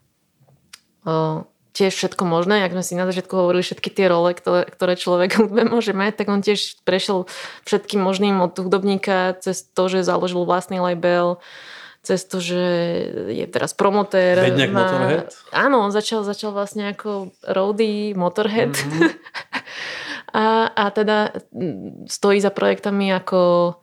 uh, 1.03 1.43
tiež 1.74 1.93
všetko 1.97 2.24
možné, 2.30 2.61
jak 2.61 2.71
sme 2.78 2.86
si 2.86 2.93
na 2.93 3.09
začiatku 3.09 3.34
hovorili, 3.34 3.65
všetky 3.65 3.89
tie 3.89 4.05
role, 4.05 4.38
ktoré, 4.38 4.69
ktoré 4.69 4.93
človek 4.93 5.36
hudbe 5.41 5.65
môže 5.65 5.91
mať, 5.91 6.21
tak 6.21 6.28
on 6.30 6.45
tiež 6.45 6.86
prešiel 6.86 7.26
všetkým 7.65 7.99
možným 7.99 8.39
od 8.39 8.53
hudobníka 8.53 9.36
cez 9.41 9.65
to, 9.65 9.89
že 9.89 10.05
založil 10.05 10.45
vlastný 10.45 10.78
label, 10.78 11.41
cez 12.05 12.28
to, 12.28 12.38
že 12.43 12.63
je 13.32 13.45
teraz 13.49 13.74
promotér. 13.74 14.38
Bedňak 14.38 14.71
má... 14.71 14.86
Motorhead? 14.86 15.28
Áno, 15.55 15.82
on 15.82 15.91
začal, 15.91 16.21
začal 16.21 16.53
vlastne 16.53 16.93
ako 16.93 17.34
roadie 17.47 18.13
Motorhead. 18.13 18.76
Mm-hmm. 18.76 19.09
a, 20.43 20.67
a 20.67 20.84
teda 20.93 21.32
stojí 22.05 22.38
za 22.43 22.51
projektami 22.51 23.09
ako 23.15 23.74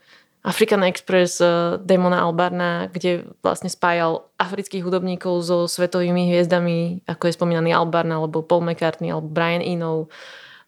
African 0.41 0.81
Express 0.89 1.41
uh, 1.41 1.77
Demona 1.85 2.25
Albarna, 2.25 2.89
kde 2.89 3.29
vlastne 3.45 3.69
spájal 3.69 4.25
afrických 4.41 4.81
hudobníkov 4.81 5.45
so 5.45 5.57
svetovými 5.69 6.33
hviezdami, 6.33 7.05
ako 7.05 7.29
je 7.29 7.37
spomínaný 7.37 7.77
Albarn, 7.77 8.09
alebo 8.09 8.41
Paul 8.41 8.65
McCartney, 8.65 9.13
alebo 9.13 9.29
Brian 9.29 9.61
Eno. 9.61 10.09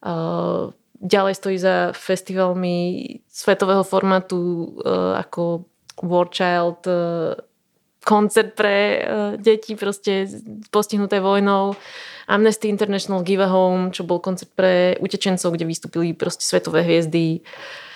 Uh, 0.05 0.77
ďalej 1.01 1.35
stojí 1.41 1.57
za 1.57 1.97
festivalmi 1.97 2.77
svetového 3.33 3.81
formátu 3.81 4.77
uh, 4.85 5.16
ako 5.16 5.64
War 6.05 6.29
Child, 6.29 6.89
koncert 8.03 8.59
pre 8.59 9.07
deti 9.39 9.77
proste 9.79 10.27
postihnuté 10.73 11.20
vojnou, 11.23 11.77
Amnesty 12.27 12.66
International 12.73 13.23
Give 13.23 13.45
a 13.45 13.47
Home, 13.47 13.95
čo 13.95 14.03
bol 14.03 14.18
koncert 14.18 14.51
pre 14.57 14.99
utečencov, 14.99 15.53
kde 15.53 15.68
vystúpili 15.68 16.16
proste 16.16 16.43
svetové 16.43 16.83
hviezdy. 16.83 17.39
Uh, 17.39 17.91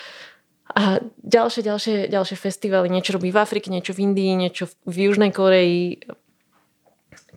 a 0.75 0.99
ďalšie, 1.23 1.62
ďalšie, 1.62 1.97
ďalšie 2.11 2.37
festivaly, 2.37 2.91
niečo 2.91 3.14
robí 3.14 3.31
v 3.31 3.39
Afrike, 3.39 3.71
niečo 3.71 3.95
v 3.95 4.11
Indii, 4.11 4.35
niečo 4.35 4.67
v 4.83 4.97
Južnej 5.07 5.31
Koreji. 5.31 6.03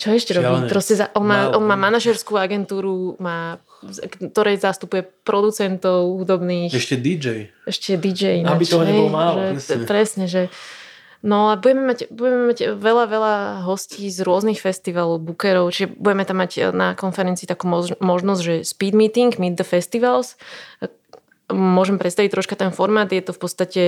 Čo 0.01 0.15
ešte 0.17 0.33
robí? 0.33 0.65
Proste 0.65 0.97
za, 0.97 1.13
on, 1.13 1.29
má, 1.29 1.53
on 1.53 1.61
má 1.61 1.77
manažerskú 1.77 2.39
agentúru, 2.39 3.19
má, 3.21 3.61
ktorej 4.33 4.57
zastupuje 4.63 5.05
producentov 5.21 6.17
hudobných. 6.17 6.73
Ešte 6.73 6.97
DJ. 6.97 7.53
Ešte 7.69 7.99
DJ. 8.01 8.41
Aby 8.47 8.65
toho 8.65 8.87
nebolo 8.87 9.11
málo. 9.13 9.37
Že, 9.37 9.53
presne. 9.53 9.85
presne, 9.85 10.25
že 10.25 10.41
No 11.19 11.51
a 11.51 11.59
budeme 11.59 11.83
mať, 11.83 12.07
budeme 12.15 12.47
mať 12.47 12.79
veľa, 12.79 13.05
veľa 13.11 13.35
hostí 13.67 14.07
z 14.07 14.23
rôznych 14.23 14.55
festivalov, 14.55 15.19
bookerov, 15.19 15.67
čiže 15.67 15.91
budeme 15.99 16.23
tam 16.23 16.39
mať 16.39 16.71
na 16.71 16.95
konferencii 16.95 17.43
takú 17.43 17.67
možnosť, 17.99 18.39
že 18.39 18.55
speed 18.63 18.95
meeting, 18.95 19.35
meet 19.35 19.59
the 19.59 19.67
festivals, 19.67 20.39
môžem 21.53 21.97
predstaviť 21.97 22.29
troška 22.31 22.55
ten 22.55 22.71
formát. 22.73 23.09
Je 23.09 23.21
to 23.21 23.33
v 23.33 23.41
podstate 23.41 23.83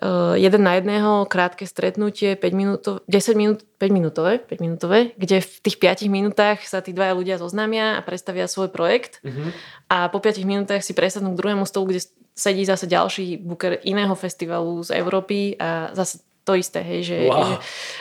uh, 0.00 0.36
jeden 0.36 0.62
na 0.62 0.76
jedného, 0.76 1.24
krátke 1.26 1.64
stretnutie, 1.64 2.36
5 2.36 2.52
minút, 2.52 2.80
10 3.08 3.34
minút, 3.36 3.58
5 3.80 3.90
minútové, 3.90 4.38
5 4.38 4.64
minútové, 4.64 4.98
kde 5.16 5.40
v 5.40 5.56
tých 5.64 5.76
5 5.80 6.06
minútach 6.12 6.60
sa 6.64 6.84
tí 6.84 6.92
dvaja 6.92 7.16
ľudia 7.16 7.36
zoznámia 7.40 7.96
a 7.96 8.04
predstavia 8.04 8.46
svoj 8.46 8.68
projekt. 8.68 9.24
Uh-huh. 9.24 9.50
A 9.88 10.08
po 10.12 10.20
5 10.20 10.40
minútach 10.44 10.84
si 10.84 10.92
presadnú 10.92 11.32
k 11.32 11.40
druhému 11.40 11.64
stolu, 11.64 11.96
kde 11.96 12.04
sedí 12.36 12.68
zase 12.68 12.84
ďalší 12.84 13.40
booker 13.40 13.80
iného 13.88 14.12
festivalu 14.12 14.84
z 14.84 14.92
Európy 15.00 15.56
a 15.56 15.96
zase 15.96 16.20
to 16.46 16.54
isté, 16.54 16.78
hej, 16.84 17.00
že, 17.02 17.18
wow. 17.26 17.42
že 17.42 17.54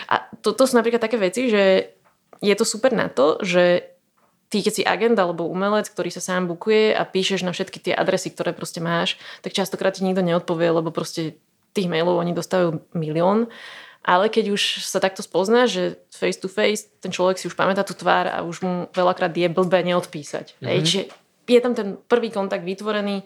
a 0.05 0.15
to, 0.43 0.53
to 0.53 0.69
sú 0.69 0.77
napríklad 0.77 1.01
také 1.01 1.17
veci, 1.17 1.49
že 1.49 1.97
je 2.43 2.53
to 2.53 2.61
super 2.61 2.93
na 2.93 3.09
to, 3.09 3.41
že 3.41 3.94
ty 4.49 4.61
keď 4.61 4.73
si 4.73 4.83
agent 4.85 5.17
alebo 5.17 5.49
umelec, 5.49 5.89
ktorý 5.89 6.09
sa 6.13 6.21
sám 6.21 6.47
bukuje 6.47 6.93
a 6.93 7.03
píšeš 7.03 7.43
na 7.43 7.51
všetky 7.51 7.81
tie 7.81 7.93
adresy, 7.93 8.31
ktoré 8.31 8.53
proste 8.53 8.79
máš, 8.79 9.17
tak 9.41 9.57
častokrát 9.57 9.97
ti 9.97 10.05
nikto 10.05 10.21
neodpovie, 10.21 10.69
lebo 10.69 10.93
proste 10.93 11.37
tých 11.75 11.91
mailov 11.91 12.21
oni 12.21 12.31
dostávajú 12.31 12.81
milión. 12.95 13.51
Ale 14.05 14.29
keď 14.29 14.53
už 14.53 14.85
sa 14.85 15.01
takto 15.01 15.25
spozná, 15.25 15.65
že 15.65 15.97
face 16.13 16.37
to 16.37 16.45
face, 16.45 16.85
ten 17.01 17.09
človek 17.09 17.41
si 17.41 17.49
už 17.49 17.57
pamätá 17.57 17.81
tú 17.81 17.97
tvár 17.97 18.29
a 18.29 18.45
už 18.45 18.61
mu 18.61 18.73
veľakrát 18.93 19.33
je 19.33 19.49
blbé 19.49 19.81
neodpísať. 19.81 20.61
Mm-hmm. 20.61 20.67
Hej, 20.69 20.79
čiže 20.85 21.01
je 21.49 21.59
tam 21.61 21.73
ten 21.73 21.97
prvý 22.05 22.29
kontakt 22.29 22.61
vytvorený, 22.61 23.25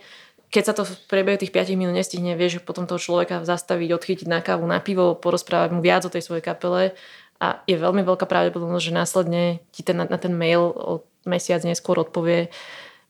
keď 0.49 0.63
sa 0.65 0.73
to 0.73 0.81
v 0.81 0.93
priebehu 1.05 1.37
tých 1.37 1.53
5 1.53 1.77
minút 1.77 1.93
nestihne, 1.93 2.33
vieš 2.33 2.57
potom 2.65 2.89
toho 2.89 2.97
človeka 2.97 3.45
zastaviť, 3.45 3.89
odchytiť 3.93 4.27
na 4.27 4.41
kávu, 4.41 4.65
na 4.65 4.81
pivo, 4.81 5.13
porozprávať 5.13 5.77
mu 5.77 5.79
viac 5.85 6.09
o 6.09 6.13
tej 6.13 6.25
svojej 6.25 6.41
kapele 6.41 6.97
a 7.39 7.63
je 7.63 7.75
veľmi 7.79 8.03
veľká 8.03 8.27
pravdepodobnosť, 8.27 8.85
že 8.85 8.93
následne 8.93 9.43
ti 9.71 9.81
ten, 9.81 9.95
na 9.95 10.17
ten 10.19 10.35
mail 10.35 10.75
o 10.75 11.07
mesiac 11.23 11.63
neskôr 11.63 11.95
odpovie, 11.99 12.51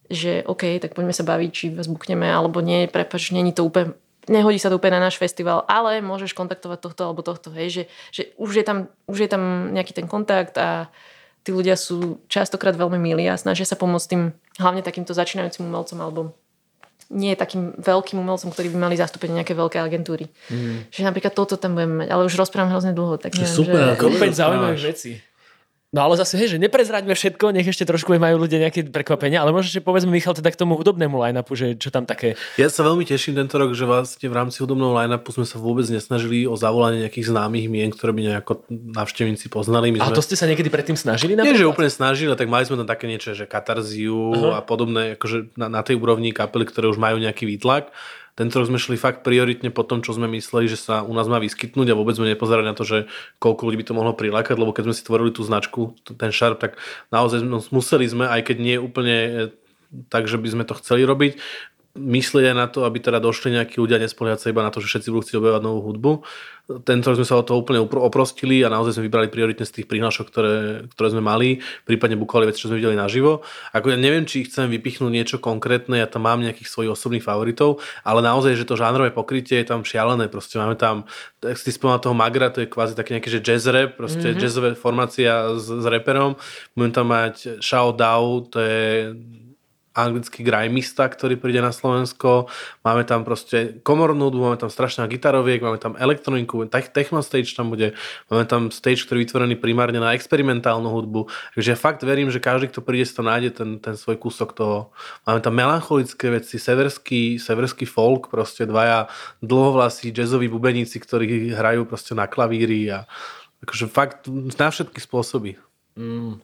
že 0.09 0.45
OK, 0.45 0.82
tak 0.82 0.93
poďme 0.93 1.13
sa 1.13 1.25
baviť, 1.25 1.49
či 1.53 1.65
vás 1.73 1.89
bukneme, 1.89 2.30
alebo 2.30 2.61
nie, 2.61 2.89
prepač, 2.89 3.34
není 3.34 3.53
to 3.53 3.65
úplne 3.65 3.97
nehodí 4.30 4.61
sa 4.61 4.69
to 4.69 4.77
úplne 4.77 5.01
na 5.01 5.09
náš 5.09 5.17
festival, 5.17 5.65
ale 5.65 6.05
môžeš 6.05 6.38
kontaktovať 6.38 6.80
tohto 6.86 7.01
alebo 7.09 7.25
tohto, 7.25 7.49
hej, 7.49 7.73
že, 7.73 7.84
že 8.13 8.21
už, 8.38 8.61
je 8.61 8.63
tam, 8.63 8.77
už 9.09 9.25
je 9.25 9.30
tam 9.30 9.73
nejaký 9.73 9.97
ten 9.97 10.05
kontakt 10.05 10.53
a 10.61 10.93
tí 11.41 11.49
ľudia 11.49 11.73
sú 11.73 12.21
častokrát 12.30 12.77
veľmi 12.77 13.01
milí 13.01 13.25
a 13.25 13.41
snažia 13.41 13.65
sa 13.65 13.73
pomôcť 13.73 14.07
tým, 14.07 14.23
hlavne 14.61 14.86
takýmto 14.86 15.17
začínajúcim 15.17 15.65
umelcom 15.65 15.97
alebo 15.97 16.21
nie 17.10 17.34
je 17.34 17.38
takým 17.41 17.74
veľkým 17.82 18.22
umelcom, 18.22 18.53
ktorí 18.53 18.70
by 18.70 18.78
mali 18.89 18.95
zastúpenie 18.95 19.41
nejaké 19.41 19.57
veľké 19.57 19.82
agentúry. 19.82 20.30
Mm. 20.53 20.89
Že 20.93 21.01
napríklad 21.10 21.34
toto 21.34 21.57
tam 21.57 21.74
budeme 21.74 22.05
mať, 22.05 22.07
ale 22.14 22.22
už 22.30 22.38
rozprávam 22.38 22.70
hrozne 22.70 22.93
dlho. 22.93 23.18
Tak 23.18 23.34
neviem, 23.34 23.49
super, 23.49 23.97
že... 23.97 24.01
Kopec 24.01 24.34
zaujímavých 24.34 24.86
vecí. 24.93 25.12
No 25.89 26.05
ale 26.05 26.21
zase, 26.21 26.37
hej, 26.37 26.53
že 26.53 26.61
neprezraďme 26.61 27.17
všetko, 27.17 27.49
nech 27.49 27.65
ešte 27.65 27.81
trošku 27.81 28.13
majú 28.13 28.45
ľudia 28.45 28.61
nejaké 28.61 28.85
prekvapenia, 28.93 29.41
ale 29.41 29.49
možno, 29.49 29.73
že 29.73 29.81
povedzme 29.81 30.13
Michal 30.13 30.37
teda 30.37 30.53
k 30.53 30.61
tomu 30.61 30.77
hudobnému 30.77 31.17
line-upu, 31.17 31.57
že 31.57 31.73
čo 31.81 31.89
tam 31.89 32.05
také. 32.05 32.37
Ja 32.61 32.69
sa 32.69 32.85
veľmi 32.85 33.09
teším 33.09 33.33
tento 33.33 33.57
rok, 33.57 33.73
že 33.73 33.89
vlastne 33.89 34.29
v 34.29 34.37
rámci 34.37 34.61
hudobného 34.61 34.93
line-upu 34.93 35.33
sme 35.33 35.49
sa 35.49 35.57
vôbec 35.57 35.89
nesnažili 35.89 36.45
o 36.45 36.53
zavolanie 36.53 37.09
nejakých 37.09 37.33
známych 37.33 37.65
mien, 37.73 37.89
ktoré 37.89 38.13
by 38.13 38.21
nejako 38.21 38.69
navštevníci 38.69 39.49
poznali. 39.49 39.89
My 39.89 40.05
sme... 40.05 40.13
A 40.13 40.17
to 40.17 40.21
ste 40.21 40.37
sa 40.37 40.45
niekedy 40.45 40.69
predtým 40.69 40.93
snažili? 40.93 41.33
Napríklad? 41.33 41.57
Nie, 41.57 41.57
že 41.57 41.65
úplne 41.65 41.89
snažili, 41.89 42.37
tak 42.37 42.53
mali 42.53 42.69
sme 42.69 42.77
tam 42.85 42.89
také 42.89 43.09
niečo, 43.09 43.33
že 43.33 43.49
katarziu 43.49 44.13
uh-huh. 44.13 44.57
a 44.57 44.61
podobné, 44.61 45.17
akože 45.17 45.57
na, 45.57 45.73
na 45.73 45.81
tej 45.81 45.97
úrovni 45.97 46.37
kapely, 46.37 46.69
ktoré 46.69 46.85
už 46.85 47.01
majú 47.01 47.17
nejaký 47.17 47.49
výtlak. 47.49 47.89
Tento 48.39 48.55
rok 48.55 48.71
sme 48.71 48.79
šli 48.79 48.95
fakt 48.95 49.27
prioritne 49.27 49.67
po 49.67 49.83
tom, 49.83 49.99
čo 49.99 50.15
sme 50.15 50.31
mysleli, 50.31 50.71
že 50.71 50.79
sa 50.79 51.03
u 51.03 51.11
nás 51.11 51.27
má 51.27 51.43
vyskytnúť 51.43 51.91
a 51.91 51.99
vôbec 51.99 52.15
sme 52.15 52.31
nepozerali 52.31 52.63
na 52.63 52.71
to, 52.71 52.87
že 52.87 53.11
koľko 53.43 53.67
ľudí 53.67 53.83
by 53.83 53.85
to 53.91 53.97
mohlo 53.99 54.15
prilákať, 54.15 54.55
lebo 54.55 54.71
keď 54.71 54.87
sme 54.87 54.95
si 54.95 55.03
tvorili 55.03 55.35
tú 55.35 55.43
značku, 55.43 55.99
ten 56.07 56.31
šarp, 56.31 56.55
tak 56.55 56.79
naozaj 57.11 57.43
museli 57.75 58.07
sme, 58.07 58.31
aj 58.31 58.47
keď 58.47 58.57
nie 58.63 58.79
úplne 58.79 59.17
e, 59.19 59.31
tak, 60.07 60.31
že 60.31 60.39
by 60.39 60.47
sme 60.55 60.63
to 60.63 60.79
chceli 60.79 61.03
robiť, 61.03 61.35
myslieť 61.99 62.45
aj 62.49 62.55
na 62.55 62.67
to, 62.71 62.87
aby 62.87 63.03
teda 63.03 63.19
došli 63.19 63.59
nejakí 63.59 63.75
ľudia, 63.75 63.99
nespoliehať 63.99 64.39
sa 64.39 64.51
iba 64.55 64.63
na 64.63 64.71
to, 64.71 64.79
že 64.79 64.87
všetci 64.87 65.11
budú 65.11 65.21
chcieť 65.27 65.37
objavovať 65.37 65.63
novú 65.67 65.79
hudbu. 65.91 66.11
Tento 66.85 67.09
sme 67.17 67.25
sa 67.25 67.33
o 67.33 67.41
to 67.41 67.57
úplne 67.57 67.81
oprostili 67.81 68.61
a 68.61 68.69
naozaj 68.69 68.93
sme 68.93 69.09
vybrali 69.09 69.25
prioritne 69.33 69.65
z 69.65 69.81
tých 69.81 69.89
prihlášok, 69.89 70.25
ktoré, 70.29 70.85
ktoré 70.93 71.07
sme 71.09 71.25
mali, 71.25 71.65
prípadne 71.81 72.13
bukovali 72.13 72.53
veci, 72.53 72.61
čo 72.61 72.69
sme 72.69 72.77
videli 72.77 72.93
naživo. 72.93 73.41
Ako 73.73 73.89
ja 73.89 73.97
neviem, 73.97 74.29
či 74.29 74.45
chcem 74.45 74.69
vypichnúť 74.69 75.09
niečo 75.09 75.37
konkrétne, 75.41 75.97
ja 75.97 76.05
tam 76.05 76.29
mám 76.29 76.45
nejakých 76.45 76.69
svojich 76.69 76.93
osobných 76.93 77.25
favoritov, 77.25 77.81
ale 78.05 78.21
naozaj, 78.21 78.53
že 78.53 78.69
to 78.69 78.77
žánrové 78.77 79.09
pokrytie 79.09 79.65
je 79.65 79.73
tam 79.73 79.81
šialené. 79.81 80.29
Proste 80.29 80.61
máme 80.61 80.77
tam, 80.77 81.09
ak 81.41 81.57
si 81.57 81.73
spomínal 81.73 82.05
toho 82.05 82.13
Magra, 82.13 82.53
to 82.53 82.61
je 82.61 82.69
kvázi 82.69 82.93
taký 82.93 83.17
nejaký, 83.17 83.33
že 83.33 83.41
jazz 83.41 83.65
rap, 83.65 83.97
proste 83.97 84.29
mm-hmm. 84.29 84.41
jazzové 84.45 84.69
formácia 84.77 85.57
s, 85.57 85.73
s 85.73 85.85
reperom. 85.89 86.37
Budem 86.77 86.93
tam 86.93 87.09
mať 87.09 87.65
Shao 87.65 87.97
Dao, 87.97 88.45
to 88.45 88.61
je 88.61 89.09
anglický 89.99 90.47
grimista, 90.47 91.07
ktorý 91.07 91.35
príde 91.35 91.59
na 91.59 91.75
Slovensko, 91.75 92.47
máme 92.87 93.03
tam 93.03 93.27
proste 93.27 93.83
komornú 93.83 94.31
hudbu, 94.31 94.41
máme 94.53 94.59
tam 94.61 94.71
strašná 94.71 95.03
gitaroviek, 95.11 95.59
máme 95.59 95.75
tam 95.75 95.99
elektroniku, 95.99 96.63
techno 96.69 97.19
stage 97.19 97.51
tam 97.53 97.73
bude, 97.73 97.93
máme 98.31 98.47
tam 98.47 98.71
stage, 98.71 99.03
ktorý 99.03 99.21
je 99.21 99.23
vytvorený 99.27 99.55
primárne 99.59 99.99
na 99.99 100.15
experimentálnu 100.15 100.87
hudbu. 100.87 101.27
Takže 101.53 101.75
ja 101.75 101.77
fakt 101.77 102.01
verím, 102.07 102.31
že 102.31 102.39
každý, 102.39 102.71
kto 102.71 102.79
príde, 102.79 103.03
si 103.03 103.13
to 103.13 103.21
nájde 103.21 103.59
ten, 103.59 103.69
ten 103.83 103.99
svoj 103.99 104.15
kúsok 104.15 104.55
toho. 104.55 104.95
Máme 105.27 105.43
tam 105.43 105.53
melancholické 105.53 106.31
veci, 106.31 106.55
severský, 106.55 107.37
severský 107.37 107.83
folk, 107.83 108.31
proste 108.31 108.63
dvaja 108.63 109.11
dlhovlasí 109.43 110.15
jazzoví 110.15 110.47
bubeníci, 110.47 110.95
ktorí 110.97 111.51
hrajú 111.51 111.83
proste 111.83 112.15
na 112.15 112.25
klavíri 112.25 112.87
a 112.89 113.05
akože 113.65 113.85
fakt 113.91 114.31
na 114.31 114.71
všetky 114.71 115.03
spôsoby. 115.03 115.59
Mm. 115.99 116.39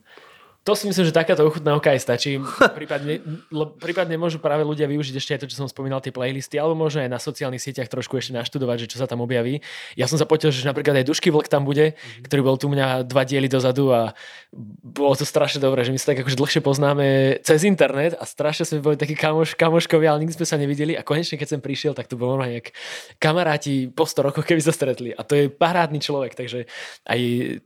To 0.65 0.73
si 0.73 0.89
myslím, 0.89 1.05
že 1.05 1.13
takáto 1.13 1.45
ochutnávka 1.45 1.93
aj 1.93 2.01
stačí. 2.01 2.41
Prípadne, 2.73 3.21
prípadne 3.77 4.17
môžu 4.17 4.41
práve 4.41 4.65
ľudia 4.65 4.89
využiť 4.89 5.13
ešte 5.13 5.31
aj 5.37 5.39
to, 5.45 5.49
čo 5.53 5.61
som 5.61 5.69
spomínal, 5.69 6.01
tie 6.01 6.09
playlisty, 6.09 6.57
alebo 6.57 6.73
možno 6.73 7.05
aj 7.05 7.09
na 7.13 7.21
sociálnych 7.21 7.61
sieťach 7.61 7.85
trošku 7.85 8.17
ešte 8.17 8.33
naštudovať, 8.33 8.85
že 8.85 8.87
čo 8.89 8.97
sa 8.97 9.05
tam 9.05 9.21
objaví. 9.21 9.61
Ja 9.93 10.09
som 10.09 10.17
sa 10.17 10.25
potešil, 10.25 10.65
že 10.65 10.69
napríklad 10.69 10.97
aj 10.97 11.05
Dušky 11.05 11.29
Vlk 11.29 11.53
tam 11.53 11.69
bude, 11.69 11.93
mm-hmm. 11.93 12.25
ktorý 12.25 12.41
bol 12.41 12.57
tu 12.57 12.73
mňa 12.73 13.05
dva 13.05 13.29
diely 13.29 13.45
dozadu 13.45 13.93
a 13.93 14.17
bolo 14.81 15.13
to 15.13 15.21
strašne 15.21 15.61
dobré, 15.61 15.85
že 15.85 15.93
my 15.93 16.01
sa 16.01 16.17
tak 16.17 16.25
akože 16.25 16.33
dlhšie 16.33 16.61
poznáme 16.65 17.05
cez 17.45 17.61
internet 17.61 18.17
a 18.17 18.25
strašne 18.25 18.65
sme 18.65 18.81
boli 18.81 18.97
takí 18.97 19.13
kamoš, 19.13 19.53
kamoškovi, 19.53 20.09
ale 20.09 20.25
nikdy 20.25 20.33
sme 20.33 20.49
sa 20.49 20.57
nevideli 20.57 20.97
a 20.97 21.05
konečne 21.05 21.37
keď 21.37 21.55
som 21.55 21.61
prišiel, 21.61 21.93
tak 21.93 22.09
to 22.09 22.17
bolo 22.17 22.41
nejak 22.41 22.73
kamaráti 23.21 23.93
po 23.93 24.09
100 24.09 24.33
rokoch, 24.33 24.41
keby 24.49 24.65
sa 24.65 24.73
stretli. 24.73 25.13
A 25.13 25.21
to 25.21 25.37
je 25.37 25.45
parádny 25.45 26.01
človek, 26.01 26.33
takže 26.33 26.65
aj 27.05 27.19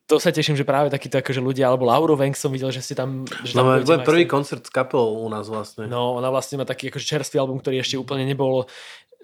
to 0.03 0.19
sa 0.19 0.35
teším, 0.35 0.59
že 0.59 0.67
práve 0.67 0.91
takíto 0.91 1.15
akože 1.15 1.39
ľudia, 1.39 1.71
alebo 1.71 1.87
Lauro 1.87 2.19
Venk 2.19 2.35
som 2.35 2.51
videl, 2.51 2.75
že 2.75 2.88
ste 2.89 2.97
tam... 2.97 3.29
Že 3.45 3.53
tam 3.53 3.65
no, 3.69 3.85
bude 3.85 4.01
prvý 4.01 4.25
koncert 4.25 4.65
s 4.65 4.73
kapelou 4.73 5.21
u 5.21 5.29
nás 5.29 5.45
vlastne. 5.45 5.85
No, 5.85 6.17
ona 6.17 6.33
vlastne 6.33 6.57
má 6.57 6.65
taký 6.65 6.89
akože 6.89 7.05
čerstvý 7.05 7.37
album, 7.37 7.61
ktorý 7.61 7.85
ešte 7.85 8.01
úplne 8.01 8.25
nebol 8.25 8.65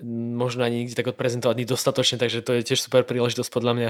možno 0.03 0.67
ani 0.67 0.83
nikdy 0.83 0.91
tak 0.91 1.07
odprezentovaný 1.07 1.63
dostatočne, 1.63 2.19
takže 2.19 2.43
to 2.43 2.59
je 2.59 2.67
tiež 2.67 2.83
super 2.83 3.07
príležitosť 3.07 3.47
podľa 3.47 3.73
mňa. 3.79 3.89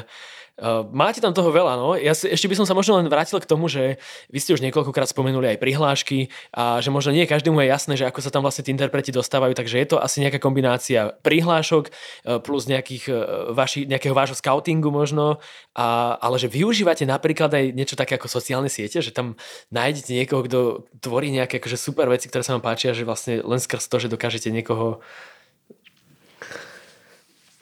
Uh, 0.56 0.88
máte 0.93 1.20
tam 1.20 1.34
toho 1.34 1.49
veľa, 1.51 1.76
no. 1.76 1.97
Ja 1.97 2.16
si, 2.16 2.30
ešte 2.32 2.47
by 2.47 2.56
som 2.62 2.70
sa 2.70 2.78
možno 2.78 3.01
len 3.01 3.10
vrátil 3.10 3.41
k 3.41 3.49
tomu, 3.49 3.68
že 3.68 3.99
vy 4.32 4.39
ste 4.39 4.56
už 4.56 4.64
niekoľkokrát 4.64 5.10
spomenuli 5.10 5.51
aj 5.51 5.60
prihlášky 5.60 6.32
a 6.56 6.80
že 6.80 6.93
možno 6.93 7.12
nie 7.12 7.28
každému 7.28 7.60
je 7.66 7.68
jasné, 7.68 7.93
že 7.97 8.08
ako 8.08 8.24
sa 8.24 8.30
tam 8.32 8.45
vlastne 8.45 8.64
tí 8.64 8.72
interpreti 8.72 9.12
dostávajú, 9.12 9.51
takže 9.58 9.82
je 9.82 9.88
to 9.91 9.97
asi 9.99 10.24
nejaká 10.24 10.39
kombinácia 10.39 11.18
prihlášok 11.26 11.89
uh, 11.89 12.39
plus 12.39 12.70
nejakých, 12.70 13.03
uh, 13.12 13.18
vaši, 13.51 13.89
nejakého 13.89 14.14
vášho 14.14 14.38
scoutingu 14.38 14.93
možno, 14.93 15.43
a, 15.76 16.16
ale 16.22 16.39
že 16.39 16.47
využívate 16.47 17.03
napríklad 17.03 17.51
aj 17.51 17.76
niečo 17.76 17.99
také 17.99 18.16
ako 18.16 18.32
sociálne 18.32 18.72
siete, 18.72 19.03
že 19.03 19.12
tam 19.12 19.36
nájdete 19.76 20.16
niekoho, 20.16 20.47
kto 20.47 20.60
tvorí 21.03 21.36
nejaké 21.36 21.60
akože 21.60 21.76
super 21.76 22.08
veci, 22.08 22.32
ktoré 22.32 22.47
sa 22.47 22.56
vám 22.56 22.64
páčia, 22.64 22.95
že 22.95 23.03
vlastne 23.03 23.43
len 23.43 23.60
skrz 23.60 23.91
to, 23.91 23.99
že 23.99 24.08
dokážete 24.08 24.53
niekoho 24.56 25.03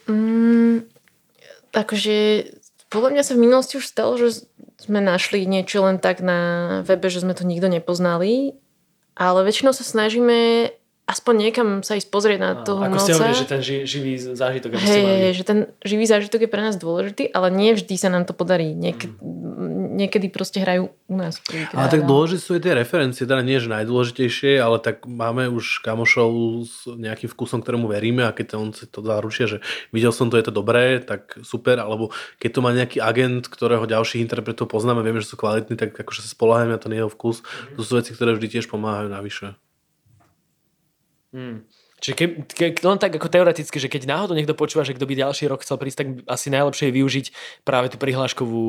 Mm, 0.08 0.88
takže 1.72 2.50
podľa 2.92 3.10
mňa 3.16 3.24
sa 3.26 3.34
v 3.34 3.44
minulosti 3.44 3.80
už 3.80 3.86
stalo, 3.88 4.20
že 4.20 4.46
sme 4.78 5.00
našli 5.00 5.48
niečo 5.48 5.82
len 5.82 5.98
tak 5.98 6.20
na 6.20 6.82
webe, 6.84 7.08
že 7.08 7.24
sme 7.24 7.34
to 7.34 7.48
nikto 7.48 7.72
nepoznali, 7.72 8.54
ale 9.16 9.48
väčšinou 9.48 9.72
sa 9.72 9.88
snažíme 9.88 10.70
aspoň 11.04 11.34
niekam 11.36 11.68
sa 11.84 12.00
ísť 12.00 12.08
pozrieť 12.08 12.40
na 12.40 12.52
toho 12.64 12.80
Ako 12.80 12.96
umelca. 12.96 13.04
ste 13.04 13.14
hovorili, 13.20 13.36
že 13.36 13.48
ten 13.48 13.62
ži, 13.62 13.78
živý 13.84 14.14
zážitok 14.16 14.70
je 14.72 14.80
hey, 14.80 15.04
mali. 15.04 15.36
že 15.36 15.44
ten 15.44 15.60
živý 15.84 16.06
zážitok 16.08 16.48
je 16.48 16.50
pre 16.52 16.62
nás 16.64 16.76
dôležitý, 16.80 17.28
ale 17.36 17.52
nie 17.52 17.76
vždy 17.76 17.96
sa 18.00 18.08
nám 18.08 18.24
to 18.24 18.32
podarí. 18.32 18.72
Niek- 18.72 19.12
mm. 19.20 19.83
Niekedy 19.94 20.34
proste 20.34 20.66
hrajú 20.66 20.90
u 21.06 21.16
nás. 21.16 21.38
Ale 21.70 21.88
tak 21.94 22.10
dôležité 22.10 22.42
sú 22.42 22.52
aj 22.58 22.64
tie 22.66 22.74
referencie, 22.74 23.30
teda 23.30 23.46
nie 23.46 23.62
že 23.62 23.70
najdôležitejšie, 23.70 24.58
ale 24.58 24.82
tak 24.82 25.06
máme 25.06 25.54
už 25.54 25.86
kamošov 25.86 26.30
s 26.66 26.90
nejakým 26.90 27.30
vkusom, 27.30 27.62
ktorému 27.62 27.86
veríme 27.86 28.26
a 28.26 28.34
keď 28.34 28.58
on 28.58 28.74
si 28.74 28.90
to 28.90 29.06
zaručia, 29.06 29.46
že 29.46 29.58
videl 29.94 30.10
som 30.10 30.34
to, 30.34 30.42
je 30.42 30.50
to 30.50 30.54
dobré, 30.54 30.98
tak 30.98 31.38
super, 31.46 31.78
alebo 31.78 32.10
keď 32.42 32.50
to 32.50 32.60
má 32.66 32.74
nejaký 32.74 32.98
agent, 32.98 33.46
ktorého 33.46 33.86
ďalších 33.86 34.26
interpretov 34.26 34.74
poznáme, 34.74 35.06
vieme, 35.06 35.22
že 35.22 35.30
sú 35.30 35.38
kvalitní, 35.38 35.78
tak 35.78 35.94
akože 35.94 36.26
sa 36.26 36.30
spoláhame 36.34 36.74
na 36.74 36.82
ten 36.82 36.92
jeho 36.92 37.08
vkus. 37.14 37.46
Mm. 37.46 37.78
To 37.78 37.82
sú 37.86 37.92
veci, 38.02 38.12
ktoré 38.18 38.34
vždy 38.34 38.60
tiež 38.60 38.66
pomáhajú 38.68 39.14
navyše. 39.14 39.54
Hmm. 41.34 41.66
Čiže 42.04 42.16
ke, 42.20 42.26
ke, 42.44 42.66
len 42.84 43.00
tak 43.00 43.16
ako 43.16 43.32
teoreticky, 43.32 43.80
že 43.80 43.88
keď 43.88 44.12
náhodou 44.12 44.36
niekto 44.36 44.52
počúva, 44.52 44.84
že 44.84 44.92
kto 44.92 45.08
by 45.08 45.24
ďalší 45.24 45.48
rok 45.48 45.64
chcel 45.64 45.80
prísť, 45.80 45.98
tak 46.04 46.08
asi 46.28 46.52
najlepšie 46.52 46.92
je 46.92 46.98
využiť 47.00 47.26
práve 47.64 47.88
tú 47.88 47.96
prihláškovú 47.96 48.64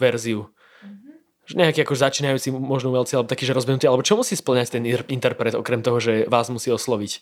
verziu. 0.00 0.48
Mm-hmm. 0.80 1.12
Že 1.44 1.54
nejaký 1.60 1.80
ako 1.84 1.92
začínajúci 2.00 2.48
možno 2.56 2.88
umelci, 2.88 3.20
alebo 3.20 3.28
taký, 3.28 3.44
že 3.44 3.52
rozbenutý, 3.52 3.84
alebo 3.84 4.00
čo 4.00 4.16
musí 4.16 4.32
splňať 4.32 4.80
ten 4.80 4.88
interpret, 4.88 5.52
okrem 5.52 5.84
toho, 5.84 6.00
že 6.00 6.24
vás 6.24 6.48
musí 6.48 6.72
osloviť? 6.72 7.20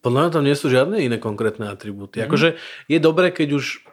Podľa 0.00 0.18
mňa 0.24 0.30
tam 0.32 0.46
nie 0.48 0.56
sú 0.56 0.72
žiadne 0.72 1.04
iné 1.04 1.20
konkrétne 1.20 1.68
atribúty. 1.68 2.24
Mm-hmm. 2.24 2.28
Akože 2.32 2.48
je 2.88 2.98
dobré, 3.04 3.28
keď 3.36 3.52
už 3.52 3.84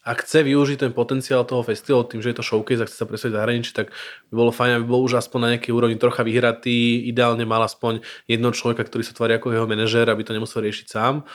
ak 0.00 0.24
chce 0.24 0.40
využiť 0.40 0.78
ten 0.88 0.92
potenciál 0.96 1.44
toho 1.44 1.60
festivalu 1.60 2.08
tým, 2.08 2.20
že 2.24 2.32
je 2.32 2.36
to 2.40 2.44
showcase 2.46 2.80
a 2.80 2.88
chce 2.88 2.96
sa 2.96 3.04
presvedčiť 3.04 3.36
zahraničí, 3.36 3.70
tak 3.76 3.92
by 4.32 4.34
bolo 4.34 4.52
fajn, 4.52 4.80
aby 4.80 4.86
bol 4.88 5.04
už 5.04 5.20
aspoň 5.20 5.38
na 5.40 5.48
nejakej 5.56 5.72
úrovni 5.76 5.96
trocha 6.00 6.24
vyhratý, 6.24 7.04
ideálne 7.04 7.44
mal 7.44 7.60
aspoň 7.60 8.00
jedno 8.24 8.48
človeka, 8.48 8.88
ktorý 8.88 9.04
sa 9.04 9.12
tvári 9.12 9.36
ako 9.36 9.52
jeho 9.52 9.68
manažér, 9.68 10.08
aby 10.08 10.24
to 10.24 10.32
nemusel 10.32 10.64
riešiť 10.64 10.86
sám. 10.88 11.28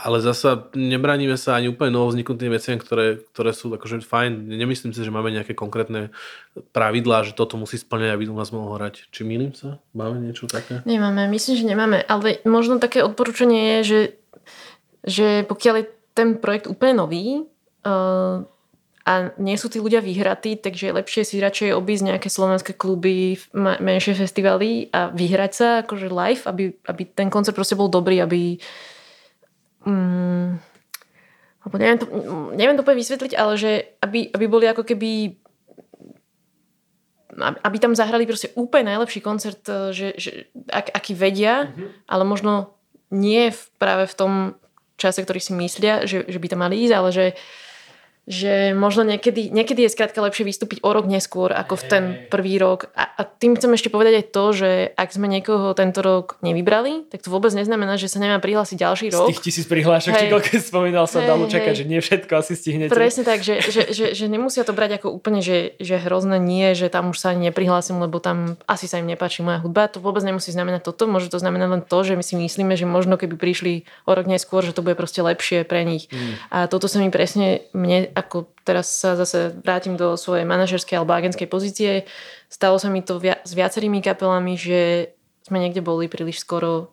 Ale 0.00 0.16
zasa 0.24 0.72
nebraníme 0.72 1.36
sa 1.36 1.60
ani 1.60 1.68
úplne 1.68 1.92
novo 1.92 2.08
vzniknutým 2.08 2.48
veciam, 2.48 2.80
ktoré, 2.80 3.20
ktoré 3.36 3.52
sú 3.52 3.68
akože 3.68 4.00
fajn. 4.00 4.48
Nemyslím 4.48 4.96
si, 4.96 5.04
že 5.04 5.12
máme 5.12 5.28
nejaké 5.28 5.52
konkrétne 5.52 6.08
pravidlá, 6.72 7.28
že 7.28 7.36
toto 7.36 7.60
musí 7.60 7.76
splňať, 7.76 8.16
aby 8.16 8.24
u 8.32 8.32
nás 8.32 8.48
mohol 8.48 8.80
hrať. 8.80 9.12
Či 9.12 9.28
milím 9.28 9.52
sa? 9.52 9.76
Máme 9.92 10.24
niečo 10.24 10.48
také? 10.48 10.80
Nemáme, 10.88 11.28
myslím, 11.28 11.54
že 11.60 11.68
nemáme. 11.68 12.00
Ale 12.08 12.40
možno 12.48 12.80
také 12.80 13.04
odporúčanie 13.04 13.76
je, 13.76 13.78
že, 13.84 14.00
že 15.04 15.28
pokiaľ 15.44 15.74
je 15.84 15.86
ten 16.16 16.28
projekt 16.40 16.72
úplne 16.72 17.04
nový, 17.04 17.44
Uh, 17.80 18.44
a 19.10 19.32
nie 19.40 19.56
sú 19.56 19.72
tí 19.72 19.80
ľudia 19.80 20.04
vyhratí, 20.04 20.60
takže 20.60 20.92
je 20.92 20.96
lepšie 21.02 21.22
si 21.24 21.42
radšej 21.42 21.74
obísť 21.74 22.04
nejaké 22.14 22.28
slovenské 22.28 22.72
kluby, 22.76 23.40
menšie 23.56 24.12
festivaly 24.12 24.92
a 24.92 25.08
vyhrať 25.08 25.52
sa 25.56 25.68
akože 25.82 26.12
live, 26.12 26.44
aby, 26.44 26.64
aby 26.84 27.02
ten 27.08 27.32
koncert 27.32 27.56
proste 27.56 27.74
bol 27.74 27.88
dobrý, 27.88 28.20
aby 28.20 28.60
um, 29.88 30.54
alebo 31.64 31.74
neviem 31.80 31.98
to, 31.98 32.06
neviem 32.54 32.76
to 32.76 32.84
vysvetliť, 32.84 33.32
ale 33.40 33.52
že 33.56 33.72
aby, 34.04 34.30
aby 34.30 34.46
boli 34.46 34.68
ako 34.68 34.84
keby 34.84 35.40
aby 37.40 37.76
tam 37.80 37.96
zahrali 37.96 38.28
proste 38.28 38.52
úplne 38.52 38.90
najlepší 38.90 39.22
koncert, 39.24 39.64
e, 39.64 39.96
že, 39.96 40.08
že 40.18 40.30
ak, 40.66 40.92
aký 40.92 41.16
vedia, 41.16 41.72
mm-hmm. 41.72 42.10
ale 42.10 42.24
možno 42.26 42.76
nie 43.08 43.48
v, 43.48 43.60
práve 43.80 44.04
v 44.10 44.18
tom 44.18 44.32
čase, 45.00 45.24
ktorý 45.24 45.40
si 45.40 45.56
myslia, 45.56 46.04
že, 46.04 46.26
že 46.26 46.36
by 46.36 46.46
tam 46.52 46.60
mali 46.60 46.84
ísť, 46.84 46.92
ale 46.92 47.10
že 47.14 47.26
uh, 47.32 47.38
že 48.30 48.78
možno 48.78 49.02
niekedy, 49.02 49.50
niekedy 49.50 49.84
je 49.84 49.90
skrátka 49.90 50.22
lepšie 50.22 50.46
vystúpiť 50.46 50.78
o 50.86 50.94
rok 50.94 51.10
neskôr 51.10 51.50
ako 51.50 51.74
v 51.74 51.84
ten 51.90 52.04
prvý 52.30 52.62
rok. 52.62 52.86
A, 52.94 53.10
a 53.18 53.22
tým 53.26 53.58
chcem 53.58 53.74
ešte 53.74 53.90
povedať 53.90 54.22
aj 54.22 54.26
to, 54.30 54.44
že 54.54 54.70
ak 54.94 55.10
sme 55.10 55.26
niekoho 55.26 55.74
tento 55.74 55.98
rok 55.98 56.38
nevybrali, 56.38 57.10
tak 57.10 57.26
to 57.26 57.34
vôbec 57.34 57.50
neznamená, 57.50 57.98
že 57.98 58.06
sa 58.06 58.22
nemá 58.22 58.38
prihlásiť 58.38 58.78
ďalší 58.78 59.06
rok. 59.10 59.26
Z 59.26 59.30
tých 59.34 59.42
tisíc 59.42 59.66
prihlášok, 59.66 60.14
hey. 60.14 60.20
či 60.22 60.26
koľko 60.30 60.50
spomínal 60.62 61.10
sa, 61.10 61.26
hey, 61.26 61.26
dalo 61.26 61.50
čakať, 61.50 61.74
hey. 61.74 61.78
že 61.82 61.84
nie 61.90 61.98
všetko 61.98 62.32
asi 62.38 62.52
stihnete. 62.54 62.94
Presne 62.94 63.26
tak, 63.26 63.42
že, 63.42 63.58
že, 63.66 63.90
že, 63.90 64.06
že 64.14 64.24
nemusia 64.30 64.62
to 64.62 64.70
brať 64.70 65.02
ako 65.02 65.10
úplne, 65.10 65.42
že, 65.42 65.74
že 65.82 65.98
hrozné 65.98 66.38
nie, 66.38 66.70
že 66.78 66.86
tam 66.86 67.10
už 67.10 67.18
sa 67.18 67.34
ani 67.34 67.50
neprihlásim, 67.50 67.98
lebo 67.98 68.22
tam 68.22 68.54
asi 68.70 68.86
sa 68.86 69.02
im 69.02 69.10
nepáči 69.10 69.42
moja 69.42 69.58
hudba. 69.58 69.90
To 69.90 69.98
vôbec 69.98 70.22
nemusí 70.22 70.54
znamenať 70.54 70.86
toto, 70.86 71.10
môže 71.10 71.34
to 71.34 71.42
znamenať 71.42 71.68
len 71.74 71.82
to, 71.82 71.98
že 72.06 72.14
my 72.14 72.22
si 72.22 72.38
myslíme, 72.38 72.78
že 72.78 72.86
možno 72.86 73.18
keby 73.18 73.34
prišli 73.34 73.82
o 74.06 74.14
rok 74.14 74.30
neskôr, 74.30 74.62
že 74.62 74.70
to 74.70 74.86
bude 74.86 74.94
proste 74.94 75.18
lepšie 75.18 75.66
pre 75.66 75.82
nich. 75.82 76.06
Mm. 76.14 76.32
A 76.54 76.56
toto 76.70 76.86
sa 76.86 77.02
mi 77.02 77.10
presne 77.10 77.66
mne 77.74 78.06
ako 78.20 78.52
teraz 78.62 78.92
sa 78.92 79.16
zase 79.16 79.56
vrátim 79.64 79.96
do 79.96 80.14
svojej 80.20 80.44
manažerskej 80.44 81.00
alebo 81.00 81.16
agentskej 81.16 81.48
pozície. 81.48 81.92
Stalo 82.52 82.76
sa 82.76 82.92
mi 82.92 83.00
to 83.00 83.16
via- 83.16 83.40
s 83.42 83.56
viacerými 83.56 84.04
kapelami, 84.04 84.54
že 84.60 85.12
sme 85.48 85.58
niekde 85.58 85.80
boli 85.80 86.06
príliš 86.06 86.44
skoro 86.44 86.92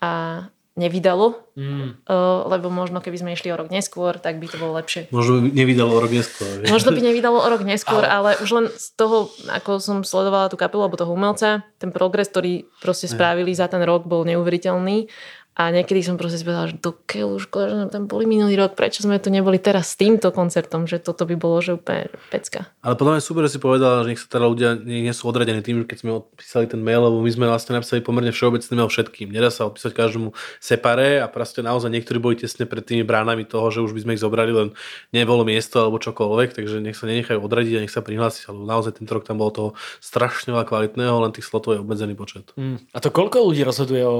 a 0.00 0.44
nevydalo, 0.74 1.54
mm. 1.54 2.02
uh, 2.10 2.50
lebo 2.50 2.66
možno 2.66 2.98
keby 2.98 3.14
sme 3.14 3.30
išli 3.38 3.54
o 3.54 3.58
rok 3.58 3.70
neskôr, 3.70 4.18
tak 4.18 4.42
by 4.42 4.50
to 4.50 4.58
bolo 4.58 4.74
lepšie. 4.74 5.06
Možno 5.14 5.46
by 5.46 5.54
nevydalo 5.54 5.90
o 5.94 6.02
rok 6.02 6.10
neskôr. 6.10 6.50
Vieš? 6.66 6.70
Možno 6.74 6.90
by 6.90 7.00
nevydalo 7.00 7.38
o 7.38 7.46
rok 7.46 7.62
neskôr, 7.62 8.02
ale... 8.02 8.34
ale 8.34 8.42
už 8.42 8.50
len 8.50 8.66
z 8.74 8.90
toho, 8.98 9.30
ako 9.54 9.78
som 9.78 10.02
sledovala 10.02 10.50
tú 10.50 10.58
kapelu 10.58 10.82
alebo 10.82 10.98
toho 10.98 11.14
umelca, 11.14 11.62
ten 11.78 11.94
progres, 11.94 12.26
ktorý 12.26 12.66
proste 12.82 13.06
spravili 13.06 13.54
za 13.54 13.70
ten 13.70 13.86
rok, 13.86 14.10
bol 14.10 14.26
neuveriteľný 14.26 15.06
A 15.54 15.70
niekedy 15.70 16.02
som 16.02 16.18
proste 16.18 16.42
si 16.42 16.44
povedala, 16.46 16.66
že 16.66 16.82
do 16.82 16.90
keľu, 17.06 17.38
škoda, 17.38 17.70
že 17.70 17.94
tam 17.94 18.10
boli 18.10 18.26
minulý 18.26 18.58
rok, 18.58 18.74
prečo 18.74 19.06
sme 19.06 19.22
tu 19.22 19.30
neboli 19.30 19.62
teraz 19.62 19.94
s 19.94 19.98
týmto 19.98 20.34
koncertom, 20.34 20.90
že 20.90 20.98
toto 20.98 21.22
by 21.22 21.38
bolo 21.38 21.62
že 21.62 21.78
úplne 21.78 22.10
pecka. 22.34 22.66
Ale 22.82 22.98
podľa 22.98 23.12
mňa 23.16 23.22
super, 23.22 23.46
že 23.46 23.54
si 23.54 23.60
povedala, 23.62 24.02
že 24.02 24.10
nech 24.10 24.18
sa 24.18 24.26
teda 24.26 24.50
ľudia 24.50 24.70
nie, 24.82 25.06
nie 25.06 25.14
sú 25.14 25.30
odradení 25.30 25.62
tým, 25.62 25.86
že 25.86 25.94
keď 25.94 25.98
sme 26.02 26.10
odpísali 26.26 26.66
ten 26.66 26.82
mail, 26.82 27.06
lebo 27.06 27.22
my 27.22 27.30
sme 27.30 27.46
vlastne 27.46 27.78
napísali 27.78 28.02
pomerne 28.02 28.34
všeobecný 28.34 28.72
mail 28.74 28.90
všetkým. 28.90 29.30
Nedá 29.30 29.54
sa 29.54 29.70
odpísať 29.70 29.94
každému 29.94 30.34
separé 30.58 31.22
a 31.22 31.30
proste 31.30 31.62
naozaj 31.62 31.86
niektorí 31.86 32.18
boli 32.18 32.34
tesne 32.34 32.66
pred 32.66 32.82
tými 32.82 33.06
bránami 33.06 33.46
toho, 33.46 33.70
že 33.70 33.78
už 33.78 33.94
by 33.94 34.00
sme 34.02 34.12
ich 34.18 34.22
zobrali, 34.26 34.50
len 34.50 34.68
nebolo 35.14 35.46
miesto 35.46 35.78
alebo 35.78 36.02
čokoľvek, 36.02 36.50
takže 36.50 36.82
nech 36.82 36.98
sa 36.98 37.06
nenechajú 37.06 37.38
odradiť 37.38 37.78
a 37.78 37.82
nech 37.86 37.94
sa 37.94 38.02
prihlásiť, 38.02 38.50
ale 38.50 38.58
naozaj 38.66 38.98
tento 38.98 39.14
rok 39.14 39.22
tam 39.22 39.38
bolo 39.38 39.54
toho 39.54 39.70
strašne 40.02 40.50
veľa 40.50 40.66
kvalitného, 40.66 41.22
len 41.22 41.30
tých 41.30 41.46
slotov 41.46 41.78
je 41.78 41.82
obmedzený 41.86 42.18
počet. 42.18 42.50
Mm. 42.58 42.82
A 42.90 42.98
to 42.98 43.14
koľko 43.14 43.46
ľudí 43.46 43.62
rozhoduje 43.62 44.02
o 44.02 44.18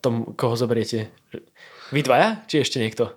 tom, 0.00 0.32
koho 0.32 0.61
zoberiete? 0.62 1.10
Vy 1.90 2.00
dvaja? 2.06 2.46
Či 2.46 2.62
ešte 2.62 2.78
niekto? 2.78 3.10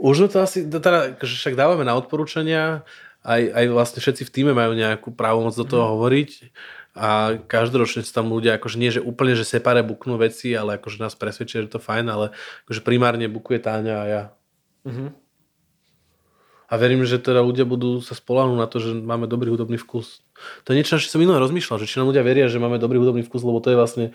Už 0.00 0.32
to 0.32 0.40
asi, 0.40 0.64
teda, 0.64 1.18
že 1.20 1.34
však 1.36 1.58
dávame 1.58 1.84
na 1.84 1.92
odporúčania, 1.92 2.86
aj, 3.20 3.42
aj 3.52 3.64
vlastne 3.68 4.00
všetci 4.00 4.22
v 4.24 4.32
týme 4.32 4.52
majú 4.56 4.72
nejakú 4.72 5.12
právomoc 5.12 5.52
do 5.52 5.66
toho 5.68 5.84
mm. 5.84 5.90
hovoriť 5.92 6.30
a 6.96 7.38
každoročne 7.44 8.02
sú 8.02 8.10
tam 8.10 8.32
ľudia, 8.32 8.56
akože 8.56 8.80
nie, 8.80 8.90
že 8.90 9.04
úplne, 9.04 9.36
že 9.36 9.44
separé 9.46 9.84
buknú 9.84 10.16
veci, 10.16 10.56
ale 10.56 10.80
akože 10.80 10.98
nás 10.98 11.14
presvedčia, 11.14 11.62
že 11.62 11.76
to 11.76 11.78
fajn, 11.78 12.06
ale 12.08 12.26
akože 12.66 12.80
primárne 12.80 13.30
bukuje 13.30 13.60
Táňa 13.60 13.94
a 13.94 14.04
ja. 14.08 14.22
Mm-hmm. 14.88 15.08
A 16.70 16.74
verím, 16.78 17.02
že 17.02 17.18
teda 17.18 17.42
ľudia 17.42 17.66
budú 17.66 17.98
sa 17.98 18.14
spolahnúť 18.14 18.58
na 18.58 18.70
to, 18.70 18.78
že 18.78 18.94
máme 18.94 19.26
dobrý 19.26 19.50
hudobný 19.50 19.74
vkus. 19.74 20.22
To 20.64 20.70
je 20.70 20.78
niečo, 20.78 21.02
čo 21.02 21.10
som 21.10 21.18
minulé 21.18 21.42
rozmýšľal, 21.42 21.82
že 21.82 21.90
či 21.90 21.98
nám 21.98 22.14
ľudia 22.14 22.22
veria, 22.22 22.46
že 22.46 22.62
máme 22.62 22.78
dobrý 22.78 23.02
hudobný 23.02 23.26
vkus, 23.26 23.42
lebo 23.42 23.58
to 23.58 23.74
je 23.74 23.76
vlastne 23.76 24.06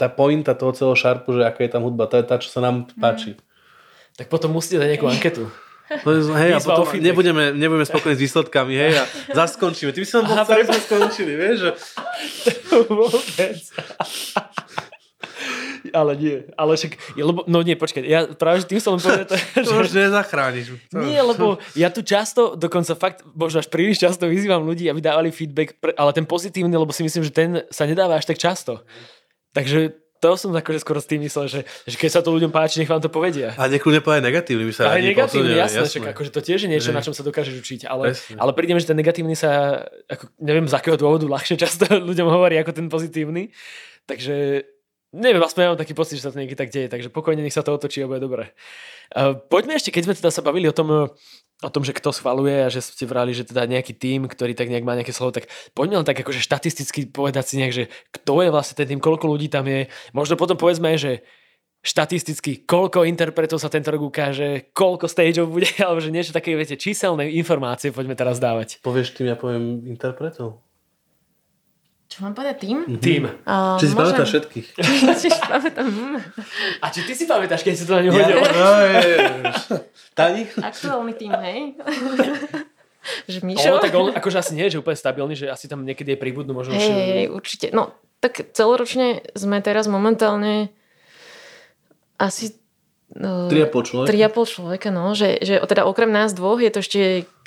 tá 0.00 0.08
pointa 0.08 0.56
toho 0.56 0.72
celého 0.72 0.96
šarpu, 0.96 1.36
že 1.36 1.44
aká 1.44 1.60
je 1.68 1.72
tam 1.76 1.84
hudba, 1.84 2.08
to 2.08 2.16
je 2.16 2.24
tá, 2.24 2.40
čo 2.40 2.48
sa 2.48 2.64
nám 2.64 2.88
páči. 2.96 3.36
Mm. 3.36 3.44
Tak 4.16 4.26
potom 4.32 4.56
musíte 4.56 4.80
dať 4.80 4.96
nejakú 4.96 5.08
anketu. 5.12 5.44
No, 6.06 6.10
hej, 6.38 6.54
a 6.54 6.62
potom 6.62 6.86
nebudeme, 7.02 7.50
nebudeme 7.50 7.82
spokojní 7.82 8.14
s 8.14 8.22
výsledkami, 8.30 8.78
hej, 8.78 8.94
a 9.02 9.04
zase 9.34 9.58
skončíme. 9.58 9.90
Ty 9.90 9.98
by 9.98 10.06
si 10.06 10.14
nám 10.14 10.24
bol 10.30 10.38
celý 10.46 10.62
sme 10.70 10.80
skončili, 10.86 11.32
vieš, 11.34 11.56
že... 11.66 11.70
Vôbec. 12.86 13.58
ale 15.90 16.12
nie, 16.14 16.36
ale 16.54 16.78
však, 16.78 16.92
lebo, 17.18 17.42
no 17.50 17.58
nie, 17.66 17.74
počkaj, 17.74 18.06
ja 18.06 18.30
práve 18.38 18.62
tým 18.70 18.78
som 18.78 18.94
len 18.94 19.02
povedal, 19.02 19.34
že... 19.66 19.66
To 19.66 19.82
už 19.82 19.90
nezachrániš. 19.90 20.78
To... 20.94 21.02
Nie, 21.02 21.26
lebo 21.26 21.58
ja 21.74 21.90
tu 21.90 22.06
často, 22.06 22.54
dokonca 22.54 22.94
fakt, 22.94 23.26
možno 23.34 23.58
až 23.58 23.66
príliš 23.66 23.98
často 23.98 24.30
vyzývam 24.30 24.62
ľudí, 24.62 24.86
aby 24.86 25.02
dávali 25.02 25.34
feedback, 25.34 25.74
ale 25.98 26.14
ten 26.14 26.22
pozitívny, 26.22 26.70
lebo 26.70 26.94
si 26.94 27.02
myslím, 27.02 27.26
že 27.26 27.32
ten 27.34 27.50
sa 27.66 27.82
nedáva 27.90 28.14
až 28.14 28.30
tak 28.30 28.38
často. 28.38 28.86
Takže 29.50 30.00
to 30.20 30.36
som 30.36 30.52
akože 30.52 30.84
skoro 30.84 31.00
s 31.00 31.08
tým 31.08 31.24
myslel, 31.24 31.48
že, 31.48 31.60
že 31.88 31.96
keď 31.96 32.10
sa 32.12 32.20
to 32.20 32.28
ľuďom 32.28 32.52
páči, 32.52 32.84
nech 32.84 32.92
vám 32.92 33.00
to 33.00 33.08
povedia. 33.08 33.56
A 33.56 33.72
nech 33.72 33.80
ľudia 33.80 34.04
povedia 34.04 34.20
negatívny, 34.20 34.68
by 34.68 34.74
sa 34.76 34.92
Aj 34.92 35.00
negatívny, 35.00 35.56
jasné, 35.56 35.80
jasné. 35.80 35.96
Však, 35.96 36.12
akože 36.12 36.30
to 36.30 36.40
tiež 36.44 36.60
je 36.60 36.68
niečo, 36.68 36.92
ne. 36.92 37.00
na 37.00 37.02
čom 37.02 37.16
sa 37.16 37.24
dokážeš 37.24 37.56
učiť, 37.56 37.80
ale, 37.88 38.12
ale 38.36 38.50
prídem, 38.52 38.76
že 38.76 38.92
ten 38.92 39.00
negatívny 39.00 39.32
sa, 39.32 39.80
ako, 40.12 40.28
neviem 40.36 40.68
z 40.68 40.76
akého 40.76 41.00
dôvodu, 41.00 41.24
ľahšie 41.24 41.56
často 41.56 41.88
ľuďom 42.12 42.28
hovorí 42.28 42.60
ako 42.60 42.76
ten 42.76 42.86
pozitívny. 42.92 43.48
Takže 44.04 44.68
neviem, 45.16 45.40
aspoň 45.40 45.60
ja 45.64 45.70
mám 45.72 45.80
taký 45.80 45.96
pocit, 45.96 46.20
že 46.20 46.28
sa 46.28 46.32
to 46.36 46.38
niekedy 46.38 46.58
tak 46.60 46.70
deje, 46.70 46.92
takže 46.92 47.08
pokojne 47.08 47.40
nech 47.40 47.56
sa 47.56 47.64
to 47.64 47.72
otočí 47.72 48.04
a 48.04 48.10
bude 48.10 48.20
dobre. 48.20 48.52
Poďme 49.48 49.80
ešte, 49.80 49.88
keď 49.88 50.02
sme 50.04 50.14
teda 50.20 50.30
sa 50.30 50.44
bavili 50.44 50.68
o 50.68 50.76
tom, 50.76 51.16
o 51.60 51.68
tom, 51.68 51.84
že 51.84 51.92
kto 51.92 52.12
schvaluje 52.12 52.64
a 52.64 52.72
že 52.72 52.80
ste 52.80 53.04
vrali, 53.04 53.36
že 53.36 53.44
teda 53.44 53.68
nejaký 53.68 53.92
tým, 53.92 54.24
ktorý 54.24 54.56
tak 54.56 54.72
nejak 54.72 54.84
má 54.84 54.96
nejaké 54.96 55.12
slovo, 55.12 55.36
tak 55.36 55.52
poďme 55.76 56.00
len 56.00 56.08
tak 56.08 56.16
akože 56.20 56.40
štatisticky 56.40 57.12
povedať 57.12 57.44
si 57.44 57.54
nejak, 57.60 57.74
že 57.74 57.84
kto 58.12 58.40
je 58.40 58.48
vlastne 58.48 58.74
ten 58.80 58.88
tým, 58.88 59.00
koľko 59.00 59.28
ľudí 59.28 59.52
tam 59.52 59.68
je. 59.68 59.92
Možno 60.16 60.40
potom 60.40 60.56
povedzme 60.56 60.96
aj, 60.96 60.98
že 60.98 61.12
štatisticky, 61.80 62.68
koľko 62.68 63.08
interpretov 63.08 63.56
sa 63.60 63.72
tento 63.72 63.88
rok 63.88 64.04
ukáže, 64.04 64.72
koľko 64.76 65.08
stageov 65.08 65.48
bude, 65.48 65.68
alebo 65.84 66.00
že 66.00 66.12
niečo 66.12 66.32
také, 66.32 66.56
viete, 66.56 66.80
číselné 66.80 67.28
informácie 67.36 67.92
poďme 67.92 68.16
teraz 68.16 68.40
dávať. 68.40 68.80
Povieš 68.80 69.16
tým, 69.16 69.32
ja 69.32 69.36
poviem 69.36 69.84
interpretov. 69.88 70.64
Čo 72.10 72.26
mám 72.26 72.34
povedať, 72.34 72.66
tým? 72.66 72.82
Mm-hmm. 72.82 72.98
Tým. 72.98 73.22
Uh, 73.46 73.78
či 73.78 73.86
si 73.86 73.94
môžem... 73.94 74.18
pamätáš 74.18 74.28
všetkých? 74.34 74.66
či 75.22 75.28
si 75.30 75.40
pamätám. 75.46 75.86
A 76.82 76.86
či 76.90 77.00
ty 77.06 77.14
si 77.14 77.24
pamätáš, 77.30 77.62
keď 77.62 77.74
si 77.78 77.84
to 77.86 77.94
na 77.94 78.02
ňu 78.02 78.10
hodil? 78.10 78.34
Ja, 78.34 78.50
no. 78.50 79.50
Tani? 80.18 80.42
Aktuálny 80.58 81.14
tým, 81.14 81.30
hej? 81.38 81.78
že 83.30 83.38
Mišo? 83.46 83.78
On, 83.78 83.80
tak 83.80 83.94
on 83.94 84.10
akože 84.10 84.42
asi 84.42 84.52
nie 84.58 84.66
je 84.66 84.74
že 84.74 84.82
úplne 84.82 84.98
stabilný, 84.98 85.38
že 85.38 85.46
asi 85.46 85.70
tam 85.70 85.86
niekedy 85.86 86.12
je 86.12 86.18
príbudnú 86.18 86.50
možno. 86.50 86.74
Hej, 86.74 86.90
hej, 86.90 87.26
určite. 87.30 87.70
No, 87.70 87.94
tak 88.18 88.42
celoročne 88.58 89.22
sme 89.38 89.62
teraz 89.62 89.86
momentálne 89.86 90.74
asi 92.18 92.58
uh, 93.22 93.46
3,5 93.46 93.86
človeka. 93.86 94.10
3,5 94.10 94.54
človeka, 94.58 94.88
no. 94.90 95.14
Že, 95.14 95.46
že 95.46 95.54
teda 95.62 95.86
okrem 95.86 96.10
nás 96.10 96.34
dvoch 96.34 96.58
je 96.58 96.70
to 96.74 96.82
ešte 96.82 97.00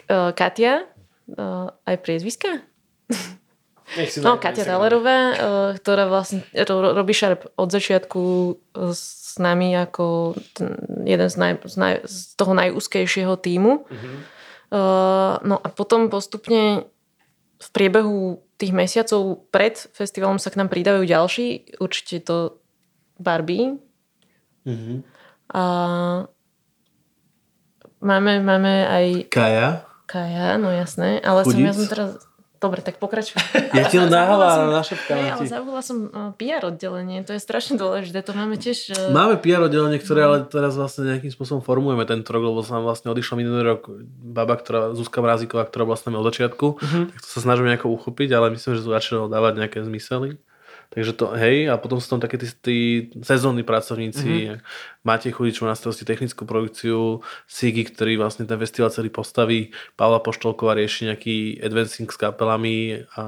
uh, 0.08 0.32
Katia, 0.32 0.88
uh, 1.36 1.76
aj 1.84 1.96
priezviska. 2.00 2.64
No, 4.24 4.40
Katia 4.40 4.66
Dalerová, 4.66 5.20
eh, 5.32 5.36
ktorá 5.78 6.10
vlastne 6.10 6.42
robí 6.66 7.14
šarp 7.14 7.52
od 7.60 7.70
začiatku 7.70 8.22
eh, 8.54 8.92
s 8.96 9.36
nami 9.38 9.74
ako 9.78 10.38
ten, 10.54 10.78
jeden 11.06 11.30
z, 11.30 11.36
naj, 11.38 11.54
z, 11.66 11.76
naj, 11.78 11.94
z 12.06 12.18
toho 12.38 12.54
najúzkejšieho 12.54 13.34
týmu. 13.42 13.86
Mm-hmm. 13.90 14.18
No 15.46 15.62
a 15.62 15.68
potom 15.70 16.10
postupne 16.10 16.90
v 17.62 17.68
priebehu 17.70 18.42
tých 18.58 18.74
mesiacov 18.74 19.46
pred 19.54 19.78
festivalom 19.94 20.42
sa 20.42 20.50
k 20.50 20.58
nám 20.58 20.74
pridávajú 20.74 21.06
ďalší. 21.06 21.78
Určite 21.78 22.26
to 22.26 22.38
Barbie. 23.22 23.78
Mm-hmm. 24.66 24.98
A 25.54 25.64
máme, 28.02 28.34
máme 28.42 28.74
aj... 28.90 29.06
Kaja. 29.30 29.86
Kaja, 30.10 30.58
no 30.58 30.74
jasné. 30.74 31.22
Ale 31.22 31.46
som, 31.46 31.58
ja 31.58 31.74
som 31.74 31.88
teraz 31.88 32.10
Dobre, 32.64 32.80
tak 32.80 32.96
pokračuj. 32.96 33.44
Ja 33.76 33.92
ti 33.92 34.00
ho 34.00 34.08
nahávam, 34.08 34.72
našepkám 34.72 35.18
ti. 35.20 35.30
ale 35.36 35.44
zabudla 35.52 35.84
som 35.84 36.08
uh, 36.08 36.32
PR 36.40 36.64
oddelenie, 36.64 37.20
to 37.28 37.36
je 37.36 37.42
strašne 37.44 37.76
dôležité, 37.76 38.24
to 38.24 38.32
máme 38.32 38.56
tiež... 38.56 38.96
Uh... 38.96 39.12
Máme 39.12 39.36
PR 39.44 39.68
oddelenie, 39.68 40.00
ktoré 40.00 40.24
no. 40.24 40.28
ale 40.32 40.38
teraz 40.48 40.80
vlastne 40.80 41.12
nejakým 41.12 41.28
spôsobom 41.28 41.60
formujeme 41.60 42.08
tento 42.08 42.32
rok, 42.32 42.40
lebo 42.40 42.64
sa 42.64 42.80
nám 42.80 42.88
vlastne 42.88 43.12
odišla 43.12 43.36
minulý 43.36 43.76
rok 43.76 43.92
baba, 44.24 44.56
ktorá, 44.56 44.96
Zuzka 44.96 45.20
Mrázíková, 45.20 45.68
ktorá 45.68 45.84
vlastne 45.84 46.16
od 46.16 46.24
začiatku, 46.24 46.80
uh-huh. 46.80 47.04
tak 47.12 47.20
to 47.20 47.28
sa 47.28 47.44
snažíme 47.44 47.68
nejako 47.68 47.92
uchopiť, 47.92 48.32
ale 48.32 48.56
myslím, 48.56 48.80
že 48.80 48.88
to 48.88 48.96
začalo 48.96 49.28
dávať 49.28 49.60
nejaké 49.60 49.84
zmysely. 49.84 50.40
Takže 50.94 51.12
to, 51.18 51.34
hej, 51.34 51.74
a 51.74 51.82
potom 51.82 51.98
sú 51.98 52.06
tam 52.06 52.22
také 52.22 52.38
tí, 52.38 52.48
tí 52.62 52.78
sezónni 53.26 53.66
pracovníci, 53.66 54.30
mm-hmm. 54.30 54.62
Máte 55.02 55.34
Chudič 55.34 55.66
na 55.66 55.74
starosti 55.74 56.06
technickú 56.06 56.46
produkciu, 56.46 57.26
Sigi, 57.50 57.82
ktorý 57.82 58.22
vlastne 58.22 58.46
ten 58.46 58.62
festival 58.62 58.94
celý 58.94 59.10
postaví, 59.10 59.74
Pavla 59.98 60.22
Poštolková 60.22 60.78
rieši 60.78 61.10
nejaký 61.10 61.66
advancing 61.66 62.06
s 62.06 62.18
kapelami 62.22 63.10
a 63.18 63.24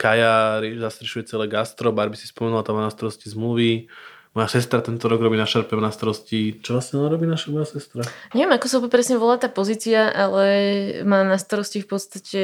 Kaja 0.00 0.64
zastrešuje 0.64 1.28
celé 1.28 1.46
gastro, 1.52 1.92
Barbie 1.92 2.18
si 2.18 2.26
spomenula, 2.32 2.64
tam 2.64 2.80
má 2.80 2.88
na 2.88 2.90
starosti 2.90 3.28
zmluvy, 3.28 3.92
moja 4.34 4.50
sestra 4.50 4.82
tento 4.82 5.06
rok 5.06 5.22
robí 5.22 5.38
na 5.38 5.46
šarpe 5.46 5.78
na 5.78 5.94
starosti. 5.94 6.58
Čo 6.58 6.74
vlastne 6.74 6.98
ona 6.98 7.06
robí 7.06 7.22
naša 7.22 7.54
moja 7.54 7.70
sestra? 7.70 8.02
Neviem, 8.34 8.58
ako 8.58 8.66
sa 8.66 8.78
presne 8.90 9.14
volá 9.14 9.38
tá 9.38 9.46
pozícia, 9.46 10.10
ale 10.10 10.44
má 11.06 11.22
na 11.22 11.38
starosti 11.38 11.86
v 11.86 11.88
podstate 11.92 12.42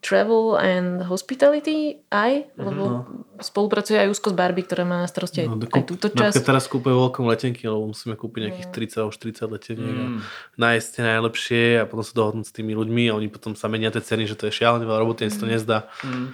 travel 0.00 0.56
and 0.56 1.04
hospitality 1.04 2.00
aj, 2.08 2.48
mm-hmm. 2.48 2.64
lebo 2.64 2.84
no. 2.88 2.98
spolupracuje 3.44 4.00
aj 4.00 4.08
úzko 4.08 4.32
s 4.32 4.36
Barbie, 4.36 4.64
ktorá 4.64 4.88
má 4.88 5.04
na 5.04 5.08
starosti 5.08 5.44
no, 5.44 5.60
aj, 5.60 5.76
aj 5.76 5.84
túto 5.84 6.08
časť. 6.08 6.40
teraz 6.40 6.64
kúpuje 6.72 6.96
veľkom 6.96 7.28
letenky, 7.28 7.68
lebo 7.68 7.92
musíme 7.92 8.16
kúpiť 8.16 8.40
nejakých 8.48 8.68
no. 8.72 8.74
30 8.76 9.08
až 9.12 9.14
40 9.20 9.54
leteniek 9.54 9.92
mm. 9.92 10.00
a 10.00 10.56
nájsť 10.56 10.88
tie 10.88 11.02
najlepšie 11.04 11.64
a 11.80 11.84
potom 11.84 12.04
sa 12.04 12.12
dohodnúť 12.16 12.48
s 12.48 12.52
tými 12.56 12.72
ľuďmi 12.72 13.12
a 13.12 13.16
oni 13.20 13.28
potom 13.28 13.52
sa 13.52 13.68
menia 13.68 13.92
tie 13.92 14.00
ceny, 14.00 14.24
že 14.24 14.40
to 14.40 14.48
je 14.48 14.56
šialené 14.56 14.88
veľa 14.88 15.04
roboty, 15.04 15.28
mm. 15.28 15.36
to 15.36 15.44
nezdá. 15.44 15.78
Mm. 16.00 16.32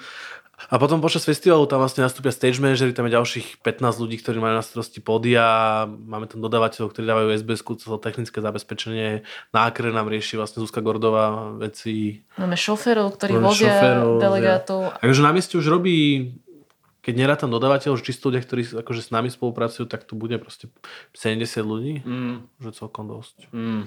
A 0.57 0.81
potom 0.81 1.05
počas 1.05 1.29
festivalu 1.29 1.69
tam 1.69 1.85
vlastne 1.85 2.01
nastúpia 2.01 2.33
stage 2.33 2.65
managery, 2.65 2.97
tam 2.97 3.05
je 3.05 3.13
ďalších 3.13 3.47
15 3.61 4.01
ľudí, 4.01 4.17
ktorí 4.17 4.41
majú 4.41 4.57
na 4.57 4.65
starosti 4.65 5.05
podia, 5.05 5.85
máme 5.85 6.25
tam 6.25 6.41
dodávateľov, 6.41 6.97
ktorí 6.97 7.05
dávajú 7.05 7.29
SBS, 7.37 7.61
celé 7.61 7.99
technické 8.01 8.41
zabezpečenie, 8.41 9.09
nákre 9.53 9.93
nám 9.93 10.09
rieši 10.09 10.41
vlastne 10.41 10.65
Zuzka 10.65 10.81
Gordová 10.81 11.53
veci. 11.61 12.25
Máme 12.41 12.57
šoferov, 12.57 13.21
ktorí 13.21 13.37
vozia 13.37 13.69
šoferov, 13.69 14.17
delegátov. 14.17 14.81
Ja. 14.97 14.99
Takže 15.05 15.23
na 15.23 15.33
mieste 15.37 15.55
už 15.61 15.69
robí 15.69 16.33
keď 17.07 17.15
nerátam 17.23 17.55
dodávateľ, 17.55 17.95
že 17.95 18.11
čisto 18.11 18.35
ľudia, 18.35 18.43
ktorí 18.43 18.83
akože 18.83 18.99
s 18.99 19.15
nami 19.15 19.31
spolupracujú, 19.31 19.87
tak 19.87 20.03
tu 20.03 20.19
bude 20.19 20.43
proste 20.43 20.67
70 21.15 21.63
ľudí. 21.63 21.95
Mm. 22.03 22.51
Že 22.59 22.83
celkom 22.83 23.07
dosť. 23.07 23.47
Mm. 23.55 23.87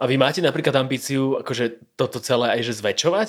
A 0.00 0.04
vy 0.08 0.16
máte 0.16 0.40
napríklad 0.40 0.72
ambíciu 0.80 1.36
akože 1.36 1.92
toto 2.00 2.16
celé 2.24 2.56
aj 2.56 2.60
že 2.64 2.80
zväčšovať? 2.80 3.28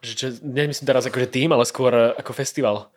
Že 0.00 0.12
čo, 0.16 0.26
nemyslím 0.40 0.86
teraz 0.88 1.04
akože 1.04 1.28
tým, 1.28 1.52
ale 1.52 1.64
skôr 1.68 1.92
eh, 1.92 2.16
ako 2.16 2.32
festival. 2.32 2.88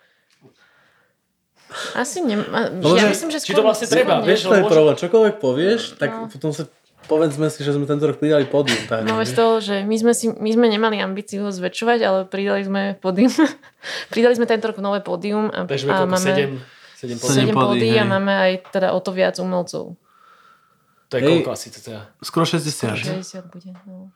Asi 1.97 2.21
nem... 2.21 2.45
No, 2.79 2.93
ja 2.93 3.09
myslím, 3.09 3.33
že 3.33 3.41
skôr... 3.41 3.57
Či 3.57 3.59
to 3.59 3.65
vlastne 3.65 3.87
treba, 3.89 4.21
vieš? 4.21 4.45
To 4.45 4.53
je 4.53 4.61
problém. 4.61 4.93
Čokoľvek 4.93 5.35
povieš, 5.41 5.97
tak 5.97 6.09
no. 6.13 6.29
potom 6.29 6.53
sa 6.53 6.69
povedzme 7.09 7.49
si, 7.51 7.65
že 7.65 7.75
sme 7.75 7.83
tento 7.83 8.05
rok 8.07 8.21
pridali 8.21 8.47
pódium. 8.47 8.79
Tak, 8.87 9.03
no 9.03 9.19
veď 9.19 9.29
to, 9.35 9.45
že 9.59 9.75
my 9.83 9.95
sme, 9.99 10.13
si, 10.15 10.31
my 10.31 10.49
sme 10.53 10.71
nemali 10.71 11.01
ambíciu 11.03 11.49
ho 11.49 11.51
zväčšovať, 11.51 11.99
ale 12.05 12.19
pridali 12.29 12.63
sme 12.63 12.95
pódium. 13.01 13.33
pridali 14.13 14.33
sme 14.37 14.45
tento 14.47 14.71
rok 14.71 14.77
nové 14.79 15.03
pódium. 15.03 15.51
A, 15.51 15.67
Takže 15.67 15.85
a 15.91 16.05
máme... 16.07 16.31
7, 16.31 17.19
7 17.19 17.19
Sedem 17.19 17.19
7 17.19 17.51
pódií, 17.51 17.51
pódií 17.51 17.93
a 17.99 18.07
máme 18.07 18.31
aj 18.31 18.51
teda 18.71 18.95
o 18.95 18.99
to 19.03 19.11
viac 19.11 19.35
umelcov. 19.35 19.99
To 21.11 21.13
je 21.19 21.21
Hej. 21.21 21.29
koľko 21.29 21.49
asi 21.51 21.67
to 21.67 21.79
teda? 21.83 22.01
Skoro 22.23 22.47
60. 22.47 23.19
60 23.19 23.51
bude. 23.51 23.75
No. 23.83 24.07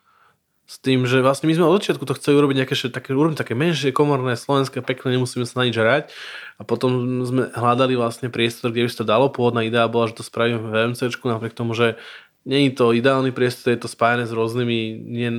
S 0.68 0.84
tým, 0.84 1.08
že 1.08 1.24
vlastne 1.24 1.48
my 1.48 1.56
sme 1.56 1.64
od 1.64 1.80
začiatku 1.80 2.04
to 2.04 2.20
chceli 2.20 2.44
urobiť 2.44 2.56
nejaké, 2.60 2.76
také, 2.92 3.16
urobiť 3.16 3.40
také 3.40 3.56
menšie, 3.56 3.96
komorné, 3.96 4.36
slovenské, 4.36 4.84
pekné, 4.84 5.16
nemusíme 5.16 5.48
sa 5.48 5.64
na 5.64 5.72
nič 5.72 5.80
hrať. 5.80 6.12
A 6.60 6.68
potom 6.68 7.24
sme 7.24 7.48
hľadali 7.56 7.96
vlastne 7.96 8.28
priestor, 8.28 8.76
kde 8.76 8.84
by 8.84 8.90
sa 8.92 9.00
to 9.00 9.08
dalo. 9.08 9.32
Pôvodná 9.32 9.64
idea 9.64 9.88
bola, 9.88 10.12
že 10.12 10.20
to 10.20 10.28
spravíme 10.28 10.60
v 10.60 10.92
VMCčku, 10.92 11.24
napriek 11.24 11.56
tomu, 11.56 11.72
že 11.72 11.96
nie 12.44 12.68
je 12.68 12.76
to 12.76 12.92
ideálny 12.92 13.32
priestor, 13.32 13.76
je 13.76 13.88
to 13.88 13.92
spájane 13.92 14.28
s 14.28 14.36
rôznymi 14.36 14.80
nie 15.08 15.30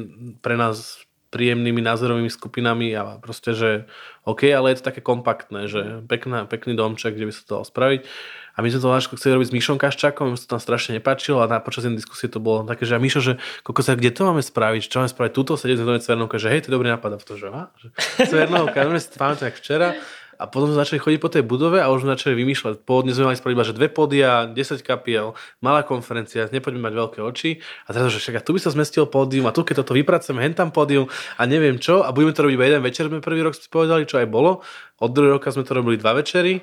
pre 0.40 0.56
nás 0.56 1.05
príjemnými 1.28 1.84
názorovými 1.84 2.32
skupinami 2.32 2.96
a 2.96 3.20
proste, 3.20 3.52
že 3.52 3.70
OK, 4.24 4.48
ale 4.48 4.72
je 4.72 4.80
to 4.80 4.88
také 4.92 5.05
kompaktné, 5.05 5.68
že 5.68 6.05
pekná, 6.09 6.48
pekný 6.48 6.72
domček, 6.72 7.16
kde 7.16 7.28
by 7.28 7.32
sa 7.36 7.40
to 7.44 7.52
dalo 7.60 7.64
spraviť. 7.68 8.00
A 8.59 8.66
my 8.66 8.74
sme 8.74 8.82
to 8.82 8.90
vážko 8.90 9.14
chceli 9.14 9.39
robiť 9.39 9.48
s 9.48 9.55
Mišom 9.55 9.78
Kaščákom, 9.78 10.35
mi 10.35 10.36
sa 10.36 10.51
to 10.51 10.59
tam 10.59 10.62
strašne 10.62 10.98
nepáčilo 10.98 11.39
a 11.39 11.47
na 11.47 11.62
počas 11.62 11.86
jednej 11.86 12.02
diskusie 12.02 12.26
to 12.26 12.43
bolo 12.43 12.66
také, 12.66 12.82
že 12.82 12.98
a 12.98 13.01
Mišo, 13.01 13.22
že 13.22 13.39
koľko 13.62 13.86
sa, 13.86 13.94
kde 13.94 14.10
to 14.10 14.26
máme 14.26 14.43
spraviť, 14.43 14.82
čo 14.90 14.98
máme 14.98 15.10
spraviť, 15.14 15.30
túto 15.30 15.55
sedieť 15.55 15.78
sme 15.78 16.02
Cvernovka, 16.02 16.43
že 16.43 16.51
hej, 16.51 16.66
to 16.66 16.68
je 16.68 16.74
dobrý 16.74 16.90
nápad 16.90 17.10
a 17.14 17.16
to, 17.22 17.39
že, 17.39 17.48
a, 17.55 17.70
že 17.78 17.94
Cvernovka, 18.26 18.82
my 18.90 18.98
si 18.98 19.14
to 19.14 19.47
jak 19.47 19.55
včera 19.55 19.94
a 20.39 20.47
potom 20.47 20.70
sme 20.70 20.78
začali 20.78 21.02
chodiť 21.02 21.18
po 21.18 21.30
tej 21.35 21.43
budove 21.43 21.82
a 21.82 21.90
už 21.90 22.06
sme 22.06 22.14
začali 22.14 22.39
vymýšľať. 22.39 22.86
Pôvodne 22.86 23.10
sme 23.10 23.26
mali 23.26 23.36
spraviť 23.36 23.55
iba, 23.59 23.66
že 23.66 23.74
dve 23.74 23.89
podia, 23.90 24.47
10 24.47 24.86
kapiel, 24.86 25.35
malá 25.59 25.82
konferencia, 25.82 26.47
nepoďme 26.47 26.86
mať 26.86 26.94
veľké 26.94 27.18
oči. 27.26 27.59
A 27.86 27.89
teraz, 27.90 28.14
že 28.14 28.22
však 28.22 28.39
a 28.39 28.43
tu 28.47 28.55
by 28.55 28.62
sa 28.62 28.70
zmestil 28.70 29.10
pódium 29.10 29.51
a 29.51 29.52
tu 29.52 29.66
keď 29.66 29.82
toto 29.82 29.98
vypracujeme, 29.98 30.39
hen 30.39 30.55
tam 30.55 30.70
pódium 30.70 31.10
a 31.10 31.43
neviem 31.43 31.82
čo 31.82 32.06
a 32.06 32.14
budeme 32.14 32.30
to 32.30 32.47
robiť 32.47 32.55
iba 32.55 32.66
jeden 32.70 32.82
večer, 32.86 33.10
sme 33.10 33.18
prvý 33.18 33.43
rok 33.43 33.59
si 33.59 33.66
povedali, 33.66 34.06
čo 34.06 34.22
aj 34.22 34.30
bolo. 34.30 34.62
Od 35.02 35.10
druhého 35.10 35.43
roka 35.43 35.51
sme 35.51 35.66
to 35.66 35.74
robili 35.74 35.98
dva 35.98 36.14
večery, 36.14 36.62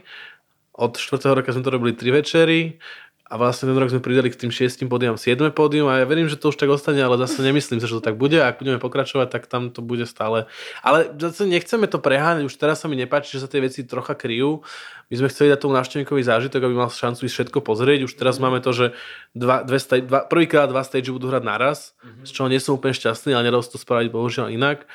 od 0.76 1.00
štvrtého 1.00 1.40
roka 1.40 1.56
sme 1.56 1.64
to 1.64 1.72
robili 1.72 1.96
tri 1.96 2.12
večery 2.12 2.78
a 3.26 3.42
vlastne 3.42 3.66
ten 3.66 3.78
rok 3.80 3.90
sme 3.90 4.06
pridali 4.06 4.30
k 4.30 4.38
tým 4.38 4.54
šiestim 4.54 4.86
pódium 4.86 5.18
siedme 5.18 5.50
pódium 5.50 5.90
a 5.90 6.04
ja 6.04 6.06
verím, 6.06 6.30
že 6.30 6.38
to 6.38 6.54
už 6.54 6.62
tak 6.62 6.70
ostane, 6.70 7.02
ale 7.02 7.18
zase 7.18 7.42
nemyslím 7.42 7.82
si, 7.82 7.90
že 7.90 7.98
to 7.98 8.04
tak 8.04 8.22
bude 8.22 8.38
a 8.38 8.54
ak 8.54 8.62
budeme 8.62 8.78
pokračovať, 8.78 9.28
tak 9.34 9.50
tam 9.50 9.74
to 9.74 9.82
bude 9.82 10.06
stále. 10.06 10.46
Ale 10.86 11.10
zase 11.18 11.50
nechceme 11.50 11.90
to 11.90 11.98
preháňať, 11.98 12.46
už 12.46 12.54
teraz 12.54 12.86
sa 12.86 12.88
mi 12.92 12.94
nepáči, 12.94 13.34
že 13.34 13.42
sa 13.42 13.50
tie 13.50 13.66
veci 13.66 13.82
trocha 13.82 14.14
kryjú. 14.14 14.62
My 15.10 15.16
sme 15.18 15.28
chceli 15.34 15.50
dať 15.50 15.58
tomu 15.58 15.74
návštevníkovi 15.74 16.22
zážitok, 16.22 16.70
aby 16.70 16.76
mal 16.78 16.94
šancu 16.94 17.26
ísť 17.26 17.34
všetko 17.34 17.60
pozrieť. 17.66 18.06
Už 18.06 18.14
teraz 18.14 18.38
máme 18.38 18.62
to, 18.62 18.70
že 18.74 18.86
dva, 19.34 19.66
dve 19.66 19.82
stage, 19.82 20.06
dva, 20.06 20.30
prvýkrát 20.30 20.70
dva 20.70 20.86
stage 20.86 21.10
budú 21.10 21.30
hrať 21.34 21.44
naraz, 21.46 21.98
mm-hmm. 22.06 22.26
z 22.26 22.30
čoho 22.30 22.48
nie 22.50 22.62
som 22.62 22.78
úplne 22.78 22.94
šťastný, 22.94 23.34
ale 23.34 23.50
nedal 23.50 23.66
sa 23.66 23.74
to 23.74 23.82
spraviť 23.82 24.14
bohužiaľ 24.14 24.54
inak. 24.54 24.86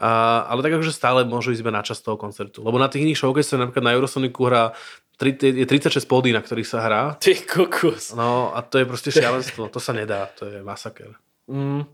A, 0.00 0.42
ale 0.48 0.64
tak 0.64 0.72
akože 0.78 0.94
stále 0.94 1.20
môžu 1.28 1.52
ísť 1.52 1.62
iba 1.62 1.74
na 1.74 1.84
čas 1.84 2.00
toho 2.00 2.16
koncertu. 2.16 2.64
Lebo 2.64 2.80
na 2.80 2.88
tých 2.88 3.04
iných 3.04 3.18
showcase 3.18 3.60
napríklad 3.60 3.84
na 3.84 3.92
Eurosonicu 3.92 4.40
hrá 4.48 4.72
je 5.20 5.66
36 5.66 6.08
pódy, 6.08 6.32
na 6.32 6.40
ktorých 6.40 6.68
sa 6.68 6.78
hrá. 6.82 7.02
Ty 7.20 7.36
kokos. 7.46 8.16
No 8.16 8.50
a 8.54 8.62
to 8.62 8.80
je 8.82 8.86
proste 8.86 9.10
šialenstvo. 9.12 9.68
To 9.70 9.78
sa 9.78 9.92
nedá. 9.92 10.30
To 10.38 10.48
je 10.48 10.64
masaker. 10.64 11.14
Mm. 11.46 11.86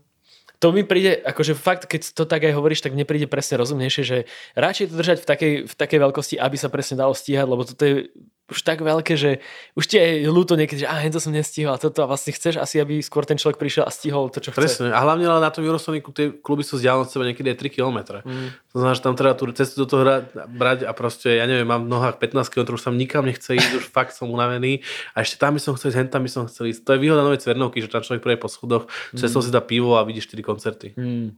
To 0.59 0.75
mi 0.75 0.83
príde, 0.83 1.23
akože 1.23 1.55
fakt, 1.55 1.87
keď 1.87 2.11
to 2.11 2.27
tak 2.27 2.43
aj 2.43 2.51
hovoríš, 2.51 2.83
tak 2.83 2.91
mne 2.91 3.07
príde 3.07 3.31
presne 3.31 3.55
rozumnejšie, 3.63 4.03
že 4.03 4.17
radšej 4.59 4.91
to 4.91 4.95
držať 4.99 5.17
v 5.23 5.27
takej, 5.27 5.53
v 5.71 5.73
takej 5.73 5.99
veľkosti, 6.03 6.35
aby 6.35 6.57
sa 6.59 6.67
presne 6.67 6.99
dalo 6.99 7.15
stíhať, 7.15 7.47
lebo 7.47 7.63
toto 7.63 7.79
je 7.79 8.11
už 8.49 8.59
tak 8.65 8.81
veľké, 8.81 9.13
že 9.13 9.39
už 9.77 9.85
ti 9.85 10.01
je 10.01 10.25
ľúto 10.25 10.57
niekedy, 10.57 10.83
že 10.83 10.87
ah, 10.89 11.01
to 11.07 11.21
som 11.21 11.29
nestihol 11.29 11.73
a 11.73 11.79
toto 11.79 12.01
a 12.01 12.09
vlastne 12.09 12.33
chceš 12.33 12.57
asi, 12.57 12.81
aby 12.81 12.97
skôr 12.99 13.23
ten 13.23 13.37
človek 13.37 13.61
prišiel 13.61 13.85
a 13.85 13.91
stihol 13.93 14.33
to, 14.33 14.41
čo 14.41 14.49
chce. 14.49 14.59
Presne. 14.59 14.87
A 14.89 14.99
hlavne 15.05 15.29
ale 15.29 15.39
na 15.39 15.53
tom 15.53 15.61
Eurosonicu 15.61 16.09
tie 16.11 16.33
kluby 16.33 16.65
sú 16.65 16.81
vzdialené 16.81 17.05
od 17.05 17.09
seba 17.09 17.23
niekedy 17.29 17.53
aj 17.53 17.57
3 17.61 17.75
km. 17.77 17.97
Mm. 18.25 18.49
To 18.73 18.75
znamená, 18.81 18.93
že 18.97 19.03
tam 19.05 19.13
treba 19.13 19.33
tú 19.37 19.45
cestu 19.53 19.85
do 19.85 19.87
toho 19.87 20.01
hrať, 20.01 20.23
brať 20.49 20.79
a 20.89 20.91
proste, 20.97 21.29
ja 21.37 21.45
neviem, 21.45 21.69
mám 21.69 21.85
v 21.85 21.89
nohách 21.93 22.17
15 22.17 22.49
km, 22.49 22.75
už 22.75 22.83
tam 22.89 22.97
nikam 22.97 23.23
nechce 23.23 23.53
ísť, 23.53 23.71
už 23.77 23.85
fakt 23.93 24.17
som 24.17 24.27
unavený. 24.33 24.81
A 25.13 25.21
ešte 25.21 25.37
tam 25.37 25.53
by 25.53 25.61
som 25.61 25.77
chcel 25.77 25.93
ísť, 25.93 25.97
hen 26.01 26.09
tam 26.09 26.25
by 26.25 26.31
som 26.33 26.43
chcel 26.49 26.73
ísť. 26.73 26.81
To 26.89 26.97
je 26.97 26.99
výhoda 26.99 27.21
novej 27.21 27.45
Cvernovky, 27.45 27.85
že 27.85 27.93
tam 27.93 28.01
človek 28.01 28.25
prejde 28.25 28.41
po 28.41 28.49
schodoch, 28.49 28.89
cestou 29.13 29.45
si 29.45 29.53
dá 29.53 29.61
pivo 29.61 29.95
a 29.95 30.03
vidí 30.03 30.19
4 30.19 30.41
koncerty. 30.41 30.97
Hmm. 30.97 31.37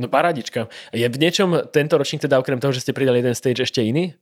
No 0.00 0.08
paradička. 0.08 0.72
Je 0.96 1.04
v 1.04 1.20
niečom 1.20 1.68
tento 1.68 2.00
ročník 2.00 2.24
teda 2.24 2.40
okrem 2.40 2.56
toho, 2.56 2.72
že 2.72 2.80
ste 2.80 2.96
pridali 2.96 3.20
jeden 3.20 3.36
stage 3.36 3.60
ešte 3.60 3.84
iný? 3.84 4.16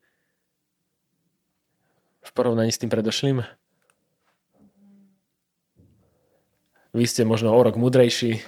Porovnaní 2.39 2.71
s 2.71 2.79
tým 2.79 2.87
predošlým? 2.87 3.43
Vy 6.95 7.05
ste 7.11 7.27
možno 7.27 7.51
o 7.51 7.59
rok 7.59 7.75
mudrejší. 7.75 8.47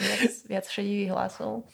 Viac, 0.00 0.32
viac 0.48 0.64
šedivých 0.64 1.12
hlasov. 1.12 1.68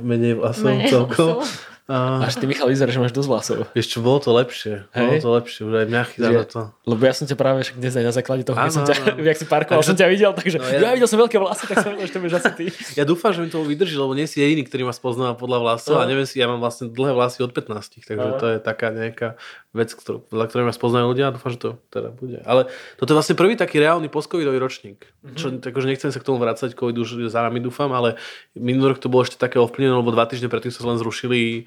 Menej 0.00 0.34
vlasov 0.34 0.64
Menej 0.66 0.88
celkovo. 0.88 1.40
hlasov. 1.40 1.72
A... 1.84 2.24
Až 2.24 2.40
ty, 2.40 2.48
Michal, 2.48 2.64
vyzeráš, 2.64 2.96
že 2.96 3.02
máš 3.02 3.12
dosť 3.12 3.28
vlasov. 3.28 3.56
Vieš 3.76 3.86
čo, 3.92 3.98
bolo 4.00 4.16
to 4.16 4.32
lepšie. 4.32 4.88
Bolo 4.88 5.04
Hej. 5.04 5.20
to 5.20 5.28
lepšie, 5.30 5.60
už 5.68 5.74
aj 5.76 5.86
mňa 5.92 6.02
chytá 6.08 6.28
to. 6.48 6.60
Lebo 6.88 7.00
ja 7.04 7.12
som 7.12 7.28
ťa 7.28 7.36
práve 7.36 7.60
však 7.60 7.76
dnes 7.76 7.92
aj 7.92 8.04
na 8.08 8.14
základe 8.16 8.40
toho, 8.40 8.56
Áno, 8.56 8.72
som 8.72 8.88
ťa, 8.88 8.94
áno. 9.04 9.20
jak 9.28 9.36
si 9.36 9.44
parkoval, 9.44 9.84
Takže- 9.84 9.90
som 9.92 9.96
ťa 10.00 10.06
videl, 10.08 10.32
takže 10.32 10.56
No 10.56 10.64
no, 10.64 10.70
ja- 10.70 10.80
ja... 10.80 10.90
videl 10.96 11.08
som 11.12 11.20
veľké 11.20 11.36
vlasy, 11.36 11.64
tak 11.68 11.76
som 11.76 11.92
vedel, 11.92 12.08
že 12.08 12.12
to 12.16 12.20
budeš 12.24 12.36
asi 12.40 12.50
ty. 12.56 12.64
Ja 12.96 13.04
dúfam, 13.04 13.36
že 13.36 13.44
mi 13.44 13.52
to 13.52 13.60
vydrží, 13.60 14.00
lebo 14.00 14.16
nie 14.16 14.24
si 14.24 14.40
jediný, 14.40 14.64
ktorý 14.64 14.88
ma 14.88 14.96
spoznáva 14.96 15.36
podľa 15.36 15.58
vlasov 15.60 16.00
a 16.00 16.04
No. 16.04 16.08
neviem 16.08 16.24
si, 16.24 16.40
ja 16.40 16.48
mám 16.48 16.56
vlastne 16.56 16.88
dlhé 16.88 17.12
vlasy 17.12 17.44
od 17.44 17.52
15, 17.52 18.00
takže 18.00 18.16
Aha. 18.26 18.40
to 18.40 18.46
je 18.48 18.58
taká 18.60 18.88
nejaká 18.88 19.28
vec, 19.74 19.90
ktorú, 19.90 20.24
podľa 20.24 20.46
ktorej 20.48 20.64
ma 20.64 20.72
spoznajú 20.72 21.04
ľudia 21.06 21.24
a 21.28 21.34
dúfam, 21.36 21.50
že 21.50 21.58
to 21.58 21.70
teda 21.90 22.08
bude. 22.08 22.40
Ale 22.44 22.64
toto 22.96 23.10
je 23.10 23.16
vlastne 23.18 23.34
prvý 23.34 23.54
taký 23.54 23.76
reálny 23.76 24.08
postcovidový 24.08 24.56
ročník. 24.56 25.04
Mhm. 25.20 25.36
Čo, 25.36 25.46
takže 25.60 25.84
nechcem 25.84 26.08
sa 26.08 26.16
k 26.16 26.24
tomu 26.24 26.38
vrácať, 26.38 26.72
covid 26.72 26.96
už 26.96 27.28
za 27.28 27.42
nami 27.42 27.60
dúfam, 27.60 27.92
ale 27.92 28.16
minulý 28.54 28.94
rok 28.94 29.00
to 29.00 29.12
bolo 29.12 29.28
ešte 29.34 29.50
také 29.50 29.58
ovplyvnené, 29.58 29.98
lebo 29.98 30.14
dva 30.14 30.30
týždne 30.30 30.46
predtým 30.46 30.70
sa 30.70 30.86
len 30.86 31.02
zrušili 31.02 31.66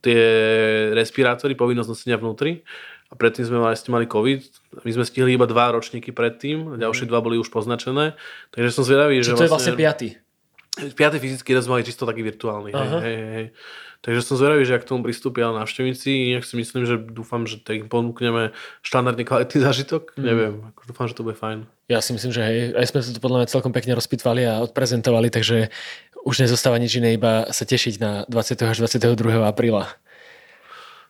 tie 0.00 0.22
respirátory, 0.96 1.52
povinnosť 1.52 1.90
nosenia 1.92 2.16
vnútri. 2.16 2.64
A 3.12 3.14
predtým 3.14 3.44
sme 3.44 3.60
mali, 3.60 3.76
ste 3.76 3.92
mali 3.92 4.08
COVID. 4.08 4.40
My 4.88 4.90
sme 4.96 5.04
stihli 5.04 5.36
iba 5.36 5.44
dva 5.44 5.76
ročníky 5.76 6.16
predtým, 6.16 6.80
ďalšie 6.80 7.04
dva 7.04 7.20
boli 7.20 7.36
už 7.36 7.52
poznačené. 7.52 8.16
Takže 8.56 8.72
som 8.72 8.88
zvedavý, 8.88 9.20
že 9.20 9.36
Čiže 9.36 9.40
to 9.44 9.46
je 9.46 9.52
vlastne 9.52 9.76
piatý. 9.76 10.16
Piatý 10.96 11.20
fyzický 11.20 11.52
raz 11.52 11.68
mali 11.68 11.84
čisto 11.84 12.08
taký 12.08 12.24
virtuálny. 12.24 12.72
Hej, 12.72 12.88
hej, 13.04 13.18
hej. 13.36 13.46
Takže 14.02 14.20
som 14.24 14.34
zvedavý, 14.34 14.66
že 14.66 14.74
ak 14.74 14.82
k 14.82 14.90
tomu 14.90 15.06
pristúpia 15.06 15.46
návštevníci, 15.54 16.34
inak 16.34 16.42
si 16.42 16.58
myslím, 16.58 16.88
že 16.88 16.98
dúfam, 16.98 17.46
že 17.46 17.62
im 17.70 17.86
ponúkneme 17.86 18.50
štandardne 18.82 19.22
kvalitný 19.22 19.62
zážitok. 19.68 20.18
Mm. 20.18 20.24
Neviem, 20.24 20.54
ako 20.74 20.80
dúfam, 20.90 21.06
že 21.06 21.14
to 21.14 21.22
bude 21.22 21.38
fajn. 21.38 21.68
Ja 21.86 22.02
si 22.02 22.16
myslím, 22.16 22.32
že 22.34 22.42
hej, 22.42 22.58
aj 22.74 22.88
sme 22.88 22.98
to 22.98 23.14
tu 23.14 23.20
podľa 23.22 23.44
mňa 23.44 23.52
celkom 23.52 23.70
pekne 23.70 23.92
rozpitvali 23.94 24.42
a 24.48 24.64
odprezentovali, 24.64 25.28
takže 25.28 25.68
už 26.22 26.46
nezostáva 26.46 26.78
nič 26.78 26.98
iné, 26.98 27.14
iba 27.14 27.50
sa 27.50 27.66
tešiť 27.66 27.94
na 27.98 28.12
20. 28.30 28.58
až 28.62 28.76
22. 28.78 29.42
apríla. 29.42 29.90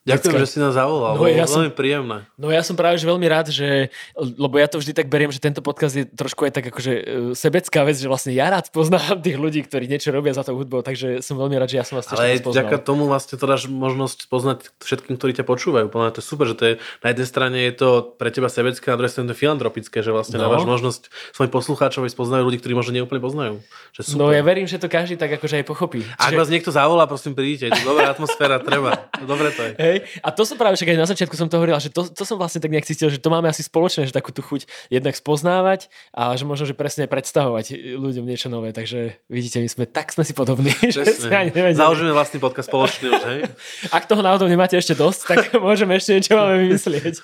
Ďakujem, 0.02 0.34
že 0.34 0.48
si 0.48 0.58
nás 0.58 0.74
zavolal. 0.74 1.14
No, 1.14 1.22
No, 1.22 1.30
ja 1.30 1.46
som- 1.46 1.62
veľmi 1.62 1.72
príjemné. 1.72 2.26
No 2.34 2.50
ja 2.50 2.66
som 2.66 2.74
práve 2.74 2.98
že 2.98 3.06
veľmi 3.06 3.22
rád, 3.24 3.54
že, 3.54 3.86
lebo 4.18 4.58
ja 4.58 4.66
to 4.66 4.82
vždy 4.82 4.92
tak 4.92 5.06
beriem, 5.06 5.30
že 5.30 5.38
tento 5.38 5.62
podcast 5.62 5.94
je 5.94 6.02
trošku 6.04 6.42
aj 6.42 6.58
tak 6.58 6.64
akože 6.68 6.92
e, 6.92 7.02
sebecká 7.32 7.86
vec, 7.86 7.94
že 7.94 8.10
vlastne 8.10 8.34
ja 8.34 8.50
rád 8.50 8.74
poznávam 8.74 9.22
tých 9.22 9.38
ľudí, 9.38 9.62
ktorí 9.62 9.86
niečo 9.86 10.10
robia 10.10 10.34
za 10.34 10.42
tou 10.42 10.58
hudbou, 10.58 10.82
takže 10.82 11.22
som 11.22 11.38
veľmi 11.38 11.54
rád, 11.54 11.70
že 11.70 11.78
ja 11.78 11.86
som 11.86 12.02
vás 12.02 12.10
tiež 12.10 12.18
Ale 12.18 12.34
spoznal. 12.34 12.66
vďaka 12.66 12.76
tomu 12.82 13.06
vlastne 13.06 13.38
to 13.38 13.46
dáš 13.46 13.70
možnosť 13.70 14.26
poznať 14.26 14.58
všetkým, 14.82 15.14
ktorí 15.14 15.38
ťa 15.38 15.46
počúvajú. 15.46 15.86
Podľa 15.86 16.10
to 16.12 16.18
je 16.18 16.26
super, 16.26 16.46
že 16.50 16.56
to 16.58 16.64
je, 16.66 16.72
na 16.98 17.08
jednej 17.14 17.28
strane 17.30 17.56
je 17.62 17.72
to 17.78 17.88
pre 18.18 18.34
teba 18.34 18.50
sebecké, 18.50 18.90
na 18.90 18.98
druhej 18.98 19.12
strane 19.14 19.30
to 19.30 19.34
je 19.34 19.40
filantropické, 19.40 20.02
že 20.02 20.10
vlastne 20.10 20.42
No. 20.42 20.50
dávaš 20.50 20.66
možnosť 20.66 21.02
svojim 21.30 21.52
poslucháčom, 21.54 22.02
spoznajú 22.02 22.42
ľudí, 22.42 22.58
ktorí 22.58 22.74
možno 22.74 22.98
neúplne 22.98 23.22
poznajú. 23.22 23.62
Že 23.94 24.00
super. 24.02 24.18
No 24.18 24.34
ja 24.34 24.42
verím, 24.42 24.66
že 24.66 24.82
to 24.82 24.90
každý 24.90 25.14
tak 25.14 25.30
akože 25.38 25.62
aj 25.62 25.64
pochopí. 25.70 26.02
Ak 26.18 26.34
vás 26.34 26.50
niekto 26.50 26.74
zavolá, 26.74 27.06
prosím, 27.06 27.38
to 27.38 27.44
dobrá 27.86 28.10
atmosféra, 28.10 28.58
treba. 28.58 29.06
Dobre 29.30 29.54
to 29.54 29.62
je. 29.62 29.91
Hej, 29.92 30.00
a 30.24 30.28
to 30.32 30.42
som 30.42 30.56
práve 30.56 30.74
však 30.74 30.88
aj 30.88 30.98
na 30.98 31.08
začiatku 31.08 31.36
som 31.36 31.46
to 31.46 31.60
hovoril, 31.60 31.76
že 31.76 31.92
to, 31.92 32.08
to 32.08 32.24
som 32.24 32.40
vlastne 32.40 32.58
tak 32.58 32.72
nejak 32.72 32.88
cítil, 32.88 33.12
že 33.12 33.20
to 33.20 33.28
máme 33.28 33.44
asi 33.44 33.60
spoločné, 33.60 34.08
že 34.08 34.16
takú 34.16 34.32
tú 34.32 34.40
chuť 34.40 34.64
jednak 34.88 35.12
spoznávať 35.12 35.92
a 36.10 36.32
že 36.32 36.48
možno, 36.48 36.64
že 36.64 36.72
presne 36.72 37.04
predstavovať 37.04 37.76
ľuďom 38.00 38.24
niečo 38.24 38.48
nové, 38.48 38.72
takže 38.72 39.20
vidíte, 39.28 39.60
my 39.60 39.68
sme 39.68 39.84
tak 39.84 40.08
sme 40.10 40.24
si 40.24 40.32
podobní. 40.32 40.72
Založíme 41.76 42.12
vlastný 42.12 42.40
podcast 42.40 42.72
spoločný 42.72 43.06
už, 43.10 43.22
hej? 43.28 43.40
Ak 43.96 44.08
toho 44.08 44.24
náhodou 44.24 44.48
nemáte 44.48 44.74
ešte 44.74 44.96
dosť, 44.96 45.20
tak 45.28 45.38
môžeme 45.64 45.92
ešte 45.94 46.16
niečo 46.16 46.32
máme 46.32 46.56
vymyslieť. 46.64 47.14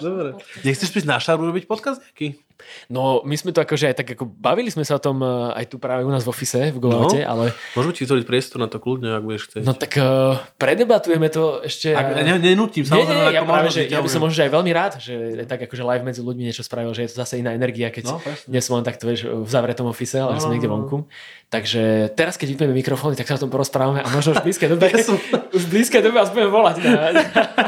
Dobre. 0.00 0.40
Nechceš 0.64 0.88
prísť 0.88 1.08
na 1.08 1.20
šaru 1.20 1.52
robiť 1.52 1.68
podcast 1.68 2.00
nejaký? 2.00 2.38
No, 2.86 3.26
my 3.26 3.34
sme 3.34 3.50
to 3.50 3.58
akože 3.58 3.90
aj 3.90 3.96
tak 3.98 4.08
ako 4.14 4.22
bavili 4.22 4.70
sme 4.70 4.86
sa 4.86 4.94
o 4.94 5.02
tom 5.02 5.18
eh, 5.18 5.58
aj 5.58 5.66
tu 5.66 5.82
práve 5.82 6.06
u 6.06 6.10
nás 6.10 6.22
v 6.22 6.30
ofise 6.30 6.70
v 6.70 6.78
Golaute, 6.78 7.18
No. 7.18 7.26
ale 7.26 7.44
Môžeme 7.74 7.90
ti 7.90 8.06
vytvoriť 8.06 8.22
priestor 8.22 8.62
na 8.62 8.70
to 8.70 8.78
kľudne, 8.78 9.18
ak 9.18 9.24
budeš 9.26 9.50
chcieť. 9.50 9.62
no 9.66 9.74
tak 9.74 9.98
uh, 9.98 10.38
predebatujeme 10.62 11.26
to 11.26 11.58
ešte 11.60 11.81
ešte... 11.82 11.98
A 11.98 12.22
ne, 12.22 12.38
nenútim, 12.38 12.86
Nie, 12.86 12.90
samozrejme, 12.94 13.26
nie, 13.26 13.34
ja 13.34 13.40
ako 13.42 13.50
práve, 13.50 13.68
že 13.74 13.82
ja 13.90 13.98
by 13.98 14.06
som 14.06 14.22
možno 14.22 14.46
aj 14.46 14.52
veľmi 14.54 14.70
rád, 14.70 14.92
že 15.02 15.14
tak 15.50 15.66
akože 15.66 15.82
live 15.82 16.04
medzi 16.06 16.22
ľuďmi 16.22 16.42
niečo 16.46 16.62
spravil, 16.62 16.94
že 16.94 17.02
je 17.02 17.10
to 17.10 17.16
zase 17.18 17.42
iná 17.42 17.50
energia, 17.50 17.90
keď 17.90 18.04
No, 18.06 18.22
dnes 18.46 18.62
som 18.62 18.78
len 18.78 18.86
takto, 18.86 19.10
vieš, 19.10 19.26
v 19.26 19.50
zavretom 19.50 19.90
office, 19.90 20.14
ale 20.14 20.38
No, 20.38 20.42
som 20.42 20.54
niekde 20.54 20.70
no, 20.70 20.78
no. 20.78 20.86
vonku. 20.86 21.10
Takže 21.50 22.14
teraz, 22.14 22.38
keď 22.38 22.54
vypneme 22.54 22.74
mikrofóny, 22.78 23.18
tak 23.18 23.26
sa 23.26 23.34
o 23.34 23.42
tom 23.42 23.50
porozprávame 23.50 23.98
a 23.98 24.08
možno 24.14 24.38
už 24.38 24.46
v 24.46 24.46
blízkej 24.46 24.68
dobe, 24.70 24.86
už 25.58 25.62
v 25.66 25.70
blízkej 25.74 26.00
dobe 26.06 26.14
vás 26.22 26.30
budeme 26.30 26.54
volať 26.54 26.76
na, 26.86 26.94
na 27.10 27.22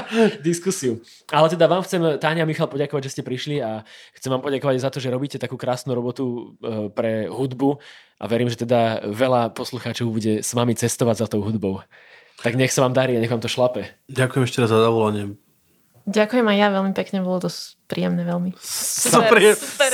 diskusiu. 0.46 1.02
Ale 1.34 1.50
teda 1.50 1.66
vám 1.66 1.82
chcem, 1.82 1.98
Táňa 2.22 2.46
a 2.46 2.48
Michal, 2.48 2.70
poďakovať, 2.70 3.10
že 3.10 3.12
ste 3.18 3.22
prišli 3.26 3.58
a 3.58 3.82
chcem 4.14 4.30
vám 4.30 4.46
poďakovať 4.46 4.78
za 4.78 4.90
to, 4.94 5.02
že 5.02 5.10
robíte 5.10 5.42
takú 5.42 5.58
krásnu 5.58 5.90
robotu 5.90 6.54
e, 6.62 6.88
pre 6.94 7.26
hudbu 7.26 7.82
a 8.22 8.24
verím, 8.30 8.46
že 8.46 8.62
teda 8.62 9.10
veľa 9.10 9.50
poslucháčov 9.58 10.06
bude 10.06 10.40
s 10.40 10.50
vami 10.54 10.78
cestovať 10.78 11.16
za 11.24 11.26
tou 11.26 11.42
hudbou. 11.42 11.82
Tak 12.44 12.60
nech 12.60 12.76
sa 12.76 12.84
vám 12.84 12.92
darí 12.92 13.16
a 13.16 13.20
nech 13.24 13.32
vám 13.32 13.40
to 13.40 13.48
šlape. 13.48 13.88
Ďakujem 14.12 14.44
ešte 14.44 14.60
raz 14.60 14.68
za 14.68 14.84
zavolanie. 14.84 15.40
Ďakujem 16.04 16.44
aj 16.44 16.56
ja 16.60 16.68
veľmi 16.68 16.92
pekne, 16.92 17.24
bolo 17.24 17.40
to 17.40 17.50
príjemné 17.88 18.28
veľmi. 18.28 18.52
Super, 18.60 19.56
super. 19.56 19.92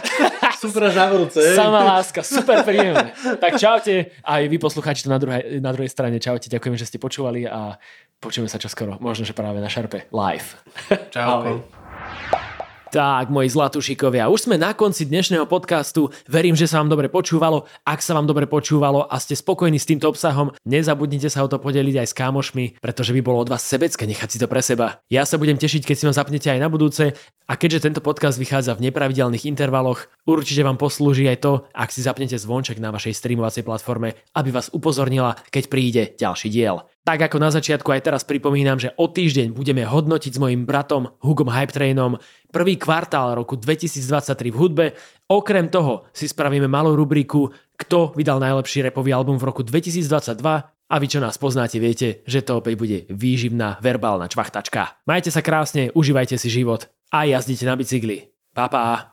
super 0.64 0.82
až 0.88 0.96
na 0.96 1.06
vrúce. 1.12 1.36
hej. 1.36 1.52
Sama 1.52 1.84
láska, 1.84 2.24
super 2.24 2.64
príjemné. 2.64 3.12
Tak 3.36 3.60
čaute, 3.60 4.16
aj 4.24 4.42
vy 4.48 4.56
poslucháči 4.56 5.04
to 5.04 5.12
na 5.12 5.20
druhej, 5.20 5.60
na 5.60 5.68
druhej 5.76 5.92
strane. 5.92 6.16
Čaute, 6.16 6.48
ďakujem, 6.48 6.80
že 6.80 6.88
ste 6.88 6.96
počúvali 6.96 7.44
a 7.44 7.76
počujeme 8.16 8.48
sa 8.48 8.56
čoskoro. 8.56 8.96
Možno, 9.04 9.28
že 9.28 9.36
práve 9.36 9.60
na 9.60 9.68
Šarpe 9.68 10.08
live. 10.08 10.56
Čau. 11.12 11.60
Tak, 12.92 13.32
moji 13.32 13.48
zlatušikovia, 13.48 14.28
už 14.28 14.44
sme 14.52 14.60
na 14.60 14.76
konci 14.76 15.08
dnešného 15.08 15.48
podcastu. 15.48 16.12
Verím, 16.28 16.52
že 16.52 16.68
sa 16.68 16.84
vám 16.84 16.92
dobre 16.92 17.08
počúvalo. 17.08 17.64
Ak 17.88 18.04
sa 18.04 18.12
vám 18.12 18.28
dobre 18.28 18.44
počúvalo 18.44 19.08
a 19.08 19.16
ste 19.16 19.32
spokojní 19.32 19.80
s 19.80 19.88
týmto 19.88 20.12
obsahom, 20.12 20.52
nezabudnite 20.68 21.32
sa 21.32 21.40
o 21.40 21.48
to 21.48 21.56
podeliť 21.56 22.04
aj 22.04 22.08
s 22.12 22.18
kámošmi, 22.20 22.84
pretože 22.84 23.16
by 23.16 23.24
bolo 23.24 23.40
od 23.40 23.48
vás 23.48 23.64
sebecké 23.64 24.04
nechať 24.04 24.28
si 24.28 24.36
to 24.36 24.44
pre 24.44 24.60
seba. 24.60 25.00
Ja 25.08 25.24
sa 25.24 25.40
budem 25.40 25.56
tešiť, 25.56 25.88
keď 25.88 25.96
si 25.96 26.04
ma 26.04 26.12
zapnete 26.12 26.52
aj 26.52 26.60
na 26.60 26.68
budúce 26.68 27.16
a 27.48 27.52
keďže 27.56 27.88
tento 27.88 28.04
podcast 28.04 28.36
vychádza 28.36 28.76
v 28.76 28.92
nepravidelných 28.92 29.48
intervaloch, 29.48 30.12
určite 30.28 30.60
vám 30.60 30.76
poslúži 30.76 31.32
aj 31.32 31.38
to, 31.40 31.52
ak 31.72 31.88
si 31.88 32.04
zapnete 32.04 32.36
zvonček 32.36 32.76
na 32.76 32.92
vašej 32.92 33.16
streamovacej 33.16 33.64
platforme, 33.64 34.20
aby 34.36 34.52
vás 34.52 34.68
upozornila, 34.68 35.40
keď 35.48 35.64
príde 35.72 36.02
ďalší 36.20 36.52
diel. 36.52 36.84
Tak 37.02 37.18
ako 37.18 37.42
na 37.42 37.50
začiatku 37.50 37.90
aj 37.90 38.06
teraz 38.06 38.22
pripomínam, 38.22 38.78
že 38.78 38.94
o 38.94 39.10
týždeň 39.10 39.50
budeme 39.50 39.82
hodnotiť 39.82 40.38
s 40.38 40.42
mojim 40.42 40.62
bratom 40.62 41.10
Hugom 41.18 41.50
Hype 41.50 41.74
Trainom 41.74 42.14
prvý 42.54 42.78
kvartál 42.78 43.34
roku 43.34 43.58
2023 43.58 44.54
v 44.54 44.56
hudbe. 44.56 44.86
Okrem 45.26 45.66
toho 45.66 46.06
si 46.14 46.30
spravíme 46.30 46.70
malú 46.70 46.94
rubriku 46.94 47.50
Kto 47.74 48.14
vydal 48.14 48.38
najlepší 48.38 48.86
repový 48.86 49.10
album 49.10 49.34
v 49.34 49.50
roku 49.50 49.66
2022 49.66 50.38
a 50.92 50.94
vy 51.00 51.06
čo 51.10 51.18
nás 51.18 51.42
poznáte, 51.42 51.82
viete, 51.82 52.22
že 52.22 52.46
to 52.46 52.62
opäť 52.62 52.74
bude 52.78 52.98
výživná 53.10 53.82
verbálna 53.82 54.30
čvachtačka. 54.30 55.02
Majte 55.02 55.34
sa 55.34 55.42
krásne, 55.42 55.90
užívajte 55.98 56.38
si 56.38 56.54
život 56.54 56.86
a 57.10 57.26
jazdite 57.26 57.66
na 57.66 57.74
bicykli. 57.74 58.30
Pa, 58.54 58.70
pa. 58.70 59.11